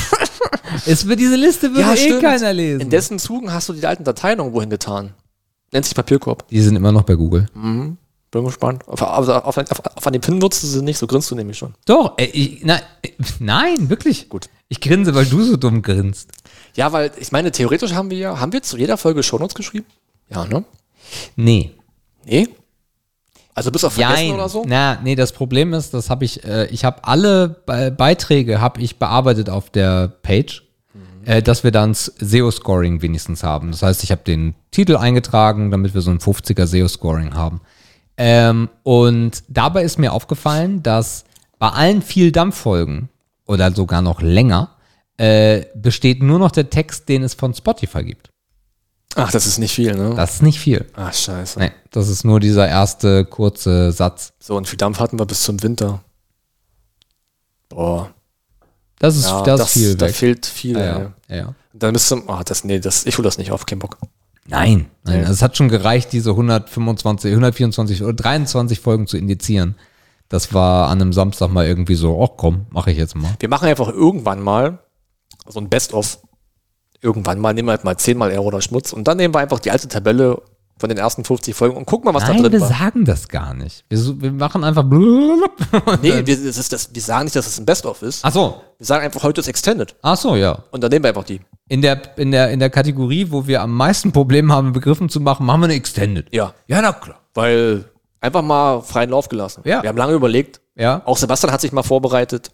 es 0.86 1.08
wird 1.08 1.18
diese 1.18 1.34
Liste 1.36 1.74
würde 1.74 1.98
eh 1.98 2.20
keiner 2.20 2.52
lesen. 2.52 2.80
In 2.82 2.90
dessen 2.90 3.18
Zugen 3.18 3.52
hast 3.52 3.68
du 3.68 3.72
die 3.72 3.84
alten 3.86 4.04
Dateien 4.04 4.38
irgendwo 4.38 4.60
hingetan. 4.60 5.14
Nennt 5.76 5.84
sich 5.84 5.94
Papierkorb. 5.94 6.48
Die 6.48 6.62
sind 6.62 6.74
immer 6.74 6.90
noch 6.90 7.02
bei 7.02 7.16
Google. 7.16 7.48
Bin 7.52 7.98
gespannt. 8.30 8.88
Auf, 8.88 9.02
auf, 9.02 9.28
auf, 9.28 9.58
auf 9.58 10.06
an 10.06 10.12
dem 10.14 10.22
Pin 10.22 10.40
würdest 10.40 10.62
du 10.62 10.66
sie 10.68 10.82
nicht, 10.82 10.96
so 10.96 11.06
grinst 11.06 11.30
du 11.30 11.34
nämlich 11.34 11.58
schon. 11.58 11.74
Doch, 11.84 12.16
äh, 12.16 12.24
ich, 12.24 12.60
na, 12.64 12.78
äh, 13.02 13.10
nein, 13.40 13.90
wirklich. 13.90 14.30
Gut. 14.30 14.48
Ich 14.68 14.80
grinse, 14.80 15.14
weil 15.14 15.26
du 15.26 15.42
so 15.42 15.58
dumm 15.58 15.82
grinst. 15.82 16.30
Ja, 16.76 16.92
weil 16.92 17.10
ich 17.20 17.30
meine, 17.30 17.52
theoretisch 17.52 17.92
haben 17.92 18.08
wir 18.08 18.16
ja, 18.16 18.40
haben 18.40 18.54
wir 18.54 18.62
zu 18.62 18.78
jeder 18.78 18.96
Folge 18.96 19.22
Shownotes 19.22 19.54
geschrieben? 19.54 19.84
Ja, 20.30 20.46
ne? 20.46 20.64
Nee. 21.36 21.72
Nee? 22.24 22.48
Also 23.52 23.70
bis 23.70 23.84
auf 23.84 23.92
vergessen 23.92 24.28
Nein. 24.28 24.34
oder 24.34 24.48
so? 24.48 24.64
Na, 24.66 24.98
nee, 25.04 25.14
das 25.14 25.32
Problem 25.32 25.74
ist, 25.74 25.92
das 25.92 26.08
habe 26.08 26.24
ich, 26.24 26.42
äh, 26.42 26.68
ich 26.68 26.86
habe 26.86 27.04
alle 27.04 27.50
Be 27.66 27.94
Beiträge 27.94 28.62
habe 28.62 28.80
ich 28.80 28.98
bearbeitet 28.98 29.50
auf 29.50 29.68
der 29.68 30.08
Page, 30.08 30.65
äh, 31.26 31.42
dass 31.42 31.64
wir 31.64 31.72
dann 31.72 31.92
SEO-Scoring 31.92 33.02
wenigstens 33.02 33.42
haben. 33.42 33.72
Das 33.72 33.82
heißt, 33.82 34.04
ich 34.04 34.12
habe 34.12 34.22
den 34.22 34.54
Titel 34.70 34.96
eingetragen, 34.96 35.72
damit 35.72 35.92
wir 35.92 36.00
so 36.00 36.12
ein 36.12 36.20
50er 36.20 36.66
SEO-Scoring 36.66 37.34
haben. 37.34 37.60
Ähm, 38.16 38.70
und 38.84 39.42
dabei 39.48 39.82
ist 39.82 39.98
mir 39.98 40.12
aufgefallen, 40.12 40.82
dass 40.84 41.24
bei 41.58 41.68
allen 41.68 42.00
viel 42.00 42.30
Dampffolgen 42.30 43.08
oder 43.44 43.72
sogar 43.72 44.02
noch 44.02 44.22
länger 44.22 44.76
äh, 45.16 45.64
besteht 45.74 46.22
nur 46.22 46.38
noch 46.38 46.52
der 46.52 46.70
Text, 46.70 47.08
den 47.08 47.24
es 47.24 47.34
von 47.34 47.52
Spotify 47.54 48.04
gibt. 48.04 48.30
Ach, 49.16 49.30
das 49.32 49.46
ist 49.46 49.58
nicht 49.58 49.74
viel, 49.74 49.96
ne? 49.96 50.14
Das 50.14 50.34
ist 50.34 50.42
nicht 50.42 50.60
viel. 50.60 50.84
Ach, 50.94 51.12
scheiße. 51.12 51.58
Nee, 51.58 51.72
das 51.90 52.08
ist 52.08 52.24
nur 52.24 52.38
dieser 52.38 52.68
erste 52.68 53.24
kurze 53.24 53.90
Satz. 53.90 54.32
So, 54.38 54.56
und 54.56 54.68
viel 54.68 54.76
Dampf 54.76 55.00
hatten 55.00 55.18
wir 55.18 55.26
bis 55.26 55.42
zum 55.42 55.62
Winter. 55.62 56.04
Boah. 57.68 58.14
Das 58.98 59.16
ist, 59.16 59.26
Ja, 59.26 59.42
das, 59.42 59.60
das, 59.60 59.72
viel 59.72 59.94
da 59.94 60.06
weg. 60.06 60.14
fehlt 60.14 60.46
viel. 60.46 60.76
Ja, 60.78 61.12
ja, 61.28 61.36
ja. 61.36 61.54
Dann 61.72 61.92
bist 61.92 62.10
du, 62.10 62.22
ah, 62.28 62.42
das, 62.44 62.64
nee, 62.64 62.78
das, 62.80 63.04
ich 63.06 63.18
hol 63.18 63.24
das 63.24 63.36
nicht 63.38 63.50
auf, 63.52 63.66
kein 63.66 63.78
Bock. 63.78 63.98
Nein, 64.48 64.86
nein, 65.04 65.20
also 65.20 65.32
es 65.32 65.42
hat 65.42 65.56
schon 65.56 65.68
gereicht, 65.68 66.12
diese 66.12 66.30
125, 66.30 67.30
124 67.32 68.02
oder 68.02 68.12
23 68.12 68.80
Folgen 68.80 69.06
zu 69.06 69.16
indizieren. 69.16 69.74
Das 70.28 70.54
war 70.54 70.88
an 70.88 71.00
einem 71.00 71.12
Samstag 71.12 71.50
mal 71.50 71.66
irgendwie 71.66 71.96
so, 71.96 72.22
ach 72.22 72.36
komm, 72.36 72.66
mache 72.70 72.90
ich 72.92 72.96
jetzt 72.98 73.16
mal. 73.16 73.34
Wir 73.40 73.48
machen 73.48 73.68
einfach 73.68 73.88
irgendwann 73.88 74.40
mal 74.40 74.78
so 75.46 75.60
ein 75.60 75.68
Best-of. 75.68 76.18
Irgendwann 77.02 77.38
mal 77.40 77.52
nehmen 77.54 77.68
wir 77.68 77.72
halt 77.72 77.84
mal 77.84 77.96
10 77.96 78.16
mal 78.16 78.30
Ehre 78.30 78.42
oder 78.42 78.62
Schmutz 78.62 78.92
und 78.92 79.06
dann 79.06 79.18
nehmen 79.18 79.34
wir 79.34 79.40
einfach 79.40 79.60
die 79.60 79.70
alte 79.70 79.86
Tabelle 79.88 80.40
von 80.78 80.88
den 80.88 80.98
ersten 80.98 81.24
50 81.24 81.54
Folgen 81.54 81.76
und 81.76 81.86
gucken 81.86 82.04
mal, 82.04 82.14
was 82.14 82.24
Nein, 82.24 82.36
da 82.36 82.42
drin 82.48 82.52
wir 82.52 82.60
war. 82.60 82.68
sagen 82.68 83.04
das 83.04 83.28
gar 83.28 83.54
nicht. 83.54 83.84
Wir, 83.88 84.20
wir 84.20 84.32
machen 84.32 84.62
einfach. 84.64 84.84
Nee, 86.02 86.26
wir, 86.26 86.36
das 86.36 86.56
ist 86.58 86.72
das, 86.72 86.94
wir 86.94 87.02
sagen 87.02 87.24
nicht, 87.24 87.36
dass 87.36 87.46
es 87.46 87.58
ein 87.58 87.64
Best-of 87.66 88.02
ist. 88.02 88.24
Ach 88.24 88.32
so, 88.32 88.60
Wir 88.78 88.86
sagen 88.86 89.04
einfach, 89.04 89.22
heute 89.22 89.40
ist 89.40 89.48
Extended. 89.48 89.94
ach 90.02 90.16
so, 90.16 90.36
ja. 90.36 90.64
Und 90.70 90.82
dann 90.82 90.90
nehmen 90.90 91.04
wir 91.04 91.08
einfach 91.08 91.24
die. 91.24 91.40
In 91.68 91.82
der, 91.82 92.16
in 92.18 92.30
der, 92.30 92.50
in 92.50 92.60
der 92.60 92.70
Kategorie, 92.70 93.30
wo 93.30 93.46
wir 93.46 93.62
am 93.62 93.72
meisten 93.74 94.12
Probleme 94.12 94.52
haben, 94.52 94.72
Begriffen 94.72 95.08
zu 95.08 95.20
machen, 95.20 95.46
machen 95.46 95.60
wir 95.60 95.64
eine 95.66 95.74
Extended. 95.74 96.28
Ja. 96.32 96.52
Ja, 96.66 96.82
na 96.82 96.92
klar. 96.92 97.20
Weil 97.34 97.86
einfach 98.20 98.42
mal 98.42 98.82
freien 98.82 99.10
Lauf 99.10 99.28
gelassen. 99.28 99.62
Ja. 99.64 99.82
Wir 99.82 99.88
haben 99.88 99.96
lange 99.98 100.12
überlegt. 100.12 100.60
Ja. 100.76 101.02
Auch 101.06 101.16
Sebastian 101.16 101.52
hat 101.52 101.60
sich 101.60 101.72
mal 101.72 101.82
vorbereitet. 101.82 102.50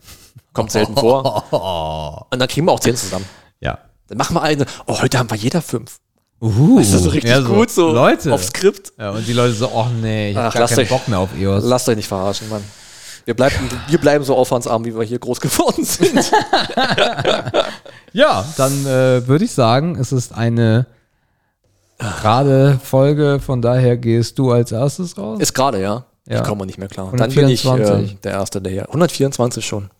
Kommt 0.52 0.70
selten 0.70 0.94
vor. 0.96 2.26
Und 2.30 2.38
dann 2.38 2.48
kriegen 2.48 2.66
wir 2.66 2.72
auch 2.72 2.80
10 2.80 2.96
zusammen. 2.96 3.24
Ja. 3.60 3.78
Dann 4.08 4.18
machen 4.18 4.34
wir 4.34 4.42
eine. 4.42 4.66
Oh, 4.86 5.00
heute 5.00 5.18
haben 5.18 5.30
wir 5.30 5.36
jeder 5.36 5.62
fünf. 5.62 5.98
Uhu, 6.42 6.78
Das 6.80 6.92
ist 6.92 7.04
so 7.04 7.10
richtig 7.10 7.30
ja, 7.30 7.40
gut, 7.40 7.70
so 7.70 7.92
Leute. 7.92 8.32
auf 8.34 8.42
Skript. 8.44 8.92
Ja, 8.98 9.10
und 9.12 9.26
die 9.26 9.32
Leute 9.32 9.52
so, 9.54 9.70
ach 9.74 9.88
nee, 10.00 10.32
ich 10.32 10.36
hab 10.36 10.46
Ach, 10.46 10.54
gar 10.54 10.66
keinen 10.68 10.80
euch- 10.80 10.88
Bock 10.88 11.06
mehr 11.08 11.20
auf 11.20 11.30
EOS. 11.38 11.62
Lasst 11.64 11.88
euch 11.88 11.96
nicht 11.96 12.08
verarschen, 12.08 12.48
Mann. 12.48 12.62
Wir 13.24 13.34
bleiben, 13.34 13.54
wir 13.86 13.98
bleiben 13.98 14.24
so 14.24 14.34
aufwandsarm, 14.36 14.84
wie 14.84 14.92
wir 14.96 15.04
hier 15.04 15.20
groß 15.20 15.40
geworden 15.40 15.84
sind. 15.84 16.32
Ja, 18.12 18.44
dann 18.56 18.84
äh, 18.86 19.26
würde 19.28 19.44
ich 19.44 19.52
sagen, 19.52 19.96
es 19.98 20.10
ist 20.12 20.34
eine 20.34 20.86
gerade 21.98 22.80
Folge, 22.82 23.38
von 23.40 23.62
daher 23.62 23.96
gehst 23.96 24.38
du 24.38 24.50
als 24.50 24.72
erstes 24.72 25.16
raus. 25.16 25.38
Ist 25.40 25.54
gerade, 25.54 25.80
ja. 25.80 26.04
Ja. 26.28 26.38
Ich 26.40 26.44
komme 26.44 26.66
nicht 26.66 26.78
mehr 26.78 26.88
klar. 26.88 27.12
Dann 27.16 27.32
bin 27.32 27.48
ich 27.48 27.64
124. 27.64 28.12
äh, 28.12 28.18
der 28.22 28.32
Erste, 28.32 28.60
der 28.60 28.72
hier. 28.72 28.86
124 28.88 29.64
schon. 29.64 29.90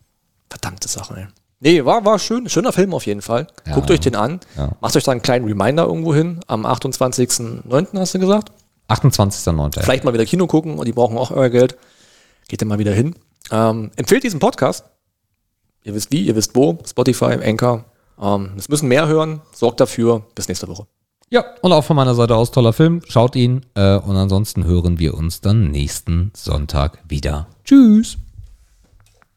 Verdammte 0.51 0.89
Sache, 0.89 1.15
ey. 1.17 1.27
Nee, 1.65 1.85
war, 1.85 2.05
war 2.05 2.19
schön. 2.19 2.49
Schöner 2.49 2.73
Film 2.73 2.93
auf 2.93 3.07
jeden 3.07 3.23
Fall. 3.23 3.47
Ja. 3.65 3.75
Guckt 3.75 3.89
euch 3.93 4.01
den 4.01 4.17
an. 4.17 4.41
Ja. 4.57 4.73
Macht 4.81 4.97
euch 4.97 5.05
da 5.05 5.13
einen 5.13 5.23
kleinen 5.23 5.47
Reminder 5.47 5.85
irgendwo 5.85 6.13
hin. 6.13 6.41
Am 6.49 6.67
28.09. 6.67 7.99
hast 8.01 8.15
du 8.15 8.19
gesagt. 8.19 8.51
28.09. 8.89 9.81
Vielleicht 9.81 10.03
mal 10.03 10.13
wieder 10.13 10.25
Kino 10.25 10.49
gucken 10.49 10.77
und 10.77 10.87
die 10.87 10.93
brauchen 10.93 11.17
auch 11.17 11.31
euer 11.31 11.51
Geld. 11.51 11.77
Geht 12.49 12.63
dann 12.63 12.69
mal 12.69 12.81
wieder 12.81 12.93
hin. 12.93 13.15
Ähm, 13.53 13.93
empfehlt 13.95 14.25
diesen 14.25 14.41
Podcast. 14.41 14.87
Ihr 15.85 15.95
wisst 15.95 16.11
wie, 16.11 16.23
ihr 16.23 16.35
wisst 16.35 16.57
wo. 16.57 16.79
Spotify, 16.85 17.39
Anchor. 17.45 17.85
Ähm, 18.21 18.55
es 18.59 18.69
müssen 18.69 18.89
mehr 18.89 19.07
hören. 19.07 19.41
Sorgt 19.55 19.79
dafür. 19.79 20.25
Bis 20.35 20.49
nächste 20.49 20.67
Woche. 20.67 20.89
Ja, 21.31 21.45
und 21.61 21.73
auch 21.73 21.85
von 21.85 21.95
meiner 21.95 22.17
Seite 22.17 22.35
aus 22.35 22.51
toller 22.51 22.73
Film. 22.73 23.03
Schaut 23.07 23.37
ihn. 23.37 23.65
Äh, 23.75 23.99
und 23.99 24.17
ansonsten 24.17 24.65
hören 24.65 24.99
wir 24.99 25.15
uns 25.15 25.41
dann 25.41 25.71
nächsten 25.71 26.33
Sonntag 26.35 26.99
wieder. 27.07 27.47
Tschüss. 27.65 28.19